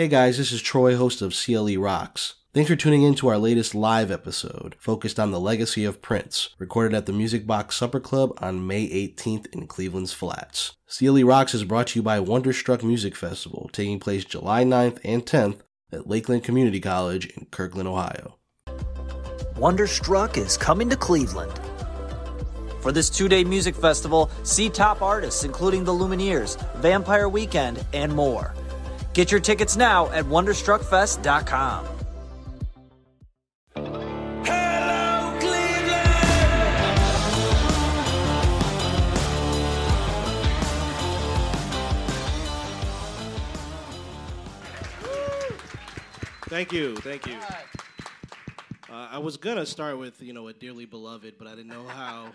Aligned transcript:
Hey 0.00 0.08
guys, 0.08 0.38
this 0.38 0.50
is 0.50 0.62
Troy, 0.62 0.96
host 0.96 1.20
of 1.20 1.34
CLE 1.34 1.76
Rocks. 1.76 2.36
Thanks 2.54 2.70
for 2.70 2.74
tuning 2.74 3.02
in 3.02 3.14
to 3.16 3.28
our 3.28 3.36
latest 3.36 3.74
live 3.74 4.10
episode 4.10 4.74
focused 4.78 5.20
on 5.20 5.30
the 5.30 5.38
legacy 5.38 5.84
of 5.84 6.00
Prince, 6.00 6.48
recorded 6.58 6.96
at 6.96 7.04
the 7.04 7.12
Music 7.12 7.46
Box 7.46 7.76
Supper 7.76 8.00
Club 8.00 8.32
on 8.38 8.66
May 8.66 8.88
18th 8.88 9.52
in 9.52 9.66
Cleveland's 9.66 10.14
Flats. 10.14 10.72
CLE 10.88 11.22
Rocks 11.24 11.52
is 11.52 11.64
brought 11.64 11.88
to 11.88 11.98
you 11.98 12.02
by 12.02 12.18
Wonderstruck 12.18 12.82
Music 12.82 13.14
Festival, 13.14 13.68
taking 13.74 14.00
place 14.00 14.24
July 14.24 14.64
9th 14.64 15.00
and 15.04 15.26
10th 15.26 15.60
at 15.92 16.08
Lakeland 16.08 16.44
Community 16.44 16.80
College 16.80 17.26
in 17.36 17.44
Kirtland, 17.50 17.86
Ohio. 17.86 18.38
Wonderstruck 19.58 20.38
is 20.38 20.56
coming 20.56 20.88
to 20.88 20.96
Cleveland. 20.96 21.60
For 22.80 22.90
this 22.90 23.10
two 23.10 23.28
day 23.28 23.44
music 23.44 23.76
festival, 23.76 24.30
see 24.44 24.70
top 24.70 25.02
artists 25.02 25.44
including 25.44 25.84
the 25.84 25.92
Lumineers, 25.92 26.56
Vampire 26.76 27.28
Weekend, 27.28 27.84
and 27.92 28.14
more. 28.14 28.54
Get 29.12 29.32
your 29.32 29.40
tickets 29.40 29.76
now 29.76 30.08
at 30.10 30.24
wonderstruckfest.com. 30.24 31.86
Hello, 33.74 35.38
Cleveland! 35.40 36.10
Thank 46.48 46.72
you, 46.72 46.96
thank 46.96 47.26
you. 47.26 47.36
Uh, 48.88 49.08
I 49.10 49.18
was 49.18 49.36
gonna 49.36 49.66
start 49.66 49.98
with 49.98 50.22
you 50.22 50.32
know 50.32 50.48
a 50.48 50.52
dearly 50.52 50.84
beloved, 50.84 51.34
but 51.36 51.48
I 51.48 51.50
didn't 51.50 51.68
know 51.68 51.86
how 51.86 52.28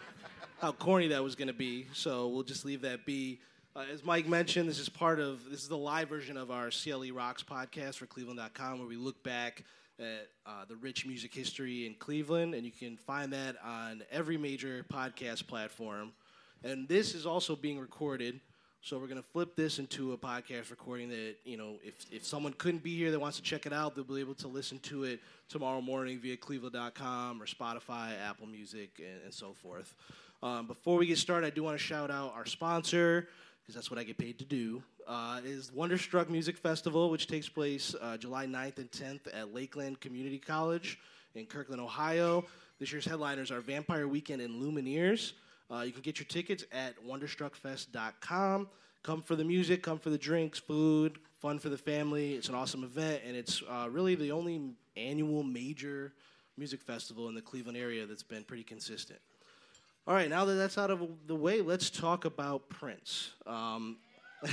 how 0.59 0.73
corny 0.73 1.07
that 1.09 1.23
was 1.23 1.35
gonna 1.35 1.53
be, 1.53 1.87
so 1.93 2.27
we'll 2.27 2.43
just 2.43 2.65
leave 2.65 2.81
that 2.81 3.05
be. 3.05 3.39
Uh, 3.75 3.83
as 3.91 4.05
Mike 4.05 4.25
mentioned, 4.25 4.69
this 4.69 4.79
is 4.79 4.87
part 4.87 5.19
of 5.19 5.49
this 5.49 5.61
is 5.61 5.67
the 5.67 5.75
live 5.75 6.07
version 6.07 6.37
of 6.37 6.49
our 6.49 6.69
CLE 6.69 7.11
Rocks 7.11 7.43
podcast 7.43 7.95
for 7.95 8.05
Cleveland.com, 8.05 8.79
where 8.79 8.87
we 8.87 8.95
look 8.95 9.21
back 9.21 9.65
at 9.99 10.29
uh, 10.45 10.63
the 10.69 10.77
rich 10.77 11.05
music 11.05 11.33
history 11.33 11.85
in 11.85 11.93
Cleveland, 11.95 12.53
and 12.55 12.65
you 12.65 12.71
can 12.71 12.95
find 12.95 13.33
that 13.33 13.57
on 13.61 14.01
every 14.09 14.37
major 14.37 14.85
podcast 14.89 15.45
platform. 15.47 16.13
And 16.63 16.87
this 16.87 17.13
is 17.13 17.25
also 17.25 17.53
being 17.53 17.77
recorded, 17.77 18.39
so 18.81 18.97
we're 18.97 19.07
gonna 19.07 19.21
flip 19.21 19.57
this 19.57 19.77
into 19.77 20.13
a 20.13 20.17
podcast 20.17 20.71
recording 20.71 21.09
that 21.09 21.35
you 21.43 21.57
know, 21.57 21.73
if 21.83 21.95
if 22.13 22.25
someone 22.25 22.53
couldn't 22.53 22.81
be 22.81 22.95
here 22.95 23.11
that 23.11 23.19
wants 23.19 23.35
to 23.35 23.43
check 23.43 23.65
it 23.65 23.73
out, 23.73 23.93
they'll 23.93 24.05
be 24.05 24.21
able 24.21 24.35
to 24.35 24.47
listen 24.47 24.79
to 24.79 25.03
it 25.03 25.19
tomorrow 25.49 25.81
morning 25.81 26.17
via 26.17 26.37
Cleveland.com 26.37 27.41
or 27.41 27.45
Spotify, 27.45 28.13
Apple 28.25 28.47
Music, 28.47 28.91
and, 28.99 29.21
and 29.25 29.33
so 29.33 29.51
forth. 29.51 29.93
Um, 30.41 30.65
before 30.65 30.97
we 30.97 31.07
get 31.07 31.17
started, 31.17 31.47
I 31.47 31.49
do 31.49 31.63
want 31.63 31.77
to 31.77 31.83
shout 31.83 32.09
out 32.09 32.33
our 32.35 32.45
sponsor 32.45 33.27
because 33.65 33.73
that's 33.73 33.89
what 33.89 33.99
I 33.99 34.03
get 34.03 34.19
paid 34.19 34.37
to 34.37 34.45
do, 34.45 34.83
uh, 35.07 35.41
is 35.43 35.71
Wonderstruck 35.73 36.29
Music 36.29 36.55
Festival, 36.55 37.09
which 37.09 37.25
takes 37.25 37.49
place 37.49 37.95
uh, 37.99 38.15
July 38.15 38.45
9th 38.45 38.77
and 38.77 38.91
10th 38.91 39.27
at 39.33 39.55
Lakeland 39.55 39.99
Community 39.99 40.37
College 40.37 40.99
in 41.33 41.47
Kirtland, 41.47 41.81
Ohio. 41.81 42.45
This 42.79 42.91
year's 42.91 43.05
headliners 43.05 43.49
are 43.49 43.61
Vampire 43.61 44.07
Weekend 44.07 44.39
and 44.43 44.61
Lumineers. 44.61 45.33
Uh, 45.71 45.79
you 45.79 45.91
can 45.91 46.03
get 46.03 46.19
your 46.19 46.27
tickets 46.27 46.63
at 46.71 46.93
wonderstruckfest.com. 47.03 48.69
Come 49.01 49.21
for 49.23 49.35
the 49.35 49.43
music, 49.43 49.81
come 49.81 49.97
for 49.97 50.11
the 50.11 50.17
drinks, 50.17 50.59
food, 50.59 51.17
fun 51.39 51.57
for 51.57 51.69
the 51.69 51.77
family. 51.77 52.35
It's 52.35 52.49
an 52.49 52.55
awesome 52.55 52.83
event, 52.83 53.23
and 53.25 53.35
it's 53.35 53.63
uh, 53.67 53.87
really 53.89 54.13
the 54.13 54.31
only 54.31 54.75
annual 54.95 55.41
major 55.41 56.13
music 56.55 56.83
festival 56.83 57.29
in 57.29 57.33
the 57.33 57.41
Cleveland 57.41 57.79
area 57.79 58.05
that's 58.05 58.23
been 58.23 58.43
pretty 58.43 58.63
consistent. 58.63 59.19
All 60.07 60.13
right, 60.13 60.29
now 60.29 60.45
that 60.45 60.53
that's 60.53 60.77
out 60.77 60.91
of 60.91 61.01
the 61.25 61.35
way, 61.35 61.61
let's 61.61 61.89
talk 61.89 62.25
about 62.25 62.69
Prince. 62.69 63.31
Um, 63.47 63.97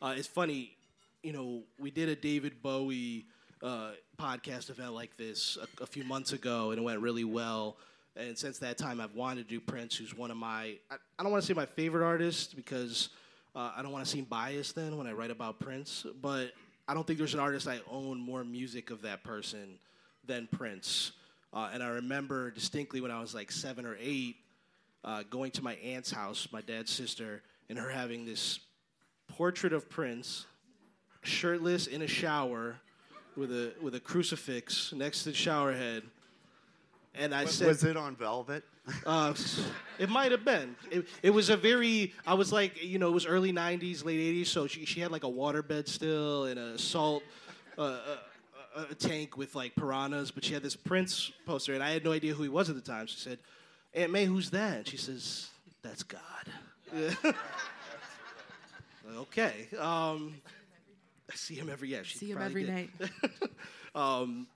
uh, 0.00 0.14
it's 0.16 0.26
funny, 0.26 0.74
you 1.22 1.34
know, 1.34 1.62
we 1.78 1.90
did 1.90 2.08
a 2.08 2.16
David 2.16 2.62
Bowie 2.62 3.26
uh, 3.62 3.90
podcast 4.18 4.70
event 4.70 4.94
like 4.94 5.18
this 5.18 5.58
a, 5.60 5.82
a, 5.82 5.86
few 5.86 6.02
months 6.02 6.32
ago, 6.32 6.70
and 6.70 6.78
it 6.78 6.82
went 6.82 7.00
really 7.00 7.24
well. 7.24 7.76
And 8.16 8.38
since 8.38 8.58
that 8.60 8.78
time, 8.78 9.02
I've 9.02 9.14
wanted 9.14 9.46
to 9.46 9.54
do 9.54 9.60
Prince, 9.60 9.96
who's 9.96 10.16
one 10.16 10.30
of 10.30 10.38
my, 10.38 10.78
I, 10.90 10.96
I 11.18 11.22
don't 11.22 11.30
want 11.30 11.42
to 11.42 11.46
say 11.46 11.52
my 11.52 11.66
favorite 11.66 12.06
artist 12.06 12.56
because 12.56 13.10
uh, 13.54 13.72
I 13.76 13.82
don't 13.82 13.92
want 13.92 14.02
to 14.02 14.10
seem 14.10 14.24
biased 14.24 14.74
then 14.74 14.96
when 14.96 15.06
I 15.06 15.12
write 15.12 15.30
about 15.30 15.60
Prince, 15.60 16.06
but 16.22 16.52
I 16.88 16.94
don't 16.94 17.06
think 17.06 17.18
there's 17.18 17.34
an 17.34 17.40
artist 17.40 17.68
I 17.68 17.80
own 17.90 18.18
more 18.18 18.44
music 18.44 18.88
of 18.88 19.02
that 19.02 19.24
person 19.24 19.78
than 20.24 20.48
Prince. 20.50 21.12
Uh, 21.56 21.70
and 21.72 21.82
I 21.82 21.88
remember 21.88 22.50
distinctly 22.50 23.00
when 23.00 23.10
I 23.10 23.18
was 23.18 23.34
like 23.34 23.50
seven 23.50 23.86
or 23.86 23.96
eight, 23.98 24.36
uh, 25.02 25.22
going 25.30 25.50
to 25.52 25.64
my 25.64 25.72
aunt's 25.76 26.10
house, 26.10 26.48
my 26.52 26.60
dad's 26.60 26.92
sister, 26.92 27.42
and 27.70 27.78
her 27.78 27.88
having 27.88 28.26
this 28.26 28.60
portrait 29.26 29.72
of 29.72 29.88
Prince, 29.88 30.44
shirtless 31.22 31.86
in 31.86 32.02
a 32.02 32.06
shower, 32.06 32.76
with 33.36 33.50
a 33.50 33.72
with 33.80 33.94
a 33.94 34.00
crucifix 34.00 34.92
next 34.92 35.22
to 35.22 35.30
the 35.30 35.34
shower 35.34 35.72
head. 35.72 36.02
And 37.14 37.34
I 37.34 37.46
said, 37.46 37.68
"Was 37.68 37.84
it 37.84 37.96
on 37.96 38.16
velvet?" 38.16 38.62
Uh, 39.04 39.34
it 39.98 40.08
might 40.08 40.30
have 40.30 40.44
been. 40.44 40.76
It, 40.92 41.08
it, 41.20 41.30
was 41.30 41.48
a 41.50 41.56
very. 41.56 42.12
I 42.24 42.34
was 42.34 42.52
like, 42.52 42.84
you 42.84 43.00
know, 43.00 43.08
it 43.08 43.14
was 43.14 43.26
early 43.26 43.52
'90s, 43.52 44.04
late 44.04 44.20
'80s, 44.20 44.46
so 44.46 44.66
she, 44.66 44.84
she 44.84 45.00
had 45.00 45.10
like 45.10 45.24
a 45.24 45.28
waterbed 45.28 45.88
still 45.88 46.44
and 46.44 46.58
a 46.58 46.78
salt. 46.78 47.22
Uh, 47.78 47.82
uh 47.82 48.16
a 48.76 48.94
tank 48.94 49.36
with 49.36 49.54
like 49.54 49.74
piranhas, 49.74 50.30
but 50.30 50.44
she 50.44 50.54
had 50.54 50.62
this 50.62 50.76
Prince 50.76 51.32
poster, 51.46 51.74
and 51.74 51.82
I 51.82 51.90
had 51.90 52.04
no 52.04 52.12
idea 52.12 52.34
who 52.34 52.42
he 52.42 52.48
was 52.48 52.68
at 52.68 52.76
the 52.76 52.82
time. 52.82 53.06
She 53.06 53.18
said, 53.18 53.38
"Aunt 53.94 54.12
May, 54.12 54.26
who's 54.26 54.50
that?" 54.50 54.78
And 54.78 54.88
she 54.88 54.96
says, 54.96 55.48
"That's 55.82 56.02
God." 56.02 56.20
okay. 59.16 59.68
Um, 59.78 60.34
I 61.30 61.34
see 61.34 61.54
him 61.54 61.68
every 61.70 61.88
yeah. 61.88 62.02
See 62.04 62.30
him 62.30 62.38
every 62.38 62.64
did. 62.64 62.74
night. 62.74 62.90
um, 63.94 64.46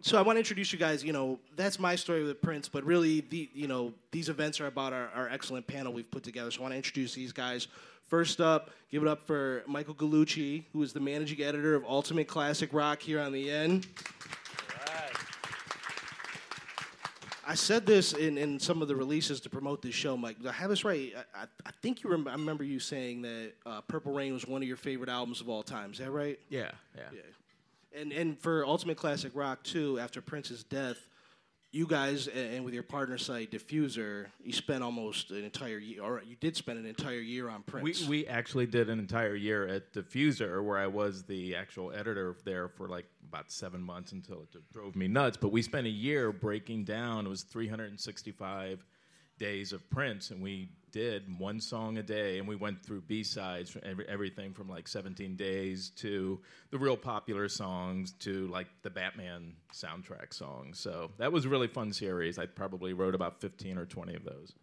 so 0.00 0.18
I 0.18 0.22
want 0.22 0.36
to 0.36 0.40
introduce 0.40 0.72
you 0.72 0.78
guys. 0.78 1.04
You 1.04 1.12
know, 1.12 1.38
that's 1.56 1.78
my 1.78 1.96
story 1.96 2.24
with 2.24 2.40
Prince, 2.40 2.68
but 2.68 2.84
really, 2.84 3.20
the 3.20 3.48
you 3.54 3.68
know, 3.68 3.92
these 4.10 4.28
events 4.28 4.60
are 4.60 4.66
about 4.66 4.92
our, 4.92 5.10
our 5.14 5.28
excellent 5.28 5.66
panel 5.66 5.92
we've 5.92 6.10
put 6.10 6.22
together. 6.22 6.50
So 6.50 6.60
I 6.60 6.62
want 6.62 6.72
to 6.72 6.76
introduce 6.76 7.14
these 7.14 7.32
guys. 7.32 7.68
First 8.06 8.40
up, 8.40 8.70
give 8.90 9.02
it 9.02 9.08
up 9.08 9.26
for 9.26 9.64
Michael 9.66 9.94
Gallucci, 9.94 10.64
who 10.72 10.82
is 10.82 10.92
the 10.92 11.00
managing 11.00 11.42
editor 11.42 11.74
of 11.74 11.84
Ultimate 11.84 12.28
Classic 12.28 12.72
Rock 12.72 13.02
here 13.02 13.20
on 13.20 13.32
the 13.32 13.50
N. 13.50 13.82
I 17.48 17.54
said 17.54 17.86
this 17.86 18.12
in, 18.12 18.38
in 18.38 18.58
some 18.58 18.82
of 18.82 18.88
the 18.88 18.96
releases 18.96 19.40
to 19.42 19.50
promote 19.50 19.80
this 19.80 19.94
show, 19.94 20.16
Mike. 20.16 20.42
Do 20.42 20.48
I 20.48 20.52
have 20.52 20.68
this 20.68 20.84
right. 20.84 21.12
I, 21.16 21.42
I, 21.42 21.46
I 21.64 21.70
think 21.80 22.02
you 22.02 22.10
remember. 22.10 22.30
I 22.30 22.34
remember 22.34 22.64
you 22.64 22.80
saying 22.80 23.22
that 23.22 23.52
uh, 23.64 23.80
Purple 23.82 24.12
Rain 24.12 24.32
was 24.32 24.46
one 24.46 24.62
of 24.62 24.68
your 24.68 24.76
favorite 24.76 25.08
albums 25.08 25.40
of 25.40 25.48
all 25.48 25.62
time. 25.62 25.92
Is 25.92 25.98
that 25.98 26.10
right? 26.10 26.40
Yeah, 26.48 26.72
yeah. 26.96 27.02
yeah. 27.12 28.00
And 28.00 28.12
and 28.12 28.38
for 28.38 28.66
Ultimate 28.66 28.96
Classic 28.96 29.30
Rock 29.34 29.62
too, 29.62 29.98
after 30.00 30.20
Prince's 30.20 30.64
death, 30.64 30.98
you 31.76 31.86
guys 31.86 32.26
and 32.28 32.64
with 32.64 32.72
your 32.72 32.82
partner 32.82 33.18
site 33.18 33.50
Diffuser, 33.50 34.26
you 34.42 34.52
spent 34.52 34.82
almost 34.82 35.30
an 35.30 35.44
entire 35.44 35.76
year, 35.76 36.02
or 36.02 36.22
you 36.26 36.34
did 36.36 36.56
spend 36.56 36.78
an 36.78 36.86
entire 36.86 37.20
year 37.20 37.50
on 37.50 37.62
Prince. 37.62 38.02
We 38.02 38.08
we 38.08 38.26
actually 38.26 38.66
did 38.66 38.88
an 38.88 38.98
entire 38.98 39.34
year 39.34 39.66
at 39.68 39.92
Diffuser, 39.92 40.64
where 40.64 40.78
I 40.78 40.86
was 40.86 41.24
the 41.24 41.54
actual 41.54 41.92
editor 41.92 42.34
there 42.44 42.68
for 42.68 42.88
like 42.88 43.04
about 43.28 43.52
seven 43.52 43.82
months 43.82 44.12
until 44.12 44.42
it 44.42 44.72
drove 44.72 44.96
me 44.96 45.06
nuts. 45.06 45.36
But 45.36 45.50
we 45.52 45.60
spent 45.60 45.86
a 45.86 45.90
year 45.90 46.32
breaking 46.32 46.84
down. 46.84 47.26
It 47.26 47.28
was 47.28 47.42
365 47.42 48.84
days 49.38 49.74
of 49.74 49.88
Prince, 49.90 50.30
and 50.30 50.42
we 50.42 50.70
did 50.96 51.38
one 51.38 51.60
song 51.60 51.98
a 51.98 52.02
day, 52.02 52.38
and 52.38 52.48
we 52.48 52.56
went 52.56 52.82
through 52.82 53.02
B 53.02 53.22
sides, 53.22 53.76
every, 53.82 54.08
everything 54.08 54.54
from 54.54 54.66
like 54.66 54.88
17 54.88 55.36
Days 55.36 55.90
to 55.96 56.40
the 56.70 56.78
real 56.78 56.96
popular 56.96 57.50
songs 57.50 58.12
to 58.20 58.46
like 58.46 58.66
the 58.80 58.88
Batman 58.88 59.52
soundtrack 59.74 60.32
songs. 60.32 60.80
So 60.80 61.10
that 61.18 61.30
was 61.30 61.44
a 61.44 61.50
really 61.50 61.68
fun 61.68 61.92
series. 61.92 62.38
I 62.38 62.46
probably 62.46 62.94
wrote 62.94 63.14
about 63.14 63.42
15 63.42 63.76
or 63.76 63.84
20 63.84 64.14
of 64.14 64.24
those. 64.24 64.54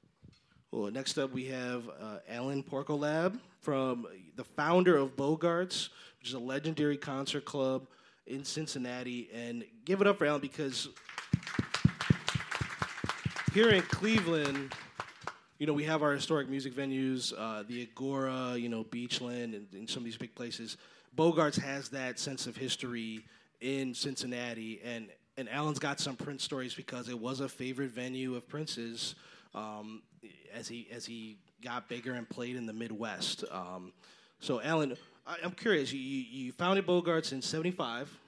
Well, 0.71 0.89
next 0.89 1.19
up 1.19 1.31
we 1.31 1.45
have 1.49 1.87
uh, 2.01 2.17
Alan 2.27 2.63
Porkolab 2.63 3.39
from 3.61 4.07
the 4.35 4.43
founder 4.43 4.97
of 4.97 5.15
Bogarts, 5.15 5.89
which 6.17 6.29
is 6.29 6.33
a 6.33 6.39
legendary 6.39 6.97
concert 6.97 7.45
club 7.45 7.85
in 8.25 8.43
Cincinnati. 8.43 9.29
And 9.31 9.65
give 9.85 10.01
it 10.01 10.07
up 10.07 10.17
for 10.17 10.25
Alan 10.25 10.41
because 10.41 10.89
here 13.53 13.69
in 13.69 13.83
Cleveland, 13.83 14.73
you 15.59 15.67
know, 15.67 15.73
we 15.73 15.83
have 15.83 16.03
our 16.03 16.13
historic 16.13 16.49
music 16.49 16.73
venues, 16.73 17.33
uh, 17.37 17.63
the 17.63 17.83
Agora, 17.83 18.55
you 18.55 18.69
know, 18.69 18.83
Beachland, 18.83 19.55
and, 19.55 19.67
and, 19.73 19.89
some 19.89 20.01
of 20.01 20.05
these 20.05 20.17
big 20.17 20.33
places. 20.35 20.77
Bogarts 21.15 21.59
has 21.59 21.89
that 21.89 22.19
sense 22.19 22.47
of 22.47 22.57
history 22.57 23.23
in 23.61 23.93
Cincinnati, 23.93 24.81
and 24.83 25.07
and 25.37 25.49
Alan's 25.49 25.79
got 25.79 25.99
some 25.99 26.15
Prince 26.15 26.43
stories 26.43 26.73
because 26.73 27.09
it 27.09 27.17
was 27.17 27.39
a 27.39 27.49
favorite 27.49 27.91
venue 27.91 28.35
of 28.35 28.47
Prince's 28.47 29.15
um, 29.55 30.01
as 30.53 30.67
he 30.67 30.87
as 30.91 31.05
he 31.05 31.37
got 31.63 31.87
bigger 31.87 32.13
and 32.13 32.27
played 32.27 32.55
in 32.55 32.65
the 32.65 32.73
Midwest. 32.73 33.43
Um, 33.51 33.93
so, 34.39 34.61
Alan, 34.61 34.97
I, 35.25 35.37
am 35.43 35.51
curious. 35.51 35.93
You, 35.93 35.99
you 35.99 36.51
founded 36.51 36.85
Bogarts 36.85 37.31
in 37.31 37.41
'75. 37.41 38.19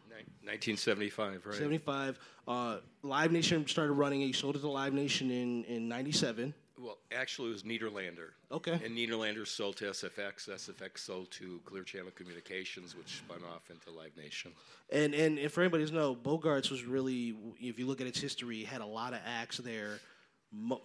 1975, 0.45 1.45
right? 1.45 1.55
75. 1.55 2.19
Uh, 2.47 2.77
Live 3.01 3.31
Nation 3.31 3.65
started 3.67 3.93
running 3.93 4.21
it. 4.21 4.25
You 4.25 4.33
sold 4.33 4.55
it 4.55 4.59
to 4.59 4.69
Live 4.69 4.93
Nation 4.93 5.31
in, 5.31 5.63
in 5.63 5.87
97. 5.89 6.53
Well, 6.77 6.97
actually, 7.11 7.49
it 7.49 7.53
was 7.53 7.63
Nederlander. 7.63 8.31
Okay. 8.51 8.73
And 8.73 8.97
Nederlander 8.97 9.47
sold 9.47 9.77
to 9.77 9.85
SFX. 9.85 10.49
SFX 10.49 10.99
sold 10.99 11.31
to 11.31 11.61
Clear 11.65 11.83
Channel 11.83 12.11
Communications, 12.15 12.97
which 12.97 13.17
spun 13.17 13.39
off 13.53 13.69
into 13.69 13.91
Live 13.91 14.17
Nation. 14.17 14.51
And 14.91 15.13
and 15.13 15.39
if 15.39 15.53
for 15.53 15.61
anybody 15.61 15.83
doesn't 15.83 15.95
know, 15.95 16.15
Bogarts 16.15 16.69
was 16.69 16.83
really, 16.83 17.35
if 17.59 17.79
you 17.79 17.87
look 17.87 18.01
at 18.01 18.07
its 18.07 18.19
history, 18.19 18.63
had 18.63 18.81
a 18.81 18.85
lot 18.85 19.13
of 19.13 19.19
acts 19.25 19.57
there. 19.57 19.99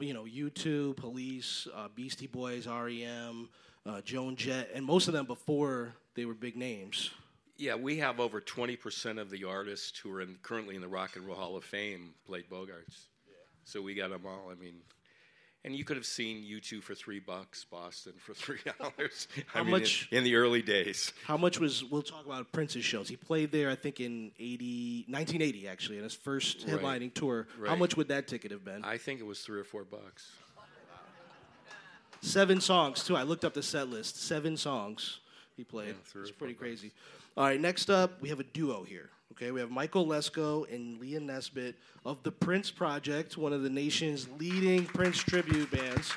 You 0.00 0.14
know, 0.14 0.24
U2, 0.24 0.96
Police, 0.96 1.68
uh, 1.74 1.88
Beastie 1.94 2.26
Boys, 2.26 2.66
REM, 2.66 3.48
uh, 3.86 4.00
Joan 4.00 4.36
Jett, 4.36 4.70
and 4.74 4.84
most 4.84 5.06
of 5.06 5.14
them 5.14 5.26
before 5.26 5.94
they 6.14 6.24
were 6.24 6.34
big 6.34 6.56
names. 6.56 7.10
Yeah, 7.56 7.74
we 7.74 7.98
have 7.98 8.20
over 8.20 8.40
20% 8.40 9.20
of 9.20 9.28
the 9.30 9.44
artists 9.44 9.98
who 9.98 10.10
are 10.12 10.22
in, 10.22 10.36
currently 10.42 10.76
in 10.76 10.80
the 10.80 10.88
Rock 10.88 11.16
and 11.16 11.26
Roll 11.26 11.36
Hall 11.36 11.56
of 11.56 11.64
Fame 11.64 12.14
played 12.26 12.48
Bogarts. 12.48 13.06
Yeah. 13.28 13.34
So 13.64 13.82
we 13.82 13.94
got 13.94 14.10
them 14.10 14.22
all. 14.26 14.50
I 14.50 14.54
mean, 14.54 14.76
and 15.64 15.76
you 15.76 15.84
could 15.84 15.96
have 15.96 16.06
seen 16.06 16.42
U2 16.42 16.82
for 16.82 16.94
three 16.94 17.20
bucks, 17.20 17.64
Boston 17.64 18.14
for 18.18 18.34
three 18.34 18.58
dollars. 18.78 19.28
how 19.46 19.62
mean, 19.62 19.72
much 19.72 20.08
in, 20.10 20.18
in, 20.18 20.24
the 20.24 20.36
early 20.36 20.62
days? 20.62 21.12
How 21.24 21.36
much 21.36 21.60
was? 21.60 21.84
We'll 21.84 22.02
talk 22.02 22.24
about 22.24 22.50
Prince's 22.52 22.84
shows. 22.84 23.08
He 23.08 23.16
played 23.16 23.52
there, 23.52 23.70
I 23.70 23.74
think, 23.74 24.00
in 24.00 24.32
80, 24.38 25.06
1980, 25.08 25.68
actually, 25.68 25.98
in 25.98 26.04
his 26.04 26.14
first 26.14 26.66
headlining 26.66 27.00
right. 27.00 27.14
tour. 27.14 27.46
Right. 27.58 27.68
How 27.68 27.76
much 27.76 27.96
would 27.96 28.08
that 28.08 28.26
ticket 28.26 28.50
have 28.50 28.64
been? 28.64 28.84
I 28.84 28.96
think 28.96 29.20
it 29.20 29.26
was 29.26 29.40
three 29.40 29.60
or 29.60 29.64
four 29.64 29.84
bucks. 29.84 30.30
Seven 32.22 32.60
songs 32.60 33.04
too. 33.04 33.16
I 33.16 33.22
looked 33.22 33.44
up 33.44 33.54
the 33.54 33.62
set 33.62 33.88
list. 33.88 34.22
Seven 34.22 34.56
songs 34.56 35.20
he 35.56 35.64
played. 35.64 35.94
Yeah, 36.14 36.22
it's 36.22 36.30
pretty 36.30 36.54
crazy. 36.54 36.88
Bucks. 36.88 37.36
All 37.36 37.44
right, 37.44 37.60
next 37.60 37.90
up, 37.90 38.20
we 38.20 38.28
have 38.28 38.40
a 38.40 38.44
duo 38.44 38.82
here. 38.82 39.08
Okay, 39.32 39.52
we 39.52 39.60
have 39.60 39.70
Michael 39.70 40.06
Lesko 40.06 40.72
and 40.72 41.00
Leah 41.00 41.20
Nesbitt 41.20 41.76
of 42.04 42.22
the 42.22 42.32
Prince 42.32 42.70
Project, 42.70 43.36
one 43.36 43.52
of 43.52 43.62
the 43.62 43.70
nation's 43.70 44.28
leading 44.38 44.84
Prince 44.84 45.18
tribute 45.18 45.70
bands. 45.70 46.12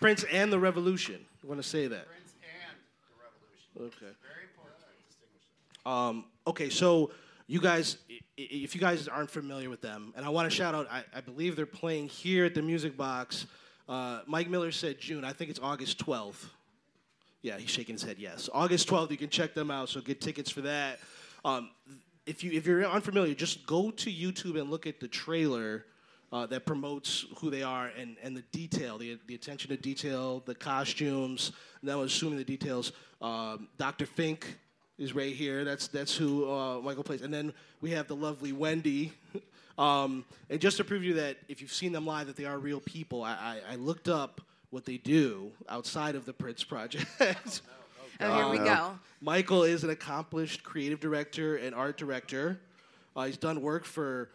Prince 0.00 0.24
and 0.32 0.52
the 0.52 0.58
Revolution. 0.58 1.24
You 1.42 1.48
want 1.48 1.60
to 1.60 1.68
say 1.68 1.88
that. 1.88 2.06
Prince 2.06 2.34
and 2.42 2.76
the 3.02 3.80
Revolution. 3.80 3.96
Okay. 3.98 4.14
Very 4.22 4.44
important 4.44 4.78
to 4.80 5.06
distinguish 5.08 5.42
that. 5.84 5.90
Um, 5.90 6.24
okay, 6.46 6.70
so 6.70 7.10
you 7.48 7.60
guys, 7.60 7.98
if 8.36 8.74
you 8.74 8.80
guys 8.80 9.08
aren't 9.08 9.30
familiar 9.30 9.68
with 9.68 9.80
them, 9.80 10.12
and 10.16 10.24
I 10.24 10.28
want 10.28 10.48
to 10.48 10.54
shout 10.54 10.74
out, 10.74 10.86
I, 10.90 11.02
I, 11.14 11.20
believe 11.20 11.56
they're 11.56 11.66
playing 11.66 12.08
here 12.08 12.44
at 12.44 12.54
the 12.54 12.62
Music 12.62 12.96
Box. 12.96 13.46
Uh, 13.88 14.20
Mike 14.26 14.48
Miller 14.48 14.70
said 14.70 15.00
June. 15.00 15.24
I 15.24 15.32
think 15.32 15.50
it's 15.50 15.60
August 15.60 15.98
12th. 15.98 16.46
Yeah, 17.42 17.58
he's 17.58 17.70
shaking 17.70 17.94
his 17.94 18.02
head. 18.02 18.16
Yes, 18.18 18.48
August 18.52 18.88
12th. 18.88 19.10
You 19.10 19.16
can 19.16 19.28
check 19.28 19.54
them 19.54 19.70
out. 19.70 19.88
So 19.88 20.00
get 20.00 20.20
tickets 20.20 20.50
for 20.50 20.62
that. 20.62 20.98
Um, 21.44 21.70
if 22.26 22.42
you 22.42 22.52
if 22.52 22.66
you're 22.66 22.84
unfamiliar, 22.84 23.34
just 23.34 23.66
go 23.66 23.90
to 23.90 24.10
YouTube 24.10 24.60
and 24.60 24.70
look 24.70 24.86
at 24.86 25.00
the 25.00 25.08
trailer. 25.08 25.84
Uh, 26.30 26.44
that 26.44 26.66
promotes 26.66 27.24
who 27.38 27.48
they 27.48 27.62
are 27.62 27.90
and, 27.98 28.18
and 28.22 28.36
the 28.36 28.42
detail, 28.52 28.98
the, 28.98 29.18
the 29.28 29.34
attention 29.34 29.70
to 29.70 29.78
detail, 29.78 30.42
the 30.44 30.54
costumes. 30.54 31.52
I'm 31.82 32.00
assuming 32.00 32.36
the 32.36 32.44
details. 32.44 32.92
Um, 33.22 33.68
Dr. 33.78 34.04
Fink 34.04 34.58
is 34.98 35.14
right 35.14 35.34
here. 35.34 35.64
That's 35.64 35.88
that's 35.88 36.14
who 36.14 36.50
uh, 36.50 36.80
Michael 36.80 37.02
plays. 37.02 37.22
And 37.22 37.32
then 37.32 37.54
we 37.80 37.92
have 37.92 38.08
the 38.08 38.16
lovely 38.16 38.52
Wendy. 38.52 39.12
um, 39.78 40.24
and 40.50 40.60
just 40.60 40.76
to 40.76 40.84
prove 40.84 41.02
you 41.02 41.14
that 41.14 41.38
if 41.48 41.62
you've 41.62 41.72
seen 41.72 41.92
them 41.92 42.04
live, 42.04 42.26
that 42.26 42.36
they 42.36 42.44
are 42.44 42.58
real 42.58 42.80
people, 42.80 43.22
I, 43.22 43.30
I, 43.30 43.72
I 43.72 43.76
looked 43.76 44.08
up 44.08 44.42
what 44.70 44.84
they 44.84 44.98
do 44.98 45.50
outside 45.68 46.14
of 46.14 46.24
the 46.24 46.32
Prince 46.32 46.64
Project. 46.64 47.06
oh, 48.20 48.36
here 48.36 48.48
we 48.48 48.58
go. 48.58 48.98
Michael 49.20 49.64
is 49.64 49.84
an 49.84 49.90
accomplished 49.90 50.62
creative 50.62 51.00
director 51.00 51.56
and 51.56 51.74
art 51.74 51.96
director. 51.96 52.60
Uh, 53.16 53.24
he's 53.24 53.36
done 53.36 53.62
work 53.62 53.84
for 53.84 54.30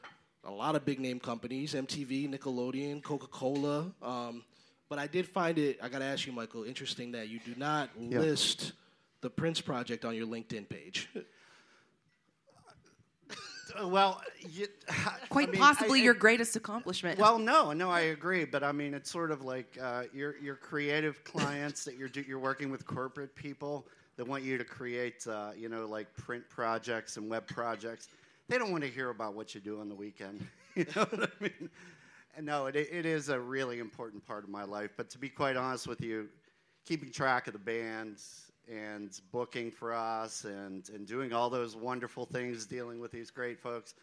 a 0.45 0.51
lot 0.51 0.75
of 0.75 0.85
big 0.85 0.99
name 0.99 1.19
companies 1.19 1.73
MTV, 1.73 2.29
Nickelodeon, 2.29 3.01
Coca 3.01 3.27
Cola. 3.27 3.91
Um, 4.01 4.43
but 4.89 4.99
I 4.99 5.07
did 5.07 5.27
find 5.27 5.57
it, 5.57 5.79
I 5.81 5.89
got 5.89 5.99
to 5.99 6.05
ask 6.05 6.27
you, 6.27 6.33
Michael, 6.33 6.63
interesting 6.63 7.11
that 7.13 7.29
you 7.29 7.39
do 7.39 7.53
not 7.57 7.89
yeah. 7.97 8.19
list 8.19 8.73
the 9.21 9.29
Prince 9.29 9.61
Project 9.61 10.05
on 10.05 10.15
your 10.15 10.27
LinkedIn 10.27 10.67
page. 10.67 11.09
Well, 13.83 14.21
you, 14.49 14.67
quite 15.29 15.49
I 15.49 15.51
mean, 15.51 15.61
possibly 15.61 15.99
I, 16.01 16.03
your 16.03 16.13
greatest 16.13 16.55
accomplishment. 16.55 17.19
Well, 17.19 17.39
no, 17.39 17.73
no, 17.73 17.89
I 17.89 18.01
agree, 18.01 18.45
but 18.45 18.63
I 18.63 18.71
mean, 18.71 18.93
it's 18.93 19.09
sort 19.09 19.31
of 19.31 19.43
like 19.43 19.77
uh, 19.81 20.03
your 20.13 20.37
your 20.37 20.55
creative 20.55 21.23
clients 21.23 21.83
that 21.85 21.95
you're 21.97 22.09
you're 22.27 22.39
working 22.39 22.69
with 22.69 22.85
corporate 22.85 23.35
people 23.35 23.87
that 24.17 24.27
want 24.27 24.43
you 24.43 24.57
to 24.57 24.63
create, 24.63 25.25
uh, 25.27 25.51
you 25.57 25.69
know, 25.69 25.85
like 25.85 26.13
print 26.15 26.47
projects 26.49 27.17
and 27.17 27.29
web 27.29 27.47
projects. 27.47 28.09
They 28.47 28.57
don't 28.57 28.71
want 28.71 28.83
to 28.83 28.89
hear 28.89 29.09
about 29.09 29.33
what 29.33 29.55
you 29.55 29.61
do 29.61 29.79
on 29.79 29.89
the 29.89 29.95
weekend. 29.95 30.45
you 30.75 30.85
know 30.95 31.05
what 31.05 31.23
I 31.23 31.43
mean? 31.43 31.69
And 32.35 32.45
no, 32.45 32.65
it, 32.67 32.75
it 32.75 33.05
is 33.05 33.29
a 33.29 33.39
really 33.39 33.79
important 33.79 34.25
part 34.25 34.43
of 34.43 34.49
my 34.49 34.63
life. 34.63 34.91
But 34.97 35.09
to 35.11 35.17
be 35.17 35.29
quite 35.29 35.55
honest 35.55 35.87
with 35.87 36.01
you, 36.01 36.29
keeping 36.85 37.11
track 37.11 37.47
of 37.47 37.53
the 37.53 37.59
bands 37.59 38.51
and 38.71 39.19
booking 39.31 39.71
for 39.71 39.93
us 39.93 40.45
and, 40.45 40.89
and 40.89 41.05
doing 41.05 41.33
all 41.33 41.49
those 41.49 41.75
wonderful 41.75 42.25
things, 42.25 42.65
dealing 42.65 42.99
with 42.99 43.11
these 43.11 43.29
great 43.29 43.59
folks. 43.59 43.95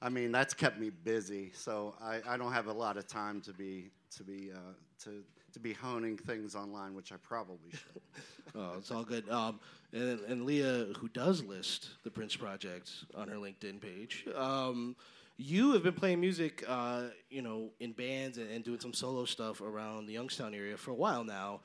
I 0.00 0.08
mean, 0.08 0.32
that's 0.32 0.52
kept 0.54 0.78
me 0.78 0.90
busy. 0.90 1.52
So 1.54 1.94
I, 2.02 2.20
I 2.28 2.36
don't 2.36 2.52
have 2.52 2.66
a 2.66 2.72
lot 2.72 2.96
of 2.96 3.06
time 3.06 3.40
to 3.42 3.52
be 3.52 3.90
to 4.16 4.24
be 4.24 4.50
uh, 4.52 4.72
to 5.04 5.22
to 5.52 5.60
be 5.60 5.72
honing 5.72 6.16
things 6.16 6.54
online, 6.54 6.94
which 6.94 7.12
I 7.12 7.16
probably 7.22 7.70
should. 7.70 8.02
oh, 8.54 8.74
it's 8.78 8.90
all 8.90 9.04
good. 9.04 9.28
Um, 9.28 9.60
and, 9.92 10.20
and 10.20 10.46
Leah, 10.46 10.86
who 10.98 11.08
does 11.08 11.42
list 11.44 11.90
the 12.04 12.10
Prince 12.10 12.34
Project 12.36 12.90
on 13.14 13.28
her 13.28 13.36
LinkedIn 13.36 13.80
page, 13.80 14.26
um, 14.34 14.96
you 15.36 15.72
have 15.72 15.82
been 15.82 15.94
playing 15.94 16.20
music, 16.20 16.64
uh, 16.68 17.04
you 17.30 17.42
know, 17.42 17.70
in 17.80 17.92
bands 17.92 18.38
and, 18.38 18.50
and 18.50 18.64
doing 18.64 18.80
some 18.80 18.92
solo 18.92 19.24
stuff 19.24 19.60
around 19.60 20.06
the 20.06 20.12
Youngstown 20.12 20.54
area 20.54 20.76
for 20.76 20.90
a 20.90 20.94
while 20.94 21.24
now. 21.24 21.60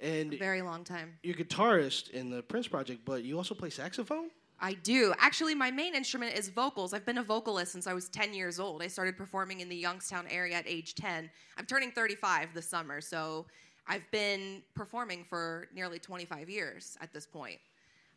And 0.00 0.34
a 0.34 0.38
very 0.38 0.62
long 0.62 0.84
time. 0.84 1.18
You're 1.22 1.36
guitarist 1.36 2.10
in 2.10 2.30
the 2.30 2.42
Prince 2.42 2.68
Project, 2.68 3.04
but 3.04 3.24
you 3.24 3.36
also 3.36 3.54
play 3.54 3.70
saxophone? 3.70 4.30
I 4.60 4.74
do. 4.74 5.12
Actually, 5.18 5.56
my 5.56 5.72
main 5.72 5.94
instrument 5.94 6.36
is 6.36 6.48
vocals. 6.48 6.94
I've 6.94 7.04
been 7.04 7.18
a 7.18 7.22
vocalist 7.22 7.72
since 7.72 7.88
I 7.88 7.94
was 7.94 8.08
10 8.08 8.32
years 8.32 8.60
old. 8.60 8.80
I 8.80 8.86
started 8.86 9.16
performing 9.16 9.58
in 9.58 9.68
the 9.68 9.76
Youngstown 9.76 10.26
area 10.30 10.54
at 10.56 10.68
age 10.68 10.94
10. 10.94 11.28
I'm 11.58 11.66
turning 11.66 11.90
35 11.90 12.54
this 12.54 12.68
summer, 12.68 13.00
so 13.00 13.46
I've 13.88 14.08
been 14.12 14.62
performing 14.74 15.24
for 15.24 15.66
nearly 15.74 15.98
25 15.98 16.48
years 16.48 16.96
at 17.00 17.12
this 17.12 17.26
point. 17.26 17.58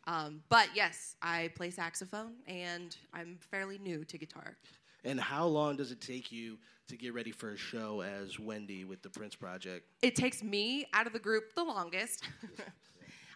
Um, 0.06 0.40
but 0.48 0.68
yes, 0.72 1.16
I 1.20 1.50
play 1.56 1.70
saxophone, 1.70 2.34
and 2.46 2.96
I'm 3.12 3.38
fairly 3.50 3.78
new 3.78 4.04
to 4.04 4.16
guitar. 4.16 4.56
And 5.04 5.20
how 5.20 5.46
long 5.46 5.76
does 5.76 5.92
it 5.92 6.00
take 6.00 6.32
you 6.32 6.58
to 6.88 6.96
get 6.96 7.14
ready 7.14 7.32
for 7.32 7.50
a 7.50 7.56
show 7.56 8.02
as 8.02 8.38
Wendy 8.38 8.84
with 8.84 9.02
the 9.02 9.10
Prince 9.10 9.34
Project? 9.34 9.86
It 10.02 10.16
takes 10.16 10.42
me 10.42 10.86
out 10.92 11.06
of 11.06 11.12
the 11.12 11.18
group 11.18 11.54
the 11.54 11.64
longest. 11.64 12.24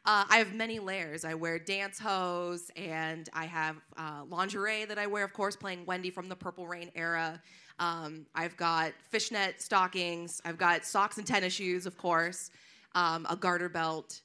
uh, 0.04 0.24
I 0.28 0.38
have 0.38 0.54
many 0.54 0.78
layers. 0.78 1.24
I 1.24 1.34
wear 1.34 1.58
dance 1.58 1.98
hose, 1.98 2.70
and 2.76 3.28
I 3.32 3.46
have 3.46 3.76
uh, 3.96 4.22
lingerie 4.28 4.84
that 4.84 4.98
I 4.98 5.06
wear, 5.06 5.24
of 5.24 5.32
course, 5.32 5.56
playing 5.56 5.86
Wendy 5.86 6.10
from 6.10 6.28
the 6.28 6.36
Purple 6.36 6.66
Rain 6.66 6.90
era. 6.94 7.40
Um, 7.78 8.26
I've 8.34 8.56
got 8.56 8.92
fishnet 9.08 9.60
stockings. 9.60 10.40
I've 10.44 10.58
got 10.58 10.84
socks 10.84 11.18
and 11.18 11.26
tennis 11.26 11.54
shoes, 11.54 11.86
of 11.86 11.96
course. 11.96 12.50
Um, 12.94 13.26
a 13.28 13.36
garter 13.36 13.68
belt. 13.68 14.20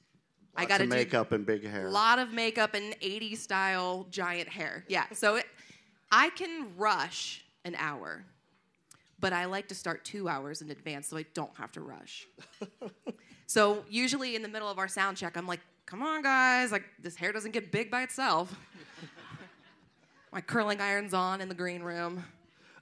Lots 0.57 0.71
I 0.71 0.77
got 0.77 0.87
makeup 0.87 1.31
and 1.31 1.45
big 1.45 1.65
hair. 1.65 1.87
A 1.87 1.91
lot 1.91 2.19
of 2.19 2.31
makeup 2.31 2.75
and 2.75 2.93
80s 3.01 3.37
style 3.37 4.07
giant 4.09 4.47
hair. 4.47 4.85
Yeah. 4.87 5.05
So 5.13 5.35
it, 5.35 5.45
I 6.12 6.29
can 6.29 6.75
rush 6.77 7.43
an 7.63 7.75
hour, 7.75 8.24
but 9.19 9.33
I 9.33 9.45
like 9.45 9.67
to 9.69 9.75
start 9.75 10.05
two 10.05 10.29
hours 10.29 10.62
in 10.62 10.69
advance 10.71 11.07
so 11.07 11.17
I 11.17 11.25
don't 11.33 11.55
have 11.57 11.71
to 11.74 11.81
rush. 11.81 12.27
so 13.47 13.83
usually 13.89 14.35
in 14.35 14.41
the 14.41 14.47
middle 14.47 14.69
of 14.69 14.77
our 14.77 14.88
sound 14.88 15.17
check, 15.17 15.35
I'm 15.35 15.47
like, 15.47 15.62
come 15.85 16.01
on, 16.01 16.21
guys, 16.21 16.71
like 16.71 16.83
this 17.01 17.15
hair 17.15 17.31
doesn't 17.31 17.51
get 17.51 17.71
big 17.71 17.91
by 17.91 18.03
itself. 18.03 18.55
My 20.31 20.41
curling 20.41 20.81
iron's 20.81 21.13
on 21.13 21.41
in 21.41 21.50
the 21.50 21.55
green 21.55 21.81
room. 21.81 22.24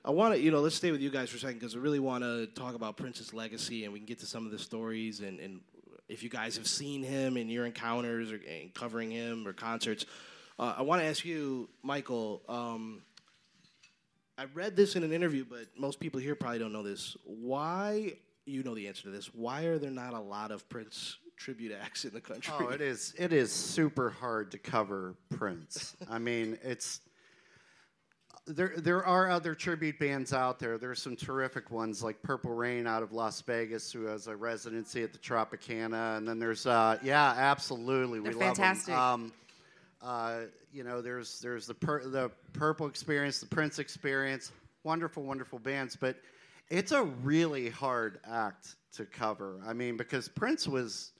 I 0.05 0.11
want 0.11 0.33
to, 0.33 0.39
you 0.39 0.51
know, 0.51 0.59
let's 0.59 0.75
stay 0.75 0.91
with 0.91 1.01
you 1.01 1.09
guys 1.09 1.29
for 1.29 1.37
a 1.37 1.39
second 1.39 1.59
because 1.59 1.75
I 1.75 1.79
really 1.79 1.99
want 1.99 2.23
to 2.23 2.47
talk 2.47 2.75
about 2.75 2.97
Prince's 2.97 3.33
legacy 3.33 3.85
and 3.85 3.93
we 3.93 3.99
can 3.99 4.05
get 4.05 4.19
to 4.19 4.25
some 4.25 4.45
of 4.45 4.51
the 4.51 4.59
stories 4.59 5.21
and, 5.21 5.39
and 5.39 5.61
if 6.09 6.23
you 6.23 6.29
guys 6.29 6.57
have 6.57 6.67
seen 6.67 7.03
him 7.03 7.37
in 7.37 7.49
your 7.49 7.65
encounters 7.65 8.31
or 8.31 8.39
covering 8.73 9.11
him 9.11 9.47
or 9.47 9.53
concerts. 9.53 10.05
Uh, 10.59 10.75
I 10.77 10.81
want 10.81 11.01
to 11.01 11.07
ask 11.07 11.25
you, 11.25 11.69
Michael. 11.81 12.41
Um, 12.47 13.01
I 14.43 14.47
read 14.53 14.75
this 14.75 14.97
in 14.97 15.03
an 15.03 15.13
interview, 15.13 15.45
but 15.49 15.67
most 15.77 16.01
people 16.01 16.19
here 16.19 16.35
probably 16.35 16.59
don't 16.59 16.73
know 16.73 16.83
this. 16.83 17.15
Why? 17.23 18.11
You 18.45 18.61
know 18.61 18.75
the 18.75 18.89
answer 18.89 19.03
to 19.03 19.09
this. 19.09 19.33
Why 19.33 19.63
are 19.63 19.77
there 19.77 19.89
not 19.89 20.13
a 20.13 20.19
lot 20.19 20.51
of 20.51 20.67
Prince 20.67 21.17
tribute 21.37 21.71
acts 21.81 22.03
in 22.03 22.13
the 22.13 22.19
country? 22.19 22.53
Oh, 22.59 22.67
it 22.67 22.81
is. 22.81 23.13
It 23.17 23.31
is 23.31 23.53
super 23.53 24.09
hard 24.09 24.51
to 24.51 24.57
cover 24.57 25.15
Prince. 25.29 25.95
I 26.09 26.19
mean, 26.19 26.57
it's 26.61 26.99
there 28.45 28.73
there 28.75 29.05
are 29.05 29.29
other 29.29 29.55
tribute 29.55 29.97
bands 29.97 30.33
out 30.33 30.59
there. 30.59 30.77
There's 30.77 31.01
some 31.01 31.15
terrific 31.15 31.71
ones 31.71 32.03
like 32.03 32.21
Purple 32.21 32.51
Rain 32.51 32.85
out 32.85 33.01
of 33.01 33.13
Las 33.13 33.39
Vegas, 33.39 33.93
who 33.93 34.03
has 34.07 34.27
a 34.27 34.35
residency 34.35 35.03
at 35.03 35.13
the 35.13 35.19
Tropicana, 35.19 36.17
and 36.17 36.27
then 36.27 36.37
there's 36.37 36.65
uh, 36.65 36.97
yeah, 37.01 37.33
absolutely, 37.37 38.19
They're 38.19 38.33
we 38.33 38.39
fantastic. 38.39 38.93
love 38.93 39.21
them. 39.21 39.25
Um, 39.27 39.33
uh, 40.03 40.41
you 40.71 40.83
know, 40.83 41.01
there's 41.01 41.39
there's 41.39 41.65
the 41.65 41.73
the 41.73 42.29
Purple 42.51 42.87
Experience, 42.87 43.39
the 43.39 43.45
Prince 43.45 43.79
Experience, 43.79 44.51
wonderful, 44.83 45.23
wonderful 45.23 45.59
bands, 45.59 45.95
but 45.95 46.17
it's 46.69 46.91
a 46.91 47.03
really 47.03 47.69
hard 47.69 48.19
act 48.29 48.75
to 48.93 49.05
cover. 49.05 49.59
I 49.65 49.73
mean, 49.73 49.95
because 49.95 50.27
Prince 50.27 50.67
was, 50.67 51.11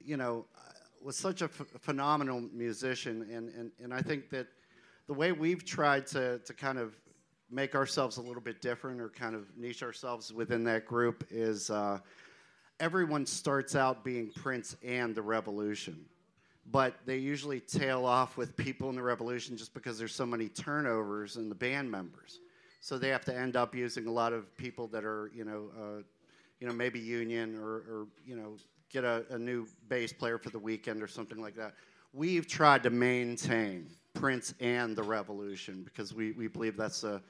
you 0.00 0.16
know, 0.16 0.46
was 1.02 1.16
such 1.16 1.42
a 1.42 1.48
phenomenal 1.48 2.40
musician, 2.52 3.28
and, 3.32 3.48
and 3.50 3.70
and 3.82 3.94
I 3.94 4.02
think 4.02 4.30
that 4.30 4.48
the 5.06 5.14
way 5.14 5.32
we've 5.32 5.64
tried 5.64 6.06
to, 6.08 6.38
to 6.40 6.52
kind 6.52 6.78
of 6.78 6.94
make 7.50 7.74
ourselves 7.74 8.18
a 8.18 8.20
little 8.20 8.42
bit 8.42 8.60
different 8.60 9.00
or 9.00 9.08
kind 9.08 9.34
of 9.34 9.46
niche 9.56 9.82
ourselves 9.82 10.32
within 10.32 10.64
that 10.64 10.84
group 10.84 11.26
is 11.30 11.70
uh, 11.70 11.98
everyone 12.78 13.24
starts 13.24 13.74
out 13.74 14.04
being 14.04 14.30
Prince 14.36 14.76
and 14.84 15.14
the 15.14 15.22
Revolution. 15.22 16.04
But 16.70 16.94
they 17.06 17.16
usually 17.16 17.60
tail 17.60 18.04
off 18.04 18.36
with 18.36 18.56
people 18.56 18.90
in 18.90 18.96
the 18.96 19.02
Revolution 19.02 19.56
just 19.56 19.72
because 19.72 19.98
there's 19.98 20.14
so 20.14 20.26
many 20.26 20.48
turnovers 20.48 21.36
in 21.36 21.48
the 21.48 21.54
band 21.54 21.90
members. 21.90 22.40
So 22.80 22.98
they 22.98 23.08
have 23.08 23.24
to 23.24 23.36
end 23.36 23.56
up 23.56 23.74
using 23.74 24.06
a 24.06 24.12
lot 24.12 24.32
of 24.32 24.54
people 24.56 24.86
that 24.88 25.04
are, 25.04 25.30
you 25.34 25.44
know, 25.44 25.70
uh, 25.78 26.02
you 26.60 26.66
know, 26.66 26.72
maybe 26.72 26.98
union 26.98 27.56
or, 27.56 27.68
or 27.68 28.06
you 28.26 28.36
know, 28.36 28.56
get 28.90 29.04
a, 29.04 29.24
a 29.30 29.38
new 29.38 29.66
bass 29.88 30.12
player 30.12 30.38
for 30.38 30.50
the 30.50 30.58
weekend 30.58 31.02
or 31.02 31.06
something 31.06 31.40
like 31.40 31.56
that. 31.56 31.74
We've 32.12 32.46
tried 32.46 32.82
to 32.84 32.90
maintain 32.90 33.90
Prince 34.14 34.54
and 34.60 34.96
the 34.96 35.02
Revolution 35.02 35.82
because 35.84 36.14
we, 36.14 36.32
we 36.32 36.48
believe 36.48 36.76
that's 36.76 37.04
a, 37.04 37.22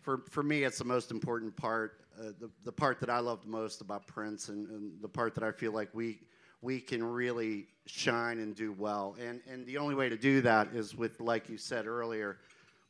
for, 0.00 0.22
for 0.30 0.42
me, 0.42 0.64
it's 0.64 0.78
the 0.78 0.84
most 0.84 1.10
important 1.10 1.56
part, 1.56 2.04
uh, 2.18 2.32
the, 2.38 2.50
the 2.64 2.72
part 2.72 3.00
that 3.00 3.10
I 3.10 3.18
loved 3.18 3.46
most 3.46 3.80
about 3.80 4.06
Prince 4.06 4.48
and, 4.48 4.68
and 4.68 4.92
the 5.00 5.08
part 5.08 5.34
that 5.34 5.44
I 5.44 5.52
feel 5.52 5.72
like 5.72 5.88
we, 5.92 6.20
we 6.62 6.80
can 6.80 7.02
really 7.02 7.66
shine 7.86 8.38
and 8.38 8.54
do 8.54 8.72
well. 8.72 9.16
And, 9.20 9.40
and 9.50 9.66
the 9.66 9.78
only 9.78 9.94
way 9.94 10.08
to 10.08 10.16
do 10.16 10.40
that 10.42 10.68
is 10.74 10.94
with, 10.94 11.20
like 11.20 11.48
you 11.48 11.56
said 11.56 11.86
earlier, 11.86 12.38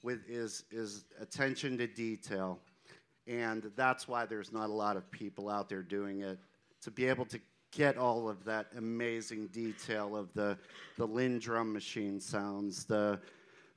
with 0.03 0.21
is, 0.29 0.65
is 0.71 1.05
attention 1.21 1.79
to 1.79 1.87
detail. 1.87 2.59
And 3.27 3.71
that's 3.77 4.09
why 4.09 4.27
there's 4.27 4.53
not 4.53 4.71
a 4.71 4.73
lot 4.73 4.97
of 4.97 5.11
people 5.11 5.49
out 5.49 5.69
there 5.69 5.83
doing 5.83 6.21
it. 6.21 6.39
To 6.83 6.91
be 6.91 7.07
able 7.07 7.27
to 7.27 7.41
get 7.71 7.97
all 7.97 8.29
of 8.29 8.45
that 8.45 8.67
amazing 8.77 9.47
detail 9.49 10.17
of 10.17 10.33
the, 10.35 10.59
the 10.97 11.07
Linn 11.07 11.39
drum 11.39 11.73
machine 11.73 12.19
sounds, 12.19 12.85
the, 12.85 13.21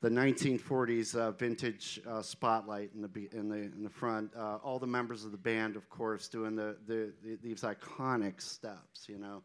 the 0.02 0.10
1940s 0.10 1.16
uh, 1.16 1.32
vintage 1.32 2.02
uh, 2.10 2.22
spotlight 2.22 2.90
in 2.96 3.02
the, 3.02 3.30
in 3.32 3.50
the, 3.50 3.56
in 3.56 3.84
the 3.84 3.90
front, 3.90 4.32
uh, 4.36 4.58
all 4.64 4.80
the 4.80 4.88
members 4.88 5.26
of 5.26 5.32
the 5.32 5.38
band, 5.38 5.76
of 5.76 5.90
course, 5.90 6.28
doing 6.28 6.56
the, 6.56 6.76
the, 6.88 7.14
the, 7.24 7.38
these 7.44 7.62
iconic 7.62 8.42
steps, 8.42 9.08
you 9.08 9.20
know. 9.20 9.44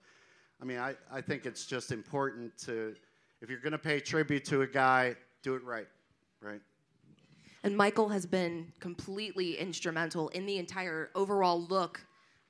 I 0.61 0.65
mean, 0.65 0.79
I, 0.79 0.95
I 1.13 1.21
think 1.21 1.47
it's 1.47 1.67
just 1.67 1.93
important 1.93 2.57
to, 2.59 2.95
if 3.41 3.49
you're 3.49 3.61
going 3.61 3.73
to 3.73 3.79
pay 3.79 4.01
tribute 4.01 4.45
to 4.47 4.63
a 4.63 4.67
guy, 4.67 5.15
do 5.43 5.55
it 5.55 5.63
right, 5.65 5.87
right? 6.41 6.61
And 7.63 7.77
Michael 7.77 8.09
has 8.09 8.27
been 8.27 8.73
completely 8.81 9.57
instrumental 9.59 10.29
in 10.29 10.47
the 10.47 10.59
entire 10.59 11.11
overall 11.15 11.61
look 11.63 12.01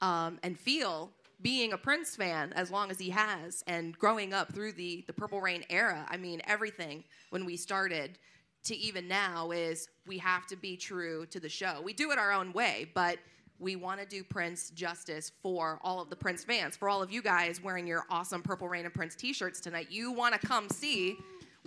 um, 0.01 0.39
and 0.43 0.59
feel 0.59 1.11
being 1.41 1.73
a 1.73 1.79
Prince 1.79 2.17
fan 2.17 2.53
as 2.55 2.71
long 2.71 2.91
as 2.91 2.99
he 2.99 3.11
has 3.11 3.63
and 3.67 3.97
growing 3.97 4.33
up 4.33 4.53
through 4.53 4.73
the, 4.73 5.05
the 5.07 5.13
Purple 5.13 5.41
Rain 5.41 5.65
era. 5.71 6.07
I 6.09 6.17
mean, 6.17 6.43
everything 6.47 7.05
when 7.31 7.45
we 7.45 7.57
started 7.57 8.19
to 8.65 8.77
even 8.77 9.07
now 9.07 9.51
is 9.51 9.89
we 10.07 10.19
have 10.19 10.47
to 10.49 10.57
be 10.57 10.77
true 10.77 11.27
to 11.27 11.41
the 11.41 11.49
show. 11.49 11.81
We 11.83 11.93
do 11.93 12.11
it 12.11 12.19
our 12.19 12.33
own 12.33 12.53
way, 12.53 12.91
but 12.93 13.19
we 13.59 13.77
want 13.77 14.01
to 14.01 14.07
do 14.07 14.23
Prince 14.23 14.71
justice 14.71 15.33
for 15.43 15.81
all 15.83 16.01
of 16.01 16.11
the 16.11 16.17
Prince 16.17 16.45
fans, 16.45 16.77
for 16.77 16.89
all 16.89 17.03
of 17.03 17.11
you 17.11 17.23
guys 17.23 17.63
wearing 17.63 17.87
your 17.87 18.05
awesome 18.11 18.43
Purple 18.43 18.69
Rain 18.69 18.85
and 18.85 18.95
Prince 18.95 19.15
t 19.15 19.33
shirts 19.33 19.61
tonight. 19.61 19.89
You 19.91 20.13
want 20.13 20.41
to 20.41 20.47
come 20.47 20.69
see 20.69 21.17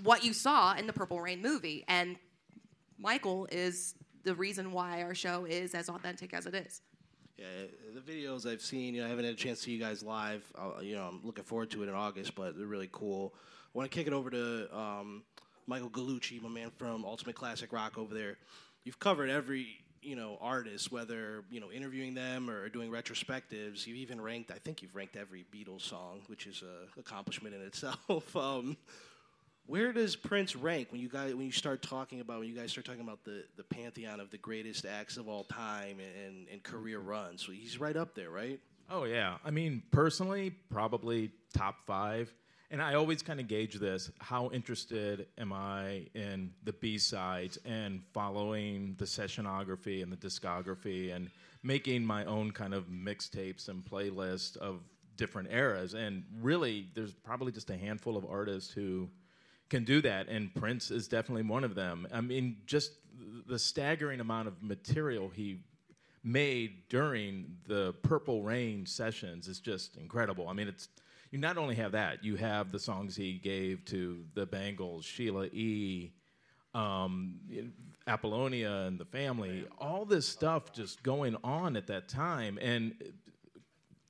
what 0.03 0.23
you 0.23 0.33
saw 0.33 0.73
in 0.75 0.87
the 0.87 0.93
Purple 0.93 1.19
Rain 1.19 1.41
movie. 1.41 1.83
And 1.87 2.15
Michael 2.97 3.47
is 3.51 3.95
the 4.23 4.35
reason 4.35 4.71
why 4.71 5.01
our 5.03 5.15
show 5.15 5.45
is 5.45 5.75
as 5.75 5.89
authentic 5.89 6.33
as 6.33 6.45
it 6.45 6.55
is. 6.55 6.81
Yeah, 7.37 7.45
the 7.93 7.99
videos 7.99 8.49
I've 8.49 8.61
seen, 8.61 8.93
you 8.93 9.01
know, 9.01 9.07
I 9.07 9.09
haven't 9.09 9.25
had 9.25 9.33
a 9.33 9.37
chance 9.37 9.59
to 9.59 9.65
see 9.65 9.71
you 9.71 9.79
guys 9.79 10.03
live. 10.03 10.43
I'll, 10.55 10.83
you 10.83 10.95
know, 10.95 11.05
I'm 11.05 11.21
looking 11.23 11.43
forward 11.43 11.71
to 11.71 11.83
it 11.83 11.89
in 11.89 11.95
August, 11.95 12.35
but 12.35 12.57
they're 12.57 12.67
really 12.67 12.89
cool. 12.91 13.33
I 13.73 13.77
want 13.77 13.89
to 13.89 13.95
kick 13.97 14.05
it 14.05 14.13
over 14.13 14.29
to 14.29 14.77
um, 14.77 15.23
Michael 15.65 15.89
Gallucci, 15.89 16.41
my 16.41 16.49
man 16.49 16.69
from 16.77 17.03
Ultimate 17.03 17.35
Classic 17.35 17.71
Rock 17.73 17.97
over 17.97 18.13
there. 18.13 18.37
You've 18.83 18.99
covered 18.99 19.29
every 19.29 19.83
you 20.01 20.15
know 20.15 20.37
artists, 20.41 20.91
whether 20.91 21.43
you 21.49 21.59
know 21.59 21.71
interviewing 21.71 22.13
them 22.13 22.49
or 22.49 22.69
doing 22.69 22.91
retrospectives. 22.91 23.85
You've 23.85 23.97
even 23.97 24.19
ranked. 24.19 24.51
I 24.51 24.57
think 24.57 24.81
you've 24.81 24.95
ranked 24.95 25.15
every 25.15 25.45
Beatles 25.53 25.81
song, 25.81 26.21
which 26.27 26.47
is 26.47 26.63
a 26.63 26.99
accomplishment 26.99 27.55
in 27.55 27.61
itself. 27.61 28.35
um, 28.35 28.77
where 29.67 29.93
does 29.93 30.15
Prince 30.15 30.55
rank 30.55 30.91
when 30.91 30.99
you 30.99 31.09
guys 31.09 31.33
when 31.33 31.45
you 31.45 31.51
start 31.51 31.81
talking 31.81 32.19
about 32.19 32.39
when 32.39 32.47
you 32.47 32.55
guys 32.55 32.71
start 32.71 32.85
talking 32.85 33.01
about 33.01 33.23
the, 33.23 33.45
the 33.57 33.63
pantheon 33.63 34.19
of 34.19 34.29
the 34.31 34.37
greatest 34.37 34.85
acts 34.85 35.17
of 35.17 35.27
all 35.27 35.43
time 35.45 35.97
and, 36.27 36.47
and 36.51 36.63
career 36.63 36.99
runs? 36.99 37.45
So 37.45 37.51
he's 37.51 37.79
right 37.79 37.95
up 37.95 38.15
there, 38.15 38.29
right? 38.29 38.59
Oh 38.89 39.05
yeah. 39.05 39.37
I 39.45 39.51
mean, 39.51 39.83
personally, 39.91 40.49
probably 40.69 41.31
top 41.53 41.85
five. 41.85 42.33
And 42.71 42.81
I 42.81 42.93
always 42.93 43.21
kind 43.21 43.41
of 43.41 43.49
gauge 43.49 43.75
this: 43.75 44.09
how 44.19 44.49
interested 44.51 45.27
am 45.37 45.51
I 45.51 46.07
in 46.15 46.53
the 46.63 46.71
B 46.71 46.97
sides 46.97 47.59
and 47.65 48.01
following 48.13 48.95
the 48.97 49.05
sessionography 49.05 50.01
and 50.01 50.11
the 50.11 50.15
discography 50.15 51.13
and 51.13 51.29
making 51.63 52.05
my 52.05 52.23
own 52.25 52.51
kind 52.51 52.73
of 52.73 52.85
mixtapes 52.85 53.67
and 53.67 53.83
playlists 53.83 54.55
of 54.57 54.79
different 55.17 55.49
eras. 55.51 55.93
And 55.93 56.23
really, 56.41 56.87
there's 56.95 57.13
probably 57.13 57.51
just 57.51 57.69
a 57.69 57.77
handful 57.77 58.15
of 58.17 58.25
artists 58.25 58.71
who 58.71 59.09
can 59.69 59.83
do 59.83 60.01
that, 60.01 60.29
and 60.29 60.53
Prince 60.55 60.91
is 60.91 61.07
definitely 61.07 61.43
one 61.43 61.63
of 61.63 61.75
them. 61.75 62.07
I 62.11 62.21
mean, 62.21 62.57
just 62.65 62.93
the 63.47 63.59
staggering 63.59 64.19
amount 64.19 64.47
of 64.47 64.63
material 64.63 65.29
he 65.29 65.59
made 66.23 66.87
during 66.89 67.57
the 67.67 67.93
Purple 68.01 68.43
Rain 68.43 68.85
sessions 68.85 69.47
is 69.47 69.59
just 69.59 69.97
incredible. 69.97 70.47
I 70.47 70.53
mean, 70.53 70.67
it's 70.67 70.87
you 71.31 71.39
not 71.39 71.57
only 71.57 71.75
have 71.75 71.93
that, 71.93 72.23
you 72.23 72.35
have 72.35 72.71
the 72.71 72.79
songs 72.79 73.15
he 73.15 73.33
gave 73.33 73.85
to 73.85 74.25
the 74.33 74.45
Bangles, 74.45 75.05
Sheila 75.05 75.45
E., 75.45 76.11
um, 76.73 77.39
Apollonia, 78.05 78.71
and 78.87 78.99
the 78.99 79.05
family. 79.05 79.65
All 79.79 80.05
this 80.05 80.27
stuff 80.27 80.73
just 80.73 81.03
going 81.03 81.37
on 81.43 81.75
at 81.77 81.87
that 81.87 82.09
time, 82.09 82.59
and 82.61 82.93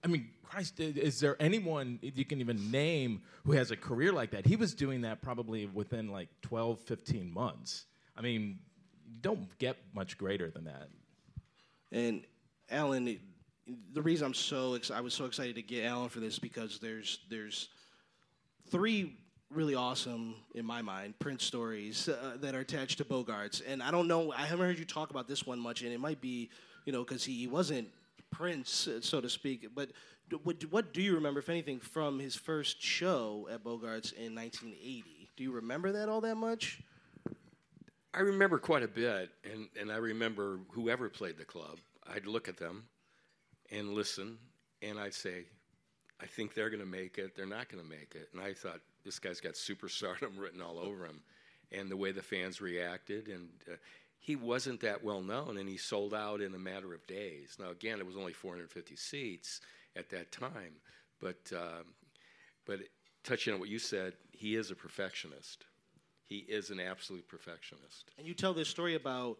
I 0.04 0.08
mean, 0.08 0.30
Christ, 0.44 0.80
is 0.80 1.20
there 1.20 1.38
anyone 1.40 2.00
you 2.02 2.26
can 2.26 2.40
even 2.40 2.72
name 2.72 3.22
who 3.46 3.54
has 3.54 3.72
a 3.72 3.78
career 3.78 4.12
like 4.12 4.32
that? 4.32 4.46
He 4.46 4.56
was 4.56 4.74
doing 4.74 5.02
that 5.02 5.22
probably 5.22 5.68
within 5.68 6.10
like 6.10 6.30
12, 6.42 6.80
15 6.82 7.32
months. 7.32 7.86
I 8.18 8.22
mean, 8.22 8.60
you 9.08 9.16
don't 9.22 9.58
get 9.60 9.78
much 9.94 10.18
greater 10.18 10.50
than 10.50 10.66
that. 10.66 10.90
And 11.92 12.24
Alan, 12.70 13.20
the 13.94 14.02
reason 14.02 14.28
I'm 14.28 14.34
so 14.34 14.76
ex- 14.76 14.92
I 14.92 15.02
was 15.02 15.14
so 15.14 15.26
excited 15.26 15.56
to 15.56 15.62
get 15.62 15.86
Alan 15.86 16.10
for 16.10 16.20
this 16.20 16.40
because 16.40 16.80
there's 16.80 17.20
there's 17.30 17.70
three 18.70 19.18
really 19.50 19.76
awesome 19.76 20.36
in 20.56 20.66
my 20.66 20.82
mind 20.82 21.18
Prince 21.20 21.44
stories 21.44 22.08
uh, 22.08 22.38
that 22.40 22.56
are 22.56 22.60
attached 22.60 22.98
to 23.00 23.06
Bogarts, 23.06 23.62
and 23.68 23.84
I 23.84 23.92
don't 23.92 24.08
know 24.08 24.32
I 24.32 24.46
haven't 24.46 24.66
heard 24.66 24.80
you 24.80 24.86
talk 24.86 25.10
about 25.10 25.28
this 25.28 25.46
one 25.46 25.60
much, 25.60 25.82
and 25.82 25.92
it 25.92 26.00
might 26.00 26.22
be 26.22 26.50
you 26.86 26.94
know 26.94 27.04
because 27.04 27.24
he, 27.24 27.48
wasn't 27.48 27.88
Prince 28.32 28.88
uh, 28.88 29.02
so 29.02 29.22
to 29.22 29.30
speak, 29.30 29.68
but 29.76 29.90
what, 30.44 30.64
what 30.72 30.94
do 30.94 31.02
you 31.02 31.16
remember, 31.16 31.40
if 31.40 31.50
anything, 31.50 31.80
from 31.80 32.18
his 32.18 32.36
first 32.36 32.82
show 32.82 33.50
at 33.52 33.64
Bogarts 33.64 34.14
in 34.14 34.34
1980? 34.34 35.30
Do 35.36 35.44
you 35.44 35.52
remember 35.52 35.92
that 35.92 36.10
all 36.10 36.22
that 36.22 36.36
much? 36.36 36.82
I 38.14 38.22
remember 38.22 38.58
quite 38.58 38.84
a 38.84 38.88
bit, 38.88 39.30
and, 39.44 39.68
and 39.80 39.92
I 39.92 39.98
remember 39.98 40.60
whoever 40.72 41.10
played 41.10 41.38
the 41.38 41.44
club. 41.46 41.80
I'd 42.08 42.26
look 42.26 42.48
at 42.48 42.58
them 42.58 42.86
and 43.72 43.94
listen, 43.94 44.38
and 44.82 45.00
I'd 45.00 45.14
say, 45.14 45.46
I 46.22 46.26
think 46.26 46.54
they're 46.54 46.70
going 46.70 46.82
to 46.82 46.86
make 46.86 47.18
it. 47.18 47.36
They're 47.36 47.46
not 47.46 47.70
going 47.70 47.84
to 47.84 47.90
make 47.90 48.14
it. 48.16 48.30
And 48.34 48.42
I 48.42 48.54
thought, 48.54 48.80
this 49.04 49.20
guy's 49.20 49.40
got 49.40 49.54
superstardom 49.54 50.32
written 50.38 50.62
all 50.62 50.80
over 50.80 51.06
him. 51.06 51.22
And 51.72 51.90
the 51.90 51.98
way 51.98 52.12
the 52.12 52.22
fans 52.22 52.60
reacted, 52.60 53.28
and 53.28 53.50
uh, 53.72 53.76
he 54.20 54.36
wasn't 54.36 54.82
that 54.82 55.04
well 55.04 55.22
known, 55.22 55.58
and 55.58 55.70
he 55.70 55.78
sold 55.78 56.14
out 56.14 56.42
in 56.42 56.54
a 56.54 56.60
matter 56.60 56.94
of 56.94 57.08
days. 57.08 57.56
Now, 57.60 57.72
again, 57.72 58.00
it 58.00 58.06
was 58.06 58.18
only 58.18 58.34
450 58.34 58.96
seats 58.96 59.62
at 59.96 60.10
that 60.10 60.32
time, 60.32 60.74
but 61.20 61.52
um, 61.56 61.86
but 62.66 62.80
touching 63.24 63.54
on 63.54 63.60
what 63.60 63.70
you 63.70 63.80
said, 63.80 64.14
he 64.32 64.56
is 64.56 64.70
a 64.70 64.76
perfectionist. 64.76 65.66
He 66.26 66.38
is 66.38 66.70
an 66.70 66.80
absolute 66.80 67.28
perfectionist. 67.28 68.12
And 68.18 68.28
you 68.28 68.34
tell 68.34 68.54
this 68.54 68.70
story 68.70 68.96
about 68.96 69.38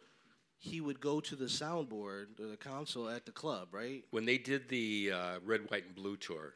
he 0.62 0.80
would 0.80 1.02
go 1.02 1.20
to 1.20 1.36
the 1.36 1.46
soundboard 1.46 2.40
or 2.40 2.46
the 2.48 2.56
console 2.56 3.10
at 3.10 3.26
the 3.26 3.32
club, 3.32 3.70
right? 3.72 4.04
When 4.12 4.26
they 4.26 4.38
did 4.38 4.70
the 4.70 5.12
uh, 5.12 5.40
Red, 5.44 5.62
White, 5.70 5.86
and 5.88 5.96
Blue 5.96 6.16
tour, 6.16 6.54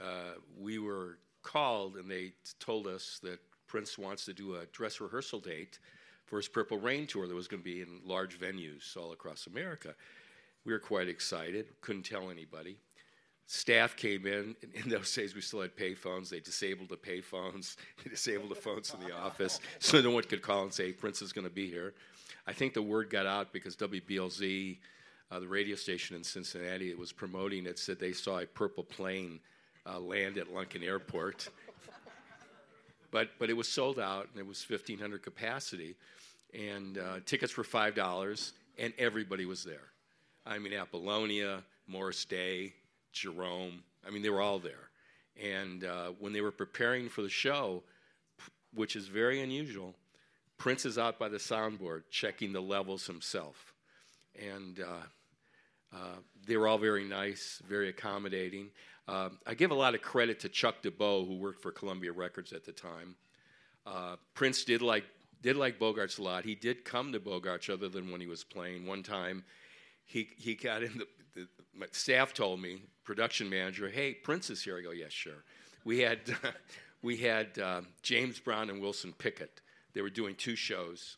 uh, 0.00 0.36
we 0.58 0.78
were 0.78 1.18
called 1.42 1.96
and 1.96 2.10
they 2.10 2.32
told 2.58 2.86
us 2.86 3.20
that 3.22 3.38
Prince 3.66 3.98
wants 3.98 4.24
to 4.24 4.32
do 4.32 4.54
a 4.54 4.64
dress 4.72 5.02
rehearsal 5.02 5.38
date 5.38 5.78
for 6.24 6.38
his 6.38 6.48
Purple 6.48 6.78
Rain 6.78 7.06
tour 7.06 7.28
that 7.28 7.34
was 7.34 7.46
going 7.46 7.62
to 7.62 7.64
be 7.64 7.82
in 7.82 8.00
large 8.06 8.40
venues 8.40 8.96
all 8.96 9.12
across 9.12 9.46
America. 9.46 9.94
We 10.64 10.72
were 10.72 10.78
quite 10.78 11.08
excited, 11.08 11.66
couldn't 11.82 12.04
tell 12.06 12.30
anybody. 12.30 12.78
Staff 13.46 13.96
came 13.96 14.26
in. 14.26 14.56
In 14.72 14.88
those 14.88 15.14
days, 15.14 15.34
we 15.34 15.42
still 15.42 15.60
had 15.60 15.76
payphones. 15.76 16.30
They 16.30 16.40
disabled 16.40 16.88
the 16.88 16.96
payphones. 16.96 17.76
They 18.02 18.08
disabled 18.08 18.50
the 18.50 18.54
phones 18.54 18.94
in 18.94 19.06
the 19.06 19.14
office 19.14 19.60
so 19.78 20.00
no 20.00 20.10
one 20.10 20.22
could 20.22 20.40
call 20.40 20.62
and 20.62 20.72
say, 20.72 20.92
Prince 20.92 21.20
is 21.20 21.34
going 21.34 21.46
to 21.46 21.52
be 21.52 21.68
here. 21.68 21.92
I 22.46 22.52
think 22.52 22.74
the 22.74 22.82
word 22.82 23.08
got 23.08 23.26
out 23.26 23.52
because 23.52 23.76
WBLZ, 23.76 24.78
uh, 25.30 25.38
the 25.38 25.46
radio 25.46 25.76
station 25.76 26.16
in 26.16 26.24
Cincinnati 26.24 26.90
that 26.90 26.98
was 26.98 27.12
promoting 27.12 27.66
it, 27.66 27.78
said 27.78 28.00
they 28.00 28.12
saw 28.12 28.40
a 28.40 28.46
purple 28.46 28.82
plane 28.82 29.38
uh, 29.86 30.00
land 30.00 30.38
at 30.38 30.52
Lunken 30.52 30.82
Airport. 30.82 31.48
but, 33.10 33.30
but 33.38 33.48
it 33.48 33.52
was 33.54 33.68
sold 33.68 33.98
out, 34.00 34.28
and 34.32 34.40
it 34.40 34.46
was 34.46 34.64
1,500 34.68 35.22
capacity. 35.22 35.94
And 36.52 36.98
uh, 36.98 37.20
tickets 37.24 37.56
were 37.56 37.64
$5, 37.64 38.52
and 38.78 38.92
everybody 38.98 39.46
was 39.46 39.62
there. 39.62 39.92
I 40.44 40.58
mean, 40.58 40.72
Apollonia, 40.72 41.62
Morris 41.86 42.24
Day, 42.24 42.74
Jerome. 43.12 43.84
I 44.06 44.10
mean, 44.10 44.22
they 44.22 44.30
were 44.30 44.40
all 44.40 44.58
there. 44.58 44.90
And 45.40 45.84
uh, 45.84 46.12
when 46.18 46.32
they 46.32 46.40
were 46.40 46.50
preparing 46.50 47.08
for 47.08 47.22
the 47.22 47.28
show, 47.28 47.84
which 48.74 48.96
is 48.96 49.06
very 49.06 49.40
unusual, 49.40 49.94
Prince 50.58 50.84
is 50.86 50.98
out 50.98 51.18
by 51.18 51.28
the 51.28 51.38
soundboard 51.38 52.02
checking 52.10 52.52
the 52.52 52.60
levels 52.60 53.06
himself. 53.06 53.74
And 54.40 54.80
uh, 54.80 55.96
uh, 55.96 56.16
they 56.46 56.56
were 56.56 56.68
all 56.68 56.78
very 56.78 57.04
nice, 57.04 57.60
very 57.66 57.88
accommodating. 57.88 58.70
Uh, 59.08 59.30
I 59.46 59.54
give 59.54 59.70
a 59.70 59.74
lot 59.74 59.94
of 59.94 60.02
credit 60.02 60.40
to 60.40 60.48
Chuck 60.48 60.76
DeBow, 60.82 61.26
who 61.26 61.36
worked 61.36 61.60
for 61.60 61.72
Columbia 61.72 62.12
Records 62.12 62.52
at 62.52 62.64
the 62.64 62.72
time. 62.72 63.16
Uh, 63.84 64.16
Prince 64.34 64.64
did 64.64 64.80
like 64.80 65.04
did 65.42 65.56
like 65.56 65.78
Bogarts 65.78 66.18
a 66.18 66.22
lot. 66.22 66.44
He 66.44 66.54
did 66.54 66.84
come 66.84 67.12
to 67.12 67.20
Bogarts 67.20 67.68
other 67.68 67.88
than 67.88 68.12
when 68.12 68.20
he 68.20 68.28
was 68.28 68.44
playing. 68.44 68.86
One 68.86 69.02
time, 69.02 69.44
he 70.04 70.28
he 70.36 70.54
got 70.54 70.84
in 70.84 70.98
the, 70.98 71.06
the 71.34 71.48
my 71.74 71.86
staff 71.90 72.32
told 72.32 72.60
me 72.60 72.82
production 73.04 73.50
manager, 73.50 73.88
"Hey, 73.88 74.14
Prince 74.14 74.50
is 74.50 74.62
here." 74.62 74.78
I 74.78 74.82
go, 74.82 74.92
"Yes, 74.92 75.12
sure." 75.12 75.44
We 75.84 75.98
had 75.98 76.20
we 77.02 77.16
had 77.16 77.58
uh, 77.58 77.80
James 78.02 78.38
Brown 78.38 78.70
and 78.70 78.80
Wilson 78.80 79.12
Pickett. 79.18 79.60
They 79.94 80.02
were 80.02 80.10
doing 80.10 80.34
two 80.34 80.56
shows, 80.56 81.16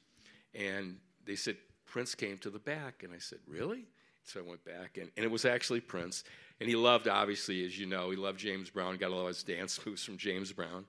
and 0.54 0.97
they 1.25 1.37
said 1.37 1.57
Prince 1.87 2.14
came 2.14 2.38
to 2.38 2.50
the 2.50 2.59
back, 2.59 3.02
and 3.02 3.12
I 3.12 3.19
said, 3.19 3.38
"Really?" 3.47 3.87
So 4.25 4.40
I 4.40 4.43
went 4.43 4.64
back, 4.64 4.97
and, 4.97 5.11
and 5.16 5.25
it 5.25 5.31
was 5.31 5.45
actually 5.45 5.81
Prince. 5.81 6.25
And 6.59 6.69
he 6.69 6.76
loved, 6.76 7.09
obviously, 7.09 7.64
as 7.66 7.78
you 7.78 7.87
know, 7.87 8.11
he 8.11 8.16
loved 8.16 8.38
James 8.38 8.71
Brown, 8.71 8.97
got 8.97 9.11
a 9.11 9.14
lot 9.14 9.23
of 9.23 9.28
his 9.28 9.43
dance 9.43 9.85
moves 9.87 10.02
from 10.02 10.16
James 10.16 10.50
Brown. 10.50 10.87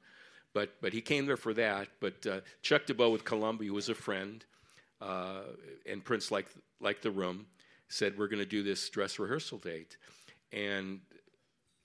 But, 0.53 0.75
but 0.81 0.93
he 0.93 1.01
came 1.01 1.25
there 1.25 1.37
for 1.37 1.53
that. 1.55 1.89
But 1.99 2.25
uh, 2.25 2.39
Chuck 2.61 2.85
DeBow 2.85 3.11
with 3.11 3.25
Columbia 3.25 3.73
was 3.73 3.89
a 3.89 3.95
friend, 3.95 4.45
uh, 5.01 5.41
and 5.85 6.03
Prince 6.03 6.31
liked, 6.31 6.53
liked 6.79 7.03
the 7.03 7.11
room, 7.11 7.45
said, 7.89 8.17
We're 8.17 8.29
going 8.29 8.39
to 8.39 8.45
do 8.45 8.63
this 8.63 8.89
dress 8.89 9.19
rehearsal 9.19 9.57
date. 9.57 9.97
And 10.53 11.01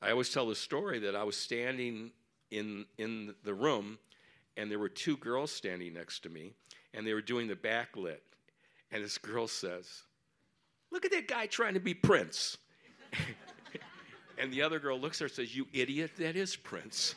I 0.01 0.13
always 0.13 0.31
tell 0.31 0.47
the 0.47 0.55
story 0.55 1.01
that 1.01 1.17
I 1.17 1.25
was 1.25 1.37
standing 1.37 2.13
in, 2.53 2.87
in 2.97 3.35
the 3.43 3.55
room, 3.55 3.99
and 4.57 4.71
there 4.71 4.79
were 4.79 4.89
two 4.89 5.17
girls 5.17 5.51
standing 5.51 5.95
next 5.95 6.21
to 6.25 6.29
me, 6.29 6.53
and 6.95 7.07
they 7.07 7.15
were 7.15 7.23
doing 7.23 7.49
the 7.49 7.55
backlit. 7.55 8.21
And 8.93 9.05
this 9.05 9.19
girl 9.19 9.47
says, 9.47 10.03
Look 10.91 11.05
at 11.05 11.13
that 11.13 11.29
guy 11.29 11.47
trying 11.47 11.75
to 11.75 11.81
be 11.81 11.95
Prince. 11.95 12.59
and 14.39 14.53
the 14.53 14.63
other 14.63 14.81
girl 14.81 14.99
looks 14.99 15.19
at 15.19 15.21
her 15.21 15.27
and 15.27 15.35
says, 15.35 15.57
You 15.57 15.67
idiot, 15.73 16.13
that 16.19 16.37
is 16.37 16.57
Prince. 16.57 17.15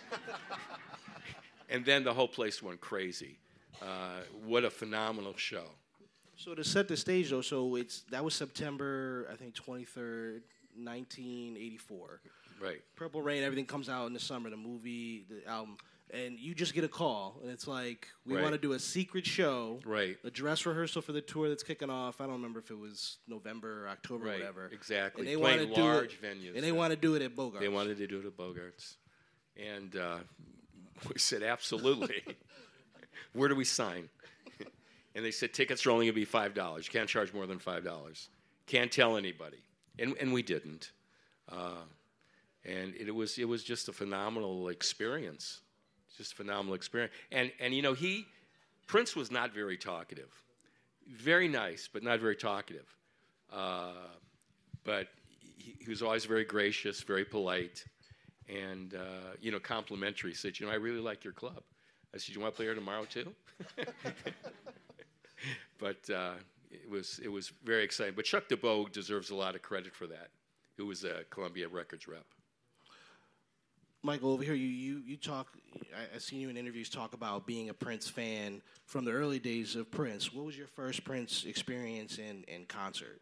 and 1.70 1.84
then 1.84 2.04
the 2.04 2.14
whole 2.14 2.28
place 2.28 2.62
went 2.62 2.80
crazy. 2.82 3.40
Uh, 3.82 4.22
what 4.46 4.64
a 4.64 4.70
phenomenal 4.70 5.36
show. 5.36 5.66
So 6.36 6.56
to 6.56 6.64
set 6.64 6.88
the 6.88 6.98
stage, 6.98 7.30
though, 7.30 7.42
so 7.42 7.76
it's 7.76 8.02
that 8.12 8.24
was 8.24 8.34
September, 8.34 9.28
I 9.32 9.36
think, 9.36 9.54
twenty 9.54 9.86
third, 9.86 10.44
nineteen 10.76 11.56
eighty 11.58 11.78
four. 11.78 12.22
Right. 12.62 12.82
Purple 12.96 13.22
Rain, 13.22 13.44
everything 13.44 13.66
comes 13.66 13.90
out 13.90 14.08
in 14.08 14.14
the 14.14 14.20
summer, 14.20 14.50
the 14.50 14.58
movie, 14.58 15.26
the 15.30 15.50
album, 15.50 15.78
and 16.12 16.40
you 16.40 16.54
just 16.54 16.74
get 16.74 16.84
a 16.84 16.88
call, 16.88 17.40
and 17.42 17.50
it's 17.52 17.68
like 17.68 18.08
we 18.26 18.36
Right. 18.36 18.42
want 18.44 18.54
to 18.54 18.60
do 18.60 18.74
a 18.74 18.80
secret 18.80 19.26
show, 19.26 19.80
Right. 19.86 20.18
A 20.24 20.30
dress 20.30 20.66
rehearsal 20.66 21.02
for 21.02 21.12
the 21.12 21.22
tour 21.22 21.50
that's 21.50 21.64
kicking 21.64 21.90
off. 21.90 22.22
I 22.22 22.26
don't 22.26 22.34
remember 22.36 22.60
if 22.60 22.70
it 22.72 22.78
was 22.78 23.18
November 23.28 23.86
or 23.86 23.90
October 23.90 24.26
Right, 24.26 24.36
or 24.36 24.40
whatever. 24.40 24.68
exactly. 24.68 25.22
And 25.22 25.30
they 25.30 25.36
want 25.38 25.60
to 25.60 25.66
do 25.66 25.82
large 25.82 26.14
it, 26.14 26.22
venues, 26.22 26.56
and 26.56 26.64
they 26.64 26.72
want 26.72 26.92
to 26.92 26.98
do 26.98 27.16
it 27.16 27.22
at 27.22 27.36
Bogart. 27.36 27.62
They 27.62 27.70
wanted 27.70 27.98
to 27.98 28.08
do 28.08 28.20
it 28.20 28.26
at 28.26 28.38
Bogarts. 28.38 28.96
And 29.58 29.96
uh, 29.96 30.20
we 31.14 31.18
said, 31.18 31.44
absolutely. 31.44 32.24
Where 33.34 33.50
do 33.50 33.56
we 33.56 33.66
sign? 33.66 34.10
and 35.16 35.26
they 35.26 35.32
said, 35.32 35.54
tickets 35.54 35.86
are 35.86 35.92
only 35.92 36.06
going 36.06 36.16
to 36.16 36.20
be 36.20 36.26
$5. 36.26 36.78
You 36.86 36.92
can't 36.92 37.10
charge 37.10 37.34
more 37.34 37.48
than 37.48 37.60
$5. 37.60 38.28
Can't 38.68 38.92
tell 38.92 39.18
anybody. 39.18 39.64
And, 39.98 40.16
and 40.20 40.32
we 40.34 40.42
didn't. 40.44 40.92
Uh, 41.50 41.84
and 42.66 42.96
it 42.96 43.14
was, 43.14 43.38
it 43.38 43.46
was 43.46 43.64
just 43.64 43.90
a 43.90 43.94
phenomenal 43.94 44.70
experience. 44.70 45.62
Just 46.18 46.34
a 46.34 46.36
phenomenal 46.36 46.76
experience. 46.76 47.14
And, 47.32 47.52
and, 47.60 47.74
you 47.74 47.82
know, 47.82 47.94
he, 47.94 48.26
Prince 48.88 49.16
was 49.16 49.32
not 49.32 49.54
very 49.54 49.78
talkative. 49.78 50.32
Very 51.08 51.48
nice, 51.48 51.90
but 51.92 52.04
not 52.04 52.20
very 52.20 52.36
talkative. 52.36 52.88
Uh, 53.52 53.92
but 54.84 55.08
he, 55.58 55.76
he 55.80 55.90
was 55.90 56.02
always 56.02 56.26
very 56.26 56.46
gracious, 56.46 57.02
very 57.02 57.26
polite, 57.26 57.84
and 58.50 58.96
uh, 58.96 59.36
you 59.42 59.52
know, 59.52 59.60
complimentary. 59.60 60.32
He 60.32 60.36
said, 60.36 60.60
"You 60.60 60.66
know, 60.66 60.72
I 60.72 60.76
really 60.76 61.00
like 61.00 61.24
your 61.24 61.34
club." 61.34 61.62
I 62.14 62.18
said, 62.18 62.36
"You 62.36 62.42
want 62.42 62.54
to 62.54 62.56
play 62.58 62.66
here 62.66 62.76
tomorrow 62.76 63.06
too?" 63.06 63.34
but 65.78 66.10
uh, 66.10 66.34
it 66.72 66.90
was 66.90 67.20
it 67.24 67.30
was 67.30 67.52
very 67.64 67.84
exciting. 67.84 68.14
But 68.16 68.26
Chuck 68.26 68.48
DeBow 68.50 68.92
deserves 68.92 69.30
a 69.30 69.36
lot 69.36 69.56
of 69.56 69.62
credit 69.62 69.94
for 69.94 70.08
that. 70.08 70.30
Who 70.78 70.88
was 70.88 71.04
a 71.04 71.24
Columbia 71.30 71.68
Records 71.68 72.08
rep? 72.08 72.26
Michael, 74.06 74.34
over 74.34 74.44
here, 74.44 74.54
you 74.54 74.68
you, 74.68 75.02
you 75.06 75.16
talk. 75.16 75.48
I, 75.96 76.16
I've 76.16 76.22
seen 76.22 76.42
you 76.42 76.50
in 76.50 76.58
interviews 76.58 76.90
talk 76.90 77.14
about 77.14 77.48
being 77.48 77.70
a 77.70 77.74
Prince 77.74 78.10
fan 78.10 78.62
from 78.86 79.06
the 79.06 79.12
early 79.12 79.40
days 79.40 79.78
of 79.78 79.90
Prince. 79.90 80.34
What 80.34 80.46
was 80.46 80.58
your 80.58 80.68
first 80.68 81.06
Prince 81.06 81.46
experience 81.46 82.18
in, 82.18 82.44
in 82.50 82.66
concert? 82.66 83.22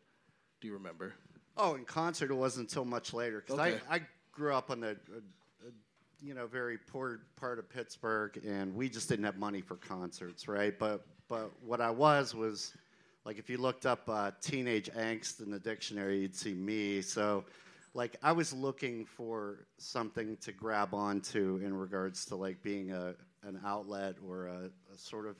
Do 0.59 0.67
you 0.67 0.73
remember? 0.73 1.13
Oh, 1.55 1.75
in 1.75 1.85
concert, 1.85 2.31
it 2.31 2.33
wasn't 2.33 2.69
until 2.69 2.85
much 2.85 3.13
later 3.13 3.43
because 3.45 3.59
Okay. 3.59 3.79
I, 3.87 3.97
I 3.97 4.01
grew 4.31 4.53
up 4.53 4.71
on 4.71 4.79
the, 4.79 4.89
uh, 4.89 5.17
uh, 5.67 5.69
you 6.19 6.33
know, 6.33 6.47
very 6.47 6.79
poor 6.79 7.19
part 7.35 7.59
of 7.59 7.69
Pittsburgh, 7.69 8.41
and 8.43 8.73
we 8.73 8.89
just 8.89 9.07
didn't 9.07 9.25
have 9.25 9.37
money 9.37 9.61
for 9.61 9.75
concerts, 9.75 10.47
right? 10.47 10.77
But 10.79 11.05
but 11.27 11.51
what 11.63 11.79
I 11.79 11.91
was 11.91 12.33
was, 12.33 12.73
like, 13.23 13.37
if 13.37 13.51
you 13.51 13.59
looked 13.59 13.85
up 13.85 14.09
uh, 14.09 14.31
teenage 14.41 14.89
angst 14.93 15.41
in 15.41 15.51
the 15.51 15.59
dictionary, 15.59 16.21
you'd 16.21 16.35
see 16.35 16.55
me. 16.55 17.01
So, 17.01 17.45
like, 17.93 18.17
I 18.23 18.31
was 18.31 18.53
looking 18.53 19.05
for 19.05 19.67
something 19.77 20.37
to 20.37 20.51
grab 20.51 20.93
onto 20.93 21.59
in 21.63 21.73
regards 21.73 22.25
to 22.27 22.35
like 22.35 22.61
being 22.63 22.91
a 22.91 23.15
an 23.43 23.59
outlet 23.65 24.17
or 24.27 24.45
a, 24.45 24.69
a 24.93 24.97
sort 24.97 25.25
of, 25.25 25.35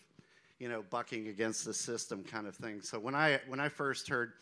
you 0.59 0.67
know, 0.67 0.83
bucking 0.89 1.27
against 1.27 1.65
the 1.65 1.73
system 1.73 2.23
kind 2.23 2.47
of 2.47 2.55
thing. 2.55 2.81
So 2.81 2.99
when 2.99 3.15
I 3.15 3.39
when 3.47 3.59
I 3.59 3.69
first 3.69 4.09
heard 4.09 4.33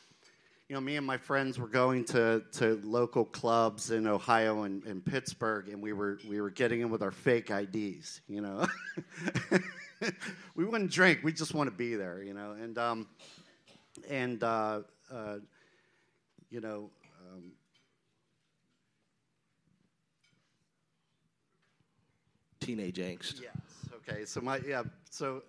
you 0.69 0.76
know, 0.76 0.82
me 0.82 0.98
and 0.98 1.06
my 1.06 1.17
friends 1.17 1.58
were 1.58 1.67
going 1.67 2.06
to, 2.06 2.43
to 2.52 2.80
local 2.84 3.26
clubs 3.26 3.89
in 3.89 4.06
Ohio 4.06 4.63
and, 4.63 4.84
and 4.86 5.04
Pittsburgh, 5.04 5.67
and 5.67 5.82
we 5.82 5.93
were 5.93 6.19
we 6.30 6.39
were 6.39 6.52
getting 6.52 6.82
in 6.82 6.91
with 6.91 7.02
our 7.02 7.12
fake 7.12 7.50
IDs. 7.50 8.22
You 8.28 8.41
know, 8.41 8.67
we 10.56 10.65
wouldn't 10.65 10.91
drink; 10.91 11.22
we 11.24 11.34
just 11.34 11.56
want 11.56 11.72
to 11.72 11.76
be 11.76 11.95
there. 11.95 12.22
You 12.22 12.36
know, 12.36 12.52
and 12.52 12.78
um, 12.78 13.08
and 14.08 14.43
uh, 14.43 14.82
uh, 15.12 15.38
you 16.52 16.62
know. 16.62 16.91
Um, 17.32 17.52
Teenage 22.75 22.97
angst. 22.97 23.41
Yes. 23.41 23.51
Okay. 23.95 24.25
So 24.25 24.41
my 24.41 24.60
yeah. 24.67 24.84
So 25.10 25.41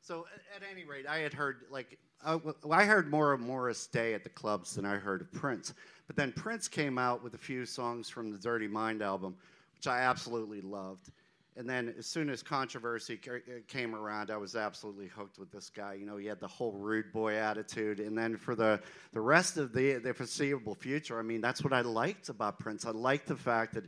so 0.00 0.26
at 0.54 0.62
any 0.70 0.84
rate, 0.84 1.06
I 1.06 1.18
had 1.18 1.34
heard 1.34 1.62
like 1.70 1.98
I, 2.24 2.38
I 2.70 2.84
heard 2.84 3.10
more 3.10 3.32
of 3.32 3.40
Morris 3.40 3.86
Day 3.86 4.14
at 4.14 4.24
the 4.24 4.30
clubs 4.30 4.74
than 4.74 4.84
I 4.84 4.96
heard 4.96 5.20
of 5.20 5.32
Prince. 5.32 5.74
But 6.06 6.16
then 6.16 6.32
Prince 6.32 6.68
came 6.68 6.98
out 6.98 7.22
with 7.22 7.34
a 7.34 7.38
few 7.38 7.66
songs 7.66 8.08
from 8.08 8.30
the 8.30 8.38
Dirty 8.38 8.68
Mind 8.68 9.02
album, 9.02 9.36
which 9.74 9.86
I 9.86 10.00
absolutely 10.00 10.60
loved. 10.60 11.10
And 11.58 11.68
then 11.68 11.94
as 11.98 12.06
soon 12.06 12.28
as 12.28 12.42
controversy 12.42 13.18
uh, 13.28 13.38
came 13.66 13.94
around, 13.94 14.30
I 14.30 14.36
was 14.36 14.56
absolutely 14.56 15.08
hooked 15.08 15.38
with 15.38 15.50
this 15.50 15.70
guy. 15.70 15.94
You 15.94 16.04
know, 16.04 16.18
he 16.18 16.26
had 16.26 16.38
the 16.38 16.46
whole 16.46 16.72
rude 16.72 17.12
boy 17.12 17.34
attitude. 17.34 17.98
And 17.98 18.16
then 18.16 18.36
for 18.36 18.54
the, 18.54 18.78
the 19.12 19.22
rest 19.22 19.56
of 19.56 19.72
the, 19.72 19.94
the 19.94 20.12
foreseeable 20.12 20.74
future, 20.74 21.18
I 21.18 21.22
mean, 21.22 21.40
that's 21.40 21.64
what 21.64 21.72
I 21.72 21.80
liked 21.80 22.28
about 22.28 22.58
Prince. 22.58 22.84
I 22.84 22.90
liked 22.90 23.26
the 23.26 23.36
fact 23.36 23.72
that 23.74 23.84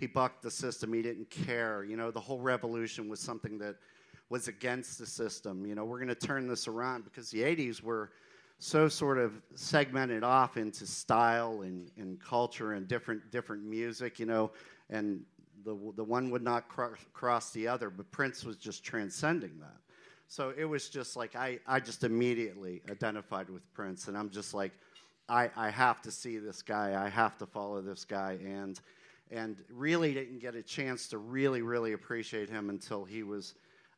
he 0.00 0.06
bucked 0.06 0.42
the 0.42 0.50
system. 0.50 0.92
He 0.92 1.02
didn't 1.02 1.28
care. 1.30 1.84
You 1.84 1.96
know, 1.96 2.10
the 2.10 2.20
whole 2.20 2.40
revolution 2.40 3.08
was 3.08 3.20
something 3.20 3.58
that 3.58 3.76
was 4.30 4.48
against 4.48 4.98
the 4.98 5.06
system. 5.06 5.66
You 5.66 5.74
know, 5.74 5.84
we're 5.84 5.98
going 5.98 6.08
to 6.08 6.14
turn 6.14 6.48
this 6.48 6.66
around 6.66 7.04
because 7.04 7.30
the 7.30 7.42
80s 7.42 7.82
were 7.82 8.10
so 8.58 8.88
sort 8.88 9.18
of 9.18 9.32
segmented 9.54 10.24
off 10.24 10.56
into 10.56 10.86
style 10.86 11.62
and, 11.62 11.90
and 11.96 12.20
culture 12.20 12.72
and 12.72 12.88
different 12.88 13.30
different 13.30 13.62
music, 13.62 14.18
you 14.18 14.26
know, 14.26 14.50
and 14.88 15.22
the, 15.64 15.76
the 15.96 16.04
one 16.04 16.30
would 16.30 16.42
not 16.42 16.68
cro- 16.68 16.94
cross 17.12 17.50
the 17.50 17.68
other, 17.68 17.90
but 17.90 18.10
Prince 18.10 18.44
was 18.44 18.56
just 18.56 18.82
transcending 18.82 19.58
that. 19.60 19.76
So 20.28 20.52
it 20.56 20.64
was 20.64 20.88
just 20.88 21.16
like 21.16 21.36
I, 21.36 21.58
I 21.66 21.80
just 21.80 22.04
immediately 22.04 22.82
identified 22.90 23.50
with 23.50 23.62
Prince, 23.74 24.08
and 24.08 24.16
I'm 24.16 24.30
just 24.30 24.54
like, 24.54 24.72
I, 25.28 25.50
I 25.56 25.70
have 25.70 26.00
to 26.02 26.10
see 26.10 26.38
this 26.38 26.62
guy, 26.62 27.02
I 27.02 27.08
have 27.08 27.36
to 27.38 27.46
follow 27.46 27.80
this 27.80 28.04
guy, 28.04 28.38
and 28.44 28.80
and 29.30 29.56
really 29.70 30.12
didn't 30.14 30.40
get 30.40 30.54
a 30.54 30.62
chance 30.62 31.08
to 31.08 31.18
really 31.18 31.62
really 31.62 31.92
appreciate 31.92 32.48
him 32.48 32.70
until 32.70 33.04
he 33.04 33.22
was 33.22 33.54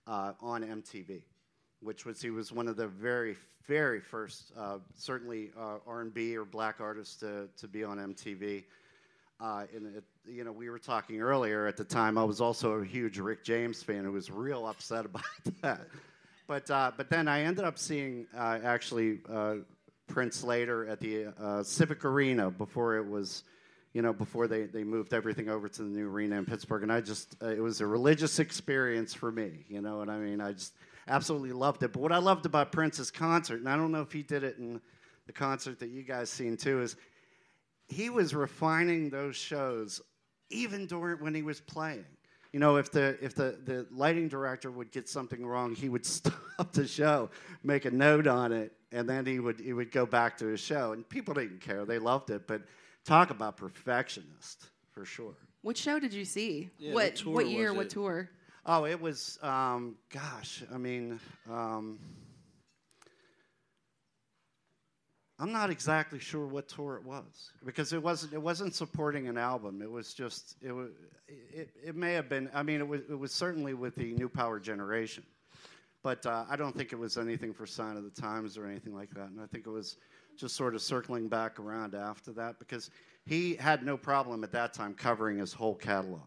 uh, 0.07 0.33
on 0.41 0.63
MTV, 0.63 1.23
which 1.81 2.05
was 2.05 2.21
he 2.21 2.31
was 2.31 2.53
one 2.53 2.69
of 2.69 2.77
the 2.77 2.89
very 2.89 3.37
very 3.67 4.01
first, 4.01 4.53
uh, 4.59 4.79
certainly 4.95 5.53
uh, 5.59 5.79
R&B 5.87 6.37
or 6.37 6.45
black 6.45 6.81
artists 6.81 7.17
to 7.17 7.49
to 7.57 7.69
be 7.69 7.85
on 7.85 7.99
MTV. 7.99 8.65
Uh, 9.41 9.65
and 9.75 9.97
it, 9.97 10.05
you 10.25 10.45
know, 10.45 10.53
we 10.53 10.71
were 10.71 10.79
talking 10.79 11.21
earlier 11.21 11.67
at 11.67 11.77
the 11.77 11.85
time. 11.85 12.17
I 12.17 12.23
was 12.23 12.41
also 12.41 12.75
a 12.75 12.85
huge 12.85 13.19
Rick 13.19 13.43
James 13.43 13.83
fan 13.83 14.05
who 14.05 14.13
was 14.13 14.31
real 14.31 14.67
upset 14.69 15.05
about 15.05 15.25
that. 15.63 15.81
But 16.47 16.71
uh, 16.71 16.93
but 16.97 17.09
then 17.09 17.29
I 17.29 17.43
ended 17.43 17.65
up 17.65 17.79
seeing 17.79 18.27
uh, 18.37 18.59
actually 18.63 19.21
Prince 20.09 20.45
later 20.45 20.87
at 20.87 21.01
the 21.01 21.63
Civic 21.65 22.05
Arena 22.05 22.51
before 22.51 22.97
it 22.97 23.07
was, 23.07 23.45
you 23.93 24.01
know, 24.01 24.13
before 24.13 24.47
they, 24.47 24.65
they 24.65 24.85
moved 24.85 25.13
everything 25.13 25.49
over 25.49 25.69
to 25.69 25.83
the 25.83 25.89
new 25.89 26.09
arena 26.09 26.37
in 26.37 26.47
Pittsburgh. 26.47 26.83
And 26.83 26.93
I 26.93 27.01
just 27.01 27.37
uh, 27.43 27.49
it 27.49 27.61
was 27.61 27.81
a 27.81 27.87
religious 27.87 28.39
experience 28.39 29.13
for 29.13 29.31
me. 29.31 29.65
You 29.69 29.81
know 29.81 29.99
what 29.99 30.09
I 30.09 30.19
mean? 30.19 30.41
I 30.41 30.53
just 30.53 30.75
absolutely 31.09 31.53
loved 31.53 31.83
it. 31.83 31.93
But 31.93 32.01
what 32.01 32.13
I 32.13 32.19
loved 32.19 32.47
about 32.47 32.73
Prince's 32.73 33.11
concert, 33.11 33.61
and 33.61 33.69
I 33.69 33.77
don't 33.77 33.93
know 33.93 34.01
if 34.01 34.13
he 34.13 34.23
did 34.23 34.45
it 34.45 34.59
in 34.59 34.81
the 35.27 35.33
concert 35.33 35.79
that 35.81 35.91
you 35.91 36.03
guys 36.03 36.31
seen 36.31 36.57
too, 36.57 36.81
is 36.81 36.97
he 37.89 38.09
was 38.09 38.35
refining 38.35 39.11
those 39.11 39.37
shows 39.37 40.01
even 40.51 40.87
during 40.87 41.23
when 41.23 41.35
he 41.35 41.43
was 41.43 41.61
playing. 41.61 42.05
You 42.53 42.61
know, 42.61 42.77
if 42.77 42.91
the 42.91 43.17
if 43.23 43.35
the, 43.35 43.59
the 43.65 43.87
lighting 43.91 44.29
director 44.29 44.71
would 44.71 44.93
get 44.93 45.09
something 45.09 45.45
wrong, 45.45 45.75
he 45.75 45.89
would 45.89 46.05
stop 46.07 46.73
the 46.73 46.87
show, 46.87 47.31
make 47.63 47.85
a 47.85 47.91
note 47.91 48.27
on 48.27 48.53
it, 48.53 48.73
and 48.91 49.09
then 49.09 49.27
he 49.27 49.39
would 49.39 49.61
he 49.61 49.73
would 49.73 49.91
go 49.91 50.07
back 50.07 50.39
to 50.39 50.47
his 50.47 50.61
show. 50.61 50.93
And 50.93 51.09
people 51.09 51.35
didn't 51.35 51.61
care; 51.61 51.85
they 51.85 51.99
loved 51.99 52.31
it. 52.31 52.47
But 52.47 52.63
talk 53.05 53.31
about 53.31 53.57
perfectionist 53.57 54.67
for 54.93 55.05
sure. 55.05 55.35
Which 55.63 55.79
show 55.79 55.99
did 55.99 56.13
you 56.13 56.25
see? 56.25 56.71
Yeah, 56.79 56.95
what 56.95 57.05
what 57.05 57.17
tour 57.17 57.35
what 57.35 57.47
year? 57.47 57.73
What 57.73 57.91
tour? 57.91 58.31
Oh, 58.65 58.87
it 58.87 59.01
was, 59.01 59.41
um, 59.43 59.97
gosh, 60.11 60.63
I 60.73 60.79
mean, 60.79 61.19
um, 61.51 61.99
I'm 65.43 65.51
not 65.51 65.71
exactly 65.71 66.21
sure 66.21 66.47
what 66.47 66.69
tour 66.69 66.97
it 66.97 67.05
was 67.05 67.51
because 67.65 67.93
it 67.93 68.01
wasn't 68.01 68.33
it 68.33 68.41
wasn't 68.41 68.77
supporting 68.77 69.27
an 69.27 69.37
album. 69.37 69.83
It 69.83 69.91
was 69.91 70.15
just 70.15 70.55
it 70.63 70.71
was 70.71 70.91
it, 71.27 71.71
it 71.85 71.97
may 71.97 72.13
have 72.13 72.29
been. 72.29 72.49
I 72.55 72.63
mean, 72.63 72.81
it 72.81 72.87
was 72.87 73.01
it 73.11 73.19
was 73.19 73.33
certainly 73.33 73.75
with 73.75 73.97
the 73.97 74.13
New 74.13 74.29
Power 74.29 74.61
Generation, 74.61 75.25
but 76.05 76.25
uh, 76.27 76.45
I 76.49 76.55
don't 76.55 76.77
think 76.77 76.93
it 76.93 76.99
was 76.99 77.19
anything 77.19 77.53
for 77.53 77.67
Sign 77.67 77.97
of 77.97 78.05
the 78.05 78.23
Times 78.23 78.57
or 78.57 78.67
anything 78.67 78.95
like 78.95 79.11
that. 79.15 79.31
And 79.31 79.41
I 79.41 79.47
think 79.47 79.67
it 79.67 79.71
was 79.71 79.97
just 80.37 80.57
sort 80.57 80.75
of 80.75 80.83
circling 80.83 81.29
back 81.29 81.59
around 81.59 81.95
after 81.95 82.33
that 82.33 82.59
because 82.59 82.91
he 83.25 83.55
had 83.55 83.85
no 83.85 83.97
problem 83.97 84.45
at 84.45 84.53
that 84.53 84.73
time 84.73 84.95
covering 84.95 85.39
his 85.39 85.53
whole 85.53 85.75
catalog. 85.75 86.21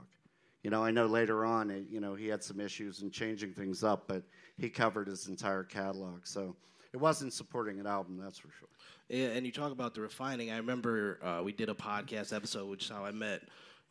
You 0.64 0.72
know, 0.72 0.84
I 0.84 0.92
know 0.92 1.06
later 1.06 1.46
on, 1.46 1.70
it, 1.70 1.86
you 1.92 2.00
know, 2.00 2.16
he 2.16 2.28
had 2.28 2.44
some 2.44 2.60
issues 2.60 3.02
in 3.02 3.12
changing 3.12 3.54
things 3.54 3.84
up, 3.84 4.06
but 4.08 4.24
he 4.58 4.70
covered 4.70 5.08
his 5.08 5.28
entire 5.28 5.64
catalog. 5.64 6.26
So 6.26 6.56
it 6.92 6.98
wasn't 6.98 7.34
supporting 7.34 7.80
an 7.80 7.86
album, 7.86 8.18
that's 8.18 8.40
for 8.40 8.50
sure. 8.58 8.70
Yeah, 9.10 9.28
and 9.28 9.46
you 9.46 9.52
talk 9.52 9.72
about 9.72 9.94
the 9.94 10.02
refining. 10.02 10.52
I 10.52 10.58
remember 10.58 11.20
uh, 11.24 11.44
we 11.44 11.52
did 11.52 11.70
a 11.70 11.76
podcast 11.76 12.36
episode, 12.36 12.68
which 12.68 12.86
is 12.86 12.90
how 12.90 13.06
I 13.06 13.12
met 13.12 13.44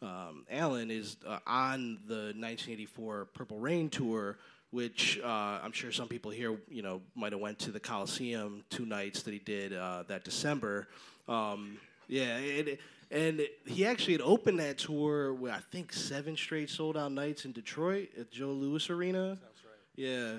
um, 0.03 0.45
Alan, 0.51 0.91
is 0.91 1.17
uh, 1.27 1.39
on 1.47 2.01
the 2.07 2.33
1984 2.35 3.27
Purple 3.27 3.61
Rain 3.61 3.89
tour, 3.89 4.39
which 4.75 5.21
uh, 5.23 5.61
I'm 5.63 5.71
sure 5.71 5.93
some 5.93 6.09
people 6.09 6.33
here, 6.33 6.59
you 6.69 6.83
know, 6.83 7.01
might 7.15 7.31
have 7.31 7.41
went 7.41 7.61
to 7.61 7.71
the 7.71 7.79
Coliseum 7.79 8.65
two 8.71 8.85
nights 8.85 9.23
that 9.23 9.33
he 9.33 9.39
did 9.39 9.73
uh, 9.73 10.03
that 10.09 10.25
December. 10.25 10.89
Um, 11.29 11.79
yeah, 12.09 12.37
and, 12.37 12.79
and 13.09 13.47
he 13.67 13.87
actually 13.87 14.15
had 14.15 14.23
opened 14.23 14.59
that 14.59 14.79
tour 14.79 15.33
with 15.33 15.53
I 15.53 15.61
think 15.71 15.93
seven 15.93 16.37
straight 16.37 16.71
sold 16.71 16.97
out 16.97 17.13
nights 17.13 17.45
in 17.45 17.53
Detroit 17.53 18.09
at 18.19 18.33
Joe 18.33 18.49
Louis 18.49 18.91
Arena. 18.91 19.39
That's 19.41 19.65
right. 19.65 19.75
Yeah, 19.95 20.33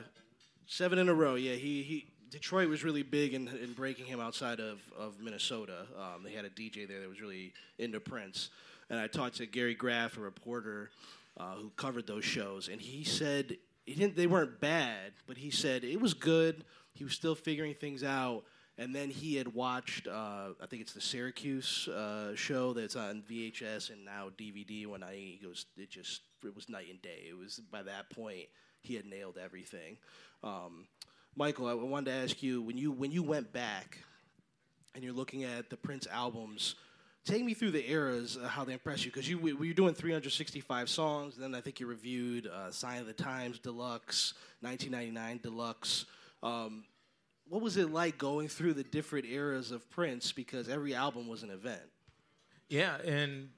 seven 0.67 0.99
in 0.99 1.07
a 1.07 1.13
row. 1.13 1.35
Yeah, 1.35 1.53
he 1.53 1.81
he. 1.81 2.05
Detroit 2.29 2.67
was 2.67 2.83
really 2.83 3.03
big 3.03 3.33
in, 3.33 3.47
in 3.47 3.71
breaking 3.71 4.07
him 4.07 4.19
outside 4.19 4.59
of, 4.59 4.81
of 4.99 5.21
Minnesota. 5.21 5.85
Um, 5.97 6.23
they 6.23 6.33
had 6.33 6.43
a 6.43 6.49
DJ 6.49 6.85
there 6.85 6.99
that 6.99 7.07
was 7.07 7.21
really 7.21 7.53
into 7.79 8.01
Prince. 8.01 8.49
And 8.89 8.99
I 8.99 9.07
talked 9.07 9.37
to 9.37 9.45
Gary 9.45 9.73
Graff, 9.73 10.17
a 10.17 10.19
reporter 10.19 10.89
uh, 11.37 11.53
who 11.53 11.69
covered 11.77 12.07
those 12.07 12.25
shows, 12.25 12.67
and 12.67 12.81
he 12.81 13.05
said 13.05 13.57
he 13.85 13.93
didn't, 13.93 14.15
they 14.15 14.27
weren't 14.27 14.59
bad, 14.59 15.13
but 15.27 15.37
he 15.37 15.51
said 15.51 15.83
it 15.83 16.01
was 16.01 16.13
good. 16.13 16.63
He 16.93 17.03
was 17.03 17.13
still 17.13 17.35
figuring 17.35 17.75
things 17.75 18.03
out. 18.03 18.43
And 18.77 18.93
then 18.93 19.09
he 19.09 19.35
had 19.35 19.53
watched, 19.53 20.07
uh, 20.07 20.49
I 20.61 20.65
think 20.67 20.81
it's 20.81 20.91
the 20.91 21.01
Syracuse 21.01 21.87
uh, 21.87 22.35
show 22.35 22.73
that's 22.73 22.97
on 22.97 23.23
VHS 23.29 23.89
and 23.89 24.03
now 24.03 24.29
DVD. 24.37 24.85
When 24.85 25.01
I 25.01 25.13
he 25.13 25.39
goes, 25.41 25.65
it 25.77 25.89
just 25.89 26.23
it 26.43 26.53
was 26.53 26.67
night 26.67 26.87
and 26.89 27.01
day. 27.01 27.23
It 27.29 27.37
was 27.37 27.61
by 27.71 27.83
that 27.83 28.09
point 28.09 28.47
he 28.81 28.95
had 28.95 29.05
nailed 29.05 29.37
everything. 29.41 29.97
Um, 30.43 30.87
Michael, 31.37 31.67
I 31.67 31.73
wanted 31.73 32.11
to 32.11 32.17
ask 32.17 32.43
you 32.43 32.61
when 32.61 32.77
you 32.77 32.91
when 32.91 33.11
you 33.11 33.23
went 33.23 33.53
back 33.53 33.99
and 34.93 35.03
you're 35.03 35.13
looking 35.13 35.45
at 35.45 35.69
the 35.69 35.77
Prince 35.77 36.07
albums, 36.11 36.75
take 37.25 37.43
me 37.43 37.53
through 37.53 37.71
the 37.71 37.89
eras 37.89 38.37
how 38.47 38.63
they 38.63 38.73
impressed 38.73 39.03
you 39.05 39.11
because 39.11 39.27
you 39.27 39.37
we- 39.39 39.53
were 39.53 39.65
doing 39.73 39.93
365 39.93 40.89
songs. 40.89 41.35
Then 41.35 41.55
I 41.55 41.61
think 41.61 41.79
you 41.79 41.87
reviewed 41.87 42.47
uh, 42.47 42.71
Sign 42.71 42.99
of 43.01 43.07
the 43.07 43.13
Times 43.13 43.59
Deluxe, 43.59 44.33
1999 44.61 45.39
Deluxe. 45.43 46.05
Um, 46.43 46.83
what 47.47 47.61
was 47.61 47.77
it 47.77 47.91
like 47.91 48.17
going 48.17 48.47
through 48.47 48.73
the 48.73 48.83
different 48.83 49.25
eras 49.25 49.71
of 49.71 49.89
Prince 49.89 50.31
because 50.31 50.69
every 50.69 50.93
album 50.95 51.27
was 51.27 51.43
an 51.43 51.49
event? 51.49 51.81
Yeah, 52.69 52.97
and 53.03 53.49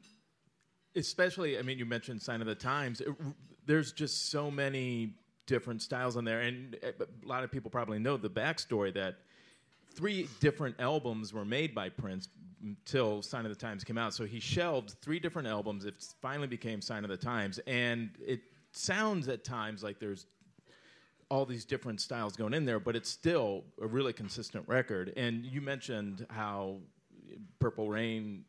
especially, 0.95 1.57
I 1.57 1.61
mean, 1.61 1.77
you 1.77 1.85
mentioned 1.85 2.21
Sign 2.21 2.41
of 2.41 2.47
the 2.47 2.55
Times. 2.55 3.01
It- 3.01 3.09
there's 3.65 3.91
just 3.91 4.29
so 4.29 4.49
many 4.49 5.13
different 5.45 5.81
styles 5.81 6.15
on 6.15 6.23
there, 6.23 6.39
and 6.39 6.77
uh, 6.81 7.03
a 7.03 7.27
lot 7.27 7.43
of 7.43 7.51
people 7.51 7.69
probably 7.69 7.99
know 7.99 8.15
the 8.15 8.29
backstory 8.29 8.93
that 8.93 9.15
three 9.93 10.29
different 10.39 10.75
albums 10.79 11.33
were 11.33 11.43
made 11.43 11.75
by 11.75 11.89
Prince 11.89 12.29
until 12.63 13.21
Sign 13.21 13.45
of 13.45 13.49
the 13.49 13.57
Times 13.57 13.83
came 13.83 13.97
out. 13.97 14.13
So 14.13 14.25
he 14.25 14.39
shelved 14.39 14.95
three 15.01 15.19
different 15.19 15.47
albums. 15.47 15.85
It 15.85 15.95
finally 16.21 16.47
became 16.47 16.81
Sign 16.81 17.03
of 17.03 17.09
the 17.09 17.17
Times, 17.17 17.59
and 17.67 18.11
it 18.25 18.41
sounds 18.71 19.27
at 19.27 19.43
times 19.43 19.83
like 19.83 19.99
there's 19.99 20.25
all 21.29 21.45
these 21.45 21.65
different 21.65 21.99
styles 21.99 22.35
going 22.35 22.53
in 22.53 22.65
there, 22.65 22.79
but 22.79 22.95
it's 22.95 23.09
still 23.09 23.65
a 23.81 23.87
really 23.87 24.13
consistent 24.13 24.63
record. 24.67 25.13
And 25.17 25.45
you 25.45 25.61
mentioned 25.61 26.25
how 26.29 26.77
Purple 27.59 27.89
Rain, 27.89 28.45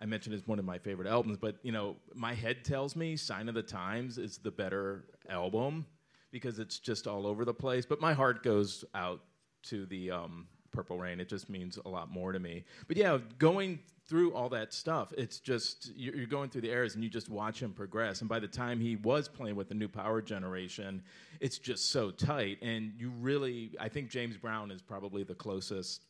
I 0.00 0.06
mentioned 0.06 0.34
is 0.34 0.46
one 0.46 0.58
of 0.58 0.64
my 0.64 0.78
favorite 0.78 1.08
albums, 1.08 1.36
but 1.36 1.56
you 1.62 1.72
know, 1.72 1.96
my 2.14 2.34
head 2.34 2.64
tells 2.64 2.96
me 2.96 3.16
Sign 3.16 3.48
of 3.48 3.54
the 3.54 3.62
Times 3.62 4.16
is 4.16 4.38
the 4.38 4.50
better 4.50 5.04
album 5.28 5.84
because 6.30 6.58
it's 6.58 6.78
just 6.78 7.06
all 7.06 7.26
over 7.26 7.44
the 7.44 7.54
place. 7.54 7.84
But 7.84 8.00
my 8.00 8.14
heart 8.14 8.42
goes 8.42 8.84
out 8.94 9.20
to 9.64 9.86
the 9.86 10.10
um, 10.10 10.46
Purple 10.72 10.98
Rain. 10.98 11.20
It 11.20 11.28
just 11.28 11.48
means 11.48 11.78
a 11.84 11.88
lot 11.88 12.10
more 12.10 12.32
to 12.32 12.38
me. 12.38 12.64
But 12.86 12.96
yeah, 12.96 13.18
going 13.38 13.78
through 14.06 14.32
all 14.32 14.48
that 14.48 14.72
stuff, 14.72 15.12
it's 15.16 15.38
just 15.38 15.92
you're 15.94 16.26
going 16.26 16.50
through 16.50 16.62
the 16.62 16.70
eras 16.70 16.94
and 16.94 17.04
you 17.04 17.10
just 17.10 17.28
watch 17.28 17.62
him 17.62 17.72
progress. 17.72 18.20
And 18.20 18.28
by 18.28 18.38
the 18.38 18.48
time 18.48 18.80
he 18.80 18.96
was 18.96 19.28
playing 19.28 19.56
with 19.56 19.68
the 19.68 19.74
new 19.74 19.88
power 19.88 20.22
generation, 20.22 21.02
it's 21.40 21.58
just 21.58 21.90
so 21.90 22.10
tight. 22.10 22.58
And 22.62 22.92
you 22.96 23.10
really, 23.20 23.72
I 23.78 23.88
think 23.88 24.08
James 24.08 24.36
Brown 24.36 24.70
is 24.70 24.80
probably 24.80 25.24
the 25.24 25.34
closest 25.34 26.02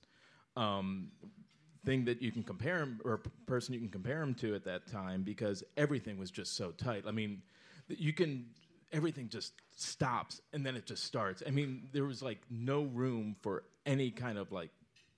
um, 0.56 1.08
thing 1.84 2.04
that 2.04 2.22
you 2.22 2.30
can 2.30 2.42
compare 2.42 2.78
him 2.78 3.00
or 3.04 3.22
person 3.46 3.74
you 3.74 3.80
can 3.80 3.88
compare 3.88 4.22
him 4.22 4.34
to 4.34 4.54
at 4.54 4.64
that 4.64 4.86
time 4.86 5.22
because 5.22 5.64
everything 5.76 6.18
was 6.18 6.30
just 6.30 6.56
so 6.56 6.70
tight. 6.70 7.04
I 7.06 7.10
mean, 7.10 7.42
you 7.88 8.12
can 8.12 8.46
everything 8.92 9.28
just 9.28 9.52
stops 9.76 10.40
and 10.52 10.64
then 10.64 10.76
it 10.76 10.86
just 10.86 11.04
starts. 11.04 11.42
I 11.46 11.50
mean, 11.50 11.88
there 11.92 12.04
was 12.04 12.22
like 12.22 12.40
no 12.50 12.82
room 12.82 13.36
for 13.40 13.64
any 13.86 14.10
kind 14.10 14.38
of 14.38 14.52
like 14.52 14.70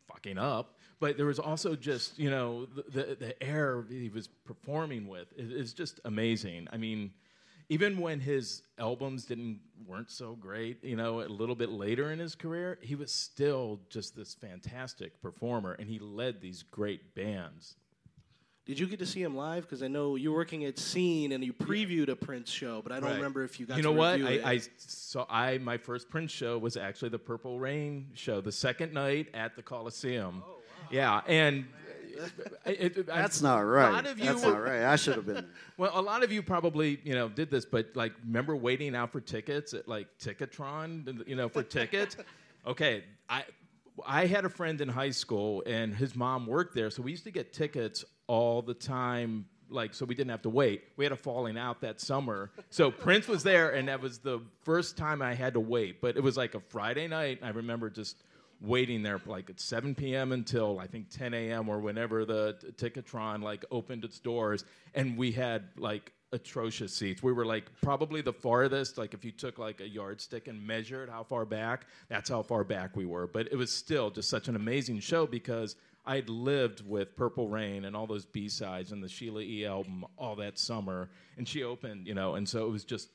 fucking 0.08 0.38
up, 0.38 0.78
but 0.98 1.16
there 1.16 1.26
was 1.26 1.38
also 1.38 1.74
just 1.74 2.18
you 2.18 2.30
know 2.30 2.66
the 2.66 2.82
the, 2.82 3.16
the 3.18 3.42
air 3.42 3.84
he 3.88 4.08
was 4.08 4.28
performing 4.28 5.08
with 5.08 5.32
is, 5.36 5.50
is 5.50 5.72
just 5.72 6.00
amazing. 6.04 6.68
I 6.72 6.76
mean, 6.76 7.12
even 7.68 7.98
when 7.98 8.20
his 8.20 8.62
albums 8.78 9.24
didn't 9.24 9.60
weren't 9.86 10.10
so 10.10 10.34
great, 10.34 10.82
you 10.84 10.96
know, 10.96 11.20
a 11.20 11.28
little 11.28 11.54
bit 11.54 11.70
later 11.70 12.10
in 12.12 12.18
his 12.18 12.34
career, 12.34 12.78
he 12.82 12.94
was 12.96 13.12
still 13.12 13.80
just 13.88 14.16
this 14.16 14.34
fantastic 14.34 15.20
performer, 15.22 15.72
and 15.72 15.88
he 15.88 15.98
led 15.98 16.40
these 16.40 16.62
great 16.62 17.14
bands. 17.14 17.76
Did 18.66 18.78
you 18.78 18.86
get 18.86 18.98
to 19.00 19.06
see 19.06 19.22
him 19.22 19.36
live? 19.36 19.62
Because 19.62 19.82
I 19.82 19.88
know 19.88 20.16
you're 20.16 20.34
working 20.34 20.64
at 20.64 20.78
Scene 20.78 21.32
and 21.32 21.42
you 21.42 21.52
previewed 21.52 22.08
a 22.08 22.14
Prince 22.16 22.50
show, 22.50 22.82
but 22.82 22.92
I 22.92 22.96
don't 23.00 23.08
Right. 23.10 23.16
remember 23.16 23.42
if 23.42 23.58
you 23.58 23.66
got. 23.66 23.76
You 23.78 23.82
to 23.82 23.88
know 23.88 23.94
what? 23.94 24.20
I, 24.20 24.30
it. 24.32 24.44
I 24.44 24.60
saw. 24.76 25.26
I 25.28 25.58
my 25.58 25.76
first 25.78 26.08
Prince 26.10 26.30
show 26.30 26.58
was 26.58 26.76
actually 26.76 27.08
the 27.08 27.18
Purple 27.18 27.58
Rain 27.58 28.08
show, 28.14 28.40
the 28.40 28.52
second 28.52 28.92
night 28.92 29.28
at 29.34 29.56
the 29.56 29.62
Coliseum. 29.62 30.42
Oh, 30.46 30.50
wow. 30.50 30.56
Yeah, 30.90 31.20
and 31.26 31.66
it, 32.66 32.98
it, 32.98 33.08
I- 33.10 33.22
That's 33.22 33.40
not 33.42 33.58
right. 33.60 33.88
A 33.88 33.92
lot 33.92 34.06
of 34.06 34.18
you, 34.18 34.26
That's 34.26 34.42
not 34.42 34.60
right. 34.62 34.82
I 34.82 34.96
should 34.96 35.14
have 35.16 35.26
been. 35.26 35.46
well, 35.76 35.90
a 35.94 36.02
lot 36.02 36.22
of 36.22 36.30
you 36.30 36.42
probably 36.42 37.00
you 37.02 37.14
know 37.14 37.28
did 37.28 37.50
this, 37.50 37.64
but 37.64 37.90
like 37.94 38.12
remember 38.24 38.54
waiting 38.54 38.94
out 38.94 39.10
for 39.10 39.20
tickets 39.20 39.72
at 39.74 39.88
like 39.88 40.06
Ticketron, 40.22 41.26
you 41.26 41.34
know, 41.34 41.48
for 41.48 41.62
tickets. 41.62 42.16
okay, 42.66 43.04
I 43.28 43.44
I 44.06 44.26
had 44.26 44.44
a 44.44 44.48
friend 44.50 44.80
in 44.80 44.88
high 44.88 45.10
school, 45.10 45.62
and 45.66 45.94
his 45.94 46.14
mom 46.14 46.46
worked 46.46 46.74
there, 46.74 46.90
so 46.90 47.02
we 47.02 47.10
used 47.10 47.24
to 47.24 47.30
get 47.30 47.52
tickets 47.52 48.04
all 48.30 48.62
the 48.62 48.74
time. 48.74 49.44
Like, 49.68 49.92
so 49.92 50.04
we 50.04 50.14
didn't 50.14 50.30
have 50.30 50.42
to 50.42 50.50
wait. 50.50 50.84
We 50.96 51.04
had 51.04 51.10
a 51.10 51.16
falling 51.16 51.58
out 51.58 51.80
that 51.80 52.00
summer. 52.00 52.52
So 52.70 52.92
Prince 52.92 53.26
was 53.26 53.42
there, 53.42 53.70
and 53.70 53.88
that 53.88 54.00
was 54.00 54.18
the 54.18 54.40
first 54.62 54.96
time 54.96 55.20
I 55.20 55.34
had 55.34 55.54
to 55.54 55.60
wait. 55.60 56.00
But 56.00 56.16
it 56.16 56.22
was 56.22 56.36
like 56.36 56.54
a 56.54 56.60
Friday 56.60 57.08
night. 57.08 57.40
I 57.42 57.48
remember 57.48 57.90
just 57.90 58.22
waiting 58.60 59.02
there 59.02 59.20
like 59.26 59.50
at 59.50 59.58
7 59.58 59.96
p.m. 59.96 60.30
until 60.30 60.78
I 60.78 60.86
think 60.86 61.08
10 61.10 61.34
a.m. 61.34 61.68
or 61.68 61.80
whenever 61.80 62.24
the 62.24 62.56
t- 62.78 62.90
Ticketron 62.90 63.42
like 63.42 63.64
opened 63.72 64.04
its 64.04 64.20
doors, 64.20 64.64
and 64.94 65.16
we 65.16 65.32
had 65.32 65.64
like 65.76 66.12
atrocious 66.32 66.94
seats. 66.94 67.22
We 67.22 67.32
were 67.32 67.44
like 67.44 67.64
probably 67.82 68.22
the 68.22 68.32
farthest. 68.32 68.96
Like 68.96 69.14
if 69.14 69.24
you 69.24 69.32
took 69.32 69.58
like 69.58 69.80
a 69.80 69.88
yardstick 69.88 70.46
and 70.46 70.64
measured 70.64 71.08
how 71.08 71.24
far 71.24 71.44
back, 71.44 71.86
that's 72.08 72.30
how 72.30 72.42
far 72.42 72.62
back 72.62 72.96
we 72.96 73.06
were. 73.06 73.26
But 73.26 73.48
it 73.50 73.56
was 73.56 73.72
still 73.72 74.10
just 74.10 74.28
such 74.28 74.46
an 74.46 74.54
amazing 74.56 75.00
show 75.00 75.26
because 75.26 75.74
I'd 76.10 76.28
lived 76.28 76.84
with 76.84 77.14
Purple 77.14 77.48
Rain 77.48 77.84
and 77.84 77.94
all 77.94 78.08
those 78.08 78.26
B 78.26 78.48
sides 78.48 78.90
and 78.90 79.00
the 79.00 79.08
Sheila 79.08 79.42
E 79.42 79.64
album 79.64 80.04
all 80.18 80.34
that 80.36 80.58
summer, 80.58 81.08
and 81.38 81.46
she 81.46 81.62
opened, 81.62 82.08
you 82.08 82.14
know, 82.14 82.34
and 82.34 82.48
so 82.48 82.66
it 82.66 82.70
was 82.70 82.84
just. 82.84 83.10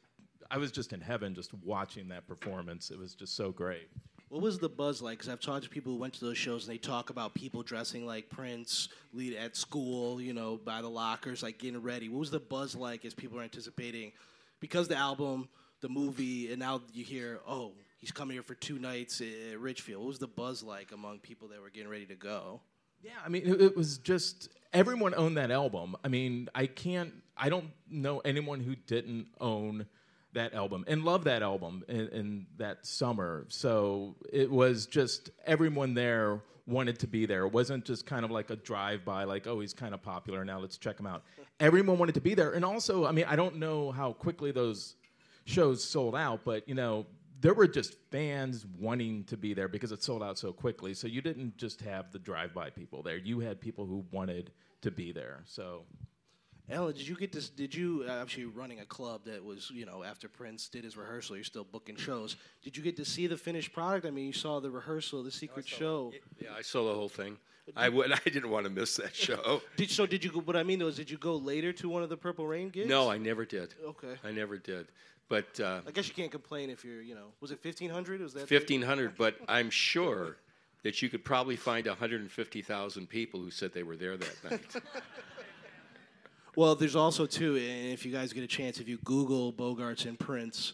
I 0.49 0.59
was 0.59 0.71
just 0.71 0.93
in 0.93 1.01
heaven 1.01 1.33
just 1.33 1.51
watching 1.55 2.09
that 2.09 2.27
performance. 2.27 2.91
It 2.91 2.99
was 2.99 3.15
just 3.15 3.35
so 3.35 3.51
great. 3.51 3.89
What 4.29 4.43
was 4.43 4.59
the 4.59 4.69
buzz 4.69 5.01
like? 5.01 5.17
Because 5.17 5.29
I've 5.29 5.39
talked 5.39 5.63
to 5.63 5.69
people 5.71 5.91
who 5.91 5.97
went 5.97 6.13
to 6.13 6.23
those 6.23 6.37
shows 6.37 6.67
and 6.67 6.73
they 6.73 6.77
talk 6.77 7.09
about 7.09 7.33
people 7.33 7.63
dressing 7.63 8.05
like 8.05 8.29
Prince, 8.29 8.89
lead 9.11 9.35
at 9.35 9.57
school, 9.57 10.21
you 10.21 10.33
know, 10.33 10.57
by 10.63 10.83
the 10.83 10.89
lockers, 10.89 11.41
like 11.41 11.57
getting 11.57 11.81
ready. 11.81 12.09
What 12.09 12.19
was 12.19 12.29
the 12.29 12.39
buzz 12.39 12.75
like 12.75 13.05
as 13.05 13.15
people 13.15 13.37
were 13.37 13.43
anticipating? 13.43 14.11
Because 14.59 14.87
the 14.87 14.95
album, 14.95 15.49
the 15.81 15.89
movie, 15.89 16.51
and 16.51 16.59
now 16.59 16.81
you 16.93 17.03
hear, 17.03 17.39
oh, 17.47 17.73
he's 17.97 18.11
coming 18.11 18.35
here 18.35 18.43
for 18.43 18.53
two 18.53 18.77
nights 18.77 19.21
at 19.21 19.59
Richfield. 19.59 20.03
What 20.03 20.09
was 20.09 20.19
the 20.19 20.27
buzz 20.27 20.61
like 20.61 20.91
among 20.91 21.19
people 21.19 21.47
that 21.47 21.59
were 21.59 21.71
getting 21.71 21.89
ready 21.89 22.05
to 22.05 22.15
go? 22.15 22.61
Yeah, 23.05 23.11
I 23.23 23.29
mean, 23.29 23.43
it, 23.45 23.61
it 23.61 23.77
was 23.77 23.99
just 23.99 24.49
everyone 24.73 25.13
owned 25.15 25.37
that 25.37 25.51
album. 25.51 25.95
I 26.03 26.07
mean, 26.07 26.49
I 26.55 26.65
can't, 26.65 27.13
I 27.37 27.49
don't 27.49 27.69
know 27.87 28.19
anyone 28.19 28.59
who 28.61 28.75
didn't 28.75 29.27
own 29.39 29.85
that 30.33 30.55
album 30.55 30.85
and 30.87 31.05
love 31.05 31.25
that 31.25 31.43
album 31.43 31.83
in, 31.87 32.07
in 32.09 32.45
that 32.57 32.83
summer. 32.85 33.45
So 33.47 34.15
it 34.33 34.49
was 34.49 34.87
just 34.87 35.29
everyone 35.45 35.93
there 35.93 36.41
wanted 36.65 36.97
to 36.99 37.07
be 37.07 37.27
there. 37.27 37.45
It 37.45 37.53
wasn't 37.53 37.85
just 37.85 38.07
kind 38.07 38.25
of 38.25 38.31
like 38.31 38.49
a 38.49 38.55
drive 38.55 39.05
by, 39.05 39.23
like, 39.25 39.45
oh, 39.45 39.59
he's 39.59 39.73
kind 39.73 39.93
of 39.93 40.01
popular 40.01 40.43
now, 40.43 40.59
let's 40.59 40.79
check 40.79 40.99
him 40.99 41.05
out. 41.05 41.23
Everyone 41.59 41.99
wanted 41.99 42.15
to 42.15 42.21
be 42.21 42.33
there. 42.33 42.53
And 42.53 42.65
also, 42.65 43.05
I 43.05 43.11
mean, 43.11 43.25
I 43.27 43.35
don't 43.35 43.57
know 43.57 43.91
how 43.91 44.13
quickly 44.13 44.51
those 44.51 44.95
shows 45.45 45.83
sold 45.83 46.15
out, 46.15 46.41
but 46.43 46.67
you 46.67 46.73
know, 46.73 47.05
there 47.39 47.53
were 47.53 47.67
just 47.67 47.95
fans 48.11 48.65
wanting 48.79 49.23
to 49.25 49.37
be 49.37 49.53
there 49.53 49.67
because 49.67 49.91
it 49.91 50.03
sold 50.03 50.23
out 50.23 50.37
so 50.37 50.53
quickly. 50.53 50.93
So 50.93 51.07
you 51.07 51.21
didn't 51.21 51.57
just 51.57 51.81
have 51.81 52.11
the 52.11 52.19
drive-by 52.19 52.71
people 52.71 53.03
there; 53.03 53.17
you 53.17 53.39
had 53.39 53.59
people 53.59 53.85
who 53.85 54.05
wanted 54.11 54.51
to 54.81 54.91
be 54.91 55.11
there. 55.11 55.43
So 55.45 55.83
Alan, 56.69 56.95
did 56.95 57.07
you 57.07 57.15
get 57.15 57.31
this? 57.31 57.49
Did 57.49 57.75
you 57.75 58.05
uh, 58.07 58.21
actually 58.21 58.45
running 58.45 58.79
a 58.79 58.85
club 58.85 59.25
that 59.25 59.43
was, 59.43 59.69
you 59.71 59.85
know, 59.85 60.03
after 60.03 60.27
Prince 60.27 60.67
did 60.67 60.83
his 60.83 60.97
rehearsal, 60.97 61.35
you're 61.35 61.43
still 61.43 61.63
booking 61.63 61.95
shows. 61.95 62.37
Did 62.63 62.75
you 62.75 62.81
get 62.81 62.97
to 62.97 63.05
see 63.05 63.27
the 63.27 63.37
finished 63.37 63.71
product? 63.71 64.05
I 64.05 64.09
mean, 64.09 64.25
you 64.25 64.33
saw 64.33 64.59
the 64.59 64.71
rehearsal, 64.71 65.23
the 65.23 65.31
secret 65.31 65.67
show. 65.67 66.11
Yeah, 66.41 66.49
I 66.57 66.63
saw 66.63 66.87
the 66.87 66.95
whole 66.95 67.09
thing. 67.09 67.37
I 67.75 67.89
would. 67.89 68.11
I 68.25 68.29
didn't 68.29 68.49
want 68.49 68.65
to 68.65 68.71
miss 68.71 68.95
that 68.95 69.15
show. 69.15 69.61
Did, 69.77 69.91
so 69.91 70.07
did 70.07 70.23
you? 70.23 70.31
go 70.31 70.39
What 70.39 70.55
I 70.55 70.63
mean 70.63 70.79
though 70.79 70.87
is, 70.87 70.95
did 70.95 71.11
you 71.11 71.17
go 71.17 71.35
later 71.35 71.71
to 71.73 71.89
one 71.89 72.01
of 72.01 72.09
the 72.09 72.17
Purple 72.17 72.47
Rain 72.47 72.69
gigs? 72.69 72.89
No, 72.89 73.09
I 73.11 73.19
never 73.19 73.45
did. 73.45 73.75
Okay. 73.85 74.15
I 74.23 74.31
never 74.31 74.57
did. 74.57 74.87
But 75.27 75.59
uh, 75.59 75.81
I 75.87 75.91
guess 75.91 76.07
you 76.07 76.13
can't 76.13 76.31
complain 76.31 76.69
if 76.69 76.85
you're, 76.85 77.01
you 77.01 77.15
know, 77.15 77.33
was 77.41 77.51
it 77.51 77.59
fifteen 77.59 77.89
hundred? 77.89 78.21
Was 78.21 78.33
that 78.33 78.47
fifteen 78.47 78.81
hundred. 78.81 79.17
But 79.17 79.35
I'm 79.47 79.69
sure 79.69 80.37
that 80.83 81.01
you 81.01 81.09
could 81.09 81.25
probably 81.25 81.55
find 81.55 81.87
150,000 81.87 83.09
people 83.09 83.39
who 83.39 83.49
said 83.49 83.73
they 83.73 83.81
were 83.81 83.95
there 83.95 84.17
that 84.17 84.43
night. 84.43 84.75
Well, 86.55 86.75
there's 86.75 86.95
also 86.95 87.25
too, 87.25 87.57
and 87.57 87.91
if 87.91 88.05
you 88.05 88.13
guys 88.13 88.31
get 88.31 88.43
a 88.43 88.47
chance, 88.47 88.79
if 88.79 88.87
you 88.87 88.97
Google 89.03 89.51
Bogarts 89.51 90.05
and 90.05 90.17
Prince, 90.17 90.73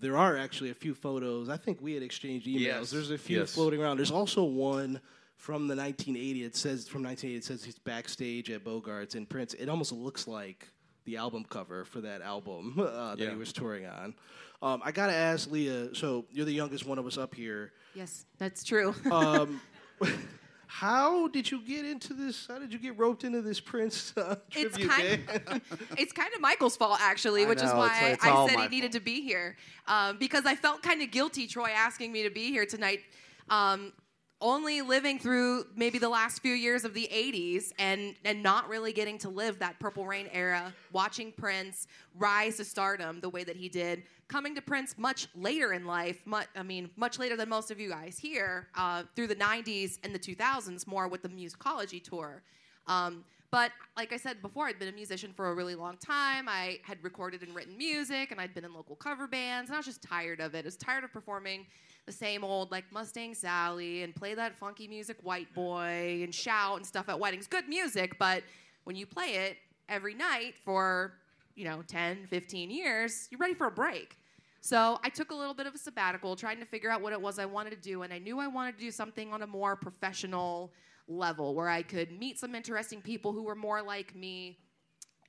there 0.00 0.16
are 0.16 0.36
actually 0.36 0.70
a 0.70 0.74
few 0.74 0.94
photos. 0.94 1.48
I 1.48 1.56
think 1.56 1.80
we 1.80 1.94
had 1.94 2.02
exchanged 2.02 2.46
emails. 2.46 2.60
Yes, 2.60 2.90
There's 2.90 3.10
a 3.10 3.18
few 3.18 3.38
yes. 3.38 3.54
floating 3.54 3.80
around. 3.80 3.98
There's 3.98 4.10
also 4.10 4.42
one 4.42 5.00
from 5.36 5.68
the 5.68 5.76
1980. 5.76 6.42
It 6.44 6.56
says 6.56 6.88
from 6.88 7.04
1980. 7.04 7.36
It 7.36 7.44
says 7.44 7.62
he's 7.64 7.78
backstage 7.78 8.50
at 8.50 8.64
Bogarts 8.64 9.14
and 9.14 9.28
Prince. 9.28 9.54
It 9.54 9.68
almost 9.68 9.92
looks 9.92 10.26
like 10.26 10.68
the 11.10 11.16
album 11.16 11.44
cover 11.48 11.84
for 11.84 12.00
that 12.00 12.22
album 12.22 12.74
uh, 12.78 13.14
that 13.16 13.18
Yeah. 13.18 13.30
he 13.30 13.36
was 13.36 13.52
touring 13.52 13.86
on. 13.86 14.14
Um, 14.62 14.80
I 14.84 14.92
gotta 14.92 15.14
ask 15.14 15.50
Leah. 15.50 15.94
So 15.94 16.24
you're 16.30 16.44
the 16.44 16.52
youngest 16.52 16.86
one 16.86 16.98
of 16.98 17.06
us 17.06 17.18
up 17.18 17.34
here. 17.34 17.72
Yes, 17.94 18.24
that's 18.38 18.62
true. 18.62 18.94
Um, 19.10 19.60
how 20.66 21.26
did 21.28 21.50
you 21.50 21.60
get 21.62 21.84
into 21.84 22.14
this? 22.14 22.46
How 22.46 22.58
did 22.58 22.72
you 22.72 22.78
get 22.78 22.96
roped 22.96 23.24
into 23.24 23.42
this 23.42 23.58
Prince 23.58 24.14
uh, 24.16 24.36
it's 24.54 24.76
tribute 24.76 24.88
kind 24.90 25.26
game? 25.26 25.60
it's 25.98 26.12
kind 26.12 26.30
of 26.34 26.40
Michael's 26.40 26.76
fault 26.76 26.98
actually, 27.00 27.44
I 27.44 27.48
which 27.48 27.62
is 27.62 27.72
why 27.72 27.86
it's- 27.86 28.12
it's 28.14 28.24
I 28.24 28.48
said 28.48 28.60
he 28.60 28.68
needed 28.68 28.92
to 28.92 29.00
be 29.00 29.20
here 29.22 29.56
um, 29.88 30.16
because 30.18 30.46
I 30.46 30.54
felt 30.54 30.82
kind 30.82 31.02
of 31.02 31.10
guilty. 31.10 31.46
Troy 31.48 31.70
asking 31.74 32.12
me 32.12 32.22
to 32.22 32.30
be 32.30 32.50
here 32.50 32.66
tonight. 32.66 33.00
Um, 33.48 33.92
only 34.40 34.80
living 34.80 35.18
through 35.18 35.66
maybe 35.76 35.98
the 35.98 36.08
last 36.08 36.40
few 36.40 36.54
years 36.54 36.84
of 36.84 36.94
the 36.94 37.08
80s 37.12 37.72
and 37.78 38.14
and 38.24 38.42
not 38.42 38.68
really 38.68 38.92
getting 38.92 39.18
to 39.18 39.28
live 39.28 39.58
that 39.58 39.78
purple 39.78 40.06
rain 40.06 40.28
era 40.32 40.72
watching 40.92 41.32
prince 41.32 41.86
rise 42.18 42.56
to 42.56 42.64
stardom 42.64 43.20
the 43.20 43.28
way 43.28 43.44
that 43.44 43.56
he 43.56 43.68
did 43.68 44.02
coming 44.28 44.54
to 44.54 44.62
prince 44.62 44.96
much 44.96 45.28
later 45.34 45.72
in 45.72 45.84
life 45.84 46.22
much, 46.24 46.46
i 46.56 46.62
mean 46.62 46.88
much 46.96 47.18
later 47.18 47.36
than 47.36 47.48
most 47.48 47.70
of 47.70 47.78
you 47.78 47.90
guys 47.90 48.18
here 48.18 48.68
uh, 48.76 49.02
through 49.14 49.26
the 49.26 49.36
90s 49.36 49.98
and 50.04 50.14
the 50.14 50.18
2000s 50.18 50.86
more 50.86 51.08
with 51.08 51.22
the 51.22 51.28
musicology 51.28 52.02
tour 52.02 52.42
um, 52.86 53.24
but 53.50 53.72
like 53.96 54.12
I 54.12 54.16
said 54.16 54.40
before, 54.42 54.66
I'd 54.66 54.78
been 54.78 54.88
a 54.88 54.92
musician 54.92 55.32
for 55.32 55.50
a 55.50 55.54
really 55.54 55.74
long 55.74 55.96
time. 55.96 56.48
I 56.48 56.78
had 56.84 57.02
recorded 57.02 57.42
and 57.42 57.54
written 57.54 57.76
music, 57.76 58.30
and 58.30 58.40
I'd 58.40 58.54
been 58.54 58.64
in 58.64 58.72
local 58.72 58.94
cover 58.94 59.26
bands, 59.26 59.70
and 59.70 59.74
I 59.74 59.78
was 59.78 59.86
just 59.86 60.02
tired 60.02 60.40
of 60.40 60.54
it. 60.54 60.64
I 60.64 60.66
was 60.66 60.76
tired 60.76 61.02
of 61.02 61.12
performing 61.12 61.66
the 62.06 62.12
same 62.12 62.44
old 62.44 62.70
like 62.70 62.84
Mustang 62.92 63.34
Sally 63.34 64.02
and 64.02 64.14
play 64.14 64.34
that 64.34 64.58
funky 64.58 64.88
music 64.88 65.16
White 65.22 65.52
Boy 65.54 66.20
and 66.22 66.34
shout 66.34 66.76
and 66.76 66.86
stuff 66.86 67.08
at 67.08 67.18
weddings. 67.18 67.46
Good 67.46 67.68
music, 67.68 68.18
but 68.18 68.42
when 68.84 68.96
you 68.96 69.06
play 69.06 69.34
it 69.34 69.56
every 69.88 70.14
night 70.14 70.54
for, 70.64 71.14
you 71.54 71.64
know, 71.64 71.82
10, 71.86 72.26
15 72.28 72.70
years, 72.70 73.28
you're 73.30 73.38
ready 73.38 73.54
for 73.54 73.66
a 73.66 73.70
break. 73.70 74.16
So 74.60 74.98
I 75.02 75.08
took 75.08 75.30
a 75.30 75.34
little 75.34 75.54
bit 75.54 75.66
of 75.66 75.74
a 75.74 75.78
sabbatical 75.78 76.36
trying 76.36 76.58
to 76.60 76.66
figure 76.66 76.90
out 76.90 77.00
what 77.00 77.12
it 77.12 77.20
was 77.20 77.38
I 77.38 77.46
wanted 77.46 77.70
to 77.70 77.76
do, 77.76 78.02
and 78.02 78.12
I 78.12 78.18
knew 78.18 78.38
I 78.38 78.46
wanted 78.46 78.78
to 78.78 78.80
do 78.80 78.90
something 78.90 79.32
on 79.32 79.42
a 79.42 79.46
more 79.46 79.76
professional 79.76 80.72
level 81.08 81.54
where 81.54 81.68
I 81.68 81.82
could 81.82 82.12
meet 82.18 82.38
some 82.38 82.54
interesting 82.54 83.00
people 83.00 83.32
who 83.32 83.42
were 83.42 83.54
more 83.54 83.82
like 83.82 84.14
me. 84.14 84.58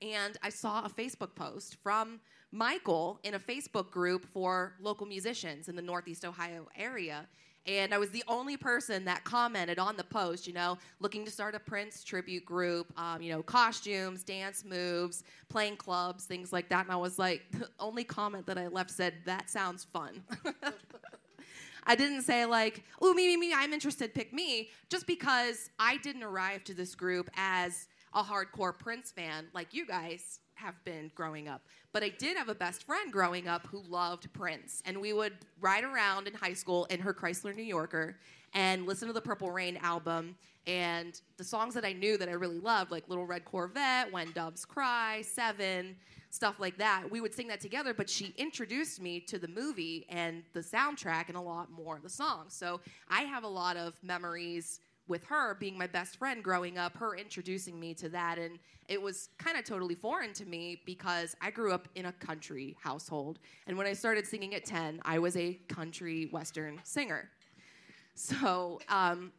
And 0.01 0.38
I 0.41 0.49
saw 0.49 0.84
a 0.84 0.89
Facebook 0.89 1.36
post 1.36 1.77
from 1.81 2.19
Michael 2.52 3.20
in 3.24 3.36
a 3.36 3.40
Facebook 3.40 3.92
group 3.92 4.26
for 4.34 4.74
local 4.80 5.06
musicians 5.06 5.70
in 5.70 5.76
the 5.76 5.82
Northeast 5.82 6.26
Ohio 6.26 6.68
area. 6.76 7.28
And 7.68 7.94
I 7.94 8.00
was 8.00 8.10
the 8.10 8.24
only 8.28 8.58
person 8.58 9.06
that 9.06 9.24
commented 9.24 9.78
on 9.78 9.96
the 9.96 10.04
post, 10.04 10.48
you 10.48 10.54
know, 10.54 10.80
looking 11.00 11.24
to 11.26 11.32
start 11.32 11.54
a 11.54 11.60
Prince 11.60 12.04
tribute 12.04 12.44
group, 12.44 12.92
um, 13.00 13.22
you 13.22 13.32
know, 13.32 13.44
costumes, 13.44 14.24
dance 14.24 14.66
moves, 14.66 15.24
playing 15.48 15.78
clubs, 15.78 16.26
things 16.26 16.52
like 16.52 16.70
that. 16.70 16.86
And 16.86 16.92
I 16.92 16.96
was 16.96 17.20
like, 17.20 17.44
the 17.52 17.70
only 17.80 18.04
comment 18.04 18.48
that 18.48 18.58
I 18.58 18.68
left 18.68 18.90
said, 18.90 19.14
that 19.26 19.50
sounds 19.50 19.84
fun. 19.84 20.24
I 21.84 21.96
didn't 21.96 22.22
say 22.24 22.46
like, 22.46 22.84
"Oh, 23.02 23.14
me, 23.14 23.28
me, 23.28 23.38
me, 23.38 23.54
I'm 23.56 23.74
interested, 23.74 24.14
pick 24.14 24.32
me," 24.32 24.70
just 24.90 25.08
because 25.08 25.72
I 25.80 25.98
didn't 25.98 26.22
arrive 26.22 26.64
to 26.66 26.76
this 26.76 26.94
group 26.94 27.28
as 27.36 27.88
a 28.14 28.22
hardcore 28.22 28.78
Prince 28.78 29.12
fan 29.12 29.48
like 29.54 29.74
you 29.74 29.88
guys 29.88 30.40
have 30.62 30.82
been 30.84 31.12
growing 31.15 31.47
up. 31.47 31.62
But 31.91 32.04
I 32.04 32.10
did 32.10 32.38
have 32.38 32.50
a 32.50 32.56
best 32.56 32.84
friend 32.84 33.12
growing 33.12 33.47
up 33.47 33.67
who 33.67 33.82
loved 33.88 34.32
Prince. 34.34 34.82
And 34.86 35.02
we 35.02 35.13
would 35.13 35.34
ride 35.60 35.84
around 35.84 36.28
in 36.28 36.34
high 36.34 36.54
school 36.54 36.86
in 36.86 37.00
her 37.00 37.13
Chrysler 37.13 37.56
New 37.56 37.63
Yorker 37.63 38.17
and 38.54 38.86
listen 38.86 39.08
to 39.08 39.13
the 39.13 39.21
Purple 39.21 39.52
Rain 39.52 39.78
album. 39.78 40.36
And 40.67 41.19
the 41.38 41.43
songs 41.43 41.74
that 41.74 41.84
I 41.84 41.93
knew 41.93 42.17
that 42.17 42.30
I 42.30 42.34
really 42.34 42.60
loved, 42.60 42.91
like 42.91 43.10
Little 43.10 43.26
Red 43.26 43.45
Corvette, 43.45 44.12
When 44.12 44.32
Doves 44.32 44.63
Cry, 44.63 45.24
Seven, 45.24 45.95
stuff 46.30 46.60
like 46.60 46.78
that, 46.78 47.10
we 47.10 47.19
would 47.19 47.34
sing 47.34 47.47
that 47.47 47.60
together. 47.60 47.93
But 47.93 48.10
she 48.10 48.34
introduced 48.38 49.02
me 49.02 49.19
to 49.21 49.39
the 49.39 49.47
movie 49.47 50.06
and 50.10 50.43
the 50.54 50.60
soundtrack 50.60 51.28
and 51.30 51.36
a 51.36 51.41
lot 51.41 51.71
more 51.71 51.97
of 51.97 52.04
the 52.04 52.10
songs. 52.10 52.54
So 52.54 52.80
I 53.10 53.24
have 53.24 53.43
a 53.43 53.50
lot 53.50 53.76
of 53.76 53.95
memories 54.04 54.80
with 55.08 55.24
her 55.26 55.56
being 55.56 55.78
my 55.78 55.88
best 55.88 56.18
friend 56.18 56.44
growing 56.44 56.78
up, 56.78 56.96
her 56.98 57.16
introducing 57.16 57.80
me 57.80 57.94
to 57.96 58.10
that. 58.10 58.38
And 58.38 58.60
it 58.88 59.02
was 59.02 59.30
kind 59.38 59.58
of 59.58 59.66
totally 59.66 59.96
foreign 59.96 60.34
to 60.34 60.46
me 60.46 60.82
because 60.86 61.36
I 61.42 61.52
grew 61.52 61.72
up 61.72 61.88
in 61.96 62.06
a 62.06 62.12
country 62.14 62.78
household. 62.82 63.40
And 63.68 63.78
when 63.78 63.88
I 63.88 63.94
started 63.94 64.26
singing 64.26 64.56
at 64.56 64.66
10, 64.66 65.02
I 65.04 65.20
was 65.20 65.36
a 65.38 65.54
country 65.68 66.30
western 66.32 66.80
singer. 66.84 67.30
So 68.16 68.80
um, 68.90 69.32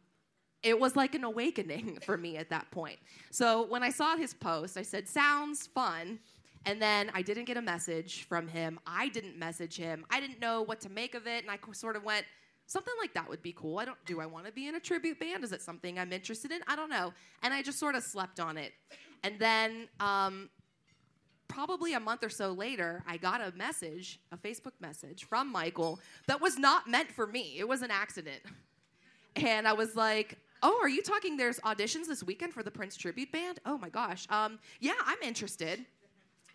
it 0.63 0.79
was 0.79 0.95
like 0.95 1.15
an 1.15 1.23
awakening 1.23 1.99
for 2.05 2.17
me 2.17 2.37
at 2.37 2.49
that 2.49 2.69
point. 2.71 2.99
So 3.31 3.65
when 3.67 3.83
I 3.83 3.89
saw 3.89 4.15
his 4.15 4.33
post, 4.33 4.77
I 4.77 4.81
said, 4.81 5.07
Sounds 5.07 5.67
fun. 5.67 6.19
And 6.65 6.81
then 6.81 7.11
I 7.13 7.21
didn't 7.21 7.43
get 7.43 7.57
a 7.57 7.61
message 7.61 8.23
from 8.23 8.47
him. 8.47 8.79
I 8.87 9.09
didn't 9.09 9.37
message 9.37 9.75
him. 9.75 10.05
I 10.09 10.21
didn't 10.21 10.39
know 10.39 10.61
what 10.61 10.79
to 10.81 10.89
make 10.89 11.13
of 11.13 11.27
it. 11.27 11.43
And 11.43 11.51
I 11.51 11.57
sort 11.73 11.97
of 11.97 12.05
went, 12.05 12.25
something 12.73 12.93
like 12.99 13.13
that 13.13 13.29
would 13.29 13.41
be 13.43 13.53
cool. 13.53 13.77
I 13.77 13.85
don't 13.85 14.03
do 14.05 14.19
I 14.19 14.25
want 14.25 14.47
to 14.47 14.51
be 14.51 14.67
in 14.67 14.75
a 14.75 14.79
tribute 14.79 15.19
band? 15.19 15.43
Is 15.43 15.51
it 15.51 15.61
something 15.61 15.97
I'm 15.99 16.11
interested 16.11 16.51
in? 16.51 16.61
I 16.67 16.75
don't 16.75 16.89
know. 16.89 17.13
And 17.43 17.53
I 17.53 17.61
just 17.61 17.79
sort 17.79 17.95
of 17.95 18.03
slept 18.03 18.39
on 18.39 18.57
it. 18.57 18.73
And 19.23 19.39
then 19.39 19.87
um, 19.99 20.49
probably 21.47 21.93
a 21.93 21.99
month 21.99 22.23
or 22.23 22.29
so 22.29 22.51
later, 22.51 23.03
I 23.07 23.17
got 23.17 23.39
a 23.39 23.53
message, 23.55 24.19
a 24.31 24.37
Facebook 24.37 24.73
message 24.81 25.25
from 25.25 25.51
Michael 25.51 25.99
that 26.27 26.41
was 26.41 26.57
not 26.57 26.89
meant 26.89 27.11
for 27.11 27.27
me. 27.27 27.55
It 27.59 27.67
was 27.67 27.83
an 27.83 27.91
accident. 27.91 28.41
And 29.35 29.67
I 29.67 29.73
was 29.73 29.95
like, 29.95 30.37
Oh, 30.65 30.79
are 30.81 30.89
you 30.89 31.01
talking? 31.01 31.35
There's 31.35 31.59
auditions 31.59 32.07
this 32.07 32.23
weekend 32.23 32.53
for 32.53 32.63
the 32.63 32.71
Prince 32.71 32.95
Tribute 32.95 33.31
Band? 33.31 33.59
Oh 33.65 33.77
my 33.77 33.89
gosh. 33.89 34.25
Um, 34.29 34.59
yeah, 34.79 34.93
I'm 35.05 35.17
interested. 35.21 35.85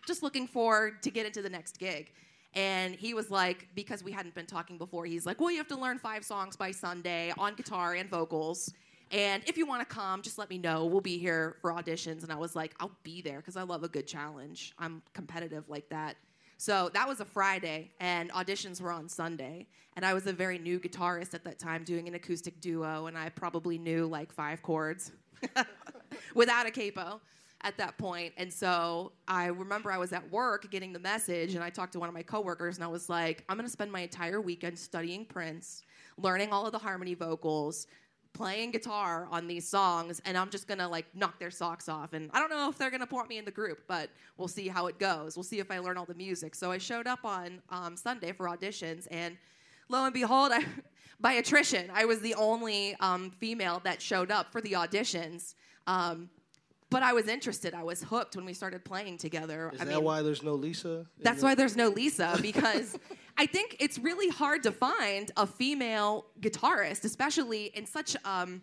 Just 0.07 0.23
looking 0.23 0.47
forward 0.47 1.03
to 1.03 1.11
get 1.11 1.27
into 1.27 1.43
the 1.43 1.49
next 1.49 1.77
gig. 1.77 2.11
And 2.55 2.95
he 2.95 3.13
was 3.13 3.29
like, 3.29 3.67
because 3.75 4.03
we 4.03 4.11
hadn't 4.11 4.33
been 4.33 4.47
talking 4.47 4.77
before, 4.77 5.05
he's 5.05 5.25
like, 5.25 5.39
well, 5.39 5.51
you 5.51 5.57
have 5.57 5.67
to 5.67 5.79
learn 5.79 5.99
five 5.99 6.23
songs 6.23 6.55
by 6.55 6.71
Sunday 6.71 7.31
on 7.37 7.55
guitar 7.55 7.93
and 7.93 8.09
vocals. 8.09 8.73
And 9.11 9.43
if 9.47 9.57
you 9.57 9.65
want 9.65 9.87
to 9.87 9.93
come, 9.93 10.21
just 10.21 10.37
let 10.37 10.49
me 10.49 10.57
know. 10.57 10.85
We'll 10.85 11.01
be 11.01 11.17
here 11.17 11.57
for 11.61 11.71
auditions. 11.71 12.23
And 12.23 12.31
I 12.31 12.35
was 12.35 12.55
like, 12.55 12.73
I'll 12.79 12.95
be 13.03 13.21
there 13.21 13.37
because 13.37 13.55
I 13.55 13.63
love 13.63 13.83
a 13.83 13.87
good 13.87 14.07
challenge. 14.07 14.73
I'm 14.77 15.01
competitive 15.13 15.69
like 15.69 15.89
that. 15.89 16.15
So 16.57 16.89
that 16.93 17.07
was 17.07 17.21
a 17.21 17.25
Friday, 17.25 17.89
and 18.01 18.29
auditions 18.31 18.81
were 18.81 18.91
on 18.91 19.07
Sunday. 19.07 19.65
And 19.95 20.05
I 20.05 20.13
was 20.13 20.27
a 20.27 20.33
very 20.33 20.57
new 20.57 20.77
guitarist 20.77 21.33
at 21.33 21.45
that 21.45 21.57
time 21.57 21.85
doing 21.85 22.07
an 22.09 22.15
acoustic 22.15 22.59
duo, 22.59 23.07
and 23.07 23.17
I 23.17 23.29
probably 23.29 23.77
knew 23.77 24.07
like 24.07 24.33
five 24.33 24.61
chords 24.61 25.13
without 26.35 26.65
a 26.65 26.71
capo 26.71 27.21
at 27.61 27.77
that 27.77 27.97
point. 27.97 28.33
And 28.37 28.51
so 28.51 29.11
I 29.27 29.47
remember 29.47 29.91
I 29.91 29.97
was 29.97 30.13
at 30.13 30.29
work 30.31 30.69
getting 30.71 30.93
the 30.93 30.99
message, 30.99 31.55
and 31.55 31.63
I 31.63 31.69
talked 31.69 31.93
to 31.93 31.99
one 31.99 32.07
of 32.07 32.15
my 32.15 32.23
coworkers, 32.23 32.77
and 32.77 32.83
I 32.83 32.87
was 32.87 33.09
like, 33.09 33.43
I'm 33.49 33.57
gonna 33.57 33.69
spend 33.69 33.91
my 33.91 34.01
entire 34.01 34.39
weekend 34.39 34.77
studying 34.79 35.25
Prince, 35.25 35.83
learning 36.17 36.51
all 36.51 36.65
of 36.65 36.71
the 36.71 36.77
harmony 36.77 37.15
vocals, 37.15 37.87
playing 38.33 38.71
guitar 38.71 39.27
on 39.31 39.47
these 39.47 39.67
songs, 39.67 40.21
and 40.25 40.37
I'm 40.37 40.49
just 40.49 40.67
gonna 40.67 40.87
like 40.87 41.05
knock 41.13 41.39
their 41.39 41.51
socks 41.51 41.89
off. 41.89 42.13
And 42.13 42.29
I 42.33 42.39
don't 42.39 42.49
know 42.49 42.69
if 42.69 42.77
they're 42.77 42.91
gonna 42.91 43.07
put 43.07 43.27
me 43.27 43.37
in 43.37 43.45
the 43.45 43.51
group, 43.51 43.83
but 43.87 44.09
we'll 44.37 44.47
see 44.47 44.67
how 44.67 44.87
it 44.87 44.97
goes. 44.97 45.35
We'll 45.35 45.43
see 45.43 45.59
if 45.59 45.69
I 45.69 45.79
learn 45.79 45.97
all 45.97 46.05
the 46.05 46.13
music. 46.13 46.55
So 46.55 46.71
I 46.71 46.77
showed 46.77 47.07
up 47.07 47.25
on 47.25 47.61
um, 47.69 47.97
Sunday 47.97 48.31
for 48.31 48.45
auditions, 48.45 49.07
and 49.11 49.37
lo 49.89 50.05
and 50.05 50.13
behold, 50.13 50.51
I, 50.53 50.63
by 51.19 51.33
attrition, 51.33 51.91
I 51.93 52.05
was 52.05 52.21
the 52.21 52.35
only 52.35 52.95
um, 53.01 53.31
female 53.31 53.81
that 53.83 54.01
showed 54.01 54.31
up 54.31 54.53
for 54.53 54.61
the 54.61 54.73
auditions. 54.73 55.55
Um, 55.87 56.29
but 56.89 57.03
I 57.03 57.13
was 57.13 57.27
interested. 57.27 57.73
I 57.73 57.83
was 57.83 58.03
hooked 58.03 58.35
when 58.35 58.45
we 58.45 58.53
started 58.53 58.83
playing 58.83 59.17
together. 59.17 59.71
Is 59.73 59.81
I 59.81 59.85
that 59.85 59.95
mean, 59.95 60.03
why 60.03 60.21
there's 60.21 60.43
no 60.43 60.53
Lisa? 60.53 61.05
that's 61.19 61.43
why 61.43 61.55
there's 61.55 61.75
no 61.75 61.89
Lisa 61.89 62.37
because 62.41 62.97
I 63.37 63.45
think 63.45 63.77
it's 63.79 63.97
really 63.99 64.29
hard 64.29 64.63
to 64.63 64.71
find 64.71 65.31
a 65.37 65.45
female 65.47 66.25
guitarist, 66.41 67.05
especially 67.05 67.65
in 67.73 67.85
such 67.85 68.17
um, 68.25 68.61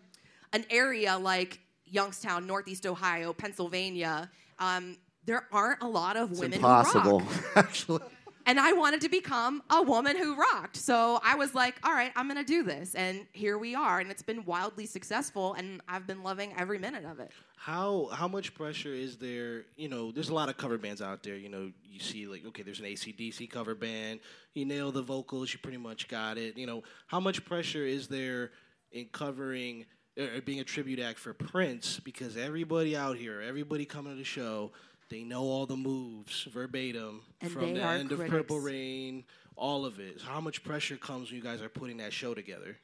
an 0.53 0.65
area 0.69 1.17
like 1.17 1.59
Youngstown, 1.85 2.45
Northeast 2.45 2.85
Ohio, 2.85 3.33
Pennsylvania. 3.33 4.29
Um, 4.59 4.97
there 5.25 5.47
aren't 5.51 5.81
a 5.81 5.87
lot 5.87 6.15
of 6.17 6.31
It's 6.31 6.39
women 6.39 6.55
impossible, 6.55 7.23
actually. 7.55 8.01
And 8.47 8.61
I 8.61 8.71
wanted 8.71 9.01
to 9.01 9.09
become 9.09 9.61
a 9.69 9.83
woman 9.83 10.15
who 10.15 10.33
rocked. 10.33 10.77
So 10.77 11.19
I 11.21 11.35
was 11.35 11.53
like, 11.53 11.75
all 11.83 11.91
right, 11.91 12.13
I'm 12.15 12.29
going 12.29 12.43
to 12.43 12.45
do 12.45 12.63
this. 12.63 12.95
And 12.95 13.27
here 13.33 13.57
we 13.57 13.75
are. 13.75 13.99
And 13.99 14.09
it's 14.09 14.21
been 14.21 14.45
wildly 14.45 14.85
successful. 14.85 15.53
And 15.55 15.81
I've 15.89 16.07
been 16.07 16.23
loving 16.23 16.53
every 16.57 16.79
minute 16.79 17.03
of 17.03 17.19
it. 17.19 17.29
How 17.57 18.07
how 18.13 18.29
much 18.29 18.55
pressure 18.55 18.93
is 18.93 19.17
there? 19.17 19.65
You 19.75 19.89
know, 19.89 20.13
there's 20.13 20.29
a 20.29 20.33
lot 20.33 20.47
of 20.47 20.55
cover 20.55 20.77
bands 20.77 21.01
out 21.01 21.23
there. 21.23 21.35
You 21.35 21.49
know, 21.49 21.71
you 21.83 21.99
see 21.99 22.25
like 22.25 22.45
okay, 22.45 22.63
there's 22.63 22.79
an 22.79 22.85
ACDC 22.85 23.49
cover 23.49 23.75
band. 23.75 24.21
You 24.53 24.63
nail 24.63 24.93
the 24.93 25.01
vocals, 25.01 25.51
you 25.51 25.59
pretty 25.59 25.77
much 25.77 26.07
got 26.07 26.37
it. 26.37 26.57
You 26.57 26.67
know, 26.67 26.83
how 27.07 27.19
much 27.19 27.43
pressure 27.43 27.83
is 27.83 28.07
there 28.07 28.51
in 28.93 29.07
covering 29.11 29.85
or 30.17 30.39
being 30.41 30.61
a 30.61 30.63
tribute 30.63 30.99
act 30.99 31.19
for 31.19 31.33
Prince? 31.33 31.99
Because 31.99 32.37
everybody 32.37 32.95
out 32.95 33.17
here, 33.17 33.41
everybody 33.41 33.83
coming 33.83 34.13
to 34.13 34.17
the 34.17 34.23
show, 34.23 34.71
they 35.09 35.23
know 35.23 35.43
all 35.43 35.65
the 35.65 35.77
moves 35.77 36.43
verbatim 36.43 37.21
And 37.41 37.51
from 37.51 37.73
the 37.73 37.83
are 37.83 37.95
end 37.95 38.11
of. 38.11 38.25
Purple 38.27 38.59
Rain, 38.59 39.23
all 39.55 39.85
of 39.85 39.99
it. 39.99 40.19
So 40.19 40.27
how 40.27 40.41
much 40.41 40.63
pressure 40.63 40.97
comes 40.97 41.29
when 41.29 41.37
you 41.37 41.43
guys 41.43 41.61
are 41.61 41.69
putting 41.69 41.97
that 41.97 42.13
show 42.13 42.33
together? 42.33 42.77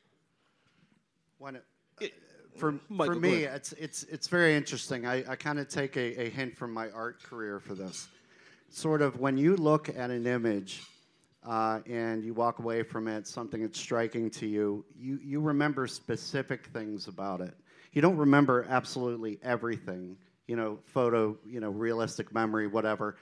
When 1.38 1.56
it, 1.56 1.66
It- 2.00 2.14
for, 2.58 2.80
Michael, 2.88 3.16
for 3.16 3.20
me, 3.20 3.44
it's 3.46 3.74
it's 3.74 4.04
it's 4.04 4.28
very 4.28 4.56
interesting. 4.56 5.08
I, 5.08 5.24
I 5.32 5.36
kind 5.36 5.58
of 5.58 5.68
take 5.70 5.98
a, 5.98 6.26
a 6.26 6.30
hint 6.30 6.56
from 6.56 6.72
my 6.72 6.92
art 6.92 7.22
career 7.24 7.60
for 7.60 7.74
this. 7.74 8.08
Sort 8.70 9.02
of 9.02 9.20
when 9.20 9.38
you 9.38 9.56
look 9.56 9.90
at 9.90 10.12
an 10.12 10.28
image 10.28 10.84
uh, 11.44 11.80
and 11.88 12.24
you 12.24 12.36
walk 12.36 12.60
away 12.60 12.84
from 12.84 13.08
it, 13.08 13.26
something 13.28 13.62
that's 13.64 13.80
striking 13.80 14.30
to 14.32 14.46
you, 14.46 14.86
you 14.96 15.20
you 15.24 15.42
remember 15.42 15.88
specific 15.88 16.68
things 16.68 17.08
about 17.08 17.42
it. 17.42 17.56
You 17.92 18.02
don't 18.04 18.18
remember 18.18 18.68
absolutely 18.70 19.40
everything. 19.44 20.16
You 20.48 20.56
know, 20.56 20.80
photo, 20.84 21.38
you 21.46 21.60
know, 21.60 21.70
realistic 21.70 22.34
memory, 22.34 22.68
whatever. 22.68 23.16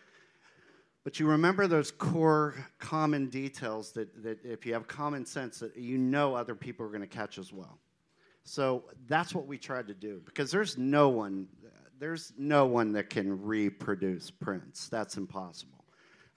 But 1.04 1.20
you 1.20 1.28
remember 1.28 1.68
those 1.68 1.92
core 1.92 2.56
common 2.78 3.28
details 3.30 3.92
that, 3.94 4.24
that 4.24 4.44
if 4.44 4.66
you 4.66 4.74
have 4.74 4.88
common 4.88 5.26
sense, 5.26 5.60
that 5.60 5.76
you 5.76 5.98
know 5.98 6.36
other 6.36 6.54
people 6.54 6.86
are 6.86 6.90
going 6.90 7.02
to 7.02 7.08
catch 7.08 7.40
as 7.40 7.52
well. 7.52 7.80
So 8.44 8.84
that's 9.08 9.34
what 9.34 9.48
we 9.48 9.58
tried 9.58 9.88
to 9.88 9.94
do 9.94 10.22
because 10.26 10.52
there's 10.52 10.78
no 10.78 11.10
one, 11.10 11.48
there's 12.00 12.34
no 12.38 12.66
one 12.66 12.92
that 12.94 13.10
can 13.10 13.42
reproduce 13.42 14.32
Prince. 14.32 14.90
That's 14.90 15.18
impossible. 15.18 15.84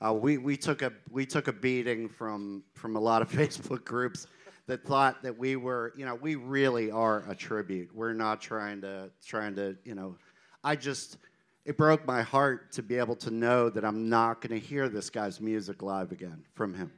Uh, 0.05 0.12
we, 0.12 0.38
we 0.38 0.57
took 0.57 0.83
a 0.83 0.92
we 1.11 1.25
took 1.25 1.49
a 1.49 1.53
beating 1.53 2.09
from 2.09 2.62
from 2.75 2.97
a 2.97 3.01
lot 3.01 3.23
of 3.23 3.31
Facebook 3.33 3.85
groups 3.85 4.27
that 4.66 4.85
thought 4.85 5.23
that 5.23 5.37
we 5.37 5.57
were 5.57 5.92
you 5.97 6.05
know 6.05 6.14
we 6.14 6.35
really 6.35 6.90
are 6.90 7.25
a 7.29 7.35
tribute. 7.35 7.90
We're 7.94 8.12
not 8.12 8.40
trying 8.40 8.81
to 8.83 9.11
trying 9.25 9.55
to 9.57 9.77
you 9.85 9.94
know. 9.94 10.16
I 10.64 10.77
just 10.77 11.18
it 11.64 11.77
broke 11.77 12.07
my 12.07 12.22
heart 12.22 12.72
to 12.72 12.83
be 12.83 12.96
able 12.96 13.16
to 13.16 13.31
know 13.31 13.70
that 13.70 13.85
I'm 13.85 14.09
not 14.09 14.40
going 14.40 14.59
to 14.59 14.66
hear 14.66 14.88
this 14.88 15.09
guy's 15.09 15.40
music 15.40 15.83
live 15.83 16.12
again 16.12 16.44
from 16.55 16.74
him. 16.74 16.90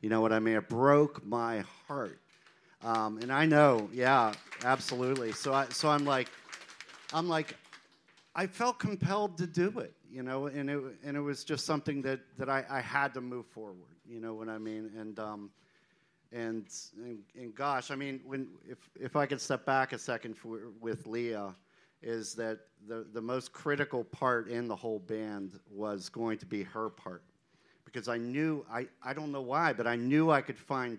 You 0.00 0.08
know 0.08 0.20
what 0.20 0.32
I 0.32 0.38
mean? 0.38 0.56
It 0.56 0.68
broke 0.68 1.24
my 1.24 1.64
heart. 1.86 2.20
Um, 2.82 3.18
and 3.18 3.32
I 3.32 3.44
know, 3.44 3.88
yeah, 3.92 4.32
absolutely. 4.64 5.32
So 5.32 5.52
I, 5.52 5.66
so 5.66 5.88
I'm 5.88 6.04
like, 6.04 6.28
I'm 7.12 7.28
like, 7.28 7.56
I 8.34 8.46
felt 8.46 8.78
compelled 8.78 9.36
to 9.38 9.46
do 9.46 9.80
it, 9.80 9.94
you 10.10 10.22
know, 10.22 10.46
and 10.46 10.70
it 10.70 10.80
and 11.04 11.16
it 11.16 11.20
was 11.20 11.42
just 11.42 11.66
something 11.66 12.02
that 12.02 12.20
that 12.38 12.48
I, 12.48 12.64
I 12.70 12.80
had 12.80 13.14
to 13.14 13.20
move 13.20 13.46
forward. 13.46 13.96
You 14.08 14.20
know 14.20 14.34
what 14.34 14.48
I 14.48 14.58
mean? 14.58 14.92
And 14.96 15.18
um, 15.18 15.50
and, 16.30 16.66
and 17.04 17.18
and 17.36 17.54
gosh, 17.54 17.90
I 17.90 17.96
mean, 17.96 18.20
when 18.24 18.46
if 18.68 18.78
if 18.98 19.16
I 19.16 19.26
could 19.26 19.40
step 19.40 19.66
back 19.66 19.92
a 19.92 19.98
second 19.98 20.36
for, 20.36 20.70
with 20.80 21.06
Leah, 21.06 21.54
is 22.02 22.34
that 22.34 22.60
the 22.86 23.06
the 23.12 23.20
most 23.20 23.52
critical 23.52 24.04
part 24.04 24.48
in 24.48 24.68
the 24.68 24.76
whole 24.76 24.98
band 25.00 25.58
was 25.70 26.08
going 26.08 26.38
to 26.38 26.46
be 26.46 26.62
her 26.62 26.88
part, 26.88 27.22
because 27.84 28.08
I 28.08 28.18
knew 28.18 28.64
I 28.70 28.86
I 29.02 29.12
don't 29.12 29.32
know 29.32 29.42
why, 29.42 29.72
but 29.72 29.86
I 29.86 29.96
knew 29.96 30.30
I 30.30 30.40
could 30.40 30.58
find 30.58 30.98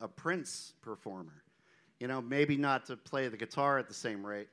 a 0.00 0.08
Prince 0.08 0.74
performer. 0.82 1.42
You 2.00 2.08
know, 2.08 2.20
maybe 2.20 2.56
not 2.56 2.86
to 2.86 2.96
play 2.96 3.28
the 3.28 3.36
guitar 3.36 3.78
at 3.78 3.88
the 3.88 3.94
same 3.94 4.24
rate, 4.24 4.48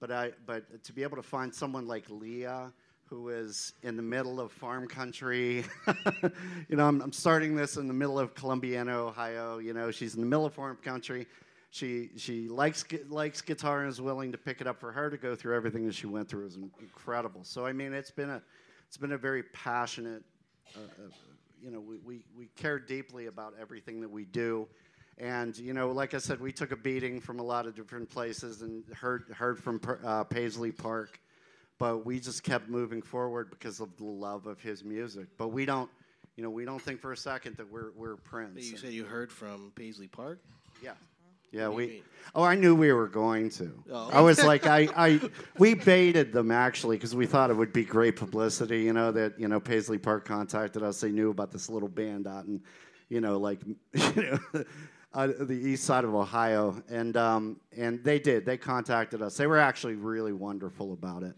but 0.00 0.10
I 0.10 0.32
but 0.46 0.82
to 0.84 0.92
be 0.92 1.02
able 1.02 1.16
to 1.16 1.22
find 1.22 1.54
someone 1.54 1.86
like 1.86 2.08
Leah 2.08 2.72
who 3.08 3.28
is 3.28 3.72
in 3.82 3.96
the 3.96 4.02
middle 4.02 4.40
of 4.40 4.50
farm 4.50 4.88
country. 4.88 5.64
you 6.68 6.76
know, 6.76 6.88
I'm, 6.88 7.00
I'm 7.00 7.12
starting 7.12 7.54
this 7.54 7.76
in 7.76 7.86
the 7.86 7.94
middle 7.94 8.18
of 8.18 8.34
Columbiana, 8.34 8.94
Ohio. 8.94 9.58
You 9.58 9.74
know, 9.74 9.92
she's 9.92 10.14
in 10.16 10.20
the 10.20 10.26
middle 10.26 10.44
of 10.44 10.54
farm 10.54 10.76
country. 10.82 11.26
She 11.76 12.08
she 12.16 12.48
likes 12.48 12.86
likes 13.10 13.42
guitar 13.42 13.80
and 13.82 13.90
is 13.90 14.00
willing 14.00 14.32
to 14.32 14.38
pick 14.38 14.62
it 14.62 14.66
up 14.66 14.80
for 14.80 14.92
her 14.92 15.10
to 15.10 15.18
go 15.18 15.34
through 15.36 15.54
everything 15.54 15.84
that 15.84 15.94
she 15.94 16.06
went 16.06 16.26
through 16.26 16.46
is 16.46 16.56
incredible. 16.80 17.44
So 17.44 17.66
I 17.66 17.74
mean, 17.74 17.92
it's 17.92 18.10
been 18.10 18.30
a 18.30 18.40
it's 18.88 18.96
been 18.96 19.12
a 19.12 19.18
very 19.18 19.42
passionate. 19.42 20.22
Uh, 20.74 20.80
uh, 20.80 21.08
you 21.62 21.70
know, 21.70 21.80
we, 21.80 21.98
we, 21.98 22.24
we 22.36 22.46
care 22.56 22.78
deeply 22.78 23.26
about 23.26 23.52
everything 23.60 24.00
that 24.00 24.08
we 24.08 24.24
do. 24.24 24.66
And 25.18 25.56
you 25.58 25.74
know, 25.74 25.90
like 25.92 26.14
I 26.14 26.18
said, 26.18 26.40
we 26.40 26.50
took 26.50 26.72
a 26.72 26.76
beating 26.76 27.20
from 27.20 27.40
a 27.40 27.42
lot 27.42 27.66
of 27.66 27.74
different 27.74 28.08
places 28.08 28.62
and 28.62 28.82
heard 28.94 29.24
heard 29.36 29.58
from 29.58 29.78
uh, 30.02 30.24
Paisley 30.24 30.72
Park, 30.72 31.20
but 31.78 32.06
we 32.06 32.20
just 32.20 32.42
kept 32.42 32.70
moving 32.70 33.02
forward 33.02 33.50
because 33.50 33.80
of 33.80 33.94
the 33.98 34.04
love 34.04 34.46
of 34.46 34.62
his 34.62 34.82
music. 34.82 35.26
But 35.36 35.48
we 35.48 35.66
don't, 35.66 35.90
you 36.36 36.42
know, 36.42 36.50
we 36.50 36.64
don't 36.64 36.80
think 36.80 37.02
for 37.02 37.12
a 37.12 37.16
second 37.18 37.58
that 37.58 37.70
we're 37.70 37.90
we're 37.94 38.16
Prince. 38.16 38.70
You 38.70 38.78
said 38.78 38.92
you 38.92 39.04
heard 39.04 39.30
from 39.30 39.72
Paisley 39.74 40.08
Park. 40.08 40.40
Yeah. 40.82 40.92
Yeah, 41.52 41.68
What 41.68 41.76
do 41.78 41.82
you 41.82 41.88
we. 41.88 41.94
mean? 41.94 42.02
Oh, 42.34 42.42
I 42.42 42.54
knew 42.54 42.74
we 42.74 42.92
were 42.92 43.08
going 43.08 43.48
to. 43.50 43.72
Oh. 43.90 44.10
I 44.12 44.20
was 44.20 44.42
like, 44.44 44.66
I, 44.66 44.88
I, 44.96 45.20
we 45.58 45.74
baited 45.74 46.32
them 46.32 46.50
actually 46.50 46.96
because 46.96 47.14
we 47.14 47.24
thought 47.24 47.50
it 47.50 47.56
would 47.56 47.72
be 47.72 47.84
great 47.84 48.16
publicity. 48.16 48.82
You 48.82 48.92
know 48.92 49.10
that 49.12 49.38
you 49.38 49.48
know 49.48 49.58
Paisley 49.60 49.98
Park 49.98 50.26
contacted 50.26 50.82
us. 50.82 51.00
They 51.00 51.10
knew 51.10 51.30
about 51.30 51.50
this 51.50 51.70
little 51.70 51.88
band 51.88 52.26
out 52.26 52.44
in, 52.44 52.60
you 53.08 53.20
know, 53.20 53.38
like, 53.38 53.60
you 53.94 54.38
know, 54.52 54.64
uh, 55.14 55.28
the 55.38 55.54
east 55.54 55.84
side 55.84 56.04
of 56.04 56.14
Ohio, 56.14 56.82
and 56.90 57.16
um, 57.16 57.60
and 57.76 58.04
they 58.04 58.18
did. 58.18 58.44
They 58.44 58.58
contacted 58.58 59.22
us. 59.22 59.36
They 59.36 59.46
were 59.46 59.58
actually 59.58 59.94
really 59.94 60.32
wonderful 60.34 60.92
about 60.92 61.22
it. 61.22 61.34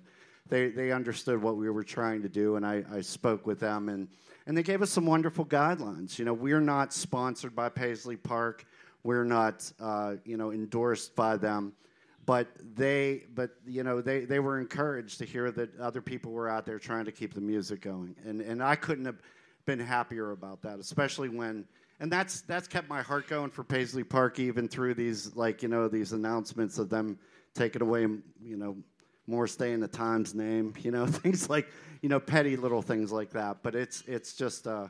They 0.49 0.71
they 0.71 0.91
understood 0.91 1.41
what 1.41 1.57
we 1.57 1.71
were 1.71 1.85
trying 1.85 2.23
to 2.23 2.29
do, 2.29 2.57
and 2.57 2.67
I, 2.67 2.83
I 2.91 3.03
spoke 3.03 3.47
with 3.47 3.61
them, 3.61 3.89
and 3.89 4.09
and 4.49 4.57
they 4.57 4.63
gave 4.65 4.83
us 4.83 4.91
some 4.91 5.07
wonderful 5.07 5.45
guidelines. 5.45 6.19
You 6.19 6.25
know, 6.25 6.35
we're 6.35 6.61
not 6.61 6.93
sponsored 6.93 7.55
by 7.55 7.69
Paisley 7.69 8.17
Park. 8.17 8.65
We're 9.05 9.25
not, 9.25 9.71
uh, 9.81 10.17
you 10.25 10.37
know, 10.37 10.53
endorsed 10.53 11.15
by 11.15 11.37
them, 11.37 11.73
but 12.27 12.49
they, 12.75 13.25
but 13.35 13.53
you 13.67 13.85
know, 13.85 14.01
they, 14.01 14.25
they 14.25 14.41
were 14.41 14.61
encouraged 14.61 15.19
to 15.19 15.25
hear 15.25 15.51
that 15.53 15.79
other 15.81 16.03
people 16.03 16.33
were 16.33 16.49
out 16.49 16.67
there 16.67 16.79
trying 16.79 17.05
to 17.05 17.13
keep 17.13 17.35
the 17.35 17.41
music 17.41 17.81
going, 17.81 18.15
and 18.25 18.41
and 18.41 18.63
I 18.63 18.77
couldn't 18.77 19.05
have 19.05 19.23
been 19.65 19.79
happier 19.79 20.33
about 20.33 20.63
that, 20.63 20.79
especially 20.79 21.29
when, 21.29 21.65
and 22.01 22.11
that's 22.11 22.43
that's 22.43 22.67
kept 22.67 22.89
my 22.89 23.03
heart 23.03 23.29
going 23.29 23.51
for 23.51 23.65
Paisley 23.65 24.05
Park 24.05 24.39
even 24.39 24.69
through 24.69 24.95
these 24.95 25.35
like 25.37 25.63
you 25.63 25.69
know 25.69 25.89
these 25.89 26.13
announcements 26.13 26.79
of 26.79 26.91
them 26.91 27.19
taking 27.55 27.83
away, 27.83 28.03
you 28.03 28.57
know, 28.57 28.77
Morris 29.27 29.57
Day 29.57 29.73
and 29.73 29.83
the 29.83 29.89
Time's 29.89 30.35
name, 30.35 30.75
you 30.81 30.91
know, 30.91 31.07
things 31.07 31.49
like 31.49 31.69
you 32.03 32.09
know 32.09 32.21
petty 32.21 32.57
little 32.57 32.83
things 32.83 33.13
like 33.13 33.31
that, 33.31 33.63
but 33.63 33.75
it's 33.75 34.03
it's 34.07 34.35
just. 34.35 34.67
Uh, 34.67 34.89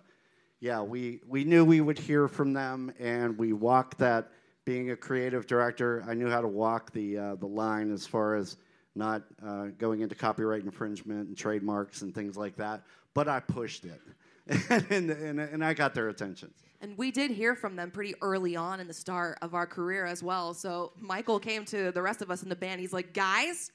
yeah, 0.61 0.83
we, 0.83 1.21
we 1.27 1.45
knew 1.45 1.65
we 1.65 1.81
would 1.81 1.99
hear 1.99 2.29
from 2.29 2.53
them, 2.53 2.93
and 2.99 3.39
we 3.39 3.53
walked 3.53 3.99
that. 3.99 4.33
Being 4.65 4.91
a 4.91 4.97
creative 4.97 5.47
director, 5.47 6.05
I 6.07 6.13
knew 6.13 6.29
how 6.29 6.43
to 6.43 6.47
walk 6.47 6.93
the 6.93 7.17
uh, 7.17 7.35
the 7.37 7.47
line 7.47 7.91
as 7.91 8.07
far 8.07 8.35
as 8.35 8.59
not 8.95 9.23
uh, 9.43 9.69
going 9.79 10.03
into 10.03 10.15
copyright 10.15 10.63
infringement 10.63 11.29
and 11.29 11.35
trademarks 11.35 12.03
and 12.03 12.15
things 12.15 12.37
like 12.37 12.57
that. 12.57 12.83
But 13.15 13.29
I 13.29 13.41
pushed 13.41 13.87
it, 13.87 14.03
and, 14.91 15.11
and, 15.11 15.41
and 15.41 15.65
I 15.65 15.73
got 15.73 15.95
their 15.95 16.11
attention. 16.11 16.53
And 16.81 16.99
we 16.99 17.11
did 17.11 17.31
hear 17.31 17.57
from 17.57 17.77
them 17.77 17.91
pretty 17.91 18.15
early 18.21 18.57
on 18.57 18.79
in 18.79 18.87
the 18.87 18.95
start 18.95 19.39
of 19.43 19.55
our 19.55 19.67
career 19.67 20.05
as 20.05 20.23
well. 20.23 20.55
So 20.55 20.93
Michael 21.01 21.41
came 21.41 21.65
to 21.67 21.91
the 21.91 22.03
rest 22.03 22.21
of 22.21 22.31
us 22.31 22.43
in 22.43 22.49
the 22.49 22.57
band. 22.57 22.81
He's 22.81 22.93
like, 22.93 23.15
guys, 23.15 23.73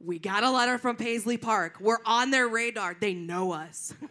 we 0.00 0.18
got 0.18 0.44
a 0.44 0.50
letter 0.50 0.78
from 0.78 0.96
Paisley 0.96 1.36
Park. 1.36 1.78
We're 1.80 1.98
on 2.06 2.30
their 2.30 2.48
radar. 2.48 2.96
They 2.98 3.14
know 3.14 3.52
us. 3.52 3.94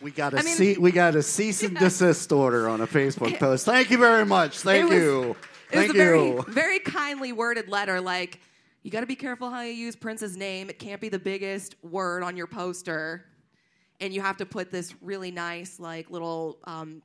We 0.00 0.12
got 0.12 0.32
a 0.32 0.38
I 0.38 0.42
mean- 0.42 0.80
we 0.80 0.92
got 0.92 1.16
a 1.16 1.22
cease 1.24 1.64
and 1.64 1.76
desist 1.76 2.30
order 2.30 2.68
on 2.68 2.80
a 2.80 2.86
Facebook 2.86 3.36
post. 3.40 3.64
Thank 3.64 3.90
you 3.90 3.98
very 3.98 4.24
much. 4.24 4.58
Thank 4.60 4.90
was- 4.90 4.94
you. 4.96 5.36
Thank 5.72 5.90
a 5.90 5.92
very, 5.92 6.28
you. 6.28 6.44
very 6.46 6.78
kindly 6.78 7.32
worded 7.32 7.68
letter. 7.68 8.00
Like, 8.00 8.40
you 8.84 8.92
got 8.92 9.00
to 9.00 9.06
be 9.06 9.16
careful 9.16 9.50
how 9.50 9.62
you 9.62 9.72
use 9.72 9.96
Prince's 9.96 10.36
name. 10.36 10.70
It 10.70 10.78
can't 10.78 11.00
be 11.00 11.08
the 11.08 11.18
biggest 11.18 11.74
word 11.82 12.22
on 12.22 12.36
your 12.36 12.46
poster, 12.46 13.24
and 14.00 14.14
you 14.14 14.20
have 14.20 14.36
to 14.36 14.46
put 14.46 14.70
this 14.70 14.94
really 15.02 15.32
nice, 15.32 15.80
like, 15.80 16.10
little 16.10 16.58
um, 16.62 17.02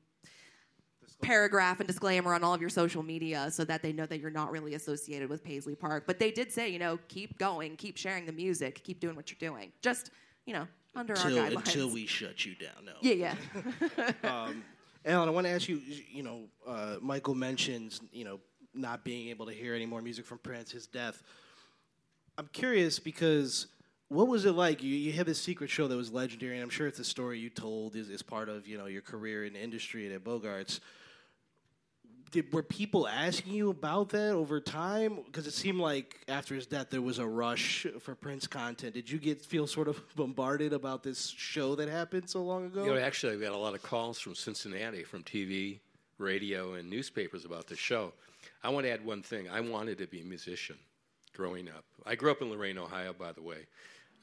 paragraph 1.24 1.80
and 1.80 1.88
disclaimer 1.88 2.34
on 2.34 2.43
all 2.43 2.53
of 2.53 2.61
your 2.61 2.69
social 2.69 3.03
media 3.03 3.49
so 3.51 3.63
that 3.65 3.82
they 3.82 3.91
know 3.91 4.05
that 4.05 4.19
you're 4.19 4.30
not 4.32 4.51
really 4.51 4.76
associated 4.76 5.30
with 5.30 5.43
Paisley 5.43 5.76
Park. 5.76 6.03
But 6.05 6.19
they 6.19 6.32
did 6.32 6.51
say, 6.51 6.69
you 6.69 6.80
know, 6.80 6.99
keep 7.07 7.38
going, 7.38 7.76
keep 7.76 7.97
sharing 7.97 8.26
the 8.26 8.32
music, 8.32 8.84
keep 8.84 8.99
doing 8.99 9.15
what 9.15 9.30
you're 9.32 9.51
doing. 9.51 9.71
Just, 9.82 10.11
you 10.45 10.53
know, 10.53 10.67
under 10.95 11.13
Until, 11.13 11.39
our 11.39 11.49
guidelines. 11.49 11.57
until 11.57 11.89
we 11.89 12.05
shut 12.05 12.45
you 12.45 12.55
down. 12.55 12.86
No. 12.86 12.91
yeah, 13.01 13.36
yeah. 13.93 14.13
Alan, 15.05 15.28
I 15.28 15.32
want 15.32 15.47
to 15.47 15.51
ask 15.51 15.67
you. 15.67 15.82
You 16.11 16.24
know, 16.24 16.41
uh, 16.67 16.95
Michael 17.01 17.36
mentions 17.36 17.99
you 18.11 18.24
know 18.24 18.39
not 18.74 19.03
being 19.03 19.30
able 19.30 19.45
to 19.47 19.51
hear 19.51 19.74
any 19.76 19.86
more 19.86 20.01
music 20.01 20.26
from 20.26 20.38
Prince, 20.38 20.71
his 20.71 20.88
death. 20.88 21.24
I'm 22.38 22.49
curious 22.53 22.99
because 22.99 23.67
what 24.07 24.28
was 24.28 24.45
it 24.45 24.53
like? 24.53 24.84
You 24.84 24.95
you 24.95 25.11
had 25.11 25.26
this 25.26 25.41
secret 25.41 25.69
show 25.69 25.88
that 25.88 25.95
was 25.95 26.11
legendary, 26.11 26.55
and 26.55 26.63
I'm 26.63 26.69
sure 26.69 26.88
it's 26.88 26.99
a 26.99 27.03
story 27.03 27.39
you 27.39 27.49
told 27.49 27.95
is, 27.95 28.09
is 28.09 28.21
part 28.21 28.49
of 28.49 28.67
you 28.67 28.78
know 28.78 28.86
your 28.86 29.01
career 29.01 29.45
in 29.45 29.53
the 29.53 29.61
industry 29.61 30.05
and 30.05 30.15
at 30.15 30.24
Bogarts. 30.24 30.80
Did, 32.34 32.52
were 32.52 32.64
people 32.64 33.08
asking 33.08 33.54
you 33.54 33.70
about 33.70 34.10
that 34.10 34.32
over 34.32 34.60
time? 34.60 35.20
Because 35.26 35.46
it 35.46 35.54
seemed 35.54 35.80
like 35.80 36.20
after 36.28 36.56
his 36.56 36.66
death 36.66 36.90
there 36.90 37.02
was 37.02 37.20
a 37.20 37.28
rush 37.28 37.86
for 38.00 38.16
Prince 38.16 38.48
content. 38.48 38.96
Did 38.96 39.08
you 39.08 39.20
get 39.20 39.46
feel 39.46 39.68
sort 39.68 39.88
of 39.88 40.02
bombarded 40.16 40.74
about 40.74 41.04
this 41.04 41.28
show 41.38 41.76
that 41.76 41.88
happened 41.88 42.28
so 42.28 42.42
long 42.42 42.66
ago? 42.66 42.86
You 42.86 42.96
know, 42.96 43.00
actually, 43.00 43.34
I've 43.34 43.42
got 43.42 43.52
a 43.52 43.58
lot 43.58 43.76
of 43.76 43.84
calls 43.84 44.20
from 44.20 44.34
Cincinnati, 44.34 45.04
from 45.04 45.22
TV, 45.22 45.78
radio, 46.18 46.74
and 46.74 46.90
newspapers 46.90 47.46
about 47.46 47.68
the 47.68 47.76
show. 47.76 48.14
I 48.64 48.70
want 48.70 48.88
to 48.88 48.92
add 48.92 49.06
one 49.06 49.22
thing. 49.22 49.48
I 49.48 49.62
wanted 49.62 50.00
to 50.00 50.08
be 50.08 50.22
a 50.22 50.26
musician 50.26 50.78
growing 51.36 51.70
up. 51.70 51.86
I 52.04 52.16
grew 52.16 52.32
up 52.32 52.42
in 52.42 52.50
Lorain, 52.50 52.80
Ohio, 52.80 53.14
by 53.14 53.32
the 53.32 53.44
way. 53.44 53.68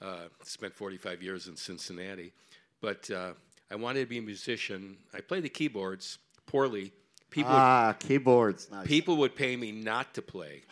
Uh, 0.02 0.24
spent 0.42 0.74
45 0.74 1.22
years 1.22 1.46
in 1.46 1.54
Cincinnati. 1.54 2.32
But 2.80 3.08
uh, 3.08 3.34
I 3.70 3.76
wanted 3.76 4.00
to 4.00 4.06
be 4.06 4.18
a 4.18 4.22
musician. 4.22 4.96
I 5.14 5.20
played 5.20 5.44
the 5.44 5.48
keyboards 5.48 6.18
poorly. 6.46 6.92
People, 7.30 7.52
Ah, 7.52 7.94
keyboards. 7.98 8.68
Nice. 8.70 8.86
people 8.86 9.16
would 9.18 9.34
pay 9.36 9.56
me 9.56 9.70
not 9.72 10.14
to 10.14 10.22
play. 10.22 10.62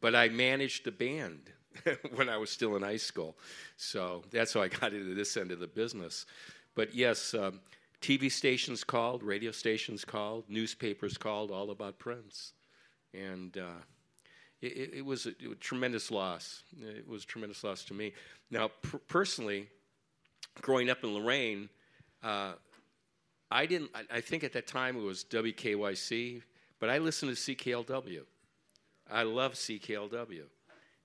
but 0.00 0.14
I 0.14 0.28
managed 0.28 0.84
the 0.84 0.92
band 0.92 1.50
when 2.14 2.28
I 2.28 2.36
was 2.36 2.50
still 2.50 2.76
in 2.76 2.82
high 2.82 2.96
school. 2.98 3.36
So 3.76 4.22
that's 4.30 4.52
how 4.54 4.62
I 4.62 4.68
got 4.68 4.92
into 4.92 5.14
this 5.14 5.36
end 5.36 5.50
of 5.50 5.60
the 5.60 5.66
business. 5.66 6.26
But 6.74 6.94
yes, 6.94 7.34
um, 7.34 7.60
TV 8.00 8.30
stations 8.30 8.84
called, 8.84 9.22
radio 9.22 9.50
stations 9.50 10.04
called, 10.04 10.44
newspapers 10.48 11.16
called, 11.16 11.50
all 11.50 11.70
about 11.70 11.98
Prince. 11.98 12.52
And 13.12 13.56
uh, 13.56 13.80
it, 14.60 14.72
it- 14.76 14.94
it, 14.98 15.04
was 15.04 15.26
a, 15.26 15.30
it 15.30 15.48
was 15.48 15.52
a 15.56 15.60
tremendous 15.60 16.10
loss. 16.10 16.62
It 16.80 17.06
was 17.08 17.24
a 17.24 17.26
tremendous 17.26 17.62
loss 17.64 17.84
to 17.84 17.94
me. 17.94 18.12
Now, 18.50 18.68
per- 18.82 18.98
personally, 19.08 19.68
growing 20.60 20.90
up 20.90 21.02
in 21.04 21.14
Lorain, 21.14 21.68
uh, 22.22 22.52
I 23.54 23.66
didn't. 23.66 23.90
I, 23.94 24.16
I 24.16 24.20
think 24.20 24.42
at 24.42 24.52
that 24.54 24.66
time 24.66 24.96
it 24.96 25.02
was 25.02 25.24
WKYC, 25.30 26.42
but 26.80 26.90
I 26.90 26.98
listened 26.98 27.36
to 27.36 27.54
CKLW. 27.54 28.22
I 29.08 29.22
love 29.22 29.54
CKLW, 29.54 30.42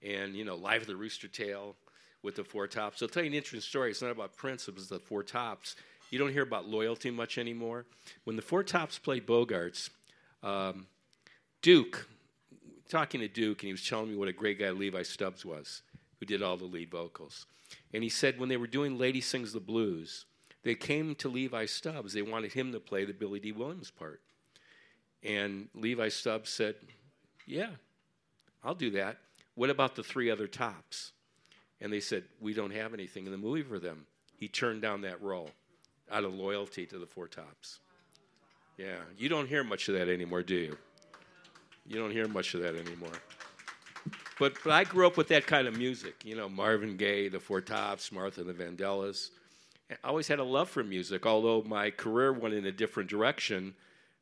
and 0.02 0.36
you 0.36 0.44
know, 0.44 0.56
Live 0.56 0.82
of 0.82 0.88
the 0.88 0.96
Rooster 0.96 1.28
Tail 1.28 1.76
with 2.24 2.36
the 2.36 2.44
Four 2.44 2.66
Tops. 2.66 3.04
I'll 3.04 3.08
tell 3.08 3.22
you 3.22 3.30
an 3.30 3.36
interesting 3.36 3.62
story. 3.62 3.92
It's 3.92 4.02
not 4.02 4.10
about 4.10 4.36
Prince; 4.36 4.68
it 4.68 4.74
was 4.74 4.90
the 4.90 4.98
Four 5.00 5.22
Tops. 5.22 5.76
You 6.10 6.18
don't 6.18 6.32
hear 6.34 6.42
about 6.42 6.68
loyalty 6.68 7.12
much 7.12 7.38
anymore. 7.38 7.86
When 8.24 8.36
the 8.36 8.42
Four 8.42 8.64
Tops 8.64 8.98
played 8.98 9.28
Bogarts, 9.28 9.92
um, 10.42 10.88
Duke, 11.62 12.08
talking 12.90 13.22
to 13.22 13.28
Duke, 13.28 13.62
and 13.62 13.68
he 13.68 13.74
was 13.74 13.88
telling 13.88 14.10
me 14.10 14.16
what 14.16 14.28
a 14.28 14.34
great 14.34 14.58
guy 14.58 14.72
Levi 14.72 15.04
Stubbs 15.04 15.46
was, 15.46 15.84
who 16.20 16.26
did 16.26 16.42
all 16.42 16.58
the 16.58 16.66
lead 16.66 16.90
vocals. 16.90 17.46
And 17.94 18.02
he 18.02 18.10
said 18.10 18.40
when 18.40 18.50
they 18.50 18.58
were 18.58 18.66
doing 18.66 18.98
Lady 18.98 19.22
Sings 19.22 19.54
the 19.54 19.60
Blues, 19.60 20.26
they 20.64 20.76
came 20.76 21.16
to 21.16 21.30
Levi 21.30 21.66
Stubbs. 21.66 22.14
They 22.14 22.22
wanted 22.22 22.54
him 22.54 22.72
to 22.74 22.80
play 22.80 23.06
the 23.06 23.14
Billy 23.14 23.40
Dee 23.40 23.52
Williams 23.52 23.92
part. 23.92 24.22
And 25.24 25.70
Levi 25.74 26.10
Stubbs 26.10 26.50
said, 26.50 26.76
Yeah, 27.46 27.70
I'll 28.64 28.76
do 28.76 28.92
that. 28.92 29.18
What 29.56 29.70
about 29.70 29.96
the 29.96 30.04
three 30.04 30.30
other 30.30 30.48
tops? 30.48 31.12
And 31.82 31.92
they 31.92 32.00
said, 32.00 32.24
We 32.40 32.54
don't 32.54 32.74
have 32.74 32.94
anything 32.94 33.26
in 33.26 33.32
the 33.32 33.38
movie 33.38 33.64
for 33.64 33.80
them. 33.80 34.06
He 34.38 34.48
turned 34.48 34.82
down 34.82 35.02
that 35.02 35.22
role 35.22 35.50
out 36.12 36.24
of 36.24 36.34
loyalty 36.34 36.86
to 36.88 36.98
the 36.98 37.06
four 37.06 37.28
tops. 37.28 37.80
Yeah, 38.78 38.96
you 39.18 39.28
don't 39.28 39.48
hear 39.48 39.64
much 39.64 39.90
of 39.90 39.96
that 39.96 40.08
anymore, 40.08 40.42
do 40.42 40.56
you? 40.56 40.78
You 41.86 41.98
don't 41.98 42.12
hear 42.12 42.28
much 42.28 42.54
of 42.54 42.62
that 42.62 42.76
anymore. 42.76 43.12
But, 44.40 44.54
but 44.64 44.72
I 44.72 44.86
grew 44.86 45.06
up 45.06 45.18
with 45.18 45.28
that 45.30 45.46
kind 45.46 45.68
of 45.68 45.78
music, 45.78 46.24
you 46.24 46.36
know, 46.36 46.48
Marvin 46.48 46.96
Gaye, 46.96 47.28
the 47.28 47.42
Four 47.42 47.60
Tops, 47.60 48.12
Martha 48.12 48.42
and 48.42 48.50
the 48.50 48.54
Vandellas. 48.54 49.32
I 49.90 49.96
always 50.04 50.28
had 50.28 50.38
a 50.38 50.44
love 50.44 50.70
for 50.70 50.84
music, 50.84 51.26
although 51.26 51.64
my 51.64 51.90
career 51.90 52.32
went 52.32 52.54
in 52.54 52.66
a 52.68 52.72
different 52.72 53.10
direction. 53.10 53.74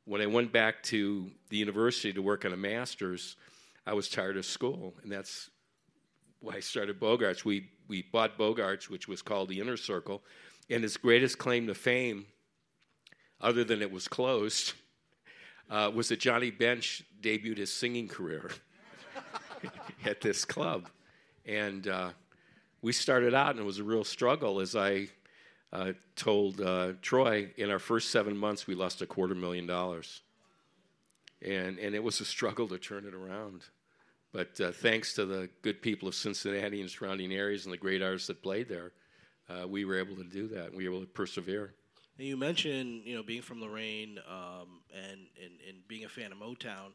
When 0.06 0.22
I 0.22 0.26
went 0.26 0.54
back 0.54 0.82
to 0.84 1.30
the 1.50 1.58
university 1.58 2.14
to 2.14 2.22
work 2.22 2.46
on 2.46 2.54
a 2.54 2.58
master's, 2.58 3.36
I 3.86 3.94
was 3.94 4.08
tired 4.08 4.38
of 4.38 4.46
school, 4.46 4.94
and 5.04 5.12
that's 5.12 5.50
why 6.40 6.54
I 6.56 6.60
started 6.62 7.02
Bogarts. 7.02 7.44
We, 7.44 7.70
we 7.90 8.04
bought 8.04 8.38
Bogarts, 8.38 8.90
which 8.90 9.10
was 9.10 9.22
called 9.22 9.50
the 9.50 9.60
Inner 9.60 9.76
Circle, 9.76 10.24
and 10.70 10.86
its 10.86 10.96
greatest 10.96 11.38
claim 11.38 11.68
to 11.68 11.76
fame, 11.76 12.28
other 13.42 13.66
than 13.66 13.82
it 13.82 13.92
was 13.92 14.08
closed, 14.08 14.74
uh, 15.70 15.92
was 15.94 16.08
that 16.08 16.22
Johnny 16.22 16.50
Bench 16.50 17.04
debuted 17.20 17.58
his 17.58 17.74
singing 17.74 18.08
career 18.08 18.52
at 20.06 20.22
this 20.22 20.46
club. 20.46 20.90
And 21.46 21.90
uh, 21.90 22.10
we 22.82 22.94
started 22.94 23.34
out 23.34 23.52
and 23.52 23.60
it 23.60 23.66
was 23.66 23.80
a 23.80 23.84
real 23.84 24.04
struggle. 24.06 24.60
As 24.62 24.76
I 24.76 25.08
told 26.16 26.62
uh, 26.62 26.94
Troy, 27.02 27.52
in 27.58 27.70
our 27.70 27.80
first 27.80 28.10
seven 28.10 28.38
months, 28.38 28.68
we 28.68 28.76
lost 28.76 29.02
a 29.02 29.06
quarter 29.06 29.36
million 29.36 29.68
dollars. 29.68 30.22
And, 31.42 31.78
and 31.78 31.94
it 31.94 32.04
was 32.04 32.20
a 32.20 32.26
struggle 32.26 32.68
to 32.70 32.78
turn 32.78 33.06
it 33.06 33.14
around. 33.14 33.64
But 34.34 34.60
uh, 34.60 34.72
thanks 34.72 35.14
to 35.14 35.26
the 35.26 35.50
good 35.62 35.82
people 35.82 36.08
of 36.08 36.16
Cincinnati 36.16 36.82
and 36.82 36.90
surrounding 36.90 37.32
areas 37.32 37.66
and 37.66 37.74
the 37.74 37.78
great 37.78 38.02
artists 38.02 38.28
that 38.28 38.42
played 38.42 38.68
there, 38.68 38.92
uh, 39.50 39.68
we 39.68 39.86
were 39.86 39.98
able 39.98 40.16
to 40.16 40.24
do 40.24 40.48
that. 40.50 40.74
We 40.74 40.88
were 40.88 40.96
able 40.96 41.06
to 41.06 41.12
persevere. 41.12 41.74
And 42.18 42.28
you 42.28 42.36
mentioned, 42.36 43.04
you 43.06 43.16
know, 43.16 43.24
being 43.24 43.42
from 43.42 43.62
Lorain 43.62 44.20
um, 44.28 44.82
and, 44.94 45.28
and, 45.42 45.54
and 45.68 45.88
being 45.88 46.06
a 46.06 46.10
fan 46.10 46.32
of 46.32 46.40
Motown. 46.40 46.92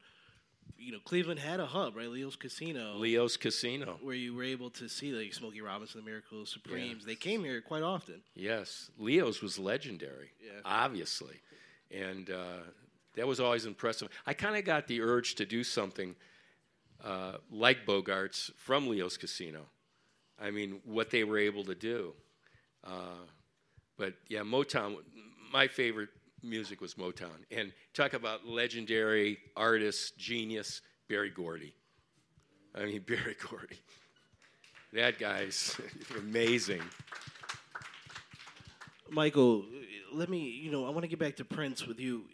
You 0.78 0.92
know, 0.92 0.98
Cleveland 1.04 1.38
had 1.38 1.60
a 1.60 1.66
hub, 1.66 1.96
right? 1.96 2.08
Leo's 2.08 2.34
Casino. 2.34 2.96
Leo's 2.96 3.36
Casino. 3.36 3.98
Where 4.02 4.16
you 4.16 4.34
were 4.34 4.42
able 4.42 4.68
to 4.70 4.88
see 4.88 5.12
like 5.12 5.32
Smokey 5.32 5.60
Robinson, 5.60 6.00
the 6.00 6.04
Miracle 6.04 6.44
Supremes. 6.44 7.04
They 7.04 7.14
came 7.14 7.44
here 7.44 7.60
quite 7.60 7.82
often. 7.84 8.22
Yes, 8.34 8.90
Leo's 8.98 9.40
was 9.40 9.58
legendary, 9.60 10.30
Yeah. 10.44 10.60
obviously, 10.64 11.36
and 11.90 12.28
uh, 12.30 12.62
that 13.14 13.26
was 13.28 13.38
always 13.38 13.64
impressive. 13.64 14.08
I 14.26 14.34
kind 14.34 14.56
of 14.56 14.64
got 14.64 14.88
the 14.88 15.00
urge 15.02 15.36
to 15.36 15.46
do 15.46 15.62
something 15.62 16.16
uh, 17.04 17.34
like 17.50 17.86
Bogarts 17.86 18.52
from 18.56 18.88
Leo's 18.88 19.16
Casino. 19.16 19.66
I 20.40 20.50
mean, 20.50 20.80
what 20.84 21.10
they 21.10 21.22
were 21.22 21.38
able 21.38 21.64
to 21.64 21.74
do. 21.76 22.14
Uh, 22.84 23.22
but 23.96 24.14
yeah, 24.28 24.40
Motown. 24.40 24.96
My 25.52 25.68
favorite 25.68 26.08
music 26.42 26.80
was 26.80 26.94
Motown, 26.94 27.44
and 27.50 27.72
talk 27.94 28.14
about 28.14 28.46
legendary 28.46 29.38
artist, 29.56 30.16
genius, 30.18 30.82
Berry 31.08 31.30
Gordy. 31.30 31.74
I 32.74 32.84
mean, 32.84 33.02
Berry 33.06 33.36
Gordy. 33.48 33.78
That 34.92 35.18
guy's 35.18 35.80
amazing. 36.18 36.82
Michael, 39.10 39.64
let 40.12 40.28
me, 40.28 40.38
you 40.38 40.70
know, 40.70 40.86
I 40.86 40.90
want 40.90 41.02
to 41.02 41.08
get 41.08 41.18
back 41.18 41.36
to 41.36 41.44
Prince 41.44 41.86
with 41.86 42.00
you. 42.00 42.24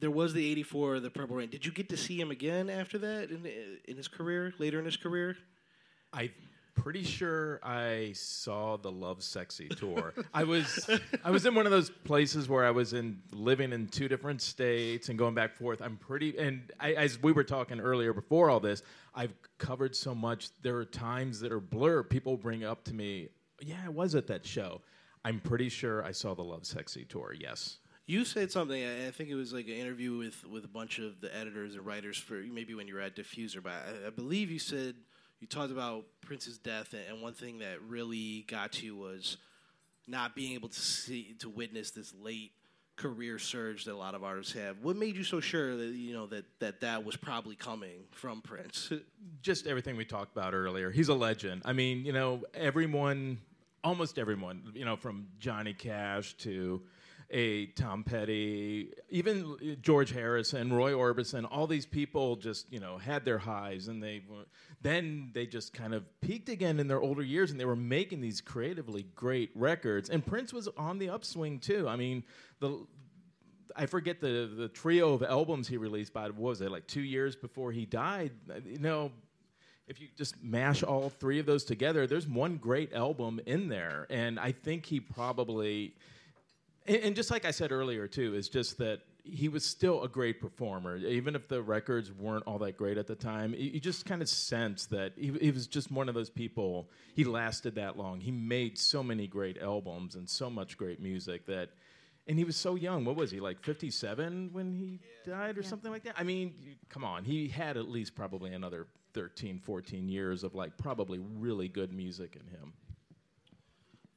There 0.00 0.10
was 0.10 0.32
the 0.32 0.50
84, 0.50 1.00
the 1.00 1.10
Purple 1.10 1.36
Rain. 1.36 1.48
Did 1.48 1.66
you 1.66 1.72
get 1.72 1.88
to 1.88 1.96
see 1.96 2.20
him 2.20 2.30
again 2.30 2.70
after 2.70 2.98
that 2.98 3.30
in, 3.30 3.46
in 3.86 3.96
his 3.96 4.08
career, 4.08 4.52
later 4.58 4.78
in 4.78 4.84
his 4.84 4.96
career? 4.96 5.36
I'm 6.12 6.30
pretty 6.82 7.02
sure 7.02 7.60
I 7.62 8.12
saw 8.14 8.76
the 8.76 8.90
Lovesexy 8.90 9.76
tour. 9.76 10.14
I 10.34 10.44
was 10.44 10.88
I 11.24 11.30
was 11.30 11.46
in 11.46 11.54
one 11.54 11.66
of 11.66 11.72
those 11.72 11.90
places 11.90 12.48
where 12.48 12.64
I 12.64 12.70
was 12.70 12.92
in 12.92 13.20
living 13.32 13.72
in 13.72 13.88
two 13.88 14.08
different 14.08 14.42
states 14.42 15.08
and 15.08 15.18
going 15.18 15.34
back 15.34 15.54
forth. 15.54 15.80
I'm 15.82 15.96
pretty 15.96 16.38
and 16.38 16.70
I, 16.80 16.92
as 16.92 17.22
we 17.22 17.32
were 17.32 17.44
talking 17.44 17.80
earlier 17.80 18.12
before 18.12 18.50
all 18.50 18.60
this, 18.60 18.82
I've 19.14 19.34
covered 19.58 19.94
so 19.94 20.14
much. 20.14 20.50
There 20.62 20.76
are 20.76 20.84
times 20.84 21.40
that 21.40 21.52
are 21.52 21.60
blur. 21.60 22.02
People 22.02 22.36
bring 22.36 22.64
up 22.64 22.84
to 22.84 22.94
me, 22.94 23.28
"Yeah, 23.60 23.80
I 23.84 23.88
was 23.88 24.14
at 24.14 24.26
that 24.28 24.46
show." 24.46 24.82
I'm 25.24 25.40
pretty 25.40 25.68
sure 25.68 26.04
I 26.04 26.12
saw 26.12 26.34
the 26.34 26.44
Lovesexy 26.44 27.08
tour. 27.08 27.34
Yes. 27.38 27.78
You 28.06 28.24
said 28.24 28.50
something. 28.50 28.82
I 28.82 29.08
I 29.08 29.10
think 29.10 29.28
it 29.28 29.34
was 29.34 29.52
like 29.52 29.66
an 29.66 29.74
interview 29.74 30.16
with, 30.16 30.46
with 30.46 30.64
a 30.64 30.68
bunch 30.68 30.98
of 30.98 31.20
the 31.20 31.34
editors 31.36 31.74
and 31.74 31.84
writers 31.84 32.16
for 32.16 32.34
maybe 32.34 32.74
when 32.74 32.88
you 32.88 32.94
were 32.94 33.00
at 33.00 33.14
Diffuser, 33.14 33.62
but 33.62 33.72
I, 33.72 34.06
I 34.06 34.10
believe 34.10 34.50
you 34.50 34.58
said 34.58 34.94
you 35.40 35.46
talked 35.46 35.70
about 35.70 36.04
Prince's 36.20 36.58
death, 36.58 36.94
and, 36.94 37.22
one 37.22 37.32
thing 37.32 37.58
that 37.58 37.80
really 37.82 38.44
got 38.48 38.72
to 38.72 38.86
you 38.86 38.96
was 38.96 39.36
not 40.06 40.34
being 40.34 40.54
able 40.54 40.68
to 40.68 40.80
see 40.80 41.34
to 41.40 41.48
witness 41.48 41.90
this 41.90 42.12
late 42.20 42.52
career 42.96 43.38
surge 43.38 43.84
that 43.84 43.92
a 43.92 43.96
lot 43.96 44.14
of 44.14 44.24
artists 44.24 44.52
have. 44.52 44.78
What 44.82 44.96
made 44.96 45.16
you 45.16 45.22
so 45.22 45.40
sure 45.40 45.76
that 45.76 45.94
you 45.94 46.12
know 46.12 46.26
that 46.26 46.44
that, 46.58 46.80
that 46.80 47.04
was 47.04 47.16
probably 47.16 47.54
coming 47.54 48.04
from 48.10 48.40
Prince? 48.42 48.92
just 49.42 49.66
everything 49.66 49.96
we 49.96 50.04
talked 50.04 50.36
about 50.36 50.54
earlier. 50.54 50.90
He's 50.90 51.08
a 51.08 51.14
legend. 51.14 51.62
I 51.64 51.72
mean, 51.72 52.04
you 52.04 52.12
know, 52.12 52.42
everyone, 52.54 53.38
almost 53.84 54.18
everyone, 54.18 54.72
you 54.74 54.84
know, 54.84 54.96
from 54.96 55.28
Johnny 55.38 55.74
Cash 55.74 56.34
to 56.38 56.82
a 57.30 57.66
Tom 57.66 58.04
Petty, 58.04 58.92
even 59.10 59.76
George 59.82 60.12
Harrison, 60.12 60.72
Roy 60.72 60.92
Orbison, 60.92 61.46
all 61.50 61.66
these 61.66 61.84
people 61.84 62.36
just, 62.36 62.72
you 62.72 62.80
know, 62.80 62.96
had 62.96 63.24
their 63.24 63.38
highs 63.38 63.88
and 63.88 64.02
they 64.02 64.22
then 64.80 65.30
they 65.34 65.46
just 65.46 65.74
kind 65.74 65.92
of 65.92 66.04
peaked 66.20 66.48
again 66.48 66.80
in 66.80 66.88
their 66.88 67.00
older 67.00 67.22
years 67.22 67.50
and 67.50 67.60
they 67.60 67.66
were 67.66 67.76
making 67.76 68.20
these 68.20 68.40
creatively 68.40 69.06
great 69.14 69.50
records. 69.54 70.08
And 70.08 70.24
Prince 70.24 70.52
was 70.52 70.68
on 70.76 70.98
the 70.98 71.10
upswing 71.10 71.58
too. 71.58 71.86
I 71.86 71.96
mean, 71.96 72.24
the 72.60 72.86
I 73.76 73.86
forget 73.86 74.20
the 74.20 74.50
the 74.56 74.68
trio 74.68 75.12
of 75.12 75.22
albums 75.22 75.68
he 75.68 75.76
released 75.76 76.12
by 76.14 76.26
what 76.26 76.38
was 76.38 76.60
it 76.62 76.70
like 76.70 76.86
two 76.86 77.02
years 77.02 77.36
before 77.36 77.72
he 77.72 77.84
died. 77.84 78.32
You 78.64 78.78
know, 78.78 79.12
if 79.86 80.00
you 80.00 80.08
just 80.16 80.42
mash 80.42 80.82
all 80.82 81.10
three 81.10 81.38
of 81.38 81.46
those 81.46 81.64
together, 81.64 82.06
there's 82.06 82.26
one 82.26 82.56
great 82.56 82.92
album 82.94 83.40
in 83.44 83.68
there, 83.68 84.06
and 84.08 84.40
I 84.40 84.52
think 84.52 84.86
he 84.86 85.00
probably. 85.00 85.94
And, 86.88 87.14
just 87.14 87.30
like 87.30 87.44
I 87.44 87.50
said 87.50 87.70
earlier 87.70 88.08
too, 88.08 88.34
is 88.34 88.48
just 88.48 88.78
that 88.78 89.00
he 89.22 89.48
was 89.48 89.64
still 89.64 90.04
a 90.04 90.08
great 90.08 90.40
performer, 90.40 90.96
even 90.96 91.34
if 91.34 91.48
the 91.48 91.62
records 91.62 92.10
weren't 92.10 92.44
all 92.46 92.58
that 92.60 92.78
great 92.78 92.96
at 92.96 93.06
the 93.06 93.14
time. 93.14 93.54
You 93.56 93.78
just 93.78 94.06
kind 94.06 94.22
of 94.22 94.28
sense 94.28 94.86
that 94.86 95.12
he, 95.16 95.32
he 95.40 95.50
was 95.50 95.66
just 95.66 95.92
one 95.92 96.08
of 96.08 96.14
those 96.14 96.30
people. 96.30 96.88
He 97.14 97.24
lasted 97.24 97.74
that 97.74 97.98
long. 97.98 98.20
He 98.20 98.30
made 98.30 98.78
so 98.78 99.02
many 99.02 99.26
great 99.26 99.58
albums 99.58 100.14
and 100.14 100.28
so 100.28 100.48
much 100.48 100.78
great 100.78 101.00
music 101.00 101.46
that 101.46 101.70
and 102.26 102.38
he 102.38 102.44
was 102.44 102.56
so 102.56 102.74
young. 102.74 103.06
What 103.06 103.16
was 103.16 103.30
he, 103.30 103.40
like 103.40 103.58
57 103.62 104.50
when 104.52 104.74
he 104.74 105.00
died 105.24 105.56
or 105.56 105.62
something 105.62 105.90
like 105.90 106.04
that? 106.04 106.14
I 106.18 106.24
mean, 106.24 106.54
come 106.90 107.02
on. 107.02 107.24
He 107.24 107.48
had 107.48 107.78
at 107.78 107.88
least 107.88 108.14
probably 108.14 108.52
another 108.52 108.86
13, 109.14 109.58
14 109.58 110.08
years 110.08 110.44
of 110.44 110.54
like 110.54 110.76
probably 110.76 111.18
really 111.18 111.68
good 111.68 111.92
music 111.92 112.36
in 112.38 112.46
him. 112.46 112.74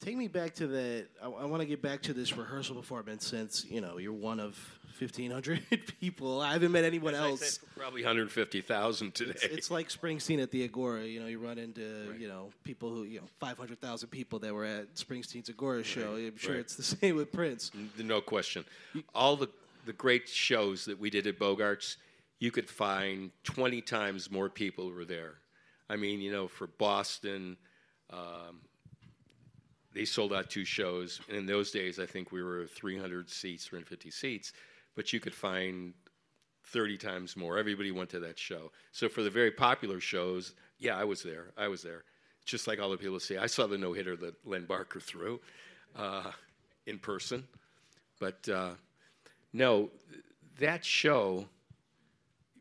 Take 0.01 0.17
me 0.17 0.27
back 0.27 0.55
to 0.55 0.67
that. 0.67 1.07
I, 1.21 1.27
I 1.27 1.45
want 1.45 1.61
to 1.61 1.67
get 1.67 1.81
back 1.81 2.01
to 2.03 2.13
this 2.13 2.35
rehearsal 2.35 2.75
performance 2.75 3.25
since 3.25 3.65
you 3.65 3.81
know 3.81 3.99
you're 3.99 4.11
one 4.11 4.39
of 4.39 4.57
1,500 4.99 5.61
people. 5.99 6.41
I 6.41 6.53
haven't 6.53 6.71
met 6.71 6.83
anyone 6.83 7.13
As 7.13 7.21
else. 7.21 7.59
said, 7.59 7.69
probably 7.75 8.01
150,000 8.01 9.13
today. 9.13 9.31
It's, 9.31 9.43
it's 9.43 9.71
like 9.71 9.89
Springsteen 9.89 10.41
at 10.41 10.51
the 10.51 10.63
Agora. 10.63 11.03
You 11.03 11.19
know, 11.19 11.27
you 11.27 11.37
run 11.39 11.59
into 11.59 12.15
you 12.19 12.27
know 12.27 12.49
people 12.63 12.89
who 12.89 13.03
you 13.03 13.19
know 13.19 13.27
500,000 13.39 14.09
people 14.09 14.39
that 14.39 14.53
were 14.53 14.65
at 14.65 14.95
Springsteen's 14.95 15.49
Agora 15.49 15.83
show. 15.83 16.15
I'm 16.15 16.37
sure 16.37 16.53
right. 16.53 16.59
it's 16.59 16.75
the 16.75 16.83
same 17.01 17.15
with 17.15 17.31
Prince. 17.31 17.71
No 17.97 18.21
question. 18.21 18.65
All 19.13 19.35
the, 19.35 19.49
the 19.85 19.93
great 19.93 20.27
shows 20.27 20.85
that 20.85 20.99
we 20.99 21.11
did 21.11 21.27
at 21.27 21.37
Bogarts, 21.37 21.97
you 22.39 22.49
could 22.49 22.69
find 22.69 23.29
20 23.43 23.81
times 23.81 24.31
more 24.31 24.49
people 24.49 24.91
were 24.91 25.05
there. 25.05 25.35
I 25.89 25.95
mean, 25.95 26.21
you 26.21 26.31
know, 26.31 26.47
for 26.47 26.67
Boston, 26.67 27.57
um, 28.09 28.61
they 29.93 30.05
sold 30.05 30.33
out 30.33 30.49
two 30.49 30.65
shows. 30.65 31.21
And 31.27 31.37
in 31.37 31.45
those 31.45 31.71
days, 31.71 31.99
I 31.99 32.05
think 32.05 32.31
we 32.31 32.43
were 32.43 32.65
300 32.67 33.29
seats, 33.29 33.65
350 33.65 34.11
seats, 34.11 34.53
but 34.95 35.11
you 35.13 35.19
could 35.19 35.33
find 35.33 35.93
30 36.65 36.97
times 36.97 37.35
more. 37.35 37.57
Everybody 37.57 37.91
went 37.91 38.09
to 38.11 38.19
that 38.21 38.37
show. 38.39 38.71
So 38.91 39.09
for 39.09 39.23
the 39.23 39.29
very 39.29 39.51
popular 39.51 39.99
shows, 39.99 40.53
yeah, 40.79 40.97
I 40.97 41.03
was 41.03 41.23
there. 41.23 41.51
I 41.57 41.67
was 41.67 41.81
there. 41.81 42.03
Just 42.45 42.67
like 42.67 42.79
all 42.79 42.89
the 42.89 42.97
people 42.97 43.19
say, 43.19 43.37
I 43.37 43.47
saw 43.47 43.67
the 43.67 43.77
no 43.77 43.93
hitter 43.93 44.15
that 44.17 44.35
Len 44.45 44.65
Barker 44.65 44.99
threw 44.99 45.39
uh, 45.95 46.31
in 46.85 46.97
person. 46.97 47.47
But 48.19 48.47
uh, 48.49 48.71
no, 49.53 49.89
that 50.59 50.85
show 50.85 51.47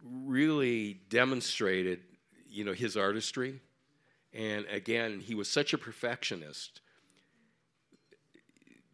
really 0.03 1.01
demonstrated, 1.09 2.01
you 2.49 2.65
know, 2.65 2.73
his 2.73 2.97
artistry. 2.97 3.61
And 4.33 4.65
again, 4.67 5.21
he 5.21 5.35
was 5.35 5.49
such 5.49 5.73
a 5.73 5.79
perfectionist, 5.79 6.81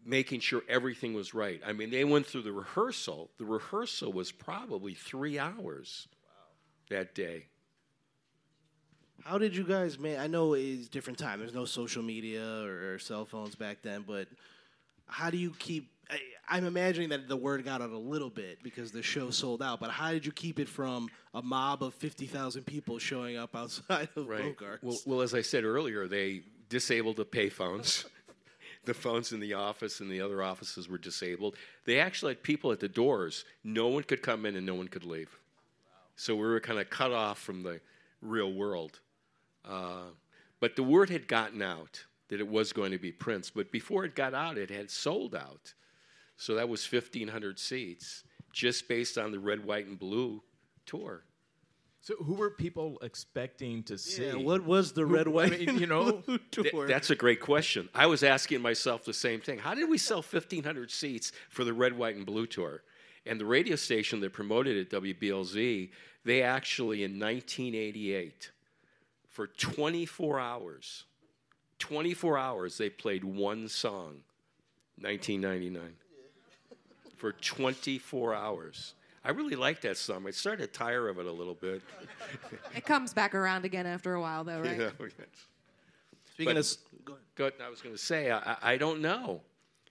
making 0.06 0.40
sure 0.40 0.62
everything 0.68 1.12
was 1.14 1.34
right. 1.34 1.60
I 1.66 1.72
mean, 1.72 1.90
they 1.90 2.04
went 2.04 2.26
through 2.26 2.42
the 2.42 2.52
rehearsal. 2.52 3.30
The 3.38 3.44
rehearsal 3.44 4.12
was 4.12 4.30
probably 4.30 4.94
three 4.94 5.38
hours 5.38 6.08
that 6.88 7.14
day. 7.14 7.46
How 9.24 9.38
did 9.38 9.56
you 9.56 9.64
guys 9.64 9.98
man? 9.98 10.20
I 10.20 10.28
know 10.28 10.54
it's 10.54 10.88
different 10.88 11.18
time. 11.18 11.40
There's 11.40 11.54
no 11.54 11.64
social 11.64 12.02
media 12.02 12.46
or, 12.62 12.94
or 12.94 12.98
cell 13.00 13.24
phones 13.24 13.56
back 13.56 13.78
then, 13.82 14.04
but 14.06 14.28
how 15.06 15.30
do 15.30 15.36
you 15.36 15.52
keep? 15.58 15.90
I, 16.08 16.18
I'm 16.48 16.64
imagining 16.64 17.08
that 17.08 17.26
the 17.26 17.36
word 17.36 17.64
got 17.64 17.82
out 17.82 17.90
a 17.90 17.98
little 17.98 18.30
bit 18.30 18.62
because 18.62 18.92
the 18.92 19.02
show 19.02 19.30
sold 19.30 19.62
out. 19.62 19.80
But 19.80 19.90
how 19.90 20.12
did 20.12 20.24
you 20.24 20.30
keep 20.30 20.60
it 20.60 20.68
from 20.68 21.08
a 21.34 21.42
mob 21.42 21.82
of 21.82 21.94
fifty 21.94 22.26
thousand 22.26 22.66
people 22.66 23.00
showing 23.00 23.36
up 23.36 23.56
outside 23.56 24.08
of 24.14 24.26
Bogarts? 24.26 24.78
Well, 24.82 24.98
well, 25.06 25.20
as 25.22 25.34
I 25.34 25.42
said 25.42 25.64
earlier, 25.64 26.06
they 26.06 26.42
disabled 26.68 27.16
the 27.16 27.24
payphones. 27.24 28.04
The 28.86 28.94
phones 28.94 29.32
in 29.32 29.40
the 29.40 29.54
office 29.54 30.00
and 30.00 30.10
the 30.10 30.20
other 30.20 30.42
offices 30.42 30.88
were 30.88 30.98
disabled. 30.98 31.56
They 31.84 32.00
actually 32.00 32.32
had 32.32 32.42
people 32.42 32.72
at 32.72 32.80
the 32.80 32.88
doors. 32.88 33.44
No 33.62 33.88
one 33.88 34.04
could 34.04 34.22
come 34.22 34.46
in 34.46 34.56
and 34.56 34.64
no 34.64 34.74
one 34.74 34.88
could 34.88 35.04
leave. 35.04 35.36
So 36.16 36.34
we 36.34 36.42
were 36.42 36.60
kind 36.60 36.78
of 36.78 36.88
cut 36.88 37.12
off 37.12 37.38
from 37.38 37.62
the 37.62 37.80
real 38.22 38.52
world. 38.52 39.00
Uh, 39.64 40.10
but 40.60 40.76
the 40.76 40.82
word 40.82 41.10
had 41.10 41.28
gotten 41.28 41.60
out 41.60 42.04
that 42.28 42.40
it 42.40 42.48
was 42.48 42.72
going 42.72 42.92
to 42.92 42.98
be 42.98 43.12
Prince. 43.12 43.50
But 43.50 43.70
before 43.70 44.04
it 44.04 44.14
got 44.14 44.32
out, 44.32 44.56
it 44.56 44.70
had 44.70 44.90
sold 44.90 45.34
out. 45.34 45.74
So 46.36 46.54
that 46.54 46.68
was 46.68 46.90
1,500 46.90 47.58
seats 47.58 48.24
just 48.52 48.88
based 48.88 49.18
on 49.18 49.32
the 49.32 49.38
red, 49.38 49.64
white, 49.64 49.86
and 49.86 49.98
blue 49.98 50.42
tour. 50.86 51.24
So 52.06 52.14
who 52.22 52.34
were 52.34 52.50
people 52.50 52.98
expecting 53.02 53.82
to 53.82 53.98
see? 53.98 54.26
Yeah, 54.26 54.36
what 54.36 54.64
was 54.64 54.92
the 54.92 55.04
red, 55.04 55.26
I 55.26 55.30
white, 55.30 55.58
mean, 55.58 55.70
and 55.70 55.80
you 55.80 55.88
know, 55.88 56.22
blue 56.24 56.38
Th- 56.52 56.70
tour? 56.70 56.86
that's 56.86 57.10
a 57.10 57.16
great 57.16 57.40
question. 57.40 57.88
I 57.96 58.06
was 58.06 58.22
asking 58.22 58.62
myself 58.62 59.04
the 59.04 59.12
same 59.12 59.40
thing. 59.40 59.58
How 59.58 59.74
did 59.74 59.90
we 59.90 59.98
sell 59.98 60.18
1,500 60.18 60.92
seats 60.92 61.32
for 61.50 61.64
the 61.64 61.72
Red, 61.72 61.98
White, 61.98 62.14
and 62.14 62.24
Blue 62.24 62.46
tour? 62.46 62.84
And 63.26 63.40
the 63.40 63.44
radio 63.44 63.74
station 63.74 64.20
that 64.20 64.32
promoted 64.32 64.76
it, 64.76 64.90
WBLZ, 64.90 65.90
they 66.24 66.42
actually 66.42 67.02
in 67.02 67.18
1988, 67.18 68.52
for 69.26 69.48
24 69.48 70.38
hours, 70.38 71.06
24 71.80 72.38
hours, 72.38 72.78
they 72.78 72.88
played 72.88 73.24
one 73.24 73.66
song, 73.66 74.20
1999, 75.00 75.94
for 77.16 77.32
24 77.32 78.32
hours. 78.32 78.94
I 79.26 79.30
really 79.30 79.56
liked 79.56 79.82
that 79.82 79.96
song. 79.96 80.24
I 80.26 80.30
started 80.30 80.72
to 80.72 80.78
tire 80.78 81.08
of 81.08 81.18
it 81.18 81.26
a 81.26 81.32
little 81.32 81.54
bit. 81.54 81.82
It 82.76 82.84
comes 82.86 83.12
back 83.12 83.34
around 83.34 83.64
again 83.64 83.84
after 83.84 84.14
a 84.14 84.20
while, 84.20 84.44
though, 84.44 84.60
right? 84.60 84.78
Yeah, 84.78 84.90
Speaking 86.32 86.44
but- 86.54 86.56
of, 86.58 86.64
s- 86.64 86.78
go 87.04 87.14
ahead. 87.14 87.24
Good. 87.34 87.52
I 87.64 87.68
was 87.68 87.80
going 87.80 87.94
to 87.94 88.00
say, 88.00 88.30
I, 88.30 88.38
I- 88.52 88.58
I 88.72 88.76
don't 88.76 89.00
know. 89.00 89.40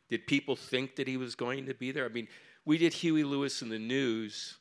Did 0.10 0.26
people 0.28 0.56
think 0.56 0.96
that 0.96 1.08
he 1.08 1.18
was 1.18 1.36
going 1.36 1.66
to 1.66 1.74
be 1.74 1.92
there? 1.92 2.06
I 2.06 2.10
mean, 2.10 2.28
we 2.64 2.78
did 2.78 2.94
Huey 2.94 3.24
Lewis 3.24 3.62
and 3.62 3.72
the 3.72 3.80
News 3.80 4.58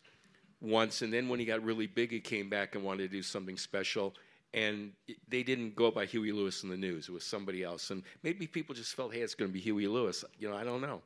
once, 0.61 1.03
and 1.03 1.13
then 1.13 1.29
when 1.29 1.39
he 1.39 1.45
got 1.47 1.63
really 1.63 1.87
big, 1.87 2.11
he 2.11 2.19
came 2.21 2.49
back 2.49 2.75
and 2.75 2.83
wanted 2.83 3.03
to 3.11 3.17
do 3.17 3.23
something 3.23 3.57
special. 3.57 4.15
And 4.55 4.93
they 5.29 5.43
didn't 5.43 5.77
go 5.77 5.91
by 5.91 6.07
Huey 6.07 6.33
Lewis 6.33 6.63
and 6.63 6.73
the 6.73 6.77
News; 6.77 7.09
it 7.09 7.13
was 7.13 7.25
somebody 7.25 7.63
else. 7.63 7.91
And 7.91 8.03
maybe 8.23 8.47
people 8.47 8.75
just 8.75 8.95
felt, 8.95 9.13
"Hey, 9.13 9.21
it's 9.21 9.35
going 9.35 9.51
to 9.51 9.53
be 9.53 9.61
Huey 9.61 9.87
Lewis." 9.89 10.25
You 10.39 10.49
know, 10.49 10.57
I 10.57 10.65
don't 10.65 10.81
know. 10.81 11.03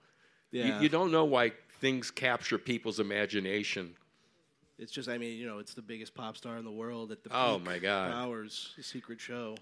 You- 0.52 0.62
Yeah. 0.64 0.80
You, 0.80 0.88
don't 0.88 1.10
know 1.10 1.24
why 1.24 1.52
things 1.80 2.10
capture 2.10 2.58
people's 2.58 3.00
imagination. 3.00 3.94
It's 4.78 4.92
just, 4.92 5.08
I 5.08 5.18
mean, 5.18 5.36
you 5.38 5.46
know, 5.46 5.58
it's 5.58 5.74
the 5.74 5.82
biggest 5.82 6.14
pop 6.14 6.36
star 6.36 6.56
in 6.56 6.64
the 6.64 6.70
world 6.70 7.10
at 7.10 7.24
the 7.24 7.30
Oh, 7.36 7.58
my 7.58 7.78
God. 7.78 8.12
hours, 8.12 8.74
secret 8.80 9.20
show. 9.20 9.56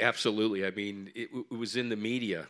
Absolutely. 0.00 0.66
I 0.66 0.70
mean, 0.70 1.10
it, 1.14 1.26
w- 1.28 1.46
it 1.50 1.54
was 1.54 1.76
in 1.76 1.88
the 1.88 1.96
media 1.96 2.46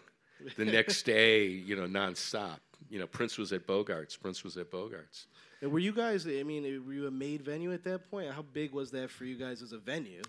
the 0.56 0.64
next 0.64 1.02
day, 1.04 1.46
you 1.46 1.76
know, 1.76 1.86
nonstop. 1.86 2.58
You 2.90 2.98
know, 2.98 3.06
Prince 3.06 3.38
was 3.38 3.52
at 3.52 3.66
Bogarts. 3.66 4.18
Prince 4.18 4.44
was 4.44 4.56
at 4.56 4.70
Bogarts. 4.70 5.26
And 5.60 5.70
were 5.72 5.78
you 5.78 5.92
guys? 5.92 6.26
I 6.26 6.42
mean, 6.42 6.62
were 6.86 6.92
you 6.92 7.06
a 7.06 7.10
made 7.10 7.42
venue 7.42 7.72
at 7.72 7.84
that 7.84 8.10
point? 8.10 8.30
How 8.32 8.42
big 8.42 8.72
was 8.72 8.90
that 8.92 9.10
for 9.10 9.24
you 9.24 9.36
guys 9.36 9.60
as 9.62 9.72
a 9.72 9.78
venue? 9.78 10.22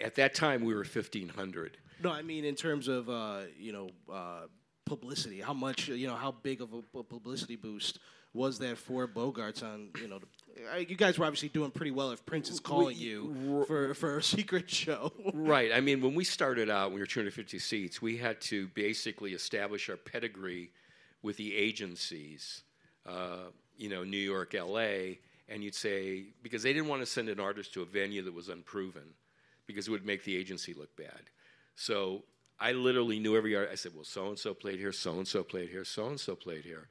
At 0.00 0.14
that 0.14 0.34
time, 0.34 0.64
we 0.64 0.72
were 0.74 0.80
1,500. 0.84 1.76
No, 2.02 2.10
I 2.12 2.22
mean 2.22 2.44
in 2.44 2.54
terms 2.54 2.88
of 2.88 3.08
uh, 3.08 3.40
you 3.58 3.72
know 3.72 3.88
uh, 4.12 4.42
publicity. 4.86 5.40
How 5.40 5.52
much 5.52 5.88
you 5.88 6.06
know? 6.06 6.14
How 6.14 6.32
big 6.32 6.62
of 6.62 6.70
a 6.72 7.02
publicity 7.02 7.56
boost 7.56 7.98
was 8.32 8.58
that 8.60 8.78
for 8.78 9.06
Bogarts? 9.06 9.62
On 9.62 9.90
you 10.00 10.08
know, 10.08 10.18
the, 10.18 10.86
you 10.88 10.96
guys 10.96 11.18
were 11.18 11.26
obviously 11.26 11.50
doing 11.50 11.70
pretty 11.70 11.90
well. 11.90 12.12
If 12.12 12.24
Prince 12.24 12.48
is 12.48 12.60
calling 12.60 12.96
you 12.96 13.64
for 13.66 13.92
for 13.92 14.16
a 14.16 14.22
secret 14.36 14.70
show, 14.70 15.12
Right. 15.34 15.70
I 15.74 15.80
mean, 15.80 16.00
when 16.00 16.14
we 16.14 16.24
started 16.24 16.70
out, 16.70 16.86
when 16.86 16.94
we 16.94 17.00
were 17.00 17.06
250 17.06 17.58
seats, 17.58 18.00
we 18.00 18.16
had 18.16 18.40
to 18.42 18.68
basically 18.68 19.32
establish 19.34 19.90
our 19.90 19.96
pedigree 19.96 20.70
with 21.22 21.36
the 21.36 21.54
agencies, 21.54 22.62
uh, 23.04 23.50
you 23.76 23.88
know, 23.88 24.04
New 24.04 24.16
York, 24.16 24.54
LA, 24.54 25.16
and 25.48 25.62
you'd 25.62 25.74
say, 25.74 26.24
because 26.42 26.62
they 26.62 26.72
didn't 26.72 26.88
want 26.88 27.02
to 27.02 27.06
send 27.06 27.28
an 27.28 27.40
artist 27.40 27.74
to 27.74 27.82
a 27.82 27.84
venue 27.84 28.22
that 28.22 28.32
was 28.34 28.48
unproven, 28.48 29.14
because 29.66 29.88
it 29.88 29.90
would 29.90 30.06
make 30.06 30.24
the 30.24 30.36
agency 30.36 30.72
look 30.72 30.94
bad. 30.96 31.22
So 31.74 32.22
I 32.58 32.72
literally 32.72 33.18
knew 33.18 33.36
every 33.36 33.54
artist. 33.54 33.72
I 33.72 33.76
said, 33.76 33.92
well, 33.94 34.04
so 34.04 34.28
and 34.28 34.38
so 34.38 34.54
played 34.54 34.78
here, 34.78 34.92
so 34.92 35.18
and 35.18 35.28
so 35.28 35.42
played 35.42 35.68
here, 35.68 35.84
so 35.84 36.06
and 36.06 36.18
so 36.18 36.34
played 36.34 36.64
here. 36.64 36.88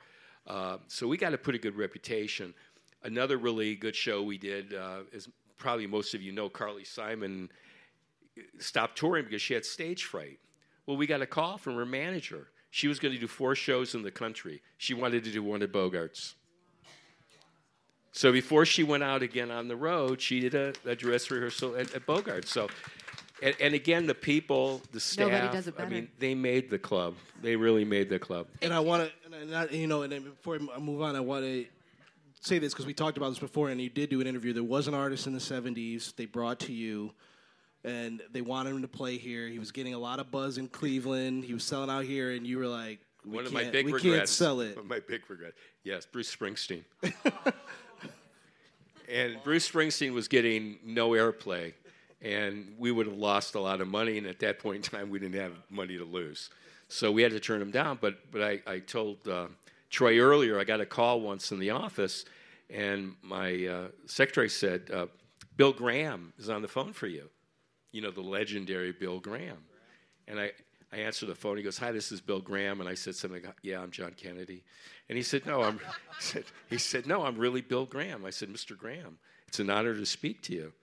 Uh, 0.48 0.78
so 0.88 1.08
we 1.08 1.18
got 1.18 1.34
a 1.34 1.38
pretty 1.38 1.60
good 1.60 1.76
reputation. 1.76 2.54
Another 3.04 3.38
really 3.38 3.76
good 3.76 3.96
show 3.96 4.22
we 4.22 4.38
did, 4.38 4.74
uh, 4.74 5.00
is 5.12 5.28
probably 5.58 5.88
most 5.88 6.14
of 6.14 6.22
you 6.22 6.32
know, 6.32 6.50
Carly 6.50 6.84
Simon 6.84 7.50
stopped 8.60 8.98
touring 8.98 9.26
because 9.26 9.42
she 9.42 9.54
had 9.54 9.66
stage 9.66 10.04
fright. 10.04 10.40
Well, 10.86 10.98
we 10.98 11.08
got 11.08 11.22
a 11.22 11.26
call 11.26 11.58
from 11.58 11.76
her 11.76 11.86
manager. 11.86 12.48
She 12.70 12.88
was 12.88 13.00
going 13.00 13.14
to 13.14 13.20
do 13.20 13.28
four 13.28 13.56
shows 13.56 13.96
in 13.96 14.04
the 14.04 14.12
country. 14.12 14.62
She 14.78 14.94
wanted 14.94 15.24
to 15.24 15.32
do 15.32 15.42
one 15.42 15.64
at 15.64 15.72
Bogarts. 15.72 16.34
So 18.12 18.32
before 18.32 18.66
she 18.66 18.84
went 18.84 19.04
out 19.04 19.24
again 19.24 19.52
on 19.52 19.68
the 19.68 19.76
road, 19.76 20.22
she 20.22 20.40
did 20.42 20.56
a, 20.56 20.74
a 20.86 20.96
dress 20.96 21.32
rehearsal 21.32 21.76
at, 21.76 21.94
at 21.94 22.06
Bogarts. 22.06 22.48
So, 22.48 22.68
and, 23.42 23.56
and 23.60 23.74
again, 23.74 24.08
the 24.08 24.16
people, 24.16 24.82
the 24.92 25.00
staff, 25.00 25.30
Nobody 25.30 25.52
does 25.52 25.68
it 25.68 25.76
I 25.78 25.86
mean, 25.86 26.10
they 26.20 26.36
made 26.36 26.70
the 26.70 26.80
club. 26.80 27.16
They 27.42 27.56
really 27.56 27.86
made 27.86 28.10
the 28.10 28.20
club. 28.20 28.48
and 28.62 28.74
I 28.74 28.80
want 28.80 29.10
to, 29.10 29.38
and 29.38 29.56
I, 29.56 29.66
you 29.68 29.88
know, 29.88 30.04
and 30.04 30.12
then 30.12 30.24
before 30.24 30.60
I 30.74 30.80
move 30.80 31.02
on, 31.02 31.16
I 31.16 31.20
want 31.20 31.44
to 31.44 31.66
say 32.42 32.60
this 32.60 32.74
because 32.74 32.86
we 32.86 32.94
talked 32.94 33.18
about 33.18 33.30
this 33.30 33.40
before, 33.40 33.70
and 33.70 33.82
you 33.82 33.90
did 33.90 34.10
do 34.10 34.22
an 34.22 34.28
interview. 34.28 34.54
There 34.54 34.64
was 34.64 34.88
an 34.88 34.94
artist 34.94 35.28
in 35.28 35.34
the 35.34 35.40
'70s 35.40 36.16
they 36.16 36.26
brought 36.26 36.60
to 36.62 36.74
you. 36.74 37.12
And 37.84 38.20
they 38.32 38.42
wanted 38.42 38.72
him 38.72 38.82
to 38.82 38.88
play 38.88 39.18
here. 39.18 39.48
He 39.48 39.60
was 39.60 39.72
getting 39.72 39.94
a 39.94 40.00
lot 40.00 40.20
of 40.20 40.32
buzz 40.32 40.58
in 40.58 40.70
Cleveland. 40.70 41.44
He 41.44 41.54
was 41.54 41.64
selling 41.64 41.92
out 41.92 42.04
here, 42.04 42.32
and 42.32 42.48
you 42.48 42.58
were 42.58 42.66
like, 42.66 42.98
we 43.24 43.36
one 43.36 43.46
of 43.46 43.52
can't, 43.52 43.66
my 43.66 43.72
big 43.72 43.86
we 43.86 43.94
regrets. 43.94 44.18
can't 44.18 44.30
sell 44.30 44.60
it. 44.62 44.76
One 44.76 44.86
of 44.86 44.90
my 44.90 45.02
big 45.02 45.22
regrets. 45.30 45.56
Yes, 45.84 46.08
Bruce 46.08 46.36
Springsteen. 46.36 46.84
and 49.08 49.38
Bruce 49.44 49.70
Springsteen 49.70 50.14
was 50.14 50.28
getting 50.28 50.80
no 50.84 51.12
airplay, 51.12 51.74
and 52.22 52.76
we 52.78 52.92
would 52.92 53.08
have 53.08 53.18
lost 53.18 53.56
a 53.56 53.60
lot 53.60 53.82
of 53.82 53.88
money. 53.88 54.18
And 54.18 54.28
at 54.28 54.40
that 54.40 54.60
point 54.60 54.78
in 54.78 54.82
time, 54.82 55.10
we 55.10 55.20
didn't 55.20 55.40
have 55.40 55.54
money 55.70 55.98
to 55.98 56.06
lose, 56.06 56.50
so 56.88 57.12
we 57.12 57.22
had 57.22 57.32
to 57.32 57.40
turn 57.40 57.62
him 57.62 57.72
down. 57.72 57.98
But 58.02 58.32
but 58.32 58.42
I, 58.42 58.62
I 58.68 58.80
told 58.80 59.28
uh, 59.28 59.48
Troy 59.90 60.20
earlier, 60.20 60.60
I 60.60 60.64
got 60.64 60.82
a 60.82 60.86
call 60.86 61.22
once 61.22 61.52
in 61.52 61.60
the 61.60 61.72
office, 61.72 62.26
and 62.70 63.16
my 63.22 63.66
uh, 63.66 63.88
secretary 64.06 64.50
said, 64.50 64.90
uh, 64.94 65.08
"Bill 65.58 65.74
Graham 65.74 66.34
is 66.38 66.50
on 66.50 66.62
the 66.62 66.68
phone 66.68 66.94
for 66.94 67.08
you." 67.08 67.30
You 67.92 68.02
know, 68.02 68.12
the 68.12 68.22
legendary 68.22 68.92
Bill 68.92 69.20
Graham. 69.22 69.64
And 70.28 70.38
I, 70.40 70.52
I 70.92 70.98
answered 70.98 71.28
the 71.28 71.36
phone. 71.36 71.58
He 71.58 71.64
goes, 71.64 71.78
"Hi, 71.78 71.92
this 71.92 72.12
is 72.12 72.20
Bill 72.22 72.42
Graham." 72.42 72.80
And 72.82 72.90
I 72.90 72.96
said 72.96 73.16
something. 73.16 73.44
like, 73.44 73.56
Yeah, 73.62 73.82
I'm 73.82 73.92
John 73.92 74.14
Kennedy. 74.18 74.64
And 75.08 75.18
he 75.18 75.24
said, 75.24 75.46
"No, 75.46 75.62
I'm." 75.62 75.80
He 76.18 76.22
said, 76.24 76.46
he 76.70 76.78
said, 76.78 77.08
"No, 77.08 77.26
I'm 77.26 77.38
really 77.38 77.62
Bill 77.62 77.86
Graham." 77.86 78.26
I 78.26 78.30
said, 78.30 78.50
"Mr. 78.50 78.78
Graham, 78.78 79.18
it's 79.48 79.60
an 79.60 79.70
honor 79.70 79.94
to 79.94 80.06
speak 80.06 80.42
to 80.44 80.54
you. 80.54 80.74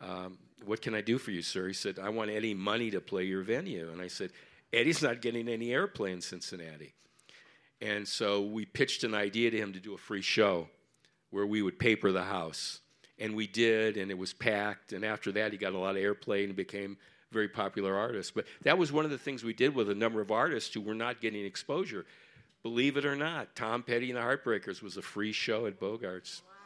Um, 0.00 0.38
what 0.64 0.82
can 0.82 0.94
I 0.94 1.00
do 1.00 1.18
for 1.18 1.30
you, 1.30 1.42
sir?" 1.42 1.68
He 1.68 1.74
said, 1.74 1.98
"I 1.98 2.08
want 2.08 2.30
Eddie 2.30 2.54
Money 2.54 2.90
to 2.90 3.00
play 3.00 3.24
your 3.24 3.42
venue." 3.42 3.90
And 3.90 4.00
I 4.00 4.08
said, 4.08 4.32
"Eddie's 4.72 5.02
not 5.02 5.22
getting 5.22 5.48
any 5.48 5.68
airplay 5.68 6.12
in 6.12 6.20
Cincinnati." 6.20 6.94
And 7.80 8.08
so 8.08 8.42
we 8.42 8.64
pitched 8.64 9.04
an 9.04 9.14
idea 9.14 9.50
to 9.50 9.56
him 9.56 9.72
to 9.72 9.80
do 9.80 9.94
a 9.94 9.98
free 9.98 10.22
show 10.22 10.68
where 11.30 11.46
we 11.46 11.62
would 11.62 11.78
paper 11.78 12.10
the 12.10 12.24
house. 12.24 12.80
And 13.18 13.34
we 13.34 13.46
did, 13.46 13.96
and 13.96 14.10
it 14.10 14.18
was 14.18 14.32
packed. 14.32 14.92
And 14.92 15.04
after 15.04 15.32
that, 15.32 15.52
he 15.52 15.58
got 15.58 15.72
a 15.72 15.78
lot 15.78 15.96
of 15.96 16.02
airplay 16.02 16.44
and 16.44 16.54
became 16.54 16.96
a 17.30 17.34
very 17.34 17.48
popular 17.48 17.96
artist. 17.96 18.34
But 18.34 18.46
that 18.62 18.78
was 18.78 18.92
one 18.92 19.04
of 19.04 19.10
the 19.10 19.18
things 19.18 19.44
we 19.44 19.52
did 19.52 19.74
with 19.74 19.90
a 19.90 19.94
number 19.94 20.20
of 20.20 20.30
artists 20.30 20.72
who 20.72 20.80
were 20.80 20.94
not 20.94 21.20
getting 21.20 21.44
exposure. 21.44 22.06
Believe 22.62 22.96
it 22.96 23.04
or 23.04 23.16
not, 23.16 23.54
Tom 23.54 23.82
Petty 23.82 24.10
and 24.10 24.18
the 24.18 24.22
Heartbreakers 24.22 24.82
was 24.82 24.96
a 24.96 25.02
free 25.02 25.32
show 25.32 25.66
at 25.66 25.78
Bogarts. 25.78 26.42
And 26.42 26.57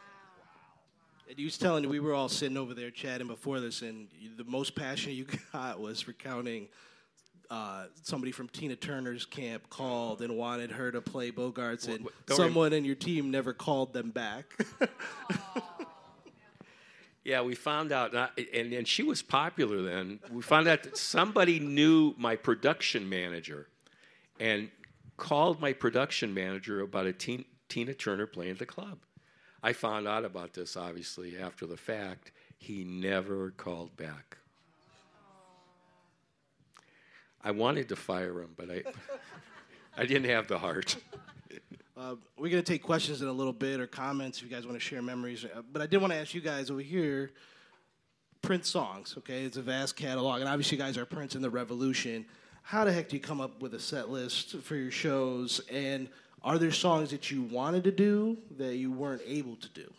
you 1.37 1.47
was 1.47 1.59
telling 1.59 1.89
we 1.89 2.01
were 2.01 2.15
all 2.15 2.29
sitting 2.29 2.57
over 2.57 2.75
there 2.75 2.91
chatting 2.91 3.27
before 3.27 3.61
this, 3.61 3.83
and 3.83 4.09
the 4.37 4.45
most 4.45 4.75
passion 4.75 5.13
you 5.13 5.27
got 5.53 5.81
was 5.81 6.07
recounting 6.09 6.69
uh, 7.51 7.85
somebody 8.03 8.33
from 8.33 8.49
Tina 8.49 8.77
Turner's 8.77 9.25
camp 9.27 9.69
called 9.69 10.23
and 10.23 10.37
wanted 10.37 10.71
her 10.73 10.91
to 10.91 11.01
play 11.01 11.31
Bogarts, 11.31 11.89
and 11.89 12.05
what- 12.05 12.13
rem- 12.29 12.37
someone 12.37 12.73
in 12.73 12.85
your 12.85 12.95
team 12.95 13.31
never 13.31 13.53
called 13.53 13.93
them 13.93 14.11
back. 14.11 14.47
Yeah, 17.25 17.43
we 17.43 17.55
found 17.55 17.93
out, 17.93 18.11
and, 18.15 18.19
I- 18.19 18.47
and, 18.53 18.73
and 18.73 18.89
she 18.89 19.05
was 19.05 19.23
popular 19.23 19.81
then. 19.83 20.19
We 20.33 20.43
found 20.43 20.67
out 20.67 20.83
that 20.83 20.97
somebody 20.97 21.61
knew 21.61 22.15
my 22.19 22.35
production 22.35 23.09
manager 23.09 23.69
and 24.41 24.71
called 25.17 25.61
my 25.61 25.73
production 25.73 26.35
manager 26.35 26.81
about 26.81 27.07
a 27.07 27.13
teen, 27.13 27.45
Tina 27.69 27.95
Turner 27.95 28.27
playing 28.27 28.51
at 28.53 28.59
the 28.59 28.67
club. 28.67 28.99
I 29.63 29.73
found 29.73 30.09
out 30.09 30.25
about 30.25 30.55
this, 30.55 30.77
obviously, 30.77 31.39
after 31.39 31.67
the 31.67 31.77
fact. 31.77 32.33
He 32.59 32.85
never 32.85 33.51
called 33.51 33.97
back. 33.97 34.39
I 37.45 37.51
wanted 37.51 37.89
to 37.89 37.97
fire 37.97 38.41
him, 38.41 38.51
but 38.57 38.71
I, 38.71 38.83
I 40.01 40.07
didn't 40.07 40.31
have 40.31 40.49
the 40.49 40.59
heart. 40.59 40.97
Uh, 41.95 42.17
we're 42.39 42.49
going 42.49 42.63
to 42.63 42.73
take 42.73 42.83
questions 42.83 43.21
in 43.21 43.29
a 43.29 43.33
little 43.33 43.53
bit 43.53 43.79
or 43.79 43.87
comments 43.87 44.39
if 44.39 44.45
you 44.45 44.51
guys 44.51 44.67
want 44.67 44.75
to 44.75 44.81
share 44.81 45.03
memories. 45.03 45.45
Uh, 45.45 45.61
But 45.73 45.83
I 45.83 45.87
did 45.87 46.01
want 46.01 46.13
to 46.13 46.19
ask 46.19 46.33
you 46.33 46.41
guys 46.41 46.71
over 46.71 46.81
here 46.81 47.31
Prince 48.41 48.71
songs, 48.71 49.15
okay? 49.19 49.45
It's 49.45 49.59
a 49.59 49.63
vast 49.63 49.95
catalog. 49.95 50.41
And 50.41 50.49
obviously, 50.49 50.79
you 50.79 50.83
guys 50.83 50.97
are 50.97 51.05
Prince 51.05 51.35
and 51.35 51.45
the 51.45 51.51
Revolution. 51.51 52.25
How 52.63 52.85
the 52.85 52.93
heck 52.93 53.11
do 53.11 53.17
you 53.17 53.23
come 53.23 53.41
up 53.43 53.61
with 53.61 53.75
a 53.75 53.79
set 53.79 54.09
list 54.09 54.57
for 54.63 54.75
your 54.75 54.91
shows? 54.91 55.61
And 55.71 56.09
are 56.45 56.59
there 56.59 56.73
songs 56.73 57.11
that 57.11 57.31
you 57.31 57.43
wanted 57.43 57.85
to 57.85 57.93
do 57.93 58.37
that 58.59 58.77
you 58.77 58.91
weren't 58.91 59.23
able 59.27 59.57
to 59.57 59.69
do? 59.69 59.93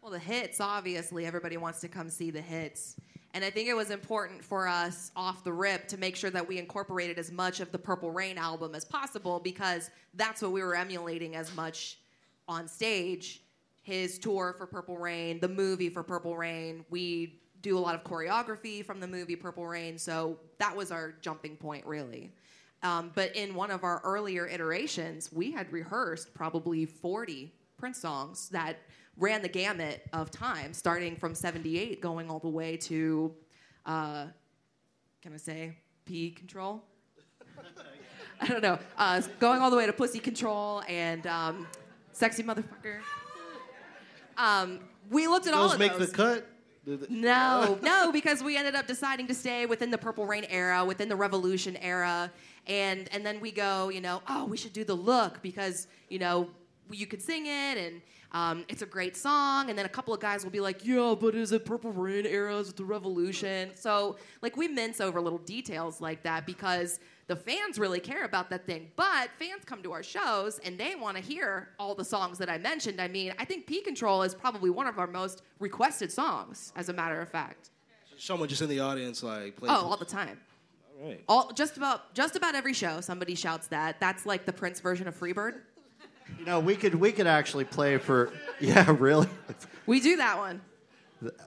Well, 0.00 0.10
the 0.10 0.18
hits, 0.18 0.60
obviously, 0.60 1.26
everybody 1.26 1.56
wants 1.56 1.80
to 1.80 1.88
come 1.88 2.10
see 2.10 2.32
the 2.32 2.40
hits. 2.40 2.96
And 3.34 3.44
I 3.44 3.50
think 3.50 3.68
it 3.68 3.74
was 3.74 3.90
important 3.90 4.44
for 4.44 4.66
us 4.66 5.12
off 5.14 5.44
the 5.44 5.52
rip 5.52 5.86
to 5.88 5.96
make 5.96 6.16
sure 6.16 6.30
that 6.30 6.46
we 6.46 6.58
incorporated 6.58 7.18
as 7.18 7.30
much 7.30 7.60
of 7.60 7.70
the 7.72 7.78
Purple 7.78 8.10
Rain 8.10 8.36
album 8.36 8.74
as 8.74 8.84
possible 8.84 9.38
because 9.38 9.90
that's 10.14 10.42
what 10.42 10.52
we 10.52 10.62
were 10.62 10.74
emulating 10.74 11.36
as 11.36 11.54
much 11.54 11.98
on 12.48 12.66
stage. 12.68 13.42
his 13.82 14.18
tour 14.18 14.54
for 14.56 14.66
Purple 14.66 14.96
Rain, 14.96 15.40
the 15.40 15.48
movie 15.48 15.90
for 15.90 16.02
Purple 16.02 16.36
Rain. 16.36 16.84
We 16.88 17.40
do 17.62 17.76
a 17.76 17.80
lot 17.80 17.94
of 17.94 18.04
choreography 18.04 18.84
from 18.84 19.00
the 19.00 19.06
movie 19.06 19.36
Purple 19.36 19.66
Rain, 19.66 19.98
so 19.98 20.38
that 20.58 20.74
was 20.74 20.90
our 20.90 21.14
jumping 21.20 21.56
point, 21.56 21.84
really. 21.84 22.32
Um, 22.82 23.12
but 23.14 23.34
in 23.36 23.54
one 23.54 23.70
of 23.70 23.84
our 23.84 24.00
earlier 24.04 24.46
iterations, 24.46 25.30
we 25.32 25.52
had 25.52 25.72
rehearsed 25.72 26.34
probably 26.34 26.84
40 26.84 27.52
Prince 27.78 27.98
songs 27.98 28.48
that 28.50 28.78
ran 29.16 29.42
the 29.42 29.48
gamut 29.48 30.02
of 30.12 30.30
time, 30.30 30.72
starting 30.72 31.14
from 31.16 31.34
78 31.34 32.00
going 32.00 32.28
all 32.30 32.38
the 32.40 32.48
way 32.48 32.76
to, 32.78 33.32
uh, 33.86 34.26
can 35.20 35.32
I 35.32 35.36
say, 35.36 35.76
P 36.04 36.30
control? 36.30 36.82
I 38.40 38.46
don't 38.48 38.62
know. 38.62 38.78
Uh, 38.98 39.20
going 39.38 39.60
all 39.60 39.70
the 39.70 39.76
way 39.76 39.86
to 39.86 39.92
Pussy 39.92 40.18
Control 40.18 40.82
and 40.88 41.24
um, 41.28 41.66
Sexy 42.12 42.42
Motherfucker. 42.42 42.98
Um, 44.36 44.80
we 45.10 45.28
looked 45.28 45.46
at 45.46 45.54
all 45.54 45.64
Those 45.64 45.74
of 45.74 45.78
make 45.78 45.96
those. 45.96 46.10
the 46.10 46.16
cut. 46.16 46.48
The- 46.84 46.96
the- 46.96 47.06
No, 47.10 47.78
no, 47.82 48.10
because 48.10 48.42
we 48.42 48.56
ended 48.56 48.74
up 48.74 48.88
deciding 48.88 49.28
to 49.28 49.34
stay 49.34 49.66
within 49.66 49.90
the 49.92 49.98
Purple 49.98 50.26
Rain 50.26 50.44
era, 50.48 50.84
within 50.84 51.08
the 51.08 51.14
Revolution 51.14 51.76
era, 51.76 52.32
and 52.66 53.08
and 53.12 53.24
then 53.24 53.40
we 53.40 53.50
go, 53.50 53.88
you 53.88 54.00
know, 54.00 54.22
oh, 54.28 54.44
we 54.44 54.56
should 54.56 54.72
do 54.72 54.84
the 54.84 54.94
look 54.94 55.42
because 55.42 55.86
you 56.08 56.18
know 56.18 56.48
you 56.90 57.06
could 57.06 57.22
sing 57.22 57.46
it 57.46 57.78
and 57.78 58.02
um, 58.32 58.64
it's 58.68 58.80
a 58.80 58.86
great 58.86 59.14
song, 59.14 59.68
and 59.68 59.78
then 59.78 59.84
a 59.84 59.90
couple 59.90 60.14
of 60.14 60.20
guys 60.20 60.42
will 60.42 60.50
be 60.50 60.60
like, 60.60 60.86
yeah, 60.86 61.14
but 61.18 61.34
is 61.34 61.52
it 61.52 61.66
Purple 61.66 61.92
Rain 61.92 62.24
era? 62.24 62.56
Is 62.56 62.70
it 62.70 62.76
the 62.76 62.84
Revolution? 62.84 63.70
So 63.74 64.16
like 64.40 64.56
we 64.56 64.68
mince 64.68 65.00
over 65.00 65.20
little 65.20 65.38
details 65.38 66.00
like 66.00 66.22
that 66.22 66.46
because 66.46 66.98
the 67.26 67.36
fans 67.36 67.78
really 67.78 68.00
care 68.00 68.24
about 68.24 68.48
that 68.50 68.64
thing. 68.64 68.90
But 68.96 69.28
fans 69.38 69.64
come 69.66 69.82
to 69.82 69.92
our 69.92 70.02
shows 70.02 70.58
and 70.60 70.78
they 70.78 70.94
want 70.94 71.18
to 71.18 71.22
hear 71.22 71.70
all 71.78 71.94
the 71.94 72.04
songs 72.04 72.38
that 72.38 72.48
I 72.48 72.56
mentioned. 72.56 73.00
I 73.00 73.08
mean, 73.08 73.34
I 73.38 73.44
think 73.44 73.66
P 73.66 73.82
Control 73.82 74.22
is 74.22 74.34
probably 74.34 74.70
one 74.70 74.86
of 74.86 74.98
our 74.98 75.06
most 75.06 75.42
requested 75.60 76.10
songs, 76.10 76.72
as 76.74 76.88
a 76.88 76.92
matter 76.92 77.20
of 77.20 77.28
fact. 77.28 77.70
Someone 78.16 78.48
just 78.48 78.62
in 78.62 78.68
the 78.68 78.80
audience 78.80 79.22
like. 79.22 79.56
Oh, 79.62 79.68
all 79.68 79.96
the 79.96 80.04
time. 80.06 80.38
All 81.02 81.08
right. 81.08 81.24
All 81.28 81.50
just 81.52 81.76
about 81.76 82.14
just 82.14 82.36
about 82.36 82.54
every 82.54 82.72
show, 82.72 83.00
somebody 83.00 83.34
shouts 83.34 83.66
that. 83.68 83.98
That's 83.98 84.24
like 84.24 84.44
the 84.46 84.52
Prince 84.52 84.80
version 84.80 85.08
of 85.08 85.18
Freebird. 85.18 85.60
You 86.38 86.44
know, 86.44 86.60
we 86.60 86.76
could 86.76 86.94
we 86.94 87.10
could 87.10 87.26
actually 87.26 87.64
play 87.64 87.98
for 87.98 88.32
yeah, 88.60 88.94
really. 88.98 89.28
We 89.86 90.00
do 90.00 90.16
that 90.16 90.38
one. 90.38 90.60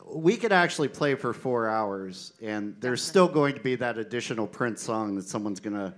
We 0.10 0.38
could 0.38 0.52
actually 0.52 0.88
play 0.90 1.16
for 1.16 1.34
four 1.34 1.70
hours, 1.70 2.34
and 2.42 2.76
there's 2.80 3.02
still 3.02 3.28
going 3.28 3.56
to 3.56 3.60
be 3.62 3.76
that 3.76 3.98
additional 3.98 4.48
Prince 4.48 4.82
song 4.82 5.16
that 5.16 5.28
someone's 5.28 5.60
gonna 5.60 5.94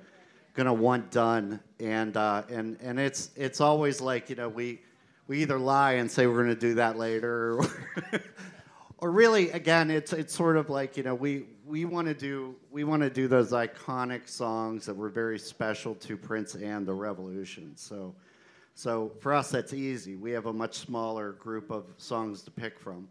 gonna 0.54 0.74
want 0.74 1.10
done, 1.10 1.60
and 1.80 2.16
uh, 2.16 2.44
and 2.50 2.78
and 2.82 3.00
it's 3.00 3.32
it's 3.36 3.60
always 3.60 4.02
like 4.02 4.30
you 4.30 4.36
know 4.36 4.50
we 4.50 4.82
we 5.28 5.42
either 5.42 5.58
lie 5.58 5.94
and 5.94 6.10
say 6.10 6.28
we're 6.28 6.42
gonna 6.42 6.56
do 6.56 6.76
that 6.76 6.98
later, 6.98 7.60
or, 7.60 7.66
or 9.00 9.12
really 9.12 9.50
again 9.52 9.90
it's 9.90 10.14
it's 10.14 10.36
sort 10.36 10.58
of 10.58 10.70
like 10.70 10.96
you 10.96 11.04
know 11.04 11.16
we 11.16 11.46
we 11.68 11.86
want 11.86 12.08
to 12.08 12.14
do 12.14 12.56
we 12.72 12.84
want 12.84 13.02
to 13.02 13.10
do 13.10 13.28
those 13.28 13.52
iconic 13.52 14.28
songs 14.28 14.86
that 14.86 14.96
were 14.96 15.10
very 15.10 15.38
special 15.38 15.96
to 15.96 16.16
Prince 16.18 16.56
and 16.56 16.86
the 16.86 16.94
Revolution. 16.94 17.74
So. 17.76 18.16
So 18.74 19.12
for 19.22 19.34
us, 19.34 19.50
that's 19.50 19.74
easy. 19.74 20.16
We 20.16 20.30
have 20.34 20.46
a 20.46 20.54
much 20.54 20.76
smaller 20.76 21.32
group 21.32 21.72
of 21.72 21.86
songs 21.98 22.44
to 22.44 22.52
pick 22.52 22.80
from, 22.80 23.08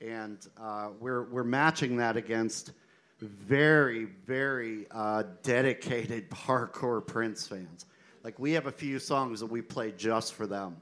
and 0.00 0.38
uh, 0.60 0.90
we're 1.00 1.24
we're 1.24 1.42
matching 1.42 1.96
that 1.96 2.16
against 2.16 2.70
very 3.18 4.04
very 4.04 4.86
uh, 4.92 5.24
dedicated 5.42 6.30
hardcore 6.46 7.04
Prince 7.04 7.48
fans. 7.48 7.86
Like 8.22 8.38
we 8.38 8.52
have 8.52 8.66
a 8.66 8.72
few 8.72 9.00
songs 9.00 9.40
that 9.40 9.46
we 9.46 9.60
play 9.60 9.92
just 9.96 10.34
for 10.34 10.46
them. 10.46 10.76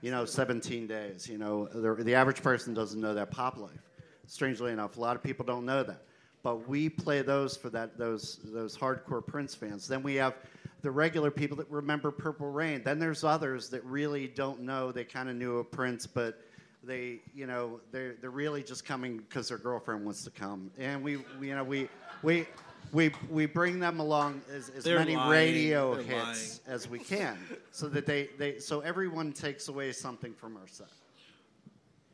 You 0.00 0.10
know, 0.10 0.24
17 0.24 0.86
days. 0.86 1.28
You 1.28 1.36
know, 1.36 1.66
the, 1.66 2.02
the 2.02 2.14
average 2.14 2.42
person 2.42 2.72
doesn't 2.72 2.98
know 2.98 3.12
that 3.12 3.30
pop 3.30 3.58
life. 3.58 3.90
Strangely 4.26 4.72
enough, 4.72 4.96
a 4.96 5.00
lot 5.00 5.14
of 5.14 5.22
people 5.22 5.44
don't 5.44 5.66
know 5.66 5.82
that. 5.82 6.04
But 6.44 6.68
we 6.68 6.88
play 6.90 7.22
those 7.22 7.56
for 7.56 7.70
that 7.70 7.98
those 7.98 8.38
those 8.44 8.76
hardcore 8.76 9.26
Prince 9.26 9.54
fans. 9.56 9.88
Then 9.88 10.02
we 10.04 10.14
have 10.16 10.34
the 10.82 10.90
regular 10.90 11.30
people 11.30 11.56
that 11.56 11.68
remember 11.70 12.10
Purple 12.12 12.52
Rain. 12.52 12.82
Then 12.84 12.98
there's 13.00 13.24
others 13.24 13.70
that 13.70 13.82
really 13.84 14.28
don't 14.28 14.60
know. 14.60 14.92
They 14.92 15.04
kind 15.04 15.30
of 15.30 15.36
knew 15.36 15.58
a 15.58 15.64
Prince, 15.64 16.06
but 16.06 16.42
they, 16.84 17.20
you 17.34 17.46
know, 17.46 17.80
they're 17.90 18.16
they're 18.20 18.28
really 18.30 18.62
just 18.62 18.84
coming 18.84 19.16
because 19.16 19.48
their 19.48 19.56
girlfriend 19.58 20.04
wants 20.04 20.22
to 20.24 20.30
come. 20.30 20.70
And 20.78 21.02
we, 21.02 21.16
we 21.40 21.48
you 21.48 21.56
know, 21.56 21.64
we 21.64 21.88
we. 22.22 22.46
We, 22.92 23.10
we 23.28 23.46
bring 23.46 23.80
them 23.80 23.98
along 23.98 24.42
as, 24.54 24.68
as 24.68 24.84
They're 24.84 24.98
many 24.98 25.16
lying. 25.16 25.30
radio 25.30 25.94
They're 25.96 26.04
hits 26.04 26.60
as 26.66 26.88
we 26.88 27.00
can, 27.00 27.36
so 27.72 27.88
that 27.88 28.06
they, 28.06 28.28
they 28.38 28.60
so 28.60 28.80
everyone 28.80 29.32
takes 29.32 29.66
away 29.66 29.90
something 29.90 30.32
from 30.32 30.56
our 30.56 30.68
set. 30.68 30.86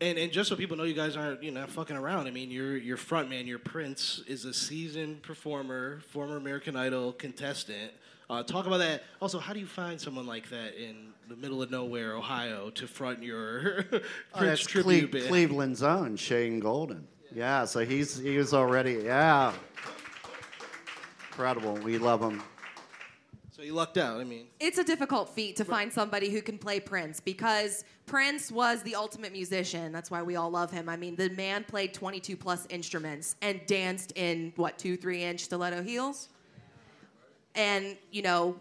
And, 0.00 0.16
and 0.18 0.32
just 0.32 0.48
so 0.48 0.56
people 0.56 0.76
know, 0.78 0.84
you 0.84 0.94
guys 0.94 1.16
aren't 1.16 1.42
you 1.42 1.50
know 1.50 1.66
fucking 1.66 1.96
around. 1.96 2.26
I 2.26 2.30
mean, 2.30 2.50
your 2.50 2.76
your 2.76 2.96
front 2.96 3.28
man, 3.28 3.46
your 3.46 3.58
Prince, 3.58 4.22
is 4.26 4.44
a 4.44 4.54
seasoned 4.54 5.22
performer, 5.22 6.00
former 6.08 6.36
American 6.36 6.74
Idol 6.76 7.12
contestant. 7.12 7.92
Uh, 8.30 8.42
talk 8.44 8.66
about 8.66 8.78
that. 8.78 9.02
Also, 9.20 9.38
how 9.38 9.52
do 9.52 9.58
you 9.60 9.66
find 9.66 10.00
someone 10.00 10.24
like 10.26 10.48
that 10.50 10.80
in 10.80 11.12
the 11.28 11.34
middle 11.36 11.62
of 11.62 11.70
nowhere, 11.70 12.14
Ohio, 12.14 12.70
to 12.70 12.86
front 12.86 13.22
your 13.22 13.84
Oh, 13.92 13.98
Prince 14.38 14.60
that's 14.60 14.66
tribute 14.66 15.10
Cle- 15.10 15.20
band? 15.20 15.28
Cleveland's 15.30 15.82
own 15.82 16.16
Shane 16.16 16.60
Golden. 16.60 17.06
Yeah, 17.34 17.64
so 17.64 17.80
he's 17.84 18.16
he 18.18 18.38
was 18.38 18.54
already 18.54 19.02
yeah. 19.04 19.52
Incredible. 21.30 21.74
We 21.74 21.98
love 21.98 22.20
him. 22.22 22.42
So 23.60 23.66
you 23.66 23.74
lucked 23.74 23.98
out. 23.98 24.18
I 24.18 24.24
mean, 24.24 24.46
It's 24.58 24.78
a 24.78 24.84
difficult 24.84 25.28
feat 25.28 25.54
to 25.56 25.66
find 25.66 25.92
somebody 25.92 26.30
who 26.30 26.40
can 26.40 26.56
play 26.56 26.80
Prince 26.80 27.20
because 27.20 27.84
Prince 28.06 28.50
was 28.50 28.82
the 28.84 28.94
ultimate 28.94 29.32
musician. 29.32 29.92
That's 29.92 30.10
why 30.10 30.22
we 30.22 30.36
all 30.36 30.48
love 30.48 30.70
him. 30.70 30.88
I 30.88 30.96
mean, 30.96 31.14
the 31.14 31.28
man 31.28 31.64
played 31.64 31.92
22 31.92 32.38
plus 32.38 32.66
instruments 32.70 33.36
and 33.42 33.60
danced 33.66 34.14
in 34.16 34.54
what 34.56 34.78
two, 34.78 34.96
three 34.96 35.22
inch 35.22 35.40
stiletto 35.40 35.82
heels, 35.82 36.30
and 37.54 37.98
you 38.10 38.22
know, 38.22 38.56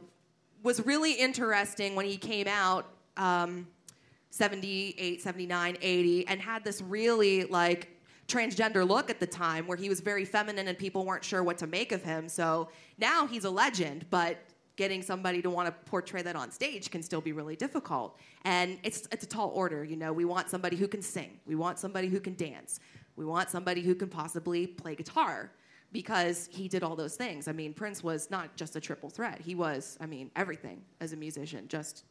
was 0.64 0.86
really 0.86 1.14
interesting 1.14 1.96
when 1.96 2.06
he 2.06 2.18
came 2.18 2.50
out. 2.50 2.86
Um, 3.16 3.68
78, 4.32 5.22
79, 5.22 5.78
80, 5.82 6.28
and 6.28 6.42
had 6.42 6.66
this 6.66 6.82
really 6.82 7.46
like 7.46 7.88
transgender 8.28 8.88
look 8.88 9.10
at 9.10 9.22
the 9.22 9.26
time 9.26 9.66
where 9.66 9.78
he 9.78 9.88
was 9.88 10.02
very 10.02 10.26
feminine 10.26 10.68
and 10.68 10.78
people 10.78 11.06
weren't 11.06 11.24
sure 11.24 11.42
what 11.42 11.58
to 11.58 11.68
make 11.68 11.94
of 11.94 12.04
him. 12.04 12.28
So 12.30 12.70
now 12.98 13.26
he's 13.26 13.46
a 13.46 13.50
legend, 13.50 14.06
but 14.10 14.38
getting 14.80 15.02
somebody 15.02 15.42
to 15.42 15.50
want 15.50 15.68
to 15.68 15.74
portray 15.92 16.22
that 16.22 16.38
on 16.38 16.50
stage 16.50 16.90
can 16.90 17.04
still 17.04 17.20
be 17.20 17.34
really 17.34 17.58
difficult. 17.58 18.18
And 18.46 18.80
it's 18.82 19.08
it's 19.12 19.26
a 19.26 19.28
tall 19.28 19.50
order, 19.54 19.84
you 19.84 19.98
know. 19.98 20.14
We 20.14 20.24
want 20.24 20.50
somebody 20.50 20.78
who 20.78 20.88
can 20.88 21.02
sing. 21.02 21.32
We 21.46 21.56
want 21.56 21.78
somebody 21.78 22.08
who 22.08 22.22
can 22.22 22.36
dance. 22.36 22.80
We 23.18 23.26
want 23.26 23.50
somebody 23.50 23.82
who 23.82 23.94
can 23.94 24.08
possibly 24.08 24.66
play 24.66 24.96
guitar 24.96 25.52
because 25.92 26.48
he 26.50 26.70
did 26.70 26.82
all 26.82 26.96
those 26.96 27.16
things. 27.18 27.50
I 27.50 27.52
mean, 27.52 27.74
Prince 27.74 28.02
was 28.04 28.32
not 28.32 28.56
just 28.56 28.78
a 28.78 28.80
triple 28.80 29.10
threat. 29.10 29.42
He 29.42 29.54
was, 29.54 29.98
I 30.00 30.06
mean, 30.06 30.32
everything 30.38 30.82
as 31.02 31.12
a 31.12 31.18
musician, 31.18 31.68
just 31.68 32.06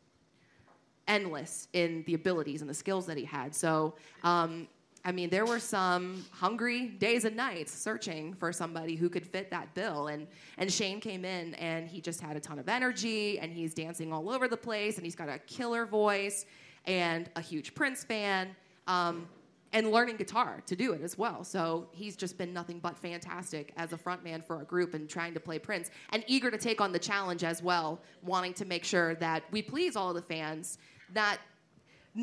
endless 1.07 1.69
in 1.73 2.05
the 2.07 2.13
abilities 2.13 2.61
and 2.61 2.69
the 2.69 2.75
skills 2.85 3.07
that 3.07 3.17
he 3.17 3.25
had. 3.25 3.55
So, 3.55 3.95
um, 4.25 4.69
I 5.09 5.13
mean, 5.13 5.31
there 5.31 5.47
were 5.47 5.59
some 5.59 6.23
hungry 6.33 6.89
days 6.89 7.25
and 7.25 7.35
nights 7.35 7.73
searching 7.73 8.35
for 8.35 8.53
somebody 8.53 8.95
who 8.95 9.09
could 9.09 9.27
fit 9.27 9.51
that 9.51 9.73
bill. 9.73 10.09
And, 10.09 10.27
and 10.59 10.71
Shane 10.71 11.01
came 11.01 11.25
in 11.25 11.55
and 11.55 11.89
he 11.89 12.03
just 12.03 12.21
had 12.21 12.37
a 12.37 12.41
ton 12.41 12.59
of 12.59 12.69
energy 12.69 13.39
and 13.39 13.51
he's 13.51 13.73
dancing 13.73 14.13
all 14.13 14.29
over 14.29 14.49
the 14.49 14.57
place 14.59 14.99
and 14.99 15.07
he's 15.07 15.15
got 15.15 15.31
a 15.31 15.39
killer 15.39 15.87
voice 15.87 16.45
and 16.85 17.31
a 17.37 17.41
huge 17.41 17.75
Prince 17.75 18.05
fan. 18.05 18.55
Um, 18.87 19.27
and 19.73 19.91
learning 19.91 20.17
guitar 20.17 20.63
to 20.67 20.77
do 20.77 20.93
it 20.93 21.01
as 21.03 21.17
well. 21.17 21.43
So 21.43 21.89
he's 21.93 22.15
just 22.15 22.37
been 22.37 22.53
nothing 22.53 22.79
but 22.79 22.97
fantastic 22.97 23.73
as 23.79 23.95
a 23.95 23.97
frontman 23.97 24.45
for 24.45 24.57
our 24.57 24.65
group 24.65 24.93
and 24.93 25.09
trying 25.09 25.33
to 25.35 25.41
play 25.41 25.59
Prince 25.59 25.91
and 26.11 26.23
eager 26.27 26.51
to 26.51 26.59
take 26.59 26.83
on 26.83 26.93
the 26.93 26.99
challenge 26.99 27.45
as 27.45 27.63
well, 27.63 28.01
wanting 28.23 28.53
to 28.55 28.67
make 28.67 28.85
sure 28.85 29.15
that 29.17 29.43
we 29.51 29.63
please 29.63 29.97
all 29.97 30.13
the 30.13 30.23
fans. 30.23 30.79
That 31.15 31.39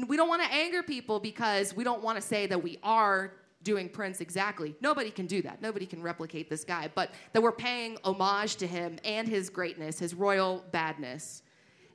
we 0.03 0.17
don't 0.17 0.27
want 0.27 0.43
to 0.43 0.51
anger 0.51 0.83
people 0.83 1.19
because 1.19 1.75
we 1.75 1.83
don't 1.83 2.03
want 2.03 2.17
to 2.17 2.21
say 2.21 2.47
that 2.47 2.61
we 2.61 2.77
are 2.83 3.33
doing 3.63 3.89
Prince 3.89 4.21
exactly. 4.21 4.75
Nobody 4.79 5.09
can 5.09 5.25
do 5.25 5.41
that. 5.41 5.61
Nobody 5.61 5.85
can 5.85 6.01
replicate 6.01 6.49
this 6.49 6.63
guy, 6.63 6.89
but 6.93 7.11
that 7.33 7.41
we're 7.41 7.51
paying 7.51 7.97
homage 8.03 8.57
to 8.57 8.67
him 8.67 8.97
and 9.03 9.27
his 9.27 9.49
greatness, 9.49 9.97
his 9.97 10.13
royal 10.13 10.63
badness, 10.71 11.41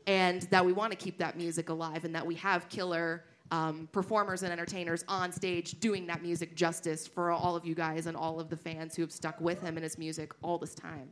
and 0.06 0.42
that 0.42 0.64
we 0.64 0.72
want 0.72 0.90
to 0.90 0.96
keep 0.96 1.18
that 1.18 1.36
music 1.36 1.68
alive 1.68 2.04
and 2.04 2.14
that 2.14 2.26
we 2.26 2.34
have 2.34 2.68
killer 2.68 3.24
um, 3.52 3.88
performers 3.92 4.42
and 4.42 4.52
entertainers 4.52 5.04
on 5.08 5.32
stage 5.32 5.78
doing 5.80 6.06
that 6.06 6.22
music 6.22 6.54
justice 6.54 7.06
for 7.06 7.30
all 7.30 7.56
of 7.56 7.64
you 7.64 7.74
guys 7.74 8.06
and 8.06 8.16
all 8.16 8.40
of 8.40 8.48
the 8.48 8.56
fans 8.56 8.94
who 8.94 9.02
have 9.02 9.12
stuck 9.12 9.40
with 9.40 9.60
him 9.60 9.76
and 9.76 9.84
his 9.84 9.98
music 9.98 10.32
all 10.42 10.58
this 10.58 10.74
time. 10.74 11.08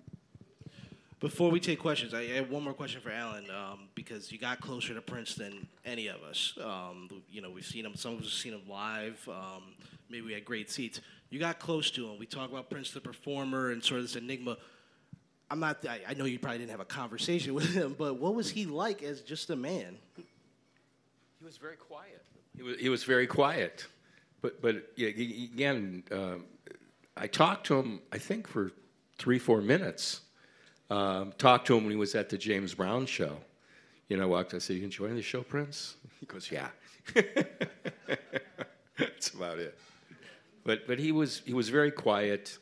Before 1.20 1.50
we 1.50 1.58
take 1.58 1.80
questions, 1.80 2.14
I 2.14 2.24
have 2.26 2.48
one 2.48 2.62
more 2.62 2.72
question 2.72 3.00
for 3.00 3.10
Alan 3.10 3.50
um, 3.50 3.88
because 3.96 4.30
you 4.30 4.38
got 4.38 4.60
closer 4.60 4.94
to 4.94 5.00
Prince 5.00 5.34
than 5.34 5.66
any 5.84 6.06
of 6.06 6.22
us. 6.22 6.56
Um, 6.62 7.08
you 7.28 7.42
know, 7.42 7.50
we've 7.50 7.66
seen 7.66 7.84
him. 7.84 7.96
Some 7.96 8.12
of 8.12 8.20
us 8.20 8.26
have 8.26 8.34
seen 8.34 8.52
him 8.52 8.62
live. 8.68 9.28
Um, 9.28 9.74
maybe 10.08 10.26
we 10.26 10.32
had 10.32 10.44
great 10.44 10.70
seats. 10.70 11.00
You 11.30 11.40
got 11.40 11.58
close 11.58 11.90
to 11.92 12.08
him. 12.08 12.20
We 12.20 12.26
talk 12.26 12.52
about 12.52 12.70
Prince 12.70 12.92
the 12.92 13.00
performer 13.00 13.72
and 13.72 13.82
sort 13.82 13.98
of 13.98 14.04
this 14.04 14.14
enigma. 14.14 14.58
I'm 15.50 15.58
not. 15.58 15.84
I, 15.88 16.02
I 16.08 16.14
know 16.14 16.24
you 16.24 16.38
probably 16.38 16.58
didn't 16.58 16.70
have 16.70 16.80
a 16.80 16.84
conversation 16.84 17.52
with 17.60 17.74
him, 17.74 17.96
but 17.98 18.20
what 18.20 18.36
was 18.36 18.50
he 18.50 18.66
like 18.66 19.02
as 19.02 19.20
just 19.20 19.50
a 19.50 19.56
man? 19.56 19.96
He 20.16 21.44
was 21.44 21.56
very 21.56 21.76
quiet. 21.76 22.22
He 22.56 22.62
was, 22.62 22.76
he 22.78 22.88
was 22.88 23.02
very 23.02 23.26
quiet. 23.26 23.86
But, 24.40 24.62
but 24.62 24.92
again, 24.96 26.04
um, 26.12 26.44
I 27.16 27.26
talked 27.26 27.66
to 27.66 27.76
him, 27.76 28.02
I 28.12 28.18
think, 28.18 28.46
for 28.46 28.70
three, 29.18 29.40
four 29.40 29.60
minutes. 29.60 30.20
Um, 30.90 31.32
talked 31.36 31.66
to 31.66 31.76
him 31.76 31.84
when 31.84 31.90
he 31.90 31.96
was 31.96 32.14
at 32.14 32.28
the 32.30 32.38
James 32.38 32.74
Brown 32.74 33.06
show. 33.06 33.36
You 34.08 34.16
know, 34.16 34.22
I 34.24 34.26
walked, 34.26 34.54
I 34.54 34.58
said, 34.58 34.76
You 34.76 34.84
enjoying 34.84 35.16
the 35.16 35.22
show, 35.22 35.42
Prince? 35.42 35.96
He 36.20 36.26
goes, 36.26 36.50
Yeah. 36.50 36.68
That's 38.98 39.28
about 39.30 39.58
it. 39.58 39.78
But, 40.64 40.86
but 40.86 40.98
he, 40.98 41.12
was, 41.12 41.42
he 41.44 41.54
was 41.54 41.68
very 41.68 41.90
quiet. 41.90 42.58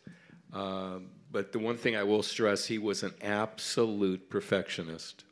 Um, 0.53 1.09
but 1.31 1.53
the 1.53 1.59
one 1.59 1.77
thing 1.77 1.97
I 1.97 2.03
will 2.03 2.23
stress, 2.23 2.67
he 2.67 2.79
was 2.79 3.03
an 3.03 3.15
absolute 3.23 4.29
perfectionist. 4.29 5.25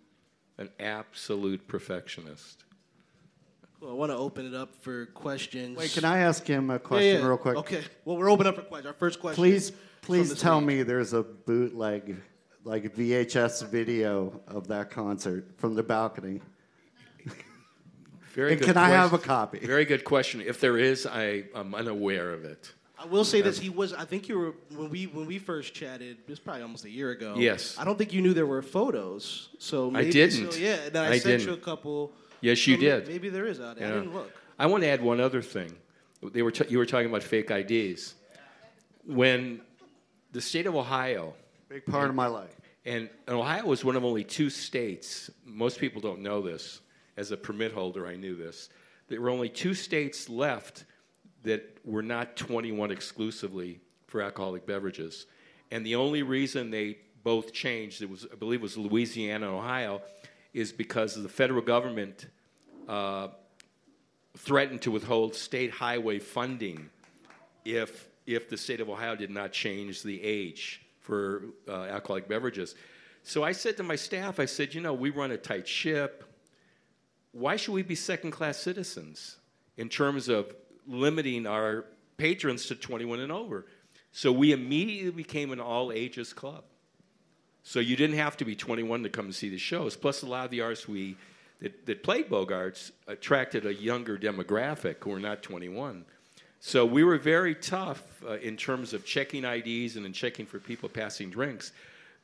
An 0.59 0.71
absolute 0.79 1.67
perfectionist. 1.67 2.65
Well, 3.81 3.91
I 3.91 3.95
want 3.95 4.13
to 4.13 4.17
open 4.17 4.47
it 4.47 4.55
up 4.55 4.75
for 4.83 5.07
questions. 5.07 5.77
Wait, 5.77 5.93
can 5.93 6.05
I 6.05 6.19
ask 6.19 6.47
him 6.47 6.71
a 6.71 6.79
question 6.79 7.17
yeah, 7.17 7.21
yeah. 7.21 7.27
real 7.27 7.37
quick? 7.37 7.57
Okay. 7.57 7.83
Well, 8.05 8.17
we're 8.17 8.31
open 8.31 8.47
up 8.47 8.55
for 8.55 8.63
questions. 8.63 8.87
Our 8.87 8.95
first 8.95 9.21
question. 9.21 9.43
Please, 9.43 9.73
please 10.01 10.41
tell 10.41 10.59
stage. 10.59 10.67
me 10.67 10.83
there's 10.83 11.13
a 11.13 11.23
bootleg, 11.23 12.17
like 12.65 12.85
a 12.85 12.89
VHS 12.89 13.69
video 13.69 14.41
of 14.49 14.69
that 14.69 14.91
concert 14.91 15.47
from 15.59 15.75
the 15.75 15.83
balcony. 15.83 16.41
Very 18.35 18.53
And 18.53 18.61
good 18.61 18.67
can 18.67 18.77
I 18.77 18.89
have 18.89 19.13
a 19.13 19.19
copy? 19.19 19.61
Very 19.61 19.85
good 19.85 20.05
question. 20.05 20.41
If 20.41 20.59
there 20.59 20.77
is, 20.77 21.07
I, 21.07 21.45
I'm 21.55 21.73
unaware 21.73 22.33
of 22.33 22.45
it. 22.45 22.73
I 22.99 23.07
will 23.07 23.25
say 23.25 23.43
this: 23.43 23.59
he 23.59 23.71
was. 23.71 23.93
I 23.93 24.05
think 24.05 24.29
you 24.29 24.39
were 24.39 24.55
when 24.77 24.91
we 24.91 25.07
when 25.07 25.27
we 25.27 25.39
first 25.39 25.75
chatted. 25.75 26.17
It 26.27 26.29
was 26.29 26.41
probably 26.41 26.63
almost 26.63 26.85
a 26.85 26.91
year 26.91 27.11
ago. 27.11 27.35
Yes. 27.37 27.77
I 27.79 27.85
don't 27.85 27.97
think 27.99 28.13
you 28.13 28.23
knew 28.23 28.35
there 28.35 28.47
were 28.47 28.63
photos. 28.63 29.51
So 29.59 29.95
I 29.95 30.11
didn't. 30.11 30.53
So, 30.53 30.59
yeah. 30.59 30.75
And 30.75 30.93
then 30.95 31.05
I, 31.05 31.09
I 31.09 31.19
sent 31.19 31.41
didn't. 31.41 31.47
you 31.47 31.53
a 31.53 31.57
couple. 31.65 32.13
Yes, 32.41 32.67
you 32.67 32.75
so 32.77 32.81
did. 32.81 33.09
Maybe 33.09 33.29
there 33.29 33.47
is 33.47 33.61
out 33.61 33.79
there. 33.79 33.89
I 33.89 33.95
didn't 33.95 34.15
look. 34.15 34.33
I 34.59 34.67
want 34.67 34.83
to 34.83 34.89
add 34.89 35.03
one 35.03 35.21
other 35.21 35.43
thing. 35.43 35.77
They 36.23 36.43
were 36.43 36.51
t- 36.51 36.67
you 36.69 36.79
were 36.79 36.87
talking 36.87 37.09
about 37.09 37.23
fake 37.23 37.51
IDs. 37.51 38.15
When 39.07 39.61
the 40.33 40.41
state 40.41 40.67
of 40.67 40.75
Ohio, 40.75 41.35
Big 41.75 41.87
part 41.87 42.09
of 42.09 42.15
my 42.15 42.29
life. 42.29 42.55
and, 42.85 43.11
Ohio 43.27 43.67
was 43.67 43.85
one 43.85 43.97
of 43.97 44.05
only 44.05 44.23
two 44.23 44.49
states, 44.49 45.29
most 45.45 45.81
people 45.81 46.01
don't 46.01 46.21
know 46.21 46.41
this. 46.41 46.81
As 47.17 47.33
a 47.33 47.37
permit 47.37 47.73
holder, 47.73 48.07
I 48.07 48.15
knew 48.15 48.37
this. 48.37 48.69
There 49.09 49.21
were 49.21 49.29
only 49.29 49.49
two 49.49 49.75
states 49.75 50.29
left 50.29 50.85
that 51.43 51.79
were 51.85 52.01
not 52.01 52.37
21 52.37 52.93
exclusively 52.93 53.81
for 54.07 54.23
alcoholic 54.23 54.67
beverages. 54.67 55.27
And 55.73 55.85
the 55.85 55.97
only 55.97 56.23
reason 56.23 56.71
they 56.71 56.99
both 57.25 57.53
changed, 57.53 58.03
it 58.03 58.09
was, 58.09 58.25
I 58.33 58.37
believe 58.37 58.61
it 58.61 58.63
was 58.63 58.79
Louisiana 58.79 59.49
and 59.49 59.57
Ohio, 59.57 60.01
is 60.53 60.71
because 60.71 61.21
the 61.21 61.29
federal 61.29 61.61
government 61.61 62.29
uh, 62.87 63.29
threatened 64.37 64.83
to 64.83 64.93
withhold 64.93 65.35
state 65.35 65.73
highway 65.73 66.21
funding 66.21 66.89
if, 67.65 68.09
if 68.29 68.49
the 68.49 68.57
state 68.57 68.81
of 68.81 68.89
Ohio 68.89 69.17
did 69.17 69.31
not 69.31 69.51
change 69.51 70.05
the 70.05 70.23
age 70.23 70.84
for 71.05 71.43
uh, 71.69 71.85
alcoholic 71.85 72.27
beverages. 72.27 72.75
So 73.23 73.45
I 73.45 73.53
said 73.53 73.77
to 73.77 73.83
my 73.83 73.95
staff, 73.95 74.41
I 74.41 74.47
said, 74.47 74.75
you 74.75 74.81
know, 74.81 74.95
we 74.95 75.11
run 75.11 75.31
a 75.31 75.37
tight 75.37 75.69
ship. 75.69 76.25
Why 77.33 77.57
should 77.57 77.73
we 77.73 77.83
be 77.83 77.95
second 77.95 78.33
class 78.33 78.59
citizens 78.59 79.37
in 79.77 79.89
terms 79.89 80.29
of 80.29 80.55
limiting 80.87 81.47
our 81.47 81.85
patrons 82.17 82.67
to 82.67 82.75
21 82.75 83.21
and 83.21 83.31
over? 83.31 83.67
So 84.13 84.33
we 84.33 84.53
immediately 84.53 85.11
became 85.11 85.53
an 85.53 85.61
all 85.61 85.93
ages 85.93 86.33
club. 86.33 86.65
So 87.63 87.81
you 87.81 87.97
didn't 87.97 88.17
have 88.17 88.37
to 88.39 88.45
be 88.45 88.55
21 88.55 89.03
to 89.03 89.09
come 89.09 89.27
and 89.27 89.35
see 89.35 89.49
the 89.49 89.59
shows. 89.59 89.97
Plus, 89.97 90.23
a 90.23 90.27
lot 90.27 90.47
of 90.47 90.51
the 90.51 90.61
artists 90.61 90.89
we 90.89 91.17
that, 91.61 91.87
that 91.87 92.03
played 92.03 92.29
Bogarts 92.29 92.93
attracted 93.07 93.67
a 93.67 93.75
younger 93.75 94.19
demographic 94.19 94.97
who 95.03 95.11
were 95.11 95.21
not 95.21 95.43
21. 95.43 96.05
So 96.67 96.87
we 96.87 97.05
were 97.05 97.19
very 97.19 97.55
tough 97.55 98.03
uh, 98.27 98.39
in 98.39 98.57
terms 98.57 98.95
of 98.95 99.05
checking 99.05 99.45
IDs 99.45 99.97
and 99.97 100.07
in 100.07 100.15
checking 100.15 100.47
for 100.47 100.59
people 100.59 100.89
passing 100.89 101.29
drinks. 101.29 101.73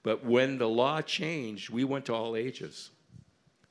But 0.02 0.24
when 0.24 0.56
the 0.56 0.66
law 0.66 1.02
changed, 1.02 1.68
we 1.68 1.84
went 1.84 2.06
to 2.06 2.14
all 2.14 2.34
ages. 2.34 2.88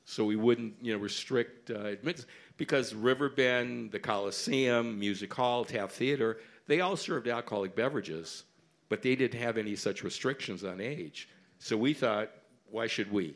So 0.04 0.24
we 0.24 0.36
wouldn't, 0.36 0.74
you 0.80 0.92
know, 0.92 1.00
restrict 1.00 1.72
uh, 1.72 1.86
admittance 1.86 2.28
because 2.56 2.94
Riverbend, 2.94 3.90
the 3.90 3.98
Coliseum, 3.98 4.96
Music 4.96 5.34
Hall, 5.34 5.64
Taft 5.64 5.92
Theater, 5.94 6.38
they 6.68 6.82
all 6.82 6.96
served 6.96 7.26
alcoholic 7.26 7.74
beverages, 7.74 8.44
but 8.88 9.02
they 9.02 9.16
didn't 9.16 9.40
have 9.40 9.58
any 9.58 9.74
such 9.74 10.04
restrictions 10.04 10.62
on 10.62 10.80
age. 10.80 11.28
So 11.58 11.76
we 11.76 11.94
thought, 11.94 12.30
why 12.70 12.86
should 12.86 13.10
we? 13.10 13.34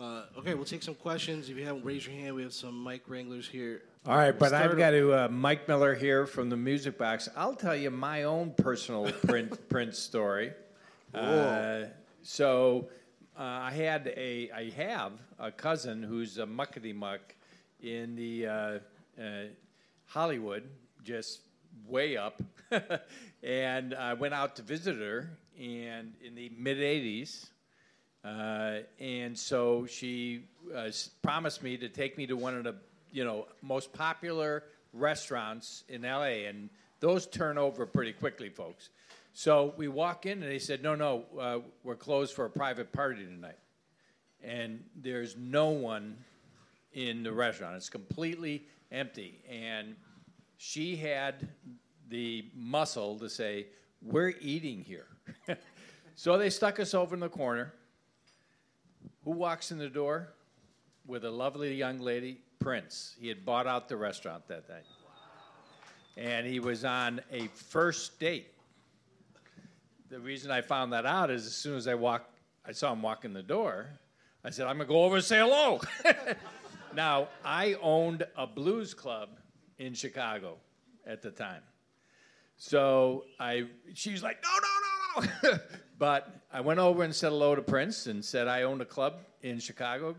Uh, 0.00 0.24
okay, 0.36 0.54
we'll 0.54 0.64
take 0.64 0.82
some 0.82 0.96
questions. 0.96 1.48
If 1.48 1.56
you 1.56 1.64
haven't 1.64 1.84
raised 1.84 2.08
your 2.08 2.16
hand, 2.16 2.34
we 2.34 2.42
have 2.42 2.52
some 2.52 2.82
mic 2.82 3.02
wranglers 3.08 3.46
here. 3.46 3.82
All 4.06 4.16
right, 4.16 4.30
We'll 4.30 4.50
but 4.50 4.54
I've 4.54 4.76
got 4.78 4.92
to 4.92 5.12
uh, 5.12 5.28
Mike 5.28 5.68
Miller 5.68 5.94
here 5.94 6.24
from 6.24 6.48
the 6.48 6.56
Music 6.56 6.96
Box. 6.96 7.28
I'll 7.36 7.54
tell 7.54 7.76
you 7.76 7.90
my 7.90 8.22
own 8.22 8.52
personal 8.56 9.10
Prince, 9.26 9.58
Prince 9.68 9.98
story. 9.98 10.52
Uh, 11.12 11.82
so 12.22 12.88
uh, 13.38 13.42
I 13.42 13.72
had 13.72 14.06
a, 14.16 14.50
I 14.54 14.70
have 14.70 15.12
a 15.38 15.50
cousin 15.50 16.02
who's 16.02 16.38
a 16.38 16.46
muckety 16.46 16.94
muck 16.94 17.34
in 17.82 18.14
the 18.16 18.46
uh, 18.46 18.78
uh, 19.20 19.44
Hollywood, 20.06 20.62
just 21.04 21.40
way 21.86 22.16
up, 22.16 22.40
and 23.42 23.94
I 23.94 24.14
went 24.14 24.32
out 24.32 24.56
to 24.56 24.62
visit 24.62 24.96
her, 24.96 25.28
and 25.58 26.14
in 26.24 26.34
the 26.34 26.50
mid 26.56 26.78
'80s. 26.78 27.48
Uh, 28.24 28.80
and 28.98 29.38
so 29.38 29.86
she 29.86 30.44
uh, 30.74 30.90
promised 31.22 31.62
me 31.62 31.76
to 31.76 31.88
take 31.88 32.18
me 32.18 32.26
to 32.26 32.36
one 32.36 32.56
of 32.56 32.64
the 32.64 32.74
you 33.12 33.24
know 33.24 33.46
most 33.62 33.92
popular 33.92 34.64
restaurants 34.92 35.84
in 35.88 36.02
LA, 36.02 36.46
and 36.48 36.70
those 37.00 37.26
turn 37.26 37.58
over 37.58 37.86
pretty 37.86 38.12
quickly, 38.12 38.48
folks. 38.48 38.90
So 39.32 39.74
we 39.76 39.88
walk 39.88 40.26
in, 40.26 40.42
and 40.42 40.50
they 40.50 40.58
said, 40.58 40.82
"No, 40.82 40.94
no, 40.94 41.24
uh, 41.38 41.58
we're 41.84 41.96
closed 41.96 42.34
for 42.34 42.44
a 42.44 42.50
private 42.50 42.92
party 42.92 43.24
tonight." 43.24 43.58
And 44.42 44.84
there's 44.96 45.36
no 45.36 45.70
one 45.70 46.16
in 46.92 47.22
the 47.22 47.32
restaurant; 47.32 47.76
it's 47.76 47.90
completely 47.90 48.66
empty. 48.90 49.40
And 49.48 49.96
she 50.56 50.96
had 50.96 51.48
the 52.08 52.46
muscle 52.54 53.18
to 53.18 53.28
say, 53.28 53.66
"We're 54.02 54.34
eating 54.40 54.82
here." 54.82 55.06
so 56.14 56.36
they 56.36 56.50
stuck 56.50 56.80
us 56.80 56.94
over 56.94 57.14
in 57.14 57.20
the 57.20 57.28
corner. 57.28 57.72
Who 59.24 59.32
walks 59.32 59.70
in 59.70 59.78
the 59.78 59.90
door 59.90 60.32
with 61.06 61.24
a 61.24 61.30
lovely 61.30 61.74
young 61.74 61.98
lady? 61.98 62.40
Prince. 62.58 63.14
He 63.20 63.28
had 63.28 63.44
bought 63.44 63.66
out 63.66 63.88
the 63.88 63.96
restaurant 63.96 64.46
that 64.48 64.68
night. 64.68 64.84
And 66.16 66.46
he 66.46 66.60
was 66.60 66.84
on 66.84 67.20
a 67.30 67.48
first 67.48 68.18
date. 68.18 68.48
The 70.10 70.18
reason 70.18 70.50
I 70.50 70.62
found 70.62 70.92
that 70.92 71.06
out 71.06 71.30
is 71.30 71.46
as 71.46 71.54
soon 71.54 71.76
as 71.76 71.86
I 71.86 71.94
walked, 71.94 72.30
I 72.66 72.72
saw 72.72 72.92
him 72.92 73.02
walk 73.02 73.24
in 73.24 73.32
the 73.32 73.42
door, 73.42 73.86
I 74.44 74.50
said, 74.50 74.66
I'm 74.66 74.76
going 74.76 74.86
to 74.86 74.92
go 74.92 75.04
over 75.04 75.16
and 75.16 75.24
say 75.24 75.38
hello. 75.38 75.80
now, 76.94 77.28
I 77.44 77.74
owned 77.82 78.24
a 78.36 78.46
blues 78.46 78.94
club 78.94 79.30
in 79.78 79.94
Chicago 79.94 80.56
at 81.06 81.22
the 81.22 81.30
time. 81.30 81.62
So 82.56 83.24
I, 83.38 83.66
she's 83.94 84.22
like, 84.22 84.42
no, 84.42 85.20
no, 85.20 85.26
no, 85.42 85.50
no. 85.52 85.58
but 85.98 86.40
I 86.52 86.60
went 86.60 86.80
over 86.80 87.02
and 87.02 87.14
said 87.14 87.30
hello 87.30 87.54
to 87.54 87.62
Prince 87.62 88.06
and 88.06 88.24
said 88.24 88.48
I 88.48 88.62
owned 88.62 88.80
a 88.80 88.86
club 88.86 89.20
in 89.42 89.58
Chicago 89.58 90.16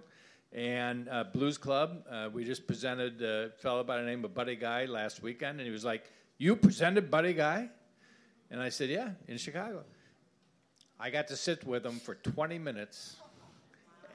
and 0.52 1.08
a 1.08 1.24
blues 1.24 1.58
club. 1.58 2.04
Uh, 2.10 2.30
we 2.32 2.44
just 2.44 2.66
presented 2.68 3.22
a 3.22 3.52
fellow 3.58 3.84
by 3.84 3.98
the 3.98 4.04
name 4.04 4.26
of 4.26 4.34
Buddy 4.34 4.56
Guy 4.56 4.86
last 4.86 5.22
weekend, 5.22 5.60
and 5.60 5.68
he 5.68 5.72
was 5.72 5.86
like, 5.86 6.12
"You 6.38 6.56
presented 6.56 7.12
Buddy 7.12 7.34
Guy?" 7.34 7.70
And 8.50 8.62
I 8.62 8.70
said, 8.70 8.90
"Yeah, 8.90 9.12
in 9.28 9.38
Chicago." 9.38 9.84
I 11.00 11.10
got 11.10 11.28
to 11.30 11.38
sit 11.38 11.64
with 11.66 11.86
him 11.86 12.00
for 12.00 12.16
20 12.16 12.60
minutes 12.60 13.16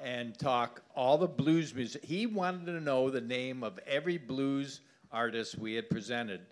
and 0.02 0.38
talk 0.38 0.82
all 0.94 1.16
the 1.16 1.26
blues 1.26 1.74
music. 1.74 2.04
He 2.04 2.26
wanted 2.26 2.66
to 2.66 2.80
know 2.80 3.08
the 3.08 3.22
name 3.22 3.64
of 3.64 3.78
every 3.86 4.18
blues 4.18 4.80
artist 5.10 5.56
we 5.56 5.74
had 5.74 5.88
presented 5.88 6.42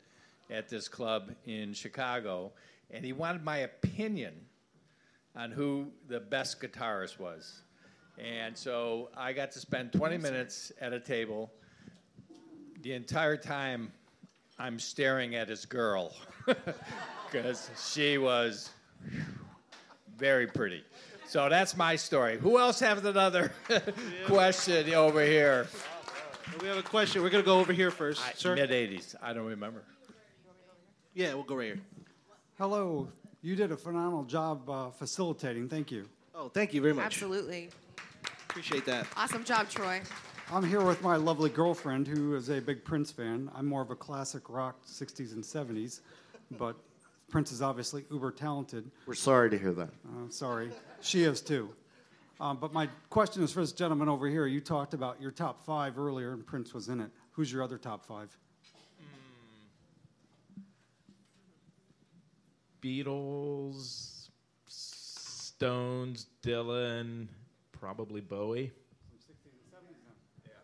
at 0.49 0.70
this 0.70 0.89
club 0.89 1.33
in 1.45 1.74
Chicago, 1.74 2.53
and 2.91 3.05
he 3.05 3.12
wanted 3.12 3.45
my 3.45 3.59
opinion 3.59 4.33
on 5.37 5.51
who 5.51 5.89
the 6.09 6.20
best 6.20 6.61
guitarist 6.61 7.18
was. 7.18 7.61
And 8.19 8.57
so 8.57 9.11
I 9.17 9.33
got 9.33 9.51
to 9.53 9.59
spend 9.59 9.93
20 9.93 10.19
minutes 10.19 10.73
at 10.81 10.93
a 10.93 11.01
table. 11.01 11.51
The 12.83 12.93
entire 12.93 13.37
time, 13.37 13.93
I'm 14.59 14.79
staring 14.79 15.35
at 15.35 15.49
his 15.49 15.65
girl 15.65 16.15
because 17.31 17.71
she 17.91 18.19
was 18.19 18.71
very 20.17 20.47
pretty. 20.47 20.85
So 21.27 21.49
that's 21.49 21.77
my 21.77 21.97
story. 21.97 22.39
Who 22.39 22.59
else 22.59 22.81
has 22.81 23.05
another 23.05 23.53
question 24.27 24.93
over 24.93 25.23
here? 25.23 25.67
We 26.61 26.69
have 26.69 26.77
a 26.77 26.83
question. 26.83 27.23
We're 27.23 27.31
gonna 27.31 27.43
go 27.43 27.59
over 27.59 27.73
here 27.73 27.91
first, 27.91 28.21
sir. 28.39 28.55
Mid 28.55 28.71
80s. 28.71 29.15
I 29.23 29.33
don't 29.33 29.47
remember. 29.47 29.83
Yeah, 31.15 31.35
we'll 31.35 31.45
go 31.45 31.57
right 31.57 31.67
here. 31.67 31.81
Hello. 32.59 33.09
You 33.41 33.57
did 33.57 33.73
a 33.73 33.77
phenomenal 33.77 34.25
job 34.25 34.69
uh, 34.69 34.91
facilitating. 34.91 35.69
Thank 35.69 35.91
you. 35.91 36.09
Oh, 36.35 36.49
thank 36.49 36.73
you 36.75 36.81
very 36.81 36.95
much. 36.95 37.07
Absolutely. 37.07 37.71
Appreciate 38.53 38.84
that. 38.84 39.07
Awesome 39.16 39.44
job, 39.44 39.70
Troy. 39.70 40.03
I'm 40.53 40.62
here 40.62 40.82
with 40.82 41.00
my 41.00 41.16
lovely 41.16 41.48
girlfriend 41.48 42.07
who 42.07 42.34
is 42.34 42.50
a 42.50 42.61
big 42.61 42.84
Prince 42.84 43.11
fan. 43.11 43.50
I'm 43.55 43.64
more 43.64 43.80
of 43.80 43.90
a 43.90 43.96
classic 43.96 44.50
rock 44.50 44.84
60s 44.84 45.32
and 45.32 45.42
70s, 45.42 46.00
but 46.59 46.76
Prince 47.30 47.50
is 47.50 47.62
obviously 47.62 48.05
uber 48.11 48.30
talented. 48.30 48.90
We're 49.07 49.14
sorry 49.14 49.48
to 49.48 49.59
hear 49.59 49.72
that. 49.72 49.88
Uh, 50.07 50.28
sorry. 50.28 50.68
She 51.00 51.22
is 51.22 51.40
too. 51.40 51.70
Um, 52.42 52.59
but 52.59 52.74
my 52.74 52.90
question 53.09 53.42
is 53.42 53.50
for 53.50 53.61
this 53.61 53.72
gentleman 53.72 54.11
over 54.11 54.28
here. 54.28 54.46
You 54.46 54.61
talked 54.61 54.92
about 54.92 55.18
your 55.18 55.30
top 55.30 55.64
five 55.64 55.98
earlier, 55.98 56.34
and 56.34 56.46
Prince 56.46 56.74
was 56.74 56.90
in 56.90 57.00
it. 57.00 57.09
Who's 57.30 57.50
your 57.50 57.62
other 57.62 57.78
top 57.78 58.05
five? 58.05 58.36
Beatles, 62.82 64.28
Stones, 64.66 66.26
Dylan, 66.42 67.28
probably 67.83 68.20
Bowie. 68.20 68.70
Yeah. 70.47 70.55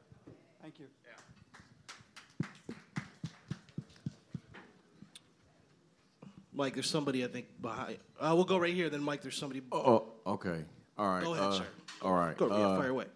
Thank 0.62 0.78
you. 0.78 0.86
Yeah. 1.04 2.46
Mike, 6.52 6.74
there's 6.74 6.88
somebody 6.88 7.24
I 7.24 7.26
think 7.26 7.46
behind. 7.60 7.96
Uh, 8.20 8.34
we'll 8.36 8.44
go 8.44 8.56
right 8.56 8.72
here. 8.72 8.88
Then 8.88 9.02
Mike, 9.02 9.22
there's 9.22 9.36
somebody. 9.36 9.62
Oh, 9.72 10.04
okay. 10.28 10.64
All 10.96 11.08
right. 11.08 11.24
Go 11.24 11.34
ahead, 11.34 11.44
uh, 11.44 11.52
sir. 11.52 11.66
All 12.02 12.12
right. 12.12 12.36
Go, 12.36 12.46
yeah, 12.46 12.54
uh, 12.54 12.78
fire 12.78 12.90
away. 12.90 13.06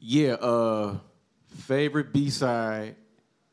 Yeah, 0.00 0.32
uh, 0.34 0.98
favorite 1.46 2.12
B 2.12 2.28
side 2.28 2.96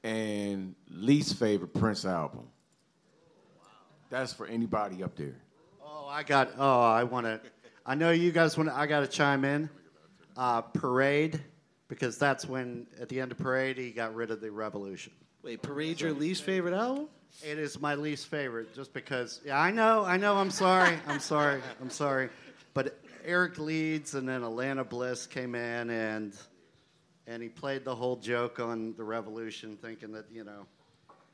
and 0.04 0.76
least 0.90 1.40
favorite 1.40 1.74
Prince 1.74 2.04
album. 2.04 2.50
That's 4.10 4.34
for 4.34 4.48
anybody 4.48 5.02
up 5.02 5.16
there. 5.16 5.38
Oh, 5.82 6.08
I 6.10 6.24
got. 6.24 6.52
Oh, 6.58 6.82
I 6.82 7.06
want 7.06 7.26
to. 7.26 7.40
I 7.86 7.96
know 7.96 8.12
you 8.12 8.32
guys 8.32 8.58
want. 8.58 8.70
I 8.70 8.86
got 8.86 9.02
to 9.02 9.08
chime 9.08 9.44
in. 9.46 9.70
Uh, 10.38 10.62
Parade, 10.62 11.42
because 11.88 12.18
that's 12.18 12.48
when 12.48 12.88
at 13.00 13.10
the 13.10 13.20
end 13.20 13.32
of 13.32 13.38
Parade 13.38 13.78
he 13.78 13.92
got 13.92 14.16
rid 14.16 14.32
of 14.32 14.40
the 14.40 14.52
Revolution. 14.52 15.12
Wait, 15.44 15.62
Parade 15.62 16.00
your 16.00 16.14
least 16.14 16.44
favorite 16.44 16.74
album? 16.74 17.08
It 17.44 17.58
is 17.58 17.80
my 17.80 17.96
least 17.96 18.28
favorite, 18.28 18.76
just 18.76 18.94
because. 18.94 19.42
Yeah, 19.46 19.60
I 19.60 19.72
know. 19.72 20.04
I 20.06 20.18
know. 20.18 20.38
I'm 20.38 20.52
sorry. 20.52 20.98
I'm 21.08 21.20
sorry. 21.20 21.62
I'm 21.82 21.90
sorry. 21.90 22.30
But 22.74 23.00
Eric 23.26 23.58
Leeds 23.60 24.16
and 24.16 24.28
then 24.28 24.44
Atlanta 24.44 24.84
Bliss 24.84 25.26
came 25.26 25.56
in 25.56 25.90
and 25.90 26.34
and 27.28 27.42
he 27.42 27.50
played 27.50 27.86
the 27.86 27.96
whole 27.96 28.16
joke 28.18 28.60
on 28.60 28.94
the 28.98 29.04
Revolution, 29.04 29.78
thinking 29.82 30.12
that 30.14 30.26
you 30.32 30.44
know. 30.44 30.66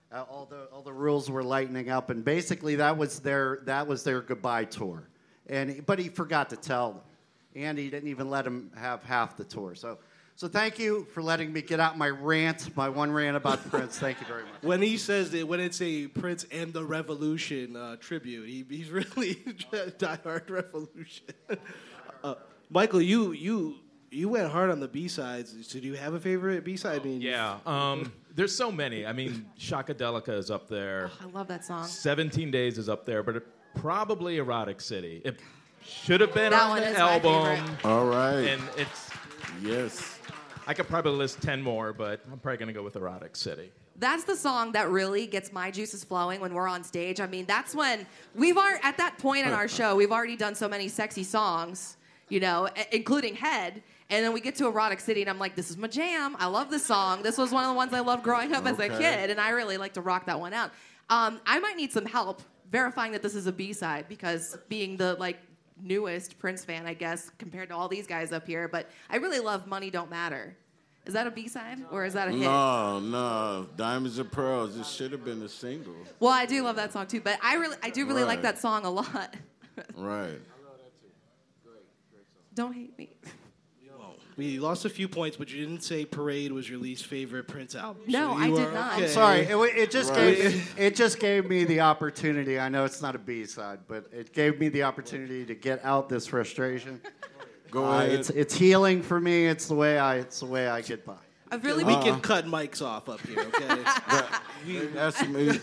Uh, 0.10 0.24
all 0.30 0.46
the 0.46 0.66
all 0.72 0.82
the 0.82 0.94
rules 0.94 1.30
were 1.30 1.44
lightening 1.44 1.90
up, 1.90 2.10
and 2.10 2.24
basically 2.24 2.76
that 2.76 2.98
was 2.98 3.20
their 3.20 3.60
that 3.66 3.88
was 3.88 4.04
their 4.04 4.22
goodbye 4.22 4.64
tour, 4.64 5.10
and 5.48 5.70
he- 5.70 5.80
but 5.82 6.00
he 6.00 6.10
forgot 6.10 6.50
to 6.52 6.56
tell 6.58 6.92
them, 6.94 7.02
and 7.56 7.78
he 7.78 7.90
didn't 7.90 8.10
even 8.10 8.30
let 8.30 8.46
him 8.46 8.72
have 8.78 9.04
half 9.04 9.38
the 9.38 9.44
tour. 9.44 9.76
So 9.76 9.98
so 10.36 10.48
thank 10.48 10.78
you 10.78 11.06
for 11.16 11.24
letting 11.24 11.52
me 11.52 11.64
get 11.64 11.80
out 11.80 11.98
my 11.98 12.10
rant, 12.10 12.76
my 12.78 12.90
one 12.90 13.12
rant 13.12 13.36
about 13.36 13.68
Prince. 13.72 13.98
Thank 13.98 14.22
you 14.22 14.28
very 14.28 14.44
much. 14.44 14.62
When 14.62 14.84
he 14.84 14.96
says 14.98 15.32
that 15.32 15.48
when 15.48 15.60
it's 15.60 15.82
a 15.82 16.06
Prince 16.08 16.46
and 16.52 16.72
the 16.72 16.84
Revolution 16.84 17.76
uh, 17.76 17.96
tribute, 17.96 18.48
he, 18.48 18.64
he's 18.70 18.90
really 18.92 19.34
diehard 19.36 20.48
Revolution. 20.50 21.26
uh, 22.24 22.36
Michael, 22.70 23.02
you 23.02 23.32
you 23.32 23.78
you 24.12 24.30
went 24.30 24.52
hard 24.52 24.70
on 24.70 24.80
the 24.80 24.88
B 24.88 25.08
sides. 25.08 25.56
So 25.68 25.80
do 25.80 25.88
you 25.88 25.96
have 25.96 26.14
a 26.14 26.20
favorite 26.20 26.64
B 26.64 26.78
side? 26.78 27.02
I 27.02 27.04
mean, 27.06 27.22
Yeah, 27.22 27.58
um, 27.66 28.12
there's 28.36 28.56
so 28.56 28.72
many. 28.72 29.06
I 29.08 29.14
mean, 29.14 29.50
Shockadelica 29.60 30.38
is 30.38 30.52
up 30.52 30.68
there. 30.70 31.10
I 31.20 31.26
love 31.26 31.48
that 31.48 31.66
song. 31.66 31.86
17 31.86 32.52
Days 32.52 32.78
is 32.78 32.90
up 32.90 33.06
there, 33.06 33.24
but 33.24 33.38
it, 33.38 33.48
probably 33.76 34.38
Erotic 34.38 34.82
City. 34.82 35.22
It 35.26 35.40
should 35.84 36.22
have 36.22 36.34
been 36.34 36.52
That 36.52 36.64
on 36.64 36.70
one 36.70 36.82
the 36.82 36.90
is 36.90 36.98
my 36.98 37.14
album. 37.14 37.66
favorite. 37.66 37.86
All 37.86 38.06
right. 38.06 38.40
And 38.48 38.62
it's 38.78 39.10
yes. 39.62 40.20
I 40.68 40.74
could 40.74 40.88
probably 40.88 41.14
list 41.14 41.42
10 41.42 41.62
more, 41.62 41.94
but 41.94 42.22
I'm 42.32 42.40
probably 42.40 42.58
going 42.58 42.68
to 42.68 42.74
go 42.74 42.84
with 42.84 42.96
Erotic 42.96 43.36
City. 43.36 43.72
That's 44.00 44.26
the 44.26 44.36
song 44.36 44.74
that 44.74 44.90
really 44.90 45.26
gets 45.26 45.52
my 45.52 45.72
juices 45.72 46.04
flowing 46.04 46.40
when 46.42 46.54
we're 46.54 46.68
on 46.68 46.84
stage. 46.84 47.20
I 47.20 47.26
mean, 47.26 47.46
that's 47.46 47.74
when 47.74 48.06
we've 48.36 48.58
already, 48.58 48.80
at 48.84 48.98
that 48.98 49.18
point 49.18 49.48
in 49.48 49.54
our 49.54 49.68
show, 49.68 49.96
we've 49.96 50.12
already 50.12 50.36
done 50.36 50.54
so 50.56 50.68
many 50.68 50.88
sexy 50.88 51.24
songs, 51.24 51.98
you 52.30 52.40
know, 52.40 52.68
i- 52.76 52.88
including 52.92 53.34
Head. 53.36 53.82
And 54.10 54.24
then 54.24 54.34
we 54.34 54.40
get 54.42 54.56
to 54.58 54.68
Erotic 54.68 55.00
City, 55.00 55.22
and 55.22 55.30
I'm 55.30 55.40
like, 55.40 55.56
this 55.56 55.70
is 55.70 55.78
my 55.78 55.88
jam. 55.88 56.36
I 56.40 56.46
love 56.48 56.70
this 56.70 56.86
song. 56.86 57.24
This 57.24 57.38
was 57.38 57.52
one 57.52 57.64
of 57.64 57.70
the 57.70 57.76
ones 57.76 57.92
I 57.94 58.00
loved 58.02 58.24
growing 58.24 58.54
up 58.54 58.66
as 58.66 58.78
a 58.80 58.84
Okay. 58.86 58.98
kid, 58.98 59.30
and 59.32 59.40
I 59.42 59.50
really 59.50 59.78
like 59.78 59.94
to 59.94 60.02
rock 60.02 60.26
that 60.28 60.40
one 60.40 60.54
out. 60.54 60.72
Um, 61.10 61.40
I 61.46 61.60
might 61.60 61.76
need 61.76 61.92
some 61.92 62.06
help 62.06 62.42
verifying 62.72 63.12
that 63.14 63.22
this 63.22 63.36
is 63.36 63.48
a 63.48 63.52
B 63.52 63.74
side 63.74 64.06
because 64.08 64.58
being 64.70 64.98
the 64.98 65.16
like 65.16 65.40
newest 65.82 66.40
Prince 66.40 66.66
fan, 66.66 66.86
I 66.86 66.94
guess, 66.94 67.30
compared 67.38 67.70
to 67.70 67.76
all 67.76 67.88
these 67.88 68.08
guys 68.08 68.32
up 68.32 68.48
here, 68.48 68.68
but 68.68 68.90
I 69.10 69.18
really 69.18 69.40
love 69.40 69.68
Money 69.68 69.90
Don't 69.90 70.10
Matter. 70.10 70.56
Is 71.06 71.14
that 71.14 71.26
a 71.26 71.32
B 71.32 71.48
side 71.48 71.80
or 71.90 72.04
is 72.04 72.14
that 72.14 72.28
a 72.28 72.32
hit? 72.32 72.42
No, 72.42 73.00
no. 73.00 73.68
Diamonds 73.78 74.20
and 74.20 74.30
Pearls. 74.30 74.76
This 74.78 74.90
should 74.90 75.14
have 75.14 75.24
been 75.24 75.42
a 75.42 75.48
single. 75.48 75.96
Well, 76.20 76.34
I 76.34 76.46
do 76.46 76.62
love 76.64 76.76
that 76.76 76.92
song 76.92 77.08
too, 77.08 77.22
but 77.22 77.40
I 77.42 77.56
really, 77.56 77.78
I 77.82 77.90
do 77.90 78.06
really 78.06 78.26
like 78.26 78.42
that 78.42 78.60
song 78.60 78.86
a 78.86 78.90
lot. 78.92 79.36
Right. 79.96 80.16
I 80.16 80.24
love 80.26 80.80
that 80.80 81.00
too. 81.00 81.08
Great, 81.64 81.84
great 82.12 82.26
song. 82.26 82.42
Don't 82.56 82.74
hate 82.74 82.98
me. 82.98 83.12
We 84.38 84.60
lost 84.60 84.86
a 84.86 84.90
few 84.90 85.08
points, 85.08 85.36
but 85.36 85.52
you 85.52 85.66
didn't 85.66 85.82
say 85.84 86.06
Parade 86.06 86.52
was 86.52 86.70
your 86.70 86.78
least 86.80 87.08
favorite 87.08 87.48
Prince 87.48 87.74
album. 87.74 88.04
No, 88.06 88.34
so 88.36 88.38
I 88.38 88.48
did 88.50 88.60
are 88.60 88.72
not. 88.72 88.94
okay. 88.94 89.04
I'm 89.04 89.10
sorry. 89.10 89.40
It, 89.42 89.56
it 89.78 89.92
just 89.92 90.12
Right. 90.14 90.38
gave 90.38 90.56
me, 90.78 90.84
it 90.86 90.96
just 90.96 91.20
gave 91.20 91.50
me 91.50 91.64
the 91.64 91.80
opportunity. 91.82 92.60
I 92.60 92.70
know 92.70 92.86
it's 92.86 93.02
not 93.02 93.16
a 93.16 93.20
B 93.20 93.46
side, 93.46 93.80
but 93.88 94.06
it 94.14 94.34
gave 94.34 94.60
me 94.60 94.70
the 94.70 94.84
opportunity 94.84 95.44
to 95.46 95.56
get 95.56 95.84
out 95.84 96.08
this 96.08 96.28
frustration. 96.28 97.02
Go 97.72 97.84
Uh, 97.86 97.98
ahead. 98.04 98.12
it's 98.12 98.30
it's 98.30 98.54
healing 98.54 99.02
for 99.02 99.20
me. 99.20 99.48
It's 99.48 99.68
the 99.68 99.76
way 99.76 99.98
I 100.00 100.18
it's 100.18 100.40
the 100.40 100.46
way 100.46 100.68
I 100.70 100.82
get 100.82 101.04
by. 101.06 101.16
I've 101.50 101.64
really, 101.64 101.84
We 101.86 101.96
be- 101.96 102.02
can 102.04 102.20
cut 102.22 102.46
mics 102.46 102.82
off 102.86 103.08
up 103.10 103.22
here, 103.26 103.40
okay? 103.40 103.82
That's 104.94 105.26
me. 105.28 105.58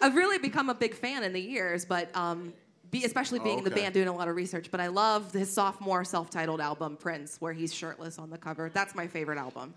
I've 0.00 0.14
really 0.14 0.36
become 0.38 0.68
a 0.68 0.74
big 0.74 0.94
fan 0.94 1.22
in 1.24 1.32
the 1.32 1.40
years, 1.40 1.84
but 1.86 2.14
um, 2.14 2.52
be, 2.90 3.04
especially 3.04 3.38
being 3.38 3.58
in 3.58 3.64
the 3.64 3.70
band 3.70 3.94
doing 3.94 4.08
a 4.08 4.14
lot 4.14 4.28
of 4.28 4.36
research. 4.36 4.70
But 4.70 4.80
I 4.80 4.88
love 4.88 5.32
his 5.32 5.52
sophomore 5.52 6.04
self-titled 6.04 6.60
album, 6.60 6.96
Prince, 6.96 7.40
where 7.40 7.52
he's 7.52 7.72
shirtless 7.72 8.18
on 8.18 8.30
the 8.30 8.38
cover. 8.38 8.70
That's 8.72 8.94
my 8.94 9.06
favorite 9.06 9.38
album. 9.38 9.74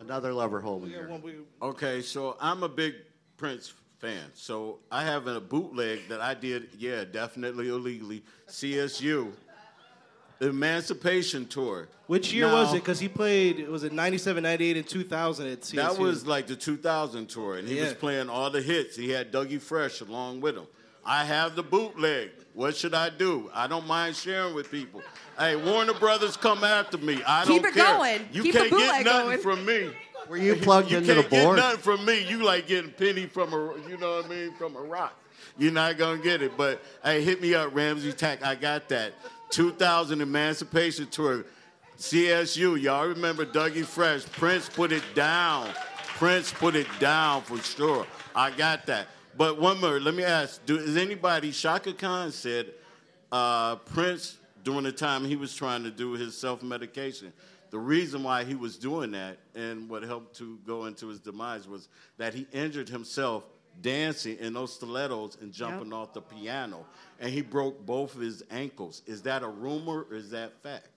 Another 0.00 0.32
lover 0.32 0.60
hole 0.60 0.84
in 0.84 0.90
here. 0.90 1.10
Okay, 1.62 2.02
so 2.02 2.36
I'm 2.40 2.62
a 2.62 2.68
big 2.68 2.94
Prince 3.36 3.72
fan. 3.98 4.30
So 4.34 4.80
I 4.90 5.04
have 5.04 5.26
a 5.26 5.40
bootleg 5.40 6.08
that 6.08 6.20
I 6.20 6.34
did, 6.34 6.68
yeah, 6.78 7.04
definitely 7.04 7.68
illegally. 7.68 8.22
CSU, 8.48 9.32
the 10.38 10.50
Emancipation 10.50 11.46
Tour. 11.46 11.88
Which 12.06 12.32
year 12.34 12.48
Now, 12.48 12.54
was 12.54 12.74
it? 12.74 12.80
Because 12.80 13.00
he 13.00 13.08
played, 13.08 13.66
was 13.66 13.82
it 13.82 13.92
97, 13.94 14.42
98, 14.42 14.76
and 14.76 14.86
2000 14.86 15.46
at 15.46 15.60
CSU? 15.62 15.76
That 15.76 15.98
was 15.98 16.26
like 16.26 16.46
the 16.46 16.56
2000 16.56 17.26
tour, 17.28 17.56
and 17.56 17.66
he 17.66 17.80
was 17.80 17.94
playing 17.94 18.28
all 18.28 18.50
the 18.50 18.60
hits. 18.60 18.94
He 18.94 19.08
had 19.08 19.32
Dougie 19.32 19.60
Fresh 19.60 20.02
along 20.02 20.42
with 20.42 20.56
him. 20.56 20.66
I 21.06 21.24
have 21.24 21.54
the 21.56 21.62
bootleg. 21.62 22.30
What 22.54 22.76
should 22.76 22.94
I 22.94 23.10
do? 23.10 23.50
I 23.52 23.66
don't 23.66 23.86
mind 23.86 24.14
sharing 24.16 24.54
with 24.54 24.70
people. 24.70 25.02
Hey, 25.38 25.56
Warner 25.56 25.94
Brothers, 25.94 26.36
come 26.36 26.62
after 26.64 26.98
me. 26.98 27.20
I 27.26 27.44
Keep 27.44 27.62
don't 27.62 27.70
it 27.72 27.74
care. 27.74 27.96
going. 27.98 28.28
You 28.32 28.42
Keep 28.44 28.52
the 28.54 28.58
can't 28.60 28.70
get 28.70 28.78
bootleg 28.78 29.04
nothing 29.04 29.26
going. 29.26 29.38
from 29.40 29.66
me. 29.66 29.90
Were 30.28 30.36
you 30.36 30.56
plugged 30.56 30.90
you 30.90 30.98
into 30.98 31.14
can't 31.14 31.28
the 31.28 31.36
board? 31.42 31.56
get 31.56 31.62
nothing 31.64 31.80
from 31.80 32.04
me. 32.06 32.24
You 32.26 32.44
like 32.44 32.66
getting 32.68 32.90
penny 32.92 33.26
from 33.26 33.52
a, 33.52 33.74
you 33.88 33.96
know 33.98 34.16
what 34.16 34.26
I 34.26 34.28
mean, 34.28 34.54
from 34.54 34.76
a 34.76 34.80
rock. 34.80 35.14
You're 35.58 35.72
not 35.72 35.98
gonna 35.98 36.22
get 36.22 36.40
it. 36.42 36.56
But 36.56 36.80
hey, 37.04 37.22
hit 37.22 37.42
me 37.42 37.54
up, 37.54 37.74
Ramsey 37.74 38.12
Tack. 38.12 38.42
I 38.44 38.54
got 38.54 38.88
that. 38.88 39.12
2000 39.50 40.20
Emancipation 40.20 41.06
Tour, 41.08 41.44
CSU. 41.98 42.80
Y'all 42.80 43.06
remember 43.06 43.44
Dougie 43.44 43.84
Fresh? 43.84 44.24
Prince 44.32 44.68
put 44.68 44.92
it 44.92 45.02
down. 45.14 45.68
Prince 46.16 46.52
put 46.52 46.74
it 46.74 46.86
down 47.00 47.42
for 47.42 47.58
sure. 47.58 48.06
I 48.34 48.50
got 48.50 48.86
that. 48.86 49.08
But 49.36 49.60
one 49.60 49.80
more. 49.80 49.98
Let 50.00 50.14
me 50.14 50.22
ask: 50.22 50.64
Do 50.66 50.78
is 50.78 50.96
anybody? 50.96 51.50
Chaka 51.50 51.92
Khan 51.92 52.30
said 52.30 52.72
uh, 53.32 53.76
Prince 53.76 54.38
during 54.62 54.84
the 54.84 54.92
time 54.92 55.24
he 55.24 55.36
was 55.36 55.54
trying 55.54 55.82
to 55.84 55.90
do 55.90 56.12
his 56.12 56.36
self-medication. 56.36 57.32
The 57.70 57.78
reason 57.78 58.22
why 58.22 58.44
he 58.44 58.54
was 58.54 58.76
doing 58.76 59.10
that 59.12 59.38
and 59.54 59.88
what 59.88 60.04
helped 60.04 60.36
to 60.36 60.58
go 60.66 60.84
into 60.84 61.08
his 61.08 61.18
demise 61.18 61.66
was 61.66 61.88
that 62.18 62.32
he 62.32 62.46
injured 62.52 62.88
himself 62.88 63.44
dancing 63.82 64.38
in 64.38 64.52
those 64.52 64.72
stilettos 64.72 65.36
and 65.40 65.52
jumping 65.52 65.92
off 65.92 66.12
the 66.12 66.20
piano, 66.20 66.86
and 67.18 67.30
he 67.32 67.42
broke 67.42 67.84
both 67.84 68.14
of 68.14 68.20
his 68.20 68.44
ankles. 68.50 69.02
Is 69.06 69.22
that 69.22 69.42
a 69.42 69.48
rumor 69.48 70.06
or 70.08 70.16
is 70.16 70.30
that 70.30 70.62
fact? 70.62 70.88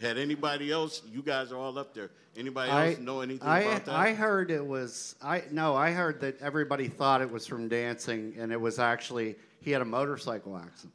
Had 0.00 0.18
anybody 0.18 0.70
else? 0.70 1.02
You 1.10 1.22
guys 1.22 1.52
are 1.52 1.56
all 1.56 1.78
up 1.78 1.94
there. 1.94 2.10
Anybody 2.36 2.70
else 2.70 2.98
know 2.98 3.20
anything 3.20 3.48
I, 3.48 3.60
about 3.60 3.84
that? 3.86 3.94
I 3.94 4.12
heard 4.12 4.50
it 4.50 4.64
was 4.64 5.14
I 5.22 5.44
no, 5.50 5.74
I 5.74 5.92
heard 5.92 6.20
that 6.20 6.40
everybody 6.42 6.88
thought 6.88 7.22
it 7.22 7.30
was 7.30 7.46
from 7.46 7.68
dancing, 7.68 8.34
and 8.38 8.52
it 8.52 8.60
was 8.60 8.78
actually 8.78 9.36
he 9.60 9.70
had 9.70 9.80
a 9.80 9.86
motorcycle 9.86 10.56
accident, 10.56 10.94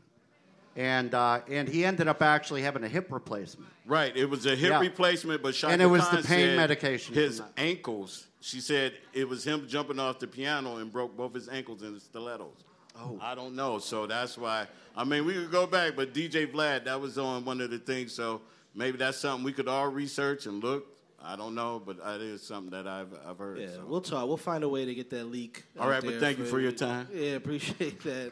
and 0.76 1.16
uh, 1.16 1.42
and 1.50 1.68
he 1.68 1.84
ended 1.84 2.08
up 2.08 2.22
actually 2.22 2.62
having 2.62 2.84
a 2.84 2.88
hip 2.88 3.12
replacement. 3.12 3.72
Right, 3.88 4.16
it 4.16 4.30
was 4.30 4.46
a 4.46 4.56
hip 4.56 4.70
Yeah. 4.70 4.80
replacement, 4.80 5.42
but 5.42 5.56
Chaka 5.56 5.74
And 5.74 5.82
it 5.82 5.88
was 5.88 6.08
the 6.10 6.22
pain 6.22 6.56
medication 6.56 7.16
His 7.16 7.42
ankles. 7.58 8.28
She 8.40 8.60
said 8.60 8.94
it 9.14 9.28
was 9.28 9.44
him 9.44 9.68
jumping 9.68 10.00
off 10.00 10.20
the 10.20 10.28
piano 10.28 10.78
and 10.78 10.92
broke 10.92 11.18
both 11.18 11.34
his 11.34 11.50
ankles 11.50 11.82
in 11.82 11.96
the 11.96 12.00
stilettos. 12.00 12.66
Oh, 12.96 13.18
I 13.22 13.36
don't 13.36 13.56
know. 13.56 13.80
So 13.80 14.06
that's 14.06 14.38
why. 14.38 14.68
I 14.96 15.04
mean, 15.04 15.26
we 15.26 15.34
could 15.34 15.52
go 15.52 15.66
back, 15.66 15.96
but 15.96 16.14
DJ 16.14 16.52
Vlad, 16.52 16.86
that 16.86 17.00
was 17.00 17.18
on 17.18 17.46
one 17.46 17.62
of 17.62 17.72
the 17.72 17.80
things. 17.80 18.14
So 18.14 18.42
maybe 18.74 18.98
that's 18.98 19.18
something 19.18 19.44
we 19.44 19.54
could 19.54 19.68
all 19.68 19.88
research 19.88 20.46
and 20.46 20.64
look. 20.64 20.88
I 21.24 21.36
don't 21.36 21.54
know, 21.54 21.82
but 21.86 22.04
that 22.04 22.20
is 22.20 22.42
something 22.42 22.72
that 22.72 22.88
I've 22.88 23.14
I've 23.28 23.38
heard. 23.38 23.60
Yeah, 23.60 23.68
so. 23.68 23.86
we'll 23.86 24.02
talk. 24.02 24.28
We'll 24.28 24.38
find 24.38 24.64
a 24.64 24.70
way 24.70 24.86
to 24.86 24.96
get 24.96 25.10
that 25.12 25.26
leak. 25.26 25.64
All 25.80 25.88
right, 25.88 26.02
but 26.02 26.12
there 26.12 26.20
thank 26.20 26.40
you 26.40 26.46
for 26.46 26.60
your 26.60 26.72
time. 26.72 27.08
Yeah, 27.14 27.32
appreciate 27.36 28.02
that. 28.04 28.32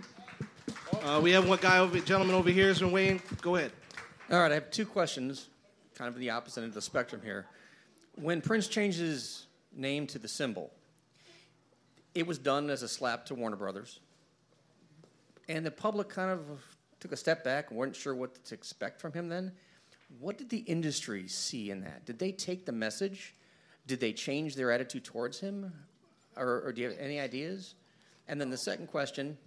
Uh, 1.03 1.19
we 1.21 1.31
have 1.31 1.47
one 1.47 1.59
guy 1.61 1.79
over, 1.79 1.99
gentleman 1.99 2.35
over 2.35 2.49
here 2.49 2.67
has 2.67 2.79
been 2.79 2.91
waiting. 2.91 3.21
Go 3.41 3.55
ahead. 3.55 3.71
All 4.31 4.39
right, 4.39 4.51
I 4.51 4.55
have 4.55 4.71
two 4.71 4.85
questions, 4.85 5.47
kind 5.95 6.07
of 6.07 6.19
the 6.19 6.31
opposite 6.31 6.61
end 6.61 6.69
of 6.69 6.73
the 6.73 6.81
spectrum 6.81 7.21
here. 7.23 7.47
When 8.15 8.41
Prince 8.41 8.67
changed 8.67 8.99
his 8.99 9.45
name 9.75 10.07
to 10.07 10.19
the 10.19 10.27
symbol, 10.27 10.71
it 12.15 12.25
was 12.25 12.37
done 12.37 12.69
as 12.69 12.83
a 12.83 12.87
slap 12.87 13.25
to 13.27 13.35
Warner 13.35 13.55
Brothers, 13.55 13.99
and 15.47 15.65
the 15.65 15.71
public 15.71 16.09
kind 16.09 16.31
of 16.31 16.45
took 16.99 17.11
a 17.11 17.17
step 17.17 17.43
back 17.43 17.69
and 17.69 17.79
weren't 17.79 17.95
sure 17.95 18.13
what 18.13 18.43
to 18.45 18.55
expect 18.55 18.99
from 18.99 19.13
him 19.13 19.29
then. 19.29 19.51
What 20.17 20.37
did 20.37 20.49
the 20.49 20.59
industry 20.59 21.27
see 21.27 21.69
in 21.69 21.81
that? 21.81 22.05
Did 22.05 22.17
they 22.17 22.31
take 22.31 22.65
the 22.65 22.71
message? 22.71 23.35
Did 23.85 23.99
they 23.99 24.11
change 24.11 24.55
their 24.55 24.71
attitude 24.71 25.03
towards 25.03 25.39
him? 25.39 25.71
Or, 26.35 26.61
or 26.61 26.73
do 26.73 26.81
you 26.81 26.89
have 26.89 26.97
any 26.99 27.19
ideas? 27.19 27.75
And 28.27 28.39
then 28.39 28.49
the 28.49 28.57
second 28.57 28.87
question, 28.87 29.37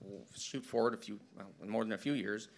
we'll 0.00 0.26
shoot 0.36 0.64
forward 0.64 0.94
a 0.94 0.96
few, 0.96 1.20
well, 1.36 1.46
more 1.68 1.84
than 1.84 1.92
a 1.92 1.98
few 1.98 2.14
years. 2.14 2.48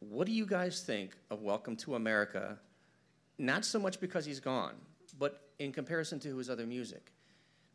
What 0.00 0.26
do 0.26 0.32
you 0.32 0.46
guys 0.46 0.82
think 0.82 1.16
of 1.30 1.42
Welcome 1.42 1.76
to 1.76 1.94
America? 1.94 2.58
Not 3.38 3.64
so 3.64 3.78
much 3.78 4.00
because 4.00 4.24
he's 4.24 4.40
gone, 4.40 4.74
but 5.18 5.48
in 5.58 5.72
comparison 5.72 6.20
to 6.20 6.36
his 6.36 6.48
other 6.48 6.66
music. 6.66 7.12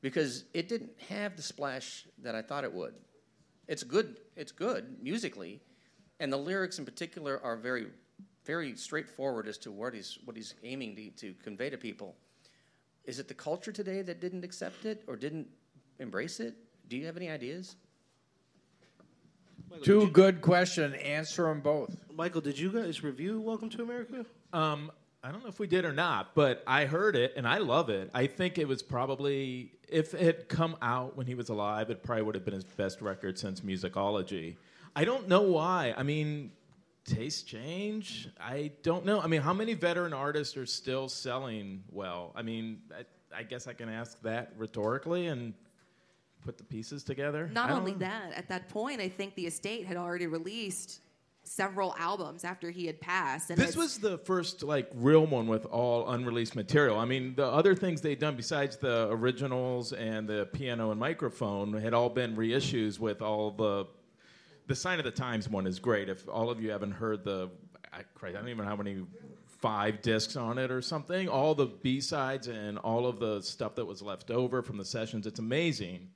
Because 0.01 0.45
it 0.53 0.67
didn't 0.67 0.91
have 1.09 1.35
the 1.35 1.41
splash 1.41 2.05
that 2.21 2.35
I 2.35 2.41
thought 2.41 2.63
it 2.63 2.73
would. 2.73 2.93
It's 3.67 3.83
good, 3.83 4.17
it's 4.35 4.51
good 4.51 4.97
musically, 5.01 5.61
and 6.19 6.31
the 6.31 6.37
lyrics 6.37 6.79
in 6.79 6.85
particular 6.85 7.39
are 7.43 7.55
very, 7.55 7.87
very 8.45 8.75
straightforward 8.75 9.47
as 9.47 9.57
to 9.59 9.71
what 9.71 9.93
he's, 9.93 10.19
what 10.25 10.35
he's 10.35 10.55
aiming 10.63 10.95
to, 10.95 11.09
to 11.11 11.33
convey 11.43 11.69
to 11.69 11.77
people. 11.77 12.15
Is 13.05 13.19
it 13.19 13.27
the 13.27 13.33
culture 13.33 13.71
today 13.71 14.01
that 14.01 14.21
didn't 14.21 14.43
accept 14.43 14.85
it 14.85 15.03
or 15.07 15.15
didn't 15.15 15.47
embrace 15.99 16.39
it? 16.39 16.55
Do 16.87 16.97
you 16.97 17.05
have 17.05 17.17
any 17.17 17.29
ideas? 17.29 17.75
Two 19.81 20.09
good 20.09 20.41
questions. 20.41 20.95
Answer 21.03 21.43
them 21.43 21.61
both. 21.61 21.95
Michael, 22.15 22.41
did 22.41 22.57
you 22.59 22.71
guys 22.71 23.03
review 23.03 23.41
Welcome 23.41 23.69
to 23.71 23.81
America? 23.81 24.25
Um, 24.51 24.91
I 25.23 25.31
don't 25.31 25.41
know 25.41 25.49
if 25.49 25.59
we 25.59 25.67
did 25.67 25.85
or 25.85 25.93
not, 25.93 26.35
but 26.35 26.63
I 26.67 26.85
heard 26.85 27.15
it 27.15 27.33
and 27.35 27.47
I 27.47 27.57
love 27.57 27.89
it. 27.89 28.11
I 28.13 28.27
think 28.27 28.57
it 28.57 28.67
was 28.67 28.83
probably 28.83 29.71
if 29.87 30.13
it 30.13 30.21
had 30.21 30.49
come 30.49 30.75
out 30.81 31.15
when 31.15 31.27
he 31.27 31.35
was 31.35 31.49
alive, 31.49 31.89
it 31.89 32.03
probably 32.03 32.23
would 32.23 32.35
have 32.35 32.45
been 32.45 32.53
his 32.53 32.63
best 32.63 33.01
record 33.01 33.39
since 33.39 33.61
Musicology. 33.61 34.57
I 34.95 35.05
don't 35.05 35.27
know 35.27 35.41
why. 35.41 35.93
I 35.95 36.03
mean, 36.03 36.51
taste 37.05 37.47
change. 37.47 38.29
I 38.39 38.71
don't 38.81 39.05
know. 39.05 39.19
I 39.21 39.27
mean, 39.27 39.41
how 39.41 39.53
many 39.53 39.73
veteran 39.73 40.13
artists 40.13 40.55
are 40.57 40.65
still 40.65 41.09
selling 41.09 41.83
well? 41.91 42.31
I 42.35 42.41
mean, 42.41 42.81
I, 42.95 43.39
I 43.39 43.43
guess 43.43 43.67
I 43.67 43.73
can 43.73 43.89
ask 43.89 44.21
that 44.21 44.53
rhetorically 44.57 45.27
and 45.27 45.53
put 46.41 46.57
the 46.57 46.63
pieces 46.63 47.03
together. 47.03 47.49
Not 47.51 47.71
only 47.71 47.93
know. 47.93 47.99
that, 47.99 48.33
at 48.35 48.49
that 48.49 48.69
point, 48.69 49.01
I 49.01 49.09
think 49.09 49.35
the 49.35 49.47
estate 49.47 49.85
had 49.85 49.97
already 49.97 50.27
released 50.27 51.01
several 51.45 51.93
albums 51.97 52.43
after 52.43 52.71
he 52.71 52.85
had 52.85 52.99
passed. 53.01 53.49
And 53.49 53.59
This 53.59 53.75
was 53.75 53.97
the 53.97 54.17
first 54.19 54.63
like 54.63 54.89
real 54.93 55.25
one 55.25 55.47
with 55.47 55.65
all 55.65 56.09
unreleased 56.09 56.55
material. 56.55 56.97
I 56.97 57.05
mean, 57.05 57.35
the 57.35 57.45
other 57.45 57.75
things 57.75 58.01
they'd 58.01 58.19
done 58.19 58.35
besides 58.35 58.77
the 58.77 59.09
originals 59.09 59.91
and 59.93 60.27
the 60.27 60.47
piano 60.53 60.91
and 60.91 60.99
microphone 60.99 61.73
had 61.73 61.93
all 61.93 62.09
been 62.09 62.35
reissues 62.35 62.99
with 62.99 63.21
all 63.21 63.51
the. 63.51 63.85
The 64.67 64.75
Sign 64.75 64.99
of 64.99 65.05
the 65.05 65.11
Times 65.11 65.49
one 65.49 65.67
is 65.67 65.79
great. 65.79 66.09
If 66.09 66.27
all 66.27 66.49
of 66.49 66.61
you 66.61 66.71
haven't 66.71 66.91
heard 66.91 67.23
the, 67.23 67.49
I, 67.91 68.03
don't 68.31 68.47
even 68.47 68.59
know 68.59 68.63
how 68.63 68.75
many 68.75 69.03
five 69.59 70.01
discs 70.01 70.35
on 70.35 70.57
it 70.57 70.71
or 70.71 70.81
something. 70.81 71.27
All 71.27 71.55
the 71.55 71.65
B 71.65 71.99
sides 72.01 72.47
and 72.47 72.77
all 72.77 73.05
of 73.05 73.19
the 73.19 73.41
stuff 73.41 73.75
that 73.75 73.85
was 73.85 74.01
left 74.01 74.31
over 74.31 74.61
from 74.61 74.77
the 74.77 74.85
sessions. 74.85 75.27
It's 75.27 75.39
amazing. 75.39 76.09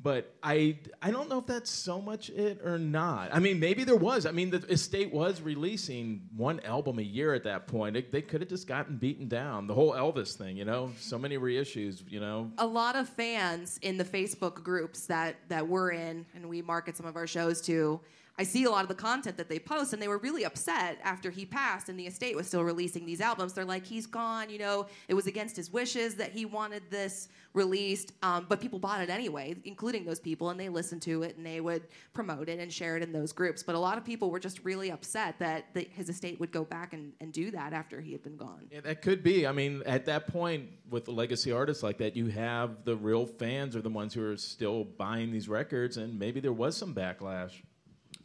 But 0.00 0.32
I, 0.44 0.78
I 1.02 1.10
don't 1.10 1.28
know 1.28 1.38
if 1.38 1.46
that's 1.46 1.70
so 1.70 2.00
much 2.00 2.30
it 2.30 2.60
or 2.64 2.78
not. 2.78 3.30
I 3.32 3.40
mean, 3.40 3.58
maybe 3.58 3.82
there 3.82 3.96
was. 3.96 4.26
I 4.26 4.30
mean, 4.30 4.50
the 4.50 4.58
estate 4.68 5.12
was 5.12 5.40
releasing 5.40 6.22
one 6.36 6.60
album 6.60 7.00
a 7.00 7.02
year 7.02 7.34
at 7.34 7.42
that 7.44 7.66
point. 7.66 7.96
It, 7.96 8.12
they 8.12 8.22
could 8.22 8.40
have 8.40 8.48
just 8.48 8.68
gotten 8.68 8.96
beaten 8.96 9.26
down. 9.26 9.66
The 9.66 9.74
whole 9.74 9.92
Elvis 9.92 10.34
thing, 10.36 10.56
you 10.56 10.64
know, 10.64 10.92
so 11.00 11.18
many 11.18 11.36
reissues, 11.36 12.02
you 12.08 12.20
know. 12.20 12.52
a 12.58 12.66
lot 12.66 12.94
of 12.94 13.08
fans 13.08 13.78
in 13.82 13.96
the 13.96 14.04
Facebook 14.04 14.62
groups 14.62 15.06
that 15.06 15.36
that 15.48 15.66
we're 15.66 15.90
in 15.90 16.24
and 16.34 16.48
we 16.48 16.62
market 16.62 16.96
some 16.96 17.06
of 17.06 17.16
our 17.16 17.26
shows 17.26 17.60
to. 17.62 18.00
I 18.38 18.44
see 18.44 18.64
a 18.64 18.70
lot 18.70 18.82
of 18.82 18.88
the 18.88 18.94
content 18.94 19.36
that 19.36 19.48
they 19.48 19.58
post, 19.58 19.92
and 19.92 20.00
they 20.00 20.08
were 20.08 20.18
really 20.18 20.44
upset 20.44 20.98
after 21.02 21.30
he 21.30 21.44
passed, 21.44 21.88
and 21.88 21.98
the 21.98 22.06
estate 22.06 22.36
was 22.36 22.46
still 22.46 22.62
releasing 22.62 23.04
these 23.04 23.20
albums. 23.20 23.52
They're 23.52 23.64
like, 23.64 23.84
he's 23.84 24.06
gone, 24.06 24.48
you 24.48 24.58
know, 24.58 24.86
it 25.08 25.14
was 25.14 25.26
against 25.26 25.56
his 25.56 25.72
wishes 25.72 26.14
that 26.16 26.30
he 26.32 26.44
wanted 26.44 26.82
this 26.90 27.28
released, 27.54 28.12
um, 28.22 28.46
but 28.48 28.60
people 28.60 28.78
bought 28.78 29.00
it 29.00 29.10
anyway, 29.10 29.56
including 29.64 30.04
those 30.04 30.20
people, 30.20 30.50
and 30.50 30.60
they 30.60 30.68
listened 30.68 31.02
to 31.02 31.22
it 31.22 31.36
and 31.36 31.44
they 31.44 31.60
would 31.60 31.82
promote 32.12 32.48
it 32.48 32.60
and 32.60 32.72
share 32.72 32.96
it 32.96 33.02
in 33.02 33.12
those 33.12 33.32
groups. 33.32 33.62
But 33.62 33.74
a 33.74 33.78
lot 33.78 33.98
of 33.98 34.04
people 34.04 34.30
were 34.30 34.38
just 34.38 34.64
really 34.64 34.90
upset 34.90 35.38
that, 35.40 35.74
that 35.74 35.88
his 35.88 36.08
estate 36.08 36.38
would 36.40 36.52
go 36.52 36.64
back 36.64 36.92
and, 36.92 37.12
and 37.20 37.32
do 37.32 37.50
that 37.50 37.72
after 37.72 38.00
he 38.00 38.12
had 38.12 38.22
been 38.22 38.36
gone. 38.36 38.66
Yeah, 38.70 38.80
that 38.82 39.02
could 39.02 39.22
be. 39.22 39.46
I 39.46 39.52
mean, 39.52 39.82
at 39.86 40.06
that 40.06 40.28
point, 40.28 40.68
with 40.90 41.08
legacy 41.08 41.50
artist 41.50 41.82
like 41.82 41.98
that, 41.98 42.16
you 42.16 42.26
have 42.26 42.84
the 42.84 42.96
real 42.96 43.26
fans 43.26 43.74
are 43.74 43.82
the 43.82 43.90
ones 43.90 44.14
who 44.14 44.30
are 44.30 44.36
still 44.36 44.84
buying 44.84 45.32
these 45.32 45.48
records, 45.48 45.96
and 45.96 46.18
maybe 46.18 46.40
there 46.40 46.52
was 46.52 46.76
some 46.76 46.94
backlash. 46.94 47.62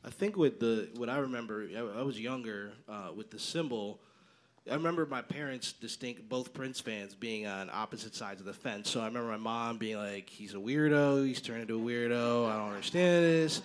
I 0.06 0.10
think 0.10 0.36
with 0.36 0.60
the 0.60 0.90
what 0.96 1.10
I 1.10 1.18
remember, 1.18 1.68
I, 1.76 2.00
I 2.00 2.04
was 2.04 2.20
younger 2.20 2.74
uh, 2.90 3.10
with 3.16 3.32
the 3.32 3.40
symbol. 3.40 4.00
I 4.70 4.76
remember 4.76 5.06
my 5.06 5.22
parents, 5.22 5.74
distinct, 5.74 6.28
both 6.30 6.54
Prince 6.54 6.80
fans, 6.80 7.16
being 7.16 7.48
on 7.48 7.70
opposite 7.72 8.16
sides 8.16 8.40
of 8.40 8.46
the 8.46 8.54
fence. 8.54 8.90
So 8.90 9.02
I 9.02 9.06
remember 9.06 9.30
my 9.30 9.38
mom 9.38 9.78
being 9.78 9.98
like, 9.98 10.30
"He's 10.30 10.54
a 10.54 10.58
weirdo. 10.58 11.26
He's 11.26 11.42
turned 11.42 11.62
into 11.62 11.80
a 11.80 11.82
weirdo. 11.82 12.50
I 12.50 12.58
don't 12.58 12.70
understand 12.70 13.24
this." 13.24 13.62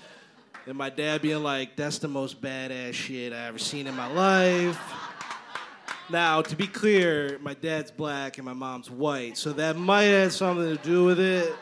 And 0.66 0.76
my 0.76 0.90
dad 0.90 1.22
being 1.22 1.42
like, 1.42 1.76
"That's 1.76 1.98
the 1.98 2.08
most 2.08 2.40
badass 2.40 2.94
shit 2.94 3.32
I 3.32 3.46
ever 3.46 3.58
seen 3.58 3.86
in 3.86 3.94
my 3.94 4.12
life." 4.12 4.78
Now, 6.10 6.40
to 6.40 6.56
be 6.56 6.66
clear, 6.66 7.38
my 7.42 7.54
dad's 7.54 7.90
black 7.90 8.38
and 8.38 8.44
my 8.44 8.54
mom's 8.54 8.90
white, 8.90 9.36
so 9.36 9.52
that 9.54 9.76
might 9.76 10.04
have 10.04 10.32
something 10.32 10.76
to 10.76 10.82
do 10.82 11.04
with 11.04 11.20
it. 11.20 11.54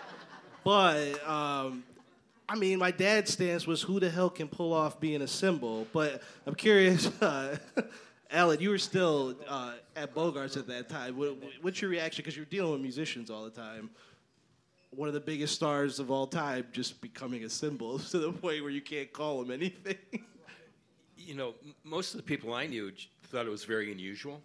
But 0.62 1.26
um, 1.28 1.82
I 2.48 2.54
mean, 2.54 2.78
my 2.78 2.92
dad's 2.92 3.32
stance 3.32 3.66
was 3.66 3.82
who 3.82 3.98
the 3.98 4.08
hell 4.08 4.30
can 4.30 4.48
pull 4.48 4.72
off 4.72 5.00
being 5.00 5.22
a 5.22 5.26
symbol? 5.26 5.86
But 5.92 6.22
I'm 6.46 6.54
curious, 6.54 7.06
uh, 7.20 7.56
Alan, 8.30 8.60
you 8.60 8.70
were 8.70 8.78
still 8.78 9.34
uh, 9.48 9.72
at 9.96 10.14
Bogarts 10.14 10.56
at 10.56 10.66
that 10.68 10.88
time. 10.88 11.16
What, 11.16 11.36
what's 11.60 11.80
your 11.80 11.90
reaction? 11.90 12.22
Because 12.22 12.36
you're 12.36 12.46
dealing 12.46 12.72
with 12.72 12.80
musicians 12.80 13.30
all 13.30 13.44
the 13.44 13.50
time. 13.50 13.90
One 14.90 15.08
of 15.08 15.14
the 15.14 15.20
biggest 15.20 15.54
stars 15.54 15.98
of 15.98 16.10
all 16.10 16.26
time 16.26 16.66
just 16.72 17.00
becoming 17.00 17.44
a 17.44 17.50
symbol 17.50 17.98
to 18.10 18.18
the 18.18 18.32
point 18.32 18.62
where 18.62 18.70
you 18.70 18.80
can't 18.80 19.12
call 19.12 19.42
him 19.42 19.50
anything. 19.50 19.96
you 21.16 21.34
know, 21.34 21.54
most 21.82 22.14
of 22.14 22.18
the 22.18 22.24
people 22.24 22.54
I 22.54 22.66
knew 22.66 22.92
thought 23.24 23.46
it 23.46 23.50
was 23.50 23.64
very 23.64 23.90
unusual, 23.90 24.40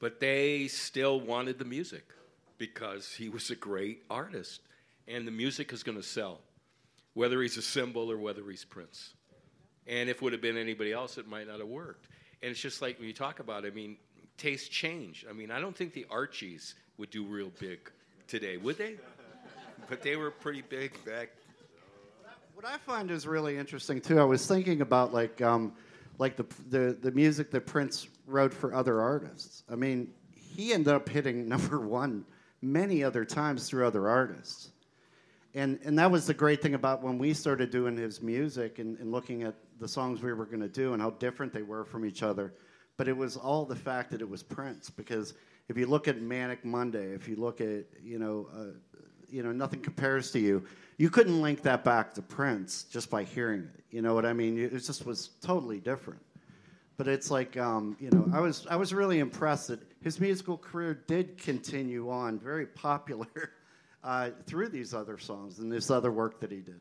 but 0.00 0.18
they 0.18 0.66
still 0.68 1.20
wanted 1.20 1.58
the 1.58 1.64
music 1.64 2.04
because 2.56 3.12
he 3.12 3.28
was 3.28 3.50
a 3.50 3.54
great 3.54 4.02
artist, 4.08 4.62
and 5.06 5.26
the 5.26 5.30
music 5.30 5.72
is 5.72 5.82
going 5.82 5.98
to 5.98 6.02
sell, 6.02 6.40
whether 7.14 7.40
he's 7.40 7.56
a 7.56 7.62
symbol 7.62 8.10
or 8.10 8.18
whether 8.18 8.42
he's 8.50 8.64
Prince. 8.64 9.14
And 9.86 10.08
if 10.08 10.16
it 10.16 10.22
would 10.22 10.32
have 10.32 10.42
been 10.42 10.56
anybody 10.56 10.92
else, 10.92 11.18
it 11.18 11.26
might 11.28 11.46
not 11.46 11.58
have 11.58 11.68
worked. 11.68 12.08
And 12.42 12.50
it's 12.50 12.60
just 12.60 12.82
like 12.82 12.98
when 12.98 13.06
you 13.06 13.14
talk 13.14 13.40
about, 13.40 13.64
it, 13.64 13.72
I 13.72 13.74
mean, 13.74 13.96
tastes 14.36 14.68
change. 14.68 15.24
I 15.28 15.32
mean, 15.32 15.50
I 15.50 15.60
don't 15.60 15.76
think 15.76 15.92
the 15.92 16.06
Archies 16.10 16.74
would 16.98 17.10
do 17.10 17.24
real 17.24 17.50
big 17.58 17.90
today, 18.26 18.56
would 18.56 18.78
they? 18.78 18.96
But 19.86 20.00
they 20.00 20.16
were 20.16 20.30
pretty 20.30 20.62
big 20.62 20.92
back 21.04 21.28
What 22.54 22.64
I 22.64 22.78
find 22.78 23.10
is 23.10 23.26
really 23.26 23.58
interesting 23.58 24.00
too. 24.00 24.18
I 24.18 24.24
was 24.24 24.46
thinking 24.46 24.80
about 24.80 25.12
like 25.12 25.42
um, 25.42 25.74
like 26.18 26.36
the, 26.36 26.46
the 26.70 26.96
the 26.98 27.10
music 27.10 27.50
that 27.50 27.66
Prince 27.66 28.08
wrote 28.26 28.54
for 28.54 28.72
other 28.72 29.02
artists. 29.02 29.62
I 29.70 29.74
mean, 29.74 30.08
he 30.32 30.72
ended 30.72 30.94
up 30.94 31.06
hitting 31.06 31.48
number 31.50 31.80
one 31.80 32.24
many 32.62 33.04
other 33.04 33.26
times 33.26 33.68
through 33.68 33.86
other 33.86 34.08
artists. 34.08 34.70
And 35.54 35.78
and 35.84 35.98
that 35.98 36.10
was 36.10 36.26
the 36.26 36.34
great 36.34 36.60
thing 36.60 36.74
about 36.74 37.02
when 37.02 37.18
we 37.18 37.32
started 37.32 37.70
doing 37.70 37.96
his 37.96 38.20
music 38.22 38.78
and, 38.78 38.98
and 38.98 39.12
looking 39.12 39.42
at 39.42 39.54
the 39.78 39.88
songs 39.88 40.22
we 40.22 40.32
were 40.32 40.46
going 40.46 40.60
to 40.60 40.68
do 40.68 40.92
and 40.92 41.02
how 41.02 41.10
different 41.10 41.52
they 41.52 41.62
were 41.62 41.84
from 41.84 42.04
each 42.04 42.22
other. 42.22 42.54
But 42.96 43.08
it 43.08 43.16
was 43.16 43.36
all 43.36 43.64
the 43.64 43.76
fact 43.76 44.10
that 44.10 44.20
it 44.20 44.28
was 44.28 44.42
Prince 44.42 44.90
because 44.90 45.34
if 45.68 45.76
you 45.76 45.86
look 45.86 46.08
at 46.08 46.20
Manic 46.20 46.64
Monday, 46.64 47.12
if 47.12 47.28
you 47.28 47.36
look 47.36 47.60
at 47.60 47.84
you 48.02 48.18
know. 48.18 48.48
Uh, 48.54 48.78
you 49.34 49.42
know, 49.42 49.50
nothing 49.50 49.80
compares 49.80 50.30
to 50.30 50.38
you. 50.38 50.64
You 50.96 51.10
couldn't 51.10 51.42
link 51.42 51.62
that 51.62 51.82
back 51.82 52.14
to 52.14 52.22
Prince 52.22 52.84
just 52.84 53.10
by 53.10 53.24
hearing 53.24 53.62
it. 53.62 53.84
You 53.90 54.00
know 54.00 54.14
what 54.14 54.24
I 54.24 54.32
mean? 54.32 54.56
It 54.56 54.70
just 54.70 55.04
was 55.04 55.30
totally 55.42 55.80
different. 55.80 56.20
But 56.96 57.08
it's 57.08 57.32
like, 57.32 57.56
um, 57.56 57.96
you 57.98 58.10
know, 58.10 58.30
I 58.32 58.38
was 58.38 58.64
I 58.70 58.76
was 58.76 58.94
really 58.94 59.18
impressed 59.18 59.68
that 59.68 59.80
his 60.00 60.20
musical 60.20 60.56
career 60.56 60.94
did 60.94 61.36
continue 61.36 62.08
on, 62.10 62.38
very 62.38 62.66
popular, 62.66 63.26
uh, 64.04 64.30
through 64.46 64.68
these 64.68 64.94
other 64.94 65.18
songs 65.18 65.58
and 65.58 65.72
this 65.72 65.90
other 65.90 66.12
work 66.12 66.40
that 66.40 66.52
he 66.52 66.58
did. 66.60 66.80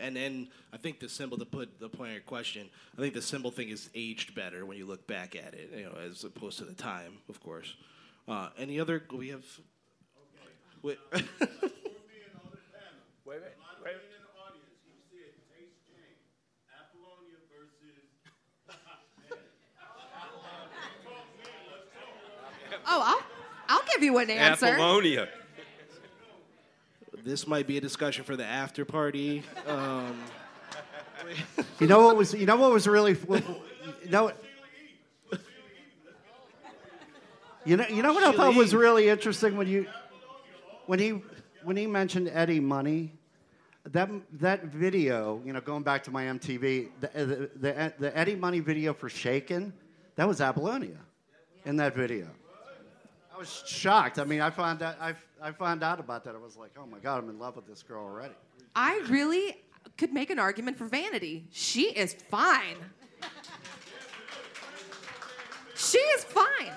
And 0.00 0.16
and 0.16 0.48
I 0.72 0.76
think 0.76 1.00
the 1.00 1.08
symbol 1.08 1.36
to 1.38 1.44
put 1.44 1.80
the 1.80 1.88
point 1.88 2.10
of 2.10 2.14
your 2.14 2.22
question, 2.22 2.68
I 2.96 3.00
think 3.00 3.14
the 3.14 3.22
symbol 3.22 3.50
thing 3.50 3.68
is 3.68 3.90
aged 3.94 4.34
better 4.34 4.64
when 4.64 4.78
you 4.78 4.86
look 4.86 5.06
back 5.06 5.34
at 5.34 5.54
it, 5.54 5.70
you 5.76 5.84
know, 5.84 5.94
as 6.06 6.24
opposed 6.24 6.58
to 6.58 6.64
the 6.64 6.74
time, 6.74 7.14
of 7.28 7.42
course. 7.42 7.74
Uh, 8.28 8.50
any 8.58 8.78
other? 8.78 9.02
We 9.12 9.30
have. 9.30 9.44
Wait. 10.82 10.98
Wait, 11.12 11.26
wait, 11.42 11.62
wait. 13.26 13.40
Oh, 22.84 23.00
I'll 23.04 23.22
I'll 23.68 23.84
give 23.94 24.02
you 24.02 24.18
an 24.18 24.30
answer. 24.30 24.66
Apollonia. 24.66 25.28
This 27.24 27.46
might 27.46 27.66
be 27.66 27.76
a 27.78 27.80
discussion 27.80 28.24
for 28.24 28.36
the 28.36 28.44
after 28.44 28.84
party. 28.84 29.42
Um, 29.66 30.18
You 31.80 31.86
know 31.86 32.00
what 32.06 32.16
was? 32.16 32.34
You 32.34 32.46
know 32.46 32.56
what 32.56 32.72
was 32.72 32.86
really? 32.88 33.12
You 33.12 34.10
know. 34.10 34.24
what- 34.24 34.42
You 37.64 37.76
know, 37.76 37.86
you 37.88 38.02
know 38.02 38.12
what 38.12 38.24
I 38.24 38.32
thought 38.32 38.56
was 38.56 38.74
really 38.74 39.08
interesting 39.08 39.56
when 39.56 39.68
you, 39.68 39.86
when 40.86 40.98
he, 40.98 41.22
when 41.62 41.76
he 41.76 41.86
mentioned 41.86 42.28
Eddie 42.32 42.58
Money, 42.58 43.12
that 43.86 44.10
that 44.40 44.64
video, 44.64 45.40
you 45.44 45.52
know, 45.52 45.60
going 45.60 45.84
back 45.84 46.02
to 46.04 46.10
my 46.10 46.24
MTV, 46.24 46.88
the 47.00 47.08
the, 47.14 47.50
the, 47.60 47.92
the 48.00 48.18
Eddie 48.18 48.34
Money 48.34 48.58
video 48.58 48.92
for 48.92 49.08
Shaken, 49.08 49.72
that 50.16 50.26
was 50.26 50.40
Apollonia, 50.40 50.98
in 51.64 51.76
that 51.76 51.94
video. 51.94 52.26
I 53.42 53.44
was 53.44 53.64
shocked. 53.66 54.20
I 54.20 54.24
mean, 54.24 54.40
I 54.40 54.50
found 54.50 54.82
out 54.82 54.94
I, 55.00 55.14
I 55.42 55.50
found 55.50 55.82
out 55.82 55.98
about 55.98 56.22
that. 56.22 56.36
I 56.36 56.38
was 56.38 56.56
like, 56.56 56.70
oh 56.78 56.86
my 56.86 57.00
god, 57.00 57.24
I'm 57.24 57.28
in 57.28 57.40
love 57.40 57.56
with 57.56 57.66
this 57.66 57.82
girl 57.82 58.04
already. 58.04 58.34
I 58.76 59.02
really 59.08 59.56
could 59.98 60.12
make 60.12 60.30
an 60.30 60.38
argument 60.38 60.78
for 60.78 60.84
Vanity. 60.84 61.48
She 61.50 61.90
is 61.90 62.14
fine. 62.30 62.76
She 65.74 65.98
is 65.98 66.22
fine. 66.22 66.70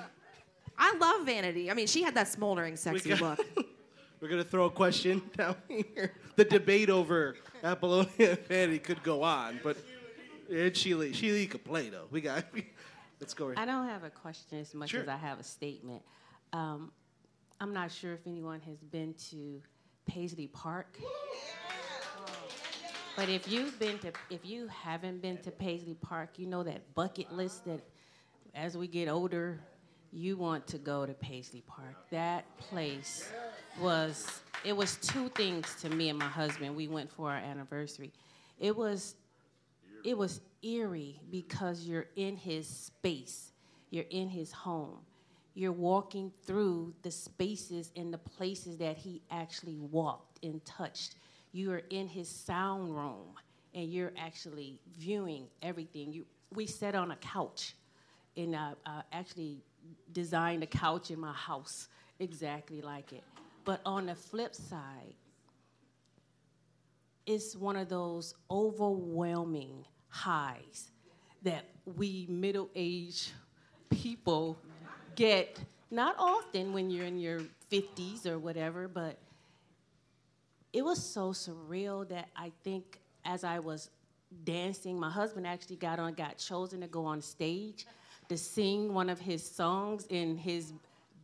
I 0.76 0.96
love 0.98 1.28
Vanity. 1.28 1.70
I 1.70 1.76
mean, 1.76 1.86
she 1.86 2.02
had 2.02 2.16
that 2.16 2.30
smoldering, 2.30 2.78
sexy 2.78 3.10
got- 3.10 3.22
look. 3.22 3.46
we're 4.20 4.28
gonna 4.28 4.44
throw 4.44 4.66
a 4.66 4.72
question 4.72 5.22
down 5.38 5.56
here. 5.68 6.14
The 6.36 6.46
debate 6.46 6.90
over 6.90 7.36
Apollonia 7.64 8.32
and 8.32 8.40
Vanity 8.48 8.80
could 8.80 9.04
go 9.04 9.22
on, 9.22 9.60
but 9.64 9.78
yeah, 10.50 10.70
Sheila, 10.74 11.14
Sheila 11.14 11.46
could 11.46 11.64
play 11.64 11.90
though. 11.90 12.08
We 12.10 12.22
got. 12.22 12.44
Let's 13.22 13.36
go. 13.36 13.54
I 13.56 13.66
don't 13.68 13.88
have 13.88 14.04
a 14.04 14.10
question 14.10 14.60
as 14.60 14.74
much 14.74 14.90
Sure. 14.90 15.02
as 15.02 15.08
I 15.08 15.16
have 15.16 15.40
a 15.40 15.44
statement. 15.44 16.02
Um, 16.54 16.92
I'm 17.60 17.74
not 17.74 17.92
sure 17.92 18.14
if 18.14 18.26
anyone 18.26 18.60
has 18.62 18.78
been 18.84 19.14
to 19.32 19.62
Paisley 20.06 20.48
Park. 20.48 20.98
But 23.16 23.30
if 23.30 23.48
you've 23.48 23.80
been 23.80 23.98
to, 24.00 24.12
if 24.30 24.46
you 24.46 24.68
haven't 24.68 25.22
been 25.22 25.38
to 25.38 25.52
Paisley 25.52 25.96
Park, 25.96 26.38
you 26.38 26.48
know 26.48 26.64
that 26.64 26.94
bucket 26.96 27.32
list 27.32 27.64
that 27.66 27.80
as 28.54 28.78
we 28.78 28.88
get 28.88 29.08
older, 29.08 29.62
you 30.12 30.36
want 30.36 30.68
to 30.68 30.78
go 30.78 31.06
to 31.06 31.14
Paisley 31.14 31.64
Park. 31.66 31.96
That 32.12 32.46
place 32.58 33.30
was, 33.80 34.42
it 34.66 34.76
was 34.76 34.98
two 34.98 35.30
things 35.30 35.76
to 35.82 35.90
me 35.90 36.10
and 36.10 36.20
my 36.20 36.26
husband. 36.26 36.76
We 36.76 36.88
went 36.88 37.10
for 37.10 37.30
our 37.30 37.38
anniversary. 37.38 38.12
It 38.60 38.76
was 38.76 39.16
it 40.06 40.16
was 40.16 40.40
eerie 40.62 41.20
because 41.32 41.82
you're 41.82 42.06
in 42.16 42.38
his 42.38 42.68
space, 42.68 43.52
you're 43.90 44.06
in 44.12 44.30
his 44.30 44.52
home, 44.52 45.00
you're 45.56 45.72
walking 45.72 46.32
through 46.46 46.94
the 47.02 47.10
spaces 47.10 47.92
and 47.96 48.14
the 48.14 48.18
places 48.18 48.78
that 48.78 48.98
he 48.98 49.22
actually 49.32 49.80
walked 49.80 50.44
and 50.44 50.64
touched. 50.66 51.16
You 51.54 51.72
are 51.72 51.82
in 51.90 52.10
his 52.10 52.30
sound 52.30 52.94
room 52.94 53.34
and 53.74 53.92
you're 53.92 54.12
actually 54.18 54.80
viewing 54.98 55.48
everything. 55.62 56.12
You, 56.12 56.26
we 56.54 56.68
sat 56.68 56.94
on 56.94 57.12
a 57.12 57.16
couch 57.16 57.74
and 58.36 58.54
I 58.54 58.74
uh, 58.86 59.02
actually 59.14 59.64
designed 60.12 60.62
a 60.62 60.68
couch 60.68 61.10
in 61.10 61.20
my 61.20 61.32
house 61.32 61.88
exactly 62.20 62.82
like 62.82 63.14
it. 63.14 63.24
But 63.64 63.80
on 63.86 64.08
the 64.08 64.16
flip 64.16 64.54
side, 64.54 65.16
it's 67.26 67.56
one 67.56 67.78
of 67.78 67.88
those 67.88 68.36
overwhelming 68.52 69.86
highs 70.10 70.92
that 71.44 71.66
we 71.86 72.28
middle 72.30 72.70
aged 72.76 73.32
people 73.90 74.58
get 75.16 75.60
not 75.92 76.16
often 76.20 76.74
when 76.74 76.90
you're 76.90 77.06
in 77.06 77.18
your 77.18 77.42
50s 77.72 78.26
or 78.26 78.38
whatever, 78.38 78.88
but 78.88 79.18
it 80.74 80.84
was 80.84 81.04
so 81.04 81.32
surreal 81.32 82.08
that 82.10 82.28
I 82.36 82.52
think 82.64 83.00
as 83.24 83.44
I 83.44 83.60
was 83.60 83.90
dancing, 84.44 85.00
my 85.00 85.10
husband 85.10 85.48
actually 85.48 85.78
got 85.78 86.00
on, 86.00 86.14
got 86.14 86.38
chosen 86.38 86.82
to 86.82 86.88
go 86.88 87.06
on 87.06 87.22
stage 87.22 87.86
to 88.30 88.38
sing 88.38 88.94
one 88.94 89.10
of 89.10 89.20
his 89.20 89.44
songs 89.48 90.06
in 90.10 90.38
his 90.38 90.74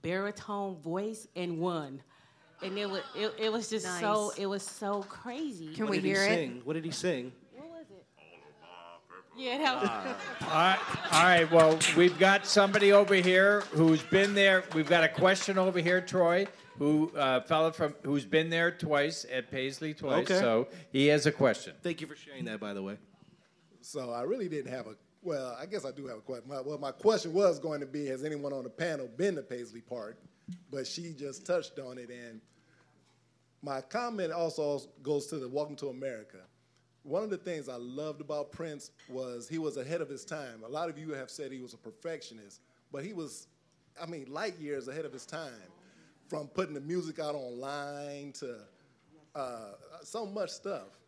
baritone 0.02 0.76
voice 0.78 1.28
and 1.36 1.60
won. 1.60 2.02
And 2.64 2.78
it 2.78 2.90
was 2.90 3.02
it, 3.16 3.34
it 3.40 3.52
was 3.52 3.70
just 3.70 4.00
so 4.00 4.32
it 4.38 4.46
was 4.46 4.62
so 4.64 5.02
crazy. 5.04 5.74
Can 5.74 5.86
what 5.86 5.92
we 5.92 5.98
did 5.98 6.06
hear 6.06 6.28
he 6.28 6.34
it? 6.34 6.36
sing? 6.36 6.62
What 6.64 6.74
did 6.74 6.86
he 6.86 6.92
sing? 6.92 7.32
Yeah, 9.38 9.58
that 9.60 9.82
was 9.82 9.90
All 10.42 10.48
right, 10.50 10.80
all 11.12 11.24
right. 11.24 11.52
Well, 11.52 11.80
we've 11.96 12.18
got 12.20 12.46
somebody 12.46 12.92
over 12.92 13.16
here 13.16 13.62
who's 13.72 14.04
been 14.04 14.34
there. 14.34 14.64
We've 14.74 14.90
got 14.90 15.04
a 15.04 15.10
question 15.10 15.58
over 15.58 15.80
here, 15.80 16.02
Troy, 16.02 16.48
who 16.78 17.12
uh, 17.16 17.42
fella 17.42 17.72
from 17.72 17.96
who's 18.04 18.26
been 18.26 18.50
there 18.50 18.72
twice 18.72 19.26
at 19.32 19.50
Paisley 19.50 19.94
twice. 19.94 20.30
Okay. 20.30 20.40
So 20.40 20.68
he 20.92 21.08
has 21.08 21.26
a 21.26 21.32
question. 21.32 21.74
Thank 21.82 22.02
you 22.02 22.08
for 22.08 22.16
sharing 22.16 22.46
that, 22.46 22.60
by 22.60 22.74
the 22.74 22.84
way. 22.84 22.98
So 23.82 24.12
I 24.12 24.24
really 24.24 24.50
didn't 24.50 24.72
have 24.72 24.88
a. 24.88 24.96
Well, 25.24 25.56
I 25.60 25.66
guess 25.66 25.86
I 25.86 25.92
do 25.92 26.08
have 26.08 26.18
a 26.18 26.22
question. 26.22 26.50
My, 26.50 26.60
well, 26.62 26.78
my 26.78 26.92
question 26.92 27.32
was 27.32 27.58
going 27.58 27.80
to 27.80 27.88
be: 27.88 28.08
Has 28.08 28.26
anyone 28.26 28.52
on 28.52 28.64
the 28.64 28.70
panel 28.70 29.08
been 29.16 29.36
to 29.36 29.42
Paisley 29.42 29.82
Park? 29.82 30.18
But 30.70 30.86
she 30.86 31.14
just 31.14 31.46
touched 31.46 31.80
on 31.80 31.98
it, 31.98 32.10
and 32.10 32.42
my 33.62 33.80
comment 33.80 34.34
also 34.34 34.82
goes 35.02 35.28
to 35.28 35.38
the 35.38 35.48
Welcome 35.48 35.78
to 35.78 35.88
America. 35.88 36.40
One 37.04 37.24
of 37.24 37.32
the 37.32 37.38
things 37.38 37.68
I 37.68 37.78
loved 37.78 38.22
about 38.22 38.52
Prince 38.52 38.92
was 39.10 39.50
he 39.50 39.58
was 39.58 39.78
ahead 39.78 40.02
of 40.02 40.10
his 40.10 40.24
time. 40.24 40.62
A 40.64 40.68
lot 40.68 40.88
of 40.88 41.00
you 41.00 41.14
have 41.14 41.32
said 41.32 41.52
he 41.52 41.60
was 41.60 41.74
a 41.74 41.78
perfectionist, 41.78 42.62
but 42.92 43.04
he 43.04 43.14
was, 43.14 43.48
I 44.00 44.06
mean, 44.06 44.28
light 44.30 44.60
years 44.60 44.88
ahead 44.88 45.06
of 45.06 45.12
his 45.12 45.26
time. 45.26 45.52
From 46.28 46.48
putting 46.48 46.74
the 46.74 46.82
music 46.82 47.20
out 47.20 47.36
online 47.36 48.32
to 48.34 48.60
uh, 49.36 49.72
so 50.04 50.26
much 50.26 50.50
stuff. 50.50 51.00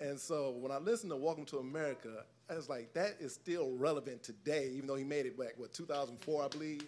And 0.00 0.18
so 0.18 0.52
when 0.52 0.70
I 0.70 0.78
listen 0.78 1.10
to 1.10 1.16
Welcome 1.16 1.44
to 1.46 1.58
America, 1.58 2.24
I 2.48 2.54
was 2.54 2.68
like, 2.68 2.94
that 2.94 3.16
is 3.20 3.34
still 3.34 3.72
relevant 3.76 4.22
today, 4.22 4.70
even 4.72 4.86
though 4.86 4.94
he 4.94 5.04
made 5.04 5.26
it 5.26 5.36
back, 5.36 5.54
what, 5.56 5.74
2004, 5.74 6.44
I 6.44 6.48
believe? 6.48 6.86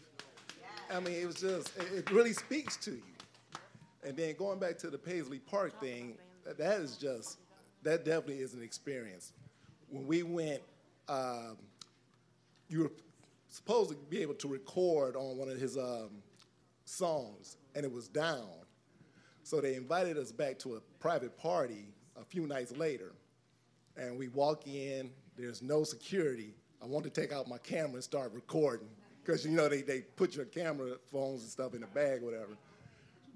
I 0.90 1.00
mean, 1.00 1.14
it 1.14 1.26
was 1.26 1.36
just, 1.36 1.76
it, 1.76 1.92
it 1.92 2.10
really 2.10 2.32
speaks 2.32 2.76
to 2.78 2.92
you. 2.92 3.02
And 4.04 4.16
then 4.16 4.36
going 4.36 4.58
back 4.58 4.78
to 4.78 4.88
the 4.88 4.96
Paisley 4.96 5.40
Park 5.40 5.78
thing, 5.80 6.16
that 6.46 6.80
is 6.80 6.96
just, 6.96 7.38
that 7.82 8.04
definitely 8.04 8.38
is 8.38 8.54
an 8.54 8.62
experience. 8.62 9.32
When 9.88 10.06
we 10.06 10.22
went, 10.22 10.62
um, 11.08 11.56
you 12.68 12.80
were 12.80 12.92
supposed 13.48 13.90
to 13.90 13.96
be 13.96 14.22
able 14.22 14.34
to 14.34 14.48
record 14.48 15.16
on 15.16 15.36
one 15.36 15.48
of 15.48 15.58
his 15.58 15.76
um, 15.76 16.10
songs, 16.84 17.56
and 17.74 17.84
it 17.84 17.92
was 17.92 18.08
down. 18.08 18.48
So 19.42 19.60
they 19.60 19.74
invited 19.74 20.16
us 20.16 20.30
back 20.30 20.58
to 20.60 20.76
a 20.76 20.80
private 21.00 21.36
party 21.36 21.88
a 22.20 22.24
few 22.24 22.46
nights 22.46 22.76
later. 22.76 23.12
And 23.96 24.16
we 24.16 24.28
walk 24.28 24.66
in, 24.66 25.10
there's 25.36 25.62
no 25.62 25.82
security. 25.82 26.54
I 26.82 26.86
want 26.86 27.04
to 27.04 27.10
take 27.10 27.32
out 27.32 27.48
my 27.48 27.58
camera 27.58 27.94
and 27.94 28.04
start 28.04 28.32
recording. 28.32 28.88
Because 29.24 29.44
you 29.44 29.50
know 29.50 29.68
they, 29.68 29.82
they 29.82 30.00
put 30.00 30.36
your 30.36 30.46
camera 30.46 30.92
phones 31.12 31.42
and 31.42 31.50
stuff 31.50 31.74
in 31.74 31.82
a 31.82 31.86
bag, 31.88 32.22
whatever. 32.22 32.56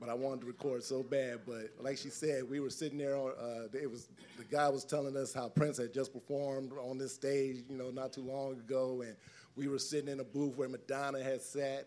But 0.00 0.08
I 0.08 0.14
wanted 0.14 0.40
to 0.40 0.46
record 0.46 0.82
so 0.82 1.02
bad. 1.02 1.40
But 1.46 1.70
like 1.80 1.96
she 1.96 2.10
said, 2.10 2.48
we 2.48 2.60
were 2.60 2.70
sitting 2.70 2.98
there 2.98 3.16
uh, 3.16 3.68
it 3.72 3.90
was 3.90 4.08
the 4.36 4.44
guy 4.44 4.68
was 4.68 4.84
telling 4.84 5.16
us 5.16 5.32
how 5.32 5.48
Prince 5.48 5.78
had 5.78 5.94
just 5.94 6.12
performed 6.12 6.72
on 6.72 6.98
this 6.98 7.14
stage, 7.14 7.64
you 7.68 7.76
know, 7.76 7.90
not 7.90 8.12
too 8.12 8.22
long 8.22 8.52
ago, 8.52 9.02
and 9.02 9.16
we 9.56 9.68
were 9.68 9.78
sitting 9.78 10.08
in 10.08 10.20
a 10.20 10.24
booth 10.24 10.56
where 10.56 10.68
Madonna 10.68 11.22
had 11.22 11.40
sat, 11.40 11.86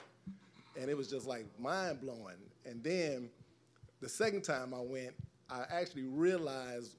and 0.80 0.90
it 0.90 0.98
was 0.98 1.10
just 1.10 1.28
like 1.28 1.46
mind 1.60 2.02
blowing. 2.02 2.38
And 2.66 2.84
then 2.84 3.30
the 4.02 4.10
second 4.10 4.44
time 4.44 4.74
I 4.74 4.82
went, 4.82 5.14
I 5.50 5.66
actually 5.70 6.04
realized 6.04 6.96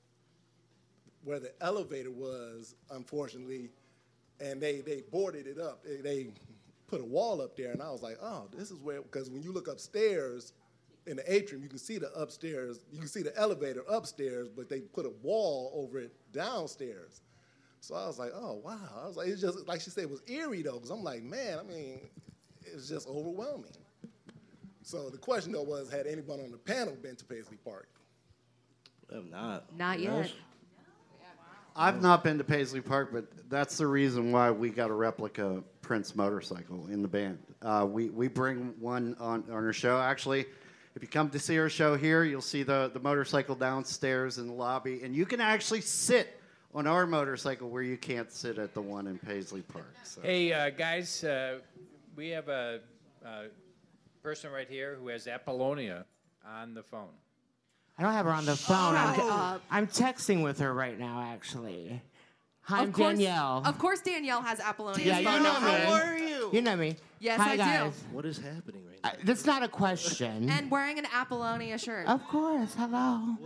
where 1.24 1.40
the 1.40 1.52
elevator 1.60 2.10
was, 2.10 2.74
unfortunately, 2.90 3.70
and 4.40 4.60
they, 4.60 4.80
they 4.80 5.02
boarded 5.10 5.47
it 5.47 5.59
up. 5.59 5.85
They, 5.85 5.97
they 5.97 6.26
put 6.86 7.01
a 7.01 7.05
wall 7.05 7.40
up 7.43 7.56
there, 7.56 7.72
and 7.72 7.82
I 7.82 7.90
was 7.90 8.02
like, 8.02 8.18
oh, 8.22 8.48
this 8.56 8.70
is 8.70 8.80
where, 8.80 9.02
because 9.02 9.30
when 9.30 9.43
you 9.43 9.52
look 9.52 9.68
upstairs 9.68 10.52
in 11.06 11.16
the 11.16 11.32
atrium, 11.32 11.62
you 11.62 11.68
can 11.68 11.78
see 11.78 11.98
the 11.98 12.12
upstairs, 12.12 12.80
you 12.92 12.98
can 12.98 13.08
see 13.08 13.22
the 13.22 13.36
elevator 13.38 13.82
upstairs, 13.88 14.48
but 14.48 14.68
they 14.68 14.80
put 14.80 15.06
a 15.06 15.12
wall 15.22 15.72
over 15.74 15.98
it 15.98 16.12
downstairs. 16.32 17.22
So 17.80 17.94
I 17.94 18.06
was 18.06 18.18
like, 18.18 18.32
oh, 18.34 18.60
wow. 18.64 18.78
I 19.02 19.06
was 19.06 19.16
like, 19.16 19.28
it's 19.28 19.40
just, 19.40 19.66
like 19.68 19.80
she 19.80 19.90
said, 19.90 20.04
it 20.04 20.10
was 20.10 20.22
eerie, 20.26 20.62
though, 20.62 20.74
because 20.74 20.90
I'm 20.90 21.04
like, 21.04 21.22
man, 21.22 21.58
I 21.58 21.62
mean, 21.62 22.00
it's 22.64 22.88
just 22.88 23.08
overwhelming. 23.08 23.70
So 24.82 25.10
the 25.10 25.18
question, 25.18 25.52
though, 25.52 25.62
was 25.62 25.90
had 25.90 26.06
anyone 26.06 26.40
on 26.40 26.50
the 26.50 26.58
panel 26.58 26.96
been 27.00 27.16
to 27.16 27.24
Paisley 27.24 27.58
Park? 27.64 27.88
I'm 29.14 29.30
not. 29.30 29.76
Not 29.76 30.00
yet. 30.00 30.32
I've 31.76 32.02
not 32.02 32.24
been 32.24 32.38
to 32.38 32.44
Paisley 32.44 32.80
Park, 32.80 33.10
but 33.12 33.26
that's 33.48 33.78
the 33.78 33.86
reason 33.86 34.32
why 34.32 34.50
we 34.50 34.70
got 34.70 34.90
a 34.90 34.94
replica 34.94 35.62
Prince 35.80 36.16
motorcycle 36.16 36.88
in 36.88 37.02
the 37.02 37.08
band. 37.08 37.38
Uh, 37.62 37.86
we, 37.88 38.10
we 38.10 38.26
bring 38.26 38.74
one 38.80 39.14
on, 39.20 39.44
on 39.48 39.52
our 39.52 39.72
show. 39.72 40.00
Actually, 40.00 40.46
if 40.98 41.02
you 41.02 41.06
come 41.06 41.30
to 41.30 41.38
see 41.38 41.56
our 41.60 41.68
show 41.68 41.96
here, 41.96 42.24
you'll 42.24 42.40
see 42.40 42.64
the, 42.64 42.90
the 42.92 42.98
motorcycle 42.98 43.54
downstairs 43.54 44.38
in 44.38 44.48
the 44.48 44.52
lobby, 44.52 45.02
and 45.04 45.14
you 45.14 45.26
can 45.26 45.40
actually 45.40 45.80
sit 45.80 46.40
on 46.74 46.88
our 46.88 47.06
motorcycle 47.06 47.70
where 47.70 47.84
you 47.84 47.96
can't 47.96 48.32
sit 48.32 48.58
at 48.58 48.74
the 48.74 48.80
one 48.82 49.06
in 49.06 49.16
Paisley 49.16 49.62
Park. 49.62 49.94
So. 50.02 50.22
Hey, 50.22 50.52
uh, 50.52 50.70
guys, 50.70 51.22
uh, 51.22 51.60
we 52.16 52.30
have 52.30 52.48
a, 52.48 52.80
a 53.24 53.44
person 54.24 54.50
right 54.50 54.68
here 54.68 54.96
who 55.00 55.06
has 55.06 55.28
Apollonia 55.28 56.04
on 56.44 56.74
the 56.74 56.82
phone. 56.82 57.14
I 57.96 58.02
don't 58.02 58.12
have 58.12 58.26
her 58.26 58.32
on 58.32 58.44
the 58.44 58.56
phone. 58.56 58.96
I'm, 58.96 59.14
Shut 59.14 59.24
up. 59.24 59.62
I'm 59.70 59.86
texting 59.86 60.42
with 60.42 60.58
her 60.58 60.74
right 60.74 60.98
now, 60.98 61.22
actually. 61.32 62.02
Hi, 62.62 62.80
I'm 62.80 62.88
of 62.88 62.94
course, 62.94 63.18
Danielle. 63.18 63.62
Of 63.64 63.78
course, 63.78 64.00
Danielle 64.00 64.42
has 64.42 64.58
Apollonia. 64.58 65.06
yeah, 65.06 65.18
you 65.20 65.42
know 65.44 65.60
me. 65.60 66.28
you? 66.28 66.50
You 66.54 66.60
know 66.60 66.74
me. 66.74 66.96
Yes, 67.20 67.40
Hi, 67.40 67.50
I 67.50 67.52
do. 67.52 67.58
guys. 67.58 68.04
What 68.10 68.26
is 68.26 68.38
happening 68.38 68.88
right 69.04 69.14
Uh, 69.14 69.16
that's 69.24 69.44
not 69.46 69.62
a 69.62 69.68
question. 69.68 70.48
And 70.50 70.70
wearing 70.70 70.98
an 70.98 71.06
Apollonia 71.12 71.78
shirt. 71.78 72.06
Of 72.06 72.26
course. 72.28 72.74
Hello. 72.74 73.36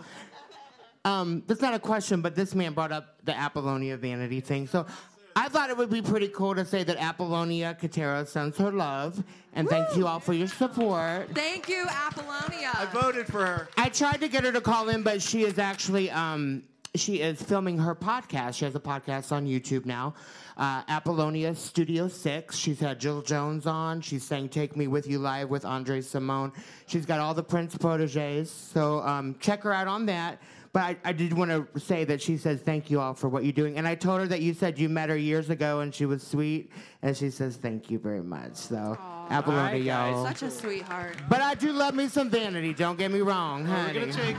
Um, 1.05 1.43
that's 1.47 1.61
not 1.61 1.75
a 1.75 1.79
question, 1.79 2.23
but 2.23 2.35
this 2.37 2.55
man 2.55 2.75
brought 2.75 2.93
up 2.93 3.17
the 3.25 3.37
Apollonia 3.37 3.97
vanity 3.97 4.41
thing. 4.41 4.67
So 4.69 4.87
I 5.35 5.49
thought 5.49 5.71
it 5.71 5.77
would 5.77 5.91
be 5.91 6.03
pretty 6.03 6.29
cool 6.29 6.55
to 6.55 6.65
say 6.65 6.85
that 6.85 6.97
Apollonia 6.97 7.77
Kotero 7.81 8.27
sends 8.27 8.57
her 8.59 8.71
love. 8.71 9.23
And 9.55 9.69
thank 9.69 9.97
you 9.97 10.07
all 10.07 10.21
for 10.21 10.33
your 10.33 10.47
support. 10.49 11.31
Thank 11.35 11.69
you, 11.69 11.85
Apollonia. 11.89 12.71
I 12.75 12.87
voted 12.87 13.27
for 13.27 13.45
her. 13.45 13.69
I 13.77 13.89
tried 13.89 14.21
to 14.21 14.29
get 14.29 14.45
her 14.45 14.53
to 14.53 14.61
call 14.61 14.89
in, 14.89 15.03
but 15.03 15.21
she 15.21 15.43
is 15.43 15.59
actually 15.59 16.11
um, 16.11 16.63
she 16.95 17.21
is 17.21 17.43
filming 17.43 17.79
her 17.79 17.95
podcast. 17.95 18.55
She 18.57 18.65
has 18.67 18.75
a 18.75 18.81
podcast 18.81 19.33
on 19.33 19.47
YouTube 19.47 19.87
now. 19.87 20.15
Uh, 20.57 20.83
Apollonia 20.89 21.55
Studio 21.55 22.07
Six. 22.09 22.57
She's 22.57 22.81
had 22.81 23.01
Jill 23.01 23.23
Jones 23.23 23.67
on. 23.67 24.01
She's 24.03 24.25
sang 24.25 24.49
"Take 24.49 24.77
Me 24.77 24.87
with 24.87 25.07
You" 25.09 25.19
live 25.19 25.49
with 25.49 25.65
Andre 25.65 26.01
Cymone. 26.01 26.53
She's 26.87 27.07
got 27.07 27.19
all 27.21 27.33
the 27.33 27.43
Prince 27.43 27.77
proteges. 27.77 28.51
So 28.51 29.01
um, 29.01 29.37
check 29.41 29.63
her 29.63 29.73
out 29.73 29.89
on 29.89 30.05
that. 30.07 30.43
But 30.75 30.81
I, 30.83 30.97
I 31.05 31.13
did 31.13 31.35
want 31.35 31.51
to 31.51 31.81
say 31.81 32.05
that 32.05 32.23
she 32.23 32.39
says 32.39 32.61
thank 32.61 32.91
you 32.91 32.99
all 33.01 33.13
for 33.13 33.29
what 33.29 33.45
you're 33.45 33.53
doing, 33.53 33.77
and 33.77 33.87
I 33.87 33.95
told 33.95 34.21
her 34.21 34.27
that 34.29 34.41
you 34.41 34.55
said 34.55 34.79
you 34.79 34.89
met 34.89 35.11
her 35.11 35.17
years 35.19 35.51
ago 35.51 35.81
and 35.81 35.95
she 35.95 36.07
was 36.07 36.23
sweet, 36.23 36.71
and 37.03 37.15
she 37.17 37.29
says 37.31 37.57
thank 37.57 37.91
you 37.91 37.99
very 37.99 38.23
much. 38.23 38.57
So 38.57 38.99
Apollonia, 39.31 39.83
y'all. 39.83 40.25
Such 40.25 40.43
a 40.43 40.51
sweetheart. 40.51 41.17
But 41.29 41.43
I 41.43 41.55
do 41.55 41.73
love 41.73 41.95
me 41.95 42.09
some 42.09 42.31
vanity. 42.31 42.73
Don't 42.73 42.99
get 42.99 43.11
me 43.11 43.21
wrong, 43.21 43.65
We're 43.65 43.69
honey. 43.75 44.01
gonna 44.01 44.13
take. 44.13 44.37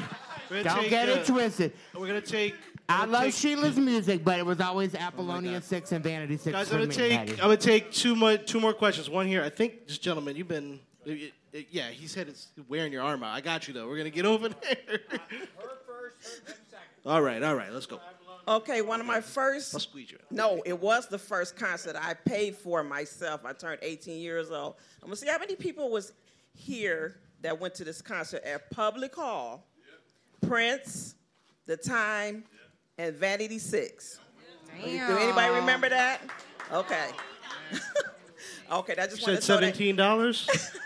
We're 0.50 0.64
gonna 0.64 0.76
Don't 0.76 0.82
take, 0.82 0.90
get 0.90 1.10
uh, 1.10 1.12
it 1.14 1.26
twisted. 1.26 1.74
We're 1.98 2.08
gonna 2.08 2.22
take. 2.22 2.56
I 2.90 3.00
gonna 3.02 3.12
love 3.12 3.24
take- 3.24 3.34
Sheila's 3.36 3.78
music, 3.78 4.24
but 4.24 4.40
it 4.40 4.46
was 4.46 4.60
always 4.60 4.94
Apollonia 4.96 5.62
Six 5.62 5.92
and 5.92 6.04
Vanity 6.04 6.38
Six 6.38 6.52
Guys, 6.54 6.68
for 6.70 6.76
I'm 6.76 6.82
gonna 6.82 6.90
me. 6.90 6.96
take. 6.96 7.12
Patty. 7.18 7.32
I'm 7.34 7.38
gonna 7.38 7.58
take 7.58 7.92
two 7.92 8.16
more 8.16 8.38
two 8.38 8.60
more 8.60 8.74
questions. 8.74 9.10
One 9.10 9.26
here. 9.28 9.44
I 9.44 9.50
think 9.50 9.88
this 9.88 9.98
gentleman, 9.98 10.36
you've 10.36 10.48
been. 10.48 10.80
it- 11.06 11.34
it- 11.54 11.68
yeah, 11.70 11.90
he 11.90 12.08
said 12.08 12.28
it's 12.28 12.48
wearing 12.68 12.92
your 12.92 13.04
arm 13.04 13.24
out. 13.24 13.34
I 13.36 13.40
got 13.42 13.68
you 13.68 13.74
though. 13.76 13.88
We're 13.88 13.98
gonna 13.98 14.10
get 14.10 14.26
over 14.26 14.50
there. 14.50 15.00
all 17.06 17.22
right, 17.22 17.42
all 17.44 17.56
right. 17.56 17.72
Let's 17.72 17.86
go. 17.86 18.00
Okay, 18.48 18.82
one 18.82 19.00
of 19.00 19.06
my 19.06 19.22
first. 19.22 19.74
I'll 19.74 19.80
squeeze 19.80 20.12
you. 20.12 20.18
No, 20.30 20.62
it 20.66 20.78
was 20.78 21.08
the 21.08 21.18
first 21.18 21.56
concert 21.56 21.96
I 21.96 22.14
paid 22.14 22.56
for 22.58 22.84
myself. 22.84 23.46
I 23.46 23.54
turned 23.54 23.80
18 23.82 24.20
years 24.22 24.52
old. 24.52 24.76
I'm 25.02 25.08
gonna 25.08 25.16
see 25.16 25.28
how 25.28 25.38
many 25.38 25.56
people 25.56 25.90
was 25.90 26.12
here 26.54 27.16
that 27.42 27.58
went 27.60 27.76
to 27.76 27.84
this 27.86 28.02
concert 28.02 28.44
at 28.44 28.70
Public 28.72 29.16
Hall, 29.16 29.66
Prince, 30.48 31.16
The 31.66 31.78
Time, 31.78 32.44
and 32.98 33.16
Vanity 33.16 33.60
Six. 33.60 34.20
Do 34.84 34.88
anybody 34.88 35.54
remember 35.54 35.90
that? 35.90 36.22
Okay. 36.72 37.10
okay, 38.72 38.94
I 38.94 39.06
just 39.06 39.20
You 39.20 39.26
said 39.26 39.36
to 39.38 39.42
seventeen 39.42 39.96
dollars. 39.96 40.50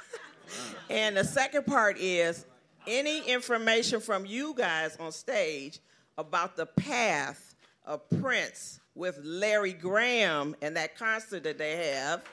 And 0.89 1.17
the 1.17 1.23
second 1.23 1.65
part 1.65 1.97
is 1.99 2.45
any 2.85 3.27
information 3.27 3.99
from 3.99 4.25
you 4.25 4.53
guys 4.55 4.95
on 4.97 5.11
stage 5.11 5.79
about 6.17 6.55
the 6.55 6.65
path 6.65 7.55
of 7.85 8.09
Prince 8.21 8.79
with 8.95 9.19
Larry 9.21 9.73
Graham 9.73 10.55
and 10.61 10.75
that 10.77 10.97
concert 10.97 11.43
that 11.43 11.57
they 11.57 11.93
have, 11.93 12.23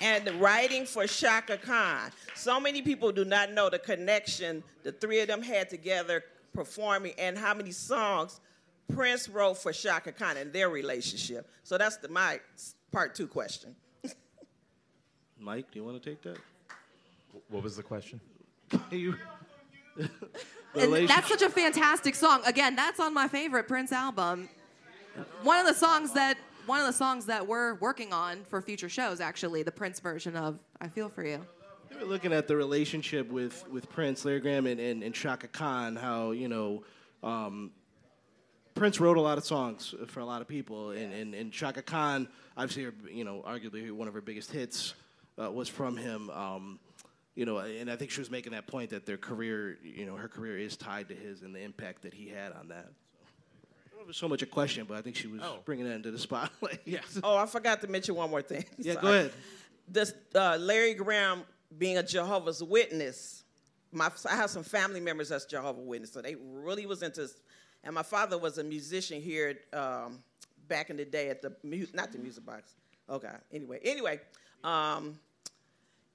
and 0.00 0.26
the 0.26 0.34
writing 0.34 0.84
for 0.84 1.06
Chaka 1.06 1.56
Khan. 1.56 2.10
So 2.34 2.60
many 2.60 2.82
people 2.82 3.12
do 3.12 3.24
not 3.24 3.52
know 3.52 3.70
the 3.70 3.78
connection 3.78 4.62
the 4.82 4.92
three 4.92 5.20
of 5.20 5.28
them 5.28 5.42
had 5.42 5.70
together 5.70 6.22
performing 6.56 7.12
and 7.18 7.36
how 7.36 7.54
many 7.54 7.70
songs 7.70 8.40
Prince 8.92 9.28
wrote 9.28 9.58
for 9.58 9.72
Chaka 9.72 10.12
Khan 10.12 10.36
and 10.36 10.52
their 10.52 10.68
relationship. 10.68 11.48
So 11.62 11.76
that's 11.76 11.98
the, 11.98 12.08
my 12.08 12.40
part 12.90 13.14
two 13.14 13.28
question. 13.28 13.76
Mike, 15.38 15.70
do 15.70 15.78
you 15.78 15.84
want 15.84 16.02
to 16.02 16.10
take 16.10 16.22
that? 16.22 16.38
What 17.50 17.62
was 17.62 17.76
the 17.76 17.82
question? 17.82 18.20
you. 18.90 19.14
And 20.78 21.08
that's 21.08 21.28
such 21.28 21.40
a 21.40 21.48
fantastic 21.48 22.14
song. 22.14 22.42
Again, 22.44 22.76
that's 22.76 23.00
on 23.00 23.14
my 23.14 23.28
favorite 23.28 23.66
Prince 23.66 23.92
album. 23.92 24.46
One 25.42 25.58
of 25.58 25.66
the 25.66 25.72
songs 25.72 26.12
that 26.12 26.36
one 26.66 26.80
of 26.80 26.86
the 26.86 26.92
songs 26.92 27.24
that 27.26 27.46
we're 27.46 27.76
working 27.76 28.12
on 28.12 28.44
for 28.44 28.60
future 28.60 28.90
shows, 28.90 29.22
actually, 29.22 29.62
the 29.62 29.72
Prince 29.72 30.00
version 30.00 30.36
of 30.36 30.58
"I 30.78 30.88
Feel 30.88 31.08
for 31.08 31.24
You." 31.24 31.46
We 31.90 31.96
were 31.96 32.04
looking 32.04 32.32
at 32.32 32.46
the 32.46 32.56
relationship 32.56 33.30
with, 33.30 33.64
with 33.70 33.88
Prince, 33.90 34.24
Larry 34.24 34.40
Graham, 34.40 34.66
and, 34.66 34.80
and, 34.80 35.02
and 35.02 35.14
Chaka 35.14 35.48
Khan. 35.48 35.96
How 35.96 36.32
you 36.32 36.48
know 36.48 36.84
um, 37.22 37.70
Prince 38.76 39.00
wrote 39.00 39.16
a 39.16 39.20
lot 39.20 39.38
of 39.38 39.44
songs 39.44 39.94
for 40.06 40.20
a 40.20 40.24
lot 40.24 40.42
of 40.42 40.48
people, 40.48 40.90
and, 40.90 41.12
and, 41.12 41.34
and 41.34 41.50
Chaka 41.50 41.80
Khan, 41.80 42.28
obviously, 42.56 42.84
her, 42.84 42.94
you 43.10 43.24
know, 43.24 43.42
arguably 43.46 43.90
one 43.90 44.06
of 44.06 44.14
her 44.14 44.20
biggest 44.20 44.52
hits 44.52 44.94
uh, 45.42 45.50
was 45.50 45.68
from 45.68 45.96
him. 45.96 46.28
Um, 46.30 46.78
you 47.34 47.46
know, 47.46 47.58
and 47.58 47.90
I 47.90 47.96
think 47.96 48.10
she 48.10 48.20
was 48.20 48.30
making 48.30 48.52
that 48.52 48.66
point 48.66 48.90
that 48.90 49.06
their 49.06 49.16
career, 49.16 49.78
you 49.82 50.04
know, 50.04 50.14
her 50.16 50.28
career 50.28 50.58
is 50.58 50.76
tied 50.76 51.08
to 51.08 51.14
his 51.14 51.42
and 51.42 51.54
the 51.54 51.60
impact 51.60 52.02
that 52.02 52.12
he 52.12 52.28
had 52.28 52.52
on 52.52 52.68
that. 52.68 52.86
I 52.86 53.90
don't 53.90 53.98
know 53.98 54.04
if 54.04 54.10
it's 54.10 54.18
so 54.18 54.28
much 54.28 54.42
a 54.42 54.46
question, 54.46 54.84
but 54.86 54.98
I 54.98 55.02
think 55.02 55.16
she 55.16 55.26
was 55.26 55.40
bringing 55.64 55.86
that 55.86 55.94
into 55.94 56.10
the 56.10 56.18
spotlight. 56.18 56.80
yes. 56.84 57.18
Oh, 57.24 57.36
I 57.36 57.46
forgot 57.46 57.80
to 57.80 57.88
mention 57.88 58.14
one 58.14 58.30
more 58.30 58.42
thing. 58.42 58.64
Yeah, 58.78 58.94
go 59.00 59.08
ahead. 59.08 59.32
This 59.88 60.12
uh, 60.34 60.58
Larry 60.60 60.94
Graham 60.94 61.44
being 61.78 61.98
a 61.98 62.02
Jehovah's 62.02 62.62
Witness. 62.62 63.44
My, 63.92 64.10
I 64.28 64.36
have 64.36 64.50
some 64.50 64.64
family 64.64 65.00
members 65.00 65.28
that's 65.28 65.44
Jehovah's 65.44 65.86
Witness, 65.86 66.12
so 66.12 66.20
they 66.20 66.34
really 66.34 66.86
was 66.86 67.02
into. 67.02 67.28
And 67.84 67.94
my 67.94 68.02
father 68.02 68.36
was 68.38 68.58
a 68.58 68.64
musician 68.64 69.20
here 69.20 69.58
um, 69.72 70.22
back 70.68 70.90
in 70.90 70.96
the 70.96 71.04
day 71.04 71.28
at 71.28 71.42
the 71.42 71.52
not 71.94 72.12
the 72.12 72.18
music 72.18 72.44
box. 72.44 72.74
Okay. 73.08 73.28
Anyway, 73.52 73.78
anyway, 73.84 74.20
um, 74.64 75.18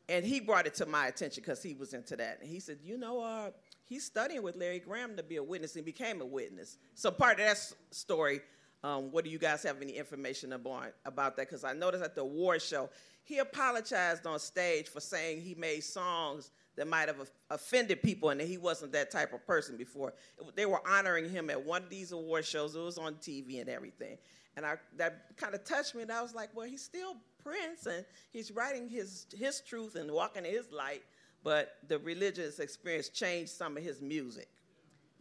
and 0.09 0.25
he 0.25 0.41
brought 0.41 0.67
it 0.67 0.73
to 0.75 0.85
my 0.85 1.07
attention 1.07 1.41
because 1.41 1.63
he 1.63 1.73
was 1.73 1.93
into 1.93 2.17
that. 2.17 2.39
And 2.41 2.49
he 2.49 2.59
said, 2.59 2.79
you 2.83 2.97
know, 2.97 3.21
uh, 3.21 3.51
he's 3.85 4.03
studying 4.03 4.43
with 4.43 4.57
Larry 4.57 4.79
Graham 4.79 5.15
to 5.15 5.23
be 5.23 5.37
a 5.37 5.43
witness 5.43 5.77
and 5.77 5.85
became 5.85 6.19
a 6.19 6.25
witness. 6.25 6.77
So 6.95 7.11
part 7.11 7.39
of 7.39 7.45
that 7.45 7.73
story, 7.91 8.41
um, 8.83 9.11
what 9.11 9.23
do 9.23 9.29
you 9.29 9.39
guys 9.39 9.63
have 9.63 9.81
any 9.81 9.93
information 9.93 10.51
about, 10.53 10.93
about 11.05 11.37
that? 11.37 11.47
Because 11.47 11.63
I 11.63 11.71
noticed 11.71 12.03
at 12.03 12.15
the 12.15 12.21
award 12.21 12.61
show, 12.61 12.89
he 13.23 13.37
apologized 13.37 14.25
on 14.25 14.39
stage 14.39 14.87
for 14.87 14.99
saying 14.99 15.41
he 15.41 15.55
made 15.55 15.83
songs 15.83 16.51
that 16.75 16.87
might 16.87 17.07
have 17.07 17.29
offended 17.49 18.01
people 18.01 18.29
and 18.29 18.39
that 18.39 18.47
he 18.47 18.57
wasn't 18.57 18.91
that 18.93 19.11
type 19.11 19.33
of 19.33 19.45
person 19.45 19.77
before. 19.77 20.13
They 20.55 20.65
were 20.65 20.81
honoring 20.87 21.29
him 21.29 21.49
at 21.49 21.63
one 21.63 21.83
of 21.83 21.89
these 21.89 22.11
award 22.11 22.45
shows. 22.45 22.75
It 22.75 22.79
was 22.79 22.97
on 22.97 23.15
TV 23.15 23.59
and 23.59 23.69
everything. 23.69 24.17
And 24.55 24.65
I, 24.65 24.75
that 24.97 25.37
kind 25.37 25.53
of 25.55 25.63
touched 25.63 25.95
me, 25.95 26.01
and 26.01 26.11
I 26.11 26.21
was 26.21 26.35
like, 26.35 26.49
well, 26.53 26.67
he's 26.67 26.83
still 26.83 27.15
Prince, 27.41 27.85
and 27.85 28.05
he's 28.31 28.51
writing 28.51 28.89
his, 28.89 29.25
his 29.37 29.61
truth 29.61 29.95
and 29.95 30.11
walking 30.11 30.45
in 30.45 30.51
his 30.51 30.71
light, 30.71 31.03
but 31.43 31.77
the 31.87 31.99
religious 31.99 32.59
experience 32.59 33.09
changed 33.09 33.51
some 33.51 33.77
of 33.77 33.83
his 33.83 34.01
music. 34.01 34.49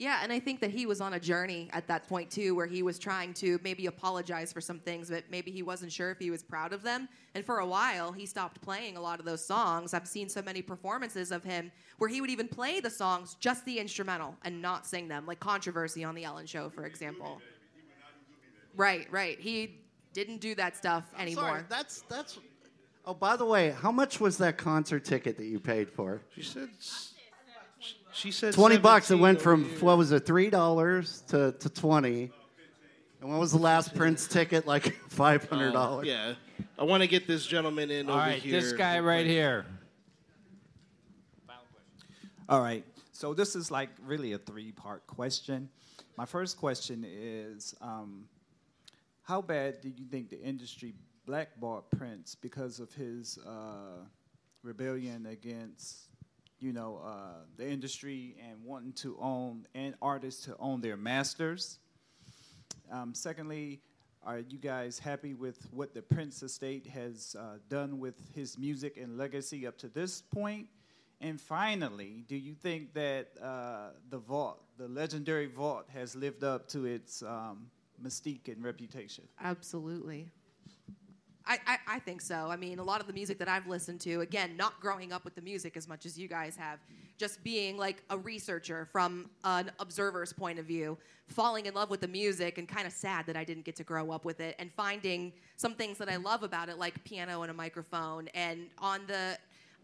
Yeah, 0.00 0.20
and 0.22 0.32
I 0.32 0.40
think 0.40 0.60
that 0.60 0.70
he 0.70 0.86
was 0.86 1.02
on 1.02 1.12
a 1.12 1.20
journey 1.20 1.68
at 1.74 1.86
that 1.88 2.08
point 2.08 2.30
too, 2.30 2.54
where 2.54 2.66
he 2.66 2.82
was 2.82 2.98
trying 2.98 3.34
to 3.34 3.60
maybe 3.62 3.84
apologize 3.84 4.50
for 4.50 4.62
some 4.62 4.78
things, 4.78 5.10
but 5.10 5.24
maybe 5.30 5.50
he 5.50 5.62
wasn't 5.62 5.92
sure 5.92 6.10
if 6.10 6.18
he 6.18 6.30
was 6.30 6.42
proud 6.42 6.72
of 6.72 6.82
them. 6.82 7.06
And 7.34 7.44
for 7.44 7.58
a 7.58 7.66
while, 7.66 8.10
he 8.10 8.24
stopped 8.24 8.62
playing 8.62 8.96
a 8.96 9.00
lot 9.00 9.20
of 9.20 9.26
those 9.26 9.44
songs. 9.44 9.92
I've 9.92 10.08
seen 10.08 10.30
so 10.30 10.40
many 10.40 10.62
performances 10.62 11.30
of 11.30 11.44
him 11.44 11.70
where 11.98 12.08
he 12.08 12.22
would 12.22 12.30
even 12.30 12.48
play 12.48 12.80
the 12.80 12.88
songs, 12.88 13.36
just 13.40 13.62
the 13.66 13.78
instrumental, 13.78 14.34
and 14.42 14.62
not 14.62 14.86
sing 14.86 15.06
them, 15.06 15.26
like 15.26 15.38
Controversy 15.38 16.02
on 16.02 16.14
The 16.14 16.24
Ellen 16.24 16.46
Show, 16.46 16.70
for 16.70 16.86
example. 16.86 17.42
Right, 18.74 19.06
right. 19.10 19.38
He 19.38 19.82
didn't 20.14 20.40
do 20.40 20.54
that 20.54 20.78
stuff 20.78 21.12
anymore. 21.18 21.44
Sorry, 21.44 21.62
that's 21.68 22.04
that's. 22.08 22.38
Oh, 23.04 23.12
by 23.12 23.36
the 23.36 23.44
way, 23.44 23.72
how 23.78 23.92
much 23.92 24.18
was 24.18 24.38
that 24.38 24.56
concert 24.56 25.04
ticket 25.04 25.36
that 25.36 25.44
you 25.44 25.60
paid 25.60 25.90
for? 25.90 26.22
She 26.34 26.42
said. 26.42 26.70
She 28.12 28.30
said 28.30 28.54
Twenty 28.54 28.78
bucks. 28.78 29.10
It 29.10 29.16
went 29.16 29.40
from 29.40 29.64
what 29.80 29.96
was 29.96 30.12
it, 30.12 30.26
three 30.26 30.50
dollars 30.50 31.22
to, 31.28 31.52
to 31.52 31.68
twenty. 31.70 32.30
And 33.20 33.30
what 33.30 33.38
was 33.38 33.52
the 33.52 33.58
last 33.58 33.94
Prince 33.94 34.26
ticket? 34.26 34.66
Like 34.66 34.94
five 35.08 35.48
hundred 35.48 35.72
dollars. 35.72 36.06
Yeah, 36.06 36.34
I 36.78 36.84
want 36.84 37.02
to 37.02 37.06
get 37.06 37.26
this 37.26 37.46
gentleman 37.46 37.90
in 37.90 38.08
All 38.08 38.16
over 38.16 38.26
right, 38.26 38.42
here. 38.42 38.60
this 38.60 38.72
guy 38.72 38.98
right 39.00 39.26
here. 39.26 39.66
All 42.48 42.60
right. 42.60 42.84
So 43.12 43.32
this 43.32 43.54
is 43.54 43.70
like 43.70 43.90
really 44.04 44.32
a 44.32 44.38
three-part 44.38 45.06
question. 45.06 45.68
My 46.16 46.24
first 46.24 46.58
question 46.58 47.06
is, 47.06 47.74
um, 47.80 48.24
how 49.22 49.40
bad 49.40 49.80
do 49.80 49.88
you 49.88 50.04
think 50.06 50.30
the 50.30 50.40
industry 50.40 50.94
blackballed 51.26 51.84
Prince 51.96 52.34
because 52.34 52.80
of 52.80 52.92
his 52.94 53.38
uh, 53.46 54.04
rebellion 54.64 55.26
against, 55.26 56.08
you 56.60 56.72
know, 56.72 57.00
uh, 57.04 57.44
the 57.56 57.68
industry 57.68 58.36
and 58.48 58.62
wanting 58.64 58.92
to 58.92 59.16
own 59.20 59.66
and 59.74 59.94
artists 60.00 60.44
to 60.44 60.56
own 60.58 60.80
their 60.80 60.96
masters? 60.96 61.78
Um, 62.90 63.14
secondly, 63.14 63.80
are 64.22 64.40
you 64.40 64.58
guys 64.58 64.98
happy 64.98 65.32
with 65.32 65.66
what 65.72 65.94
the 65.94 66.02
Prince 66.02 66.42
estate 66.42 66.86
has 66.86 67.34
uh, 67.38 67.56
done 67.68 67.98
with 67.98 68.14
his 68.34 68.58
music 68.58 68.98
and 68.98 69.16
legacy 69.16 69.66
up 69.66 69.78
to 69.78 69.88
this 69.88 70.20
point? 70.20 70.68
And 71.22 71.40
finally, 71.40 72.24
do 72.28 72.36
you 72.36 72.54
think 72.54 72.94
that 72.94 73.28
uh, 73.42 73.90
the 74.08 74.18
vault, 74.18 74.62
the 74.78 74.88
legendary 74.88 75.46
vault, 75.46 75.86
has 75.92 76.14
lived 76.14 76.44
up 76.44 76.68
to 76.68 76.86
its 76.86 77.22
um, 77.22 77.70
mystique 78.02 78.48
and 78.48 78.62
reputation? 78.62 79.24
Absolutely. 79.42 80.28
I, 81.50 81.58
I, 81.66 81.78
I, 81.96 81.98
think 81.98 82.20
so. 82.20 82.46
I 82.48 82.54
mean, 82.54 82.78
a 82.78 82.82
lot 82.82 83.00
of 83.00 83.08
the 83.08 83.12
music 83.12 83.36
that 83.40 83.48
I've 83.48 83.66
listened 83.66 84.00
to, 84.02 84.20
again, 84.20 84.56
not 84.56 84.78
growing 84.78 85.12
up 85.12 85.24
with 85.24 85.34
the 85.34 85.40
music 85.40 85.76
as 85.76 85.88
much 85.88 86.06
as 86.06 86.16
you 86.16 86.28
guys 86.28 86.54
have, 86.54 86.78
just 87.18 87.42
being 87.42 87.76
like 87.76 88.04
a 88.08 88.16
researcher 88.16 88.88
from 88.92 89.28
an 89.42 89.72
observer's 89.80 90.32
point 90.32 90.60
of 90.60 90.64
view, 90.64 90.96
falling 91.26 91.66
in 91.66 91.74
love 91.74 91.90
with 91.90 92.02
the 92.02 92.08
music 92.08 92.58
and 92.58 92.68
kind 92.68 92.86
of 92.86 92.92
sad 92.92 93.26
that 93.26 93.36
I 93.36 93.42
didn't 93.42 93.64
get 93.64 93.74
to 93.76 93.84
grow 93.84 94.12
up 94.12 94.24
with 94.24 94.38
it, 94.38 94.54
and 94.60 94.70
finding 94.72 95.32
some 95.56 95.74
things 95.74 95.98
that 95.98 96.08
I 96.08 96.16
love 96.16 96.44
about 96.44 96.68
it, 96.68 96.78
like 96.78 97.02
piano 97.02 97.42
and 97.42 97.50
a 97.50 97.54
microphone. 97.54 98.28
And 98.28 98.68
on 98.78 99.00
the 99.08 99.36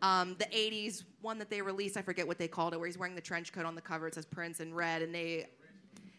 um, 0.02 0.36
the 0.38 0.44
80s 0.44 1.02
one 1.20 1.36
that 1.38 1.50
they 1.50 1.62
released, 1.62 1.96
I 1.96 2.02
forget 2.02 2.28
what 2.28 2.38
they 2.38 2.46
called 2.46 2.74
it, 2.74 2.76
where 2.78 2.86
he's 2.86 2.98
wearing 2.98 3.16
the 3.16 3.20
trench 3.20 3.52
coat 3.52 3.64
on 3.64 3.74
the 3.74 3.80
cover. 3.80 4.06
It 4.06 4.14
says 4.14 4.26
Prince 4.26 4.60
in 4.60 4.72
red, 4.72 5.02
and 5.02 5.12
they 5.12 5.48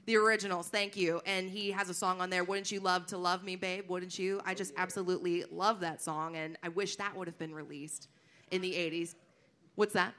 the 0.07 0.15
originals, 0.15 0.69
thank 0.69 0.95
you. 0.95 1.21
And 1.25 1.49
he 1.49 1.69
has 1.71 1.89
a 1.89 1.93
song 1.93 2.21
on 2.21 2.29
there, 2.29 2.45
Wouldn't 2.45 2.71
You 2.71 2.79
Love 2.79 3.05
to 3.07 3.17
Love 3.17 3.43
Me, 3.43 3.57
Babe? 3.57 3.89
Wouldn't 3.89 4.17
you? 4.17 4.41
I 4.45 4.53
just 4.53 4.73
absolutely 4.77 5.43
love 5.51 5.81
that 5.81 6.01
song, 6.01 6.37
and 6.37 6.57
I 6.63 6.69
wish 6.69 6.95
that 6.95 7.15
would 7.15 7.27
have 7.27 7.37
been 7.37 7.53
released 7.53 8.07
in 8.49 8.61
the 8.61 8.71
80s. 8.71 9.15
What's 9.75 9.93
that? 9.93 10.13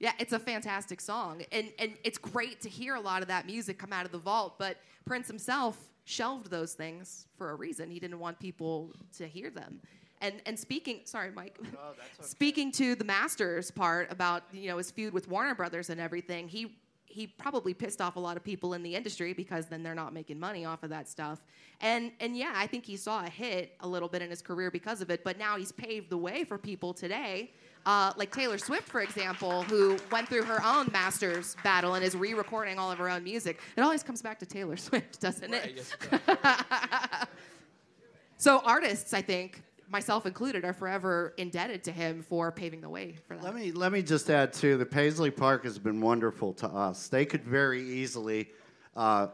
Yeah, 0.00 0.10
it's 0.18 0.32
a 0.32 0.40
fantastic 0.40 1.00
song. 1.00 1.42
And, 1.52 1.68
and 1.78 1.92
it's 2.02 2.18
great 2.18 2.60
to 2.62 2.68
hear 2.68 2.96
a 2.96 3.00
lot 3.00 3.22
of 3.22 3.28
that 3.28 3.46
music 3.46 3.78
come 3.78 3.92
out 3.92 4.04
of 4.04 4.10
the 4.10 4.18
vault, 4.18 4.58
but 4.58 4.78
Prince 5.04 5.28
himself 5.28 5.78
shelved 6.04 6.50
those 6.50 6.74
things 6.74 7.28
for 7.38 7.50
a 7.50 7.54
reason. 7.54 7.88
He 7.88 8.00
didn't 8.00 8.18
want 8.18 8.40
people 8.40 8.90
to 9.18 9.28
hear 9.28 9.50
them. 9.50 9.80
And, 10.20 10.34
and 10.46 10.58
speaking, 10.58 11.00
sorry, 11.04 11.30
Mike. 11.30 11.58
No, 11.62 11.68
okay. 11.90 12.02
speaking 12.20 12.72
to 12.72 12.96
the 12.96 13.04
Masters 13.04 13.70
part 13.70 14.10
about 14.10 14.44
you 14.52 14.68
know 14.68 14.78
his 14.78 14.90
feud 14.90 15.12
with 15.12 15.28
Warner 15.28 15.54
Brothers 15.54 15.90
and 15.90 16.00
everything, 16.00 16.46
he 16.46 16.76
he 17.12 17.26
probably 17.26 17.74
pissed 17.74 18.00
off 18.00 18.16
a 18.16 18.20
lot 18.20 18.36
of 18.36 18.42
people 18.42 18.72
in 18.72 18.82
the 18.82 18.94
industry 18.94 19.34
because 19.34 19.66
then 19.66 19.82
they're 19.82 19.94
not 19.94 20.14
making 20.14 20.40
money 20.40 20.64
off 20.64 20.82
of 20.82 20.90
that 20.90 21.08
stuff. 21.08 21.40
And 21.80 22.12
and 22.20 22.36
yeah, 22.36 22.52
I 22.54 22.66
think 22.66 22.86
he 22.86 22.96
saw 22.96 23.24
a 23.24 23.28
hit 23.28 23.76
a 23.80 23.88
little 23.88 24.08
bit 24.08 24.22
in 24.22 24.30
his 24.30 24.40
career 24.40 24.70
because 24.70 25.02
of 25.02 25.10
it. 25.10 25.22
But 25.22 25.38
now 25.38 25.56
he's 25.56 25.72
paved 25.72 26.10
the 26.10 26.16
way 26.16 26.44
for 26.44 26.56
people 26.56 26.94
today, 26.94 27.52
uh, 27.84 28.12
like 28.16 28.32
Taylor 28.32 28.56
Swift, 28.56 28.88
for 28.88 29.02
example, 29.02 29.62
who 29.64 29.98
went 30.10 30.28
through 30.28 30.44
her 30.44 30.64
own 30.64 30.88
masters 30.92 31.54
battle 31.62 31.94
and 31.94 32.04
is 32.04 32.16
re-recording 32.16 32.78
all 32.78 32.90
of 32.90 32.98
her 32.98 33.10
own 33.10 33.24
music. 33.24 33.60
It 33.76 33.82
always 33.82 34.02
comes 34.02 34.22
back 34.22 34.38
to 34.38 34.46
Taylor 34.46 34.76
Swift, 34.88 35.20
doesn't 35.20 35.50
right, 35.50 35.76
it? 35.76 35.96
Yes, 36.28 37.26
so 38.38 38.60
artists, 38.64 39.12
I 39.12 39.20
think, 39.20 39.62
myself 39.92 40.26
included, 40.26 40.64
are 40.64 40.72
forever 40.72 41.34
indebted 41.36 41.84
to 41.84 41.92
him 41.92 42.22
for 42.22 42.50
paving 42.50 42.80
the 42.80 42.88
way 42.88 43.14
for 43.28 43.36
that. 43.36 43.44
Let 43.44 43.54
me 43.54 43.70
let 43.70 43.92
me 43.92 44.02
just 44.02 44.28
add 44.30 44.52
too. 44.52 44.76
The 44.78 44.86
Paisley 44.86 45.30
Park 45.30 45.64
has 45.64 45.78
been 45.78 46.00
wonderful 46.00 46.54
to 46.54 46.66
us. 46.66 47.08
They 47.08 47.26
could 47.26 47.44
very 47.44 47.82
easily. 47.82 48.48
Uh, 48.96 49.28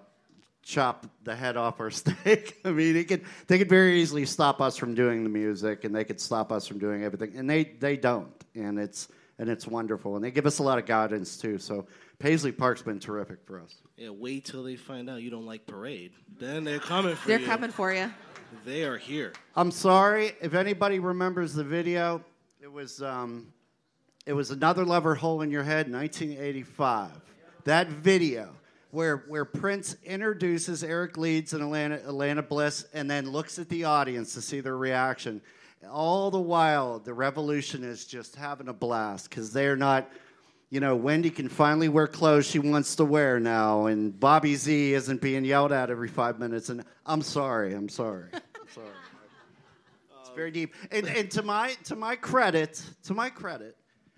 chop 0.68 1.06
the 1.24 1.34
head 1.34 1.56
off 1.56 1.80
our 1.80 1.90
steak. 1.90 2.60
I 2.64 2.70
mean, 2.70 3.02
could, 3.06 3.22
they 3.46 3.58
could 3.58 3.70
very 3.70 4.02
easily 4.02 4.26
stop 4.26 4.60
us 4.60 4.76
from 4.76 4.94
doing 4.94 5.24
the 5.24 5.30
music, 5.30 5.84
and 5.84 5.94
they 5.94 6.04
could 6.04 6.20
stop 6.20 6.52
us 6.52 6.66
from 6.66 6.78
doing 6.78 7.02
everything, 7.04 7.32
and 7.36 7.48
they 7.48 7.64
they 7.64 7.96
don't, 7.96 8.32
and 8.54 8.78
it's 8.78 9.08
and 9.38 9.48
it's 9.48 9.66
wonderful, 9.66 10.16
and 10.16 10.24
they 10.24 10.30
give 10.30 10.46
us 10.46 10.58
a 10.58 10.62
lot 10.62 10.78
of 10.78 10.84
guidance 10.84 11.36
too. 11.36 11.58
So 11.58 11.86
Paisley 12.18 12.52
Park's 12.52 12.82
been 12.82 13.00
terrific 13.00 13.38
for 13.44 13.60
us. 13.60 13.74
Yeah, 13.96 14.10
wait 14.10 14.44
till 14.44 14.62
they 14.62 14.76
find 14.76 15.08
out 15.08 15.22
you 15.22 15.30
don't 15.30 15.46
like 15.46 15.66
parade, 15.66 16.12
then 16.38 16.64
they're 16.64 16.78
coming 16.78 17.16
for 17.16 17.28
they're 17.28 17.38
you. 17.38 17.46
They're 17.46 17.54
coming 17.54 17.70
for 17.70 17.92
you. 17.92 18.12
They 18.64 18.84
are 18.84 18.96
here. 18.96 19.32
I'm 19.56 19.70
sorry 19.70 20.32
if 20.40 20.54
anybody 20.54 20.98
remembers 20.98 21.52
the 21.52 21.64
video. 21.64 22.22
It 22.60 22.72
was 22.72 23.02
um, 23.02 23.52
it 24.24 24.32
was 24.32 24.50
another 24.50 24.84
lever 24.84 25.14
hole 25.14 25.42
in 25.42 25.50
your 25.50 25.62
head, 25.62 25.90
1985. 25.90 27.10
That 27.64 27.88
video 27.88 28.54
where 28.90 29.18
where 29.28 29.44
Prince 29.44 29.96
introduces 30.02 30.82
Eric 30.82 31.18
Leeds 31.18 31.52
and 31.52 31.62
Atlanta, 31.62 31.96
Atlanta 31.96 32.42
Bliss, 32.42 32.86
and 32.94 33.10
then 33.10 33.30
looks 33.30 33.58
at 33.58 33.68
the 33.68 33.84
audience 33.84 34.32
to 34.34 34.40
see 34.40 34.60
their 34.60 34.76
reaction. 34.76 35.42
All 35.90 36.30
the 36.30 36.40
while, 36.40 36.98
the 36.98 37.14
revolution 37.14 37.84
is 37.84 38.06
just 38.06 38.34
having 38.34 38.68
a 38.68 38.72
blast 38.72 39.28
because 39.28 39.52
they're 39.52 39.76
not 39.76 40.10
you 40.70 40.80
know, 40.80 40.94
Wendy 40.96 41.30
can 41.30 41.48
finally 41.48 41.88
wear 41.88 42.06
clothes 42.06 42.46
she 42.46 42.58
wants 42.58 42.96
to 42.96 43.04
wear 43.04 43.40
now, 43.40 43.86
and 43.86 44.18
Bobby 44.18 44.54
Z 44.54 44.92
isn't 44.92 45.20
being 45.22 45.44
yelled 45.44 45.72
at 45.72 45.90
every 45.90 46.08
five 46.08 46.38
minutes. 46.38 46.68
And 46.68 46.84
I'm 47.06 47.22
sorry, 47.22 47.74
I'm 47.74 47.88
sorry, 47.88 48.28
I'm 48.34 48.68
sorry. 48.74 48.86
It's 50.20 50.30
very 50.36 50.50
deep. 50.50 50.74
And, 50.90 51.06
and 51.06 51.30
to 51.32 51.42
my 51.42 51.74
to 51.84 51.96
my 51.96 52.16
credit, 52.16 52.82
to 53.04 53.14
my 53.14 53.30
credit, 53.30 53.76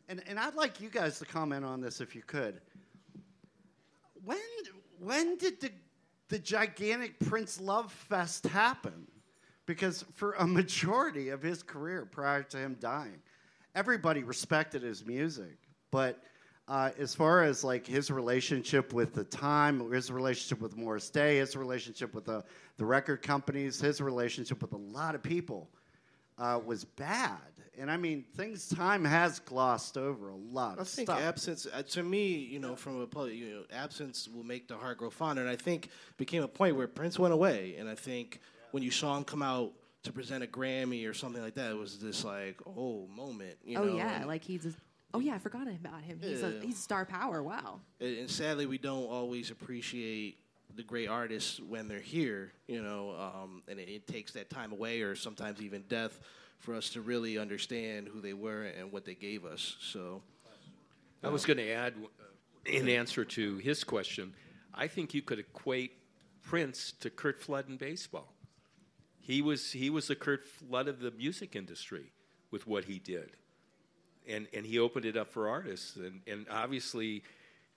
and, 0.09 0.23
and 0.27 0.41
I'd 0.41 0.57
like 0.57 0.81
you 0.81 0.91
guys 0.91 1.19
to 1.21 1.25
comment 1.25 1.65
on 1.65 1.81
this 1.81 2.01
if 2.01 2.17
you 2.17 2.23
could. 2.23 2.61
When 4.25 4.39
when 4.99 5.37
did 5.39 5.61
the 5.61 5.71
the 6.29 6.39
gigantic 6.39 7.19
Prince 7.21 7.61
Love 7.61 7.93
Fest 7.93 8.47
happen? 8.47 9.07
Because 9.67 10.05
for 10.15 10.33
a 10.33 10.47
majority 10.49 11.29
of 11.29 11.43
his 11.43 11.63
career 11.63 12.05
prior 12.11 12.43
to 12.43 12.57
him 12.57 12.77
dying, 12.81 13.21
everybody 13.77 14.25
respected 14.25 14.83
his 14.83 15.07
music, 15.07 15.59
but 15.93 16.21
uh, 16.71 16.93
as 16.99 17.17
far 17.17 17.43
as 17.43 17.65
like 17.65 17.85
his 17.85 18.13
relationship 18.13 18.93
with 18.93 19.13
the 19.13 19.25
time, 19.25 19.91
his 19.91 20.13
relationship 20.13 20.61
with 20.61 20.77
Morris 20.77 21.11
Day, 21.11 21.39
his 21.39 21.57
relationship 21.57 22.15
with 22.15 22.27
the, 22.27 22.45
the 22.77 22.85
record 22.85 23.23
companies, 23.23 23.81
his 23.81 24.01
relationship 24.01 24.63
with 24.63 24.73
a 24.73 24.77
lot 24.77 25.17
of 25.17 25.23
people 25.23 25.69
uh, 26.39 26.61
was 26.65 26.85
bad. 26.85 27.39
And 27.77 27.91
I 27.91 27.97
mean, 27.97 28.25
things 28.37 28.69
time 28.69 29.05
has 29.05 29.41
glossed 29.41 29.99
over 29.99 30.29
a 30.29 30.37
lot. 30.37 30.79
I 30.79 30.85
think 30.85 31.09
stuff. 31.09 31.21
absence, 31.21 31.67
uh, 31.75 31.83
to 31.83 32.05
me, 32.05 32.35
you 32.35 32.61
know, 32.61 32.77
from 32.77 33.01
a 33.01 33.07
public, 33.07 33.35
you 33.35 33.51
know, 33.51 33.63
absence 33.73 34.29
will 34.33 34.45
make 34.45 34.69
the 34.69 34.77
heart 34.77 34.99
grow 34.99 35.11
fonder. 35.11 35.43
And 35.43 35.51
I 35.51 35.57
think 35.57 35.89
became 36.19 36.45
a 36.45 36.49
point 36.49 36.77
where 36.77 36.87
Prince 36.87 37.19
went 37.19 37.35
away, 37.35 37.75
and 37.81 37.89
I 37.89 37.97
think 37.97 38.41
when 38.71 38.85
you 38.85 38.93
saw 38.93 39.17
him 39.17 39.25
come 39.25 39.43
out 39.43 39.73
to 40.05 40.13
present 40.13 40.45
a 40.45 40.47
Grammy 40.47 41.09
or 41.09 41.15
something 41.15 41.43
like 41.43 41.55
that, 41.55 41.73
it 41.73 41.77
was 41.77 41.99
this 41.99 42.25
like 42.25 42.61
oh 42.65 43.09
moment. 43.09 43.57
You 43.65 43.79
oh 43.79 43.85
know? 43.85 43.97
yeah, 43.97 44.25
like 44.25 44.45
he's 44.45 44.77
Oh 45.13 45.21
yeah, 45.21 45.35
I 45.35 45.39
forgot 45.39 45.67
about 45.67 46.03
him. 46.03 46.21
He's 46.23 46.41
yeah. 46.41 46.49
a 46.49 46.61
he's 46.61 46.79
star 46.79 47.05
power. 47.05 47.43
Wow. 47.43 47.81
And, 48.01 48.19
and, 48.19 48.31
sadly, 48.31 48.67
we 48.67 48.79
don't 48.79 49.07
always 49.07 49.51
appreciate 49.51 50.39
the 50.77 50.83
great 50.83 51.09
artists 51.09 51.61
when 51.61 51.89
they're 51.89 51.99
here. 51.99 52.53
You 52.69 52.83
know, 52.83 53.15
um, 53.19 53.63
and 53.69 53.81
it, 53.81 53.89
it, 53.89 54.07
takes 54.07 54.33
that 54.33 54.51
time 54.51 54.73
away, 54.73 55.03
or 55.03 55.17
sometimes 55.17 55.61
even 55.61 55.83
death, 55.89 56.21
for 56.59 56.75
us 56.75 56.91
to 56.91 57.01
really 57.01 57.39
understand 57.39 58.09
who 58.09 58.21
they 58.21 58.35
were 58.35 58.65
and 58.65 58.93
what 58.93 59.05
they 59.05 59.15
gave 59.15 59.45
us. 59.45 59.77
So, 59.81 60.23
I 61.25 61.29
was 61.29 61.45
going 61.45 61.57
to 61.57 61.71
add, 61.71 61.95
uh, 61.99 62.71
in 62.71 62.89
answer 62.89 63.25
to 63.25 63.57
his 63.59 63.83
question, 63.83 64.33
I 64.73 64.87
think 64.87 65.13
you 65.13 65.23
could 65.23 65.41
equate 65.41 65.93
Prince 66.43 66.93
to 67.01 67.11
Curt 67.11 67.41
Flood 67.41 67.69
in 67.69 67.77
baseball. 67.77 68.33
He 69.19 69.43
was 69.43 69.73
he 69.73 69.91
was 69.91 70.07
the 70.07 70.15
Curt 70.15 70.47
Flood 70.47 70.87
of 70.87 71.01
the 71.01 71.11
music 71.11 71.57
industry 71.57 72.13
with 72.53 72.67
what 72.67 72.85
he 72.85 72.99
did 73.01 73.37
and 74.29 74.47
and 74.53 74.65
he 74.65 74.79
opened 74.79 75.05
it 75.05 75.17
up 75.17 75.33
for 75.33 75.49
artists, 75.49 75.97
and 75.97 76.21
and 76.27 76.47
obviously, 76.51 77.23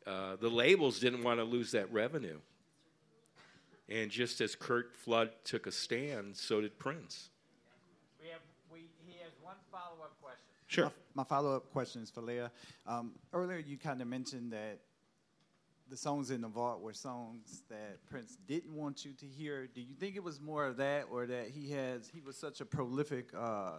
uh, 0.05 0.35
the 0.37 0.49
labels 0.49 0.99
didn't 0.99 1.23
want 1.23 1.39
to 1.39 1.43
lose 1.43 1.71
that 1.71 1.91
revenue. 1.91 2.39
And 3.89 4.09
just 4.09 4.39
as 4.39 4.55
Curt 4.55 4.95
Flood 4.95 5.31
took 5.43 5.67
a 5.67 5.71
stand, 5.71 6.37
so 6.37 6.61
did 6.61 6.79
Prince. 6.79 7.29
We 8.21 8.29
have, 8.29 8.39
we, 8.71 8.87
he 9.05 9.17
has 9.21 9.33
one 9.41 9.57
follow 9.71 10.01
up 10.01 10.15
question. 10.21 10.45
Sure. 10.67 10.85
My, 10.85 10.91
my 11.15 11.23
follow 11.25 11.55
up 11.57 11.69
question 11.71 12.01
is 12.01 12.09
for 12.09 12.21
Leah. 12.21 12.49
Um, 12.87 13.11
earlier, 13.33 13.57
you 13.57 13.77
kind 13.77 14.01
of 14.01 14.07
mentioned 14.07 14.53
that 14.53 14.79
the 15.89 15.97
songs 15.97 16.31
in 16.31 16.41
the 16.41 16.47
vault 16.47 16.81
were 16.81 16.93
songs 16.93 17.63
that 17.69 18.03
Prince 18.09 18.37
didn't 18.47 18.73
want 18.73 19.03
you 19.03 19.11
to 19.13 19.25
hear. 19.25 19.67
Do 19.67 19.81
you 19.81 19.93
think 19.99 20.15
it 20.15 20.23
was 20.23 20.39
more 20.39 20.65
of 20.65 20.77
that, 20.77 21.07
or 21.11 21.27
that 21.27 21.49
he 21.49 21.71
has 21.71 22.09
he 22.11 22.21
was 22.21 22.37
such 22.37 22.61
a 22.61 22.65
prolific 22.65 23.29
uh, 23.37 23.73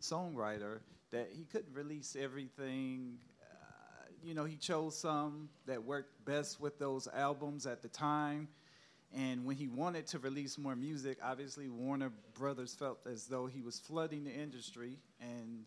songwriter 0.00 0.80
that 1.10 1.30
he 1.32 1.44
couldn't 1.44 1.72
release 1.72 2.16
everything. 2.18 3.18
Uh, 3.42 4.04
you 4.22 4.34
know, 4.34 4.44
he 4.44 4.56
chose 4.56 4.96
some 4.96 5.48
that 5.66 5.82
worked 5.82 6.24
best 6.24 6.60
with 6.60 6.78
those 6.78 7.08
albums 7.08 7.66
at 7.66 7.82
the 7.82 7.88
time. 7.88 8.48
And 9.14 9.44
when 9.44 9.56
he 9.56 9.68
wanted 9.68 10.06
to 10.08 10.18
release 10.18 10.58
more 10.58 10.76
music, 10.76 11.18
obviously 11.22 11.68
Warner 11.68 12.12
Brothers 12.34 12.74
felt 12.74 12.98
as 13.06 13.26
though 13.26 13.46
he 13.46 13.62
was 13.62 13.78
flooding 13.78 14.24
the 14.24 14.32
industry 14.32 14.98
and 15.20 15.64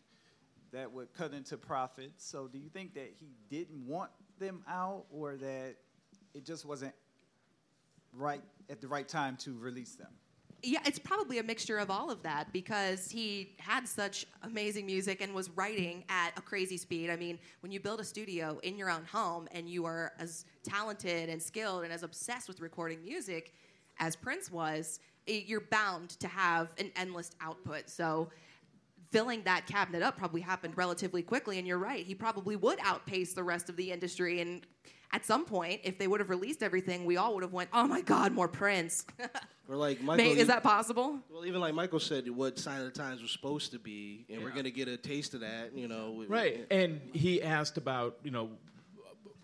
that 0.72 0.90
would 0.92 1.12
cut 1.12 1.34
into 1.34 1.56
profits. 1.56 2.24
So 2.24 2.46
do 2.46 2.58
you 2.58 2.68
think 2.68 2.94
that 2.94 3.12
he 3.18 3.32
didn't 3.50 3.86
want 3.86 4.10
them 4.38 4.62
out 4.68 5.04
or 5.10 5.36
that 5.36 5.74
it 6.34 6.46
just 6.46 6.64
wasn't 6.64 6.94
right 8.12 8.42
at 8.70 8.80
the 8.80 8.88
right 8.88 9.08
time 9.08 9.36
to 9.38 9.58
release 9.58 9.96
them? 9.96 10.12
Yeah, 10.64 10.78
it's 10.86 10.98
probably 10.98 11.38
a 11.38 11.42
mixture 11.42 11.78
of 11.78 11.90
all 11.90 12.08
of 12.08 12.22
that 12.22 12.52
because 12.52 13.10
he 13.10 13.56
had 13.58 13.88
such 13.88 14.26
amazing 14.44 14.86
music 14.86 15.20
and 15.20 15.34
was 15.34 15.50
writing 15.50 16.04
at 16.08 16.30
a 16.36 16.40
crazy 16.40 16.76
speed. 16.76 17.10
I 17.10 17.16
mean, 17.16 17.40
when 17.60 17.72
you 17.72 17.80
build 17.80 17.98
a 17.98 18.04
studio 18.04 18.60
in 18.62 18.78
your 18.78 18.88
own 18.88 19.04
home 19.04 19.48
and 19.50 19.68
you 19.68 19.84
are 19.84 20.12
as 20.20 20.44
talented 20.62 21.28
and 21.28 21.42
skilled 21.42 21.82
and 21.82 21.92
as 21.92 22.04
obsessed 22.04 22.46
with 22.46 22.60
recording 22.60 23.02
music 23.02 23.54
as 23.98 24.14
Prince 24.14 24.52
was, 24.52 25.00
it, 25.26 25.46
you're 25.46 25.62
bound 25.62 26.10
to 26.20 26.28
have 26.28 26.72
an 26.78 26.92
endless 26.94 27.32
output. 27.40 27.90
So 27.90 28.30
filling 29.10 29.42
that 29.42 29.66
cabinet 29.66 30.02
up 30.02 30.16
probably 30.16 30.40
happened 30.40 30.76
relatively 30.76 31.22
quickly 31.22 31.58
and 31.58 31.68
you're 31.68 31.78
right 31.78 32.06
he 32.06 32.14
probably 32.14 32.56
would 32.56 32.78
outpace 32.82 33.34
the 33.34 33.42
rest 33.42 33.68
of 33.68 33.76
the 33.76 33.92
industry 33.92 34.40
and 34.40 34.66
at 35.12 35.24
some 35.24 35.44
point 35.44 35.80
if 35.84 35.98
they 35.98 36.06
would 36.06 36.20
have 36.20 36.30
released 36.30 36.62
everything 36.62 37.04
we 37.04 37.16
all 37.16 37.34
would 37.34 37.42
have 37.42 37.52
went 37.52 37.68
oh 37.72 37.86
my 37.86 38.00
god 38.00 38.32
more 38.32 38.48
prince 38.48 39.04
Or 39.68 39.76
like 39.76 40.00
May- 40.00 40.16
Michael, 40.16 40.32
is 40.38 40.48
that 40.48 40.62
possible 40.62 41.18
Well, 41.30 41.46
even 41.46 41.60
like 41.60 41.72
Michael 41.72 42.00
said, 42.00 42.28
what 42.28 42.58
Sign 42.58 42.80
of 42.80 42.84
the 42.84 42.90
Times 42.90 43.22
was 43.22 43.30
supposed 43.30 43.70
to 43.72 43.78
be, 43.78 44.26
and 44.28 44.42
we're 44.42 44.50
gonna 44.50 44.70
get 44.70 44.88
a 44.88 44.96
taste 44.98 45.32
of 45.34 45.40
that. 45.40 45.70
You 45.74 45.88
know, 45.88 46.10
with- 46.10 46.28
Right, 46.28 46.66
and 46.70 47.00
he 47.14 47.40
asked 47.42 47.78
about 47.78 48.18
you 48.24 48.32
know 48.32 48.50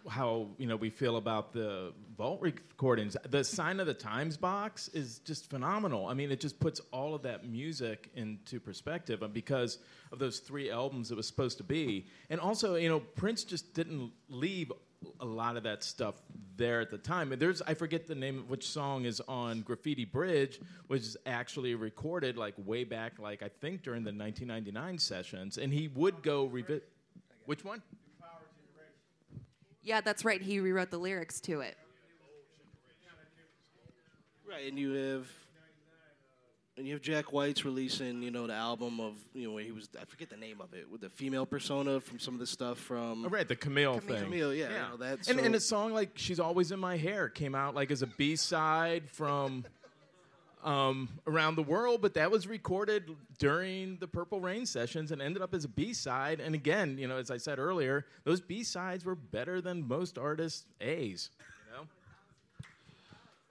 how 0.09 0.49
you 0.59 0.66
know 0.66 0.77
we 0.77 0.90
feel 0.90 1.16
about 1.16 1.53
the 1.53 1.93
vault 2.16 2.40
recordings. 2.43 3.16
The 3.31 3.45
Sign 3.45 3.78
of 3.81 3.86
the 3.86 3.95
Times 3.95 4.36
box 4.36 4.89
is 4.89 5.20
just 5.20 5.49
phenomenal. 5.49 6.07
I 6.07 6.15
mean, 6.15 6.31
it 6.31 6.40
just 6.40 6.59
puts 6.59 6.81
all 6.93 7.15
of 7.15 7.23
that 7.23 7.49
music 7.49 8.11
into 8.15 8.59
perspective, 8.59 9.23
and 9.23 9.32
because 9.32 9.78
of 10.12 10.19
those 10.19 10.40
three 10.40 10.70
albums 10.70 11.11
it 11.11 11.16
was 11.16 11.27
supposed 11.27 11.59
to 11.59 11.65
be, 11.65 12.07
and 12.28 12.40
also 12.40 12.74
you 12.74 12.89
know 12.89 13.01
Prince 13.01 13.45
just 13.45 13.73
didn't 13.73 14.11
leave 14.28 14.73
a 15.20 15.25
lot 15.25 15.57
of 15.57 15.62
that 15.65 15.85
stuff 15.85 16.15
there 16.57 16.81
at 16.81 16.91
the 16.91 16.99
time. 16.99 17.33
And 17.33 17.41
There's 17.41 17.62
I 17.62 17.75
forget 17.75 18.07
the 18.07 18.15
name 18.15 18.39
of 18.39 18.51
which 18.51 18.66
song 18.66 19.05
is 19.05 19.20
on 19.29 19.62
Graffiti 19.62 20.05
Bridge, 20.05 20.61
which 20.87 21.03
is 21.03 21.16
actually 21.27 21.75
recorded 21.75 22.37
like 22.37 22.55
way 22.65 22.85
back, 22.85 23.19
like 23.19 23.43
I 23.43 23.49
think 23.49 23.83
during 23.83 24.03
the 24.03 24.12
1999 24.12 24.99
sessions, 24.99 25.59
and 25.59 25.73
he 25.73 25.89
would 25.89 26.23
go 26.23 26.47
revisit. 26.47 26.89
Which 27.47 27.65
one? 27.65 27.83
yeah 29.89 30.03
that's 30.03 30.25
right 30.25 30.43
he 30.43 30.61
rewrote 30.61 30.91
the 30.91 30.99
lyrics 30.99 31.41
to 31.41 31.61
it 31.61 31.77
Right, 34.47 34.66
and 34.66 34.79
you 34.79 34.93
have 34.93 35.27
and 36.79 36.87
you 36.87 36.93
have 36.95 37.03
Jack 37.03 37.33
White's 37.33 37.65
releasing, 37.65 38.23
you 38.23 38.31
know, 38.31 38.47
the 38.47 38.55
album 38.55 39.01
of 39.01 39.15
you 39.35 39.49
know 39.49 39.55
where 39.55 39.65
he 39.65 39.73
was 39.73 39.89
I 40.01 40.05
forget 40.05 40.31
the 40.31 40.37
name 40.37 40.61
of 40.61 40.73
it 40.75 40.89
with 40.91 41.01
the 41.01 41.11
female 41.11 41.45
persona 41.45 42.01
from 42.01 42.19
some 42.21 42.35
of 42.35 42.41
the 42.41 42.47
stuff 42.47 42.79
from 42.79 43.27
Oh, 43.27 43.29
right, 43.29 43.47
the 43.49 43.57
Camille, 43.57 43.99
thing. 43.99 44.23
Camille, 44.25 44.55
yeah, 44.55 44.69
you 44.69 44.75
know, 44.79 44.97
that's 44.97 45.29
and, 45.29 45.39
so- 45.41 45.45
and 45.45 45.55
a 45.55 45.61
song 45.61 45.93
like 45.93 46.13
"She's 46.15 46.39
Always 46.41 46.71
in 46.73 46.79
My 46.79 46.97
Hair" 46.97 47.31
came 47.31 47.55
out 47.55 47.75
like 47.75 47.91
as 47.91 48.03
a 48.03 48.07
B 48.07 48.37
side 48.37 49.11
from 49.11 49.65
um, 50.65 51.09
around 51.27 51.57
the 51.57 51.63
world, 51.63 52.01
but 52.01 52.15
that 52.15 52.31
was 52.31 52.47
recorded 52.47 53.05
during 53.39 53.97
the 53.97 54.07
Purple 54.07 54.41
Rain 54.41 54.65
sessions 54.65 55.11
and 55.13 55.21
ended 55.21 55.43
up 55.43 55.55
as 55.55 55.65
a 55.65 55.69
B 55.69 55.93
side. 55.93 56.41
And 56.41 56.55
again, 56.55 56.97
you 56.99 57.09
know, 57.09 57.17
as 57.17 57.31
I 57.31 57.39
said 57.39 57.59
earlier, 57.59 58.07
those 58.25 58.41
B 58.41 58.63
sides 58.63 59.05
were 59.05 59.15
better 59.17 59.61
than 59.61 59.87
most 59.87 60.17
artists' 60.17 60.65
A's. 60.81 61.31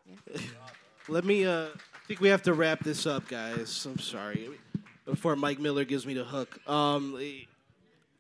You 0.08 0.16
know. 0.36 0.40
Let 1.10 1.26
me. 1.26 1.46
Uh, 1.46 1.68
I 2.08 2.16
think 2.16 2.22
we 2.22 2.30
have 2.30 2.44
to 2.44 2.54
wrap 2.54 2.86
this 2.86 3.06
up, 3.06 3.28
guys. 3.28 3.86
I'm 3.86 4.00
sorry. 4.00 4.50
Before 5.04 5.36
Mike 5.36 5.60
Miller 5.60 5.84
gives 5.84 6.06
me 6.06 6.14
the 6.14 6.24
hook, 6.24 6.58
um, 6.66 7.20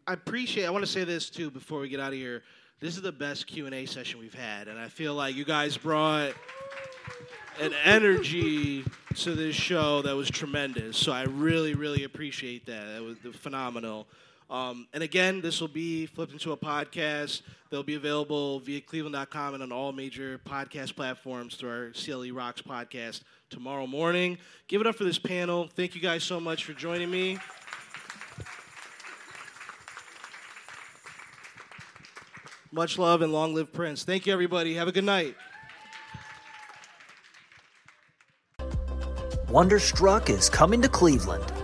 I 0.06 0.12
appreciate. 0.12 0.66
I 0.66 0.72
want 0.72 0.84
to 0.84 0.92
say 0.92 1.06
this 1.06 1.30
too 1.30 1.50
before 1.50 1.80
we 1.80 1.88
get 1.88 2.02
out 2.02 2.12
of 2.12 2.20
here. 2.20 2.44
This 2.82 2.98
is 2.98 3.02
the 3.02 3.14
best 3.14 3.48
Q 3.48 3.66
and 3.66 3.74
A 3.74 3.86
session 3.86 4.20
we've 4.20 4.34
had, 4.34 4.68
and 4.68 4.78
I 4.78 4.90
feel 4.90 5.14
like 5.14 5.36
you 5.36 5.46
guys 5.46 5.78
brought 5.78 6.34
an 7.62 7.72
energy 7.86 8.84
to 9.20 9.36
this 9.36 9.56
show 9.56 10.02
that 10.02 10.18
was 10.18 10.30
tremendous. 10.30 10.98
So 10.98 11.14
I 11.14 11.24
really, 11.24 11.74
really 11.74 12.04
appreciate 12.04 12.66
that. 12.66 12.94
That 12.94 13.02
was 13.02 13.16
phenomenal. 13.38 14.06
Um, 14.50 14.88
and 14.94 15.04
again, 15.04 15.42
this 15.42 15.60
will 15.60 15.68
be 15.68 16.06
flipped 16.06 16.32
into 16.32 16.54
a 16.54 16.58
podcast. 16.58 17.42
They'll 17.70 17.84
be 17.84 17.96
available 17.96 18.60
via 18.60 18.80
cleveland.com 18.80 19.56
and 19.56 19.64
on 19.64 19.72
all 19.72 19.92
major 19.92 20.40
podcast 20.46 20.96
platforms 20.96 21.56
through 21.56 21.70
our 21.70 21.92
CLE 21.92 22.32
Rocks 22.32 22.62
podcast 22.62 23.24
tomorrow 23.50 23.86
morning. 23.86 24.38
Give 24.68 24.80
it 24.80 24.88
up 24.88 24.96
for 24.96 25.04
this 25.04 25.20
panel. 25.20 25.68
Thank 25.76 25.96
you 25.96 26.02
guys 26.02 26.24
so 26.24 26.40
much 26.40 26.64
for 26.64 26.74
joining 26.74 27.12
me. 27.12 27.38
Much 32.72 32.98
love 32.98 33.22
and 33.22 33.34
long 33.34 33.54
live 33.54 33.74
Prince. 33.74 34.04
Thank 34.04 34.28
you, 34.28 34.34
everybody. 34.34 34.76
Have 34.76 34.88
a 34.88 34.92
good 34.92 35.04
night. 35.04 35.36
Wonderstruck 39.50 40.30
is 40.30 40.50
coming 40.50 40.82
to 40.82 40.90
Cleveland. 40.90 41.57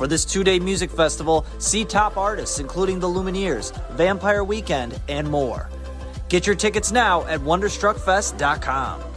For 0.00 0.06
this 0.06 0.24
two 0.24 0.42
day 0.42 0.58
music 0.58 0.90
festival, 0.90 1.44
see 1.58 1.84
top 1.84 2.16
artists 2.16 2.58
including 2.58 3.00
the 3.00 3.06
Lumineers, 3.06 3.70
Vampire 3.96 4.42
Weekend, 4.42 4.98
and 5.10 5.28
more. 5.28 5.68
Get 6.30 6.46
your 6.46 6.56
tickets 6.56 6.90
now 6.90 7.26
at 7.26 7.38
WonderstruckFest.com. 7.40 9.09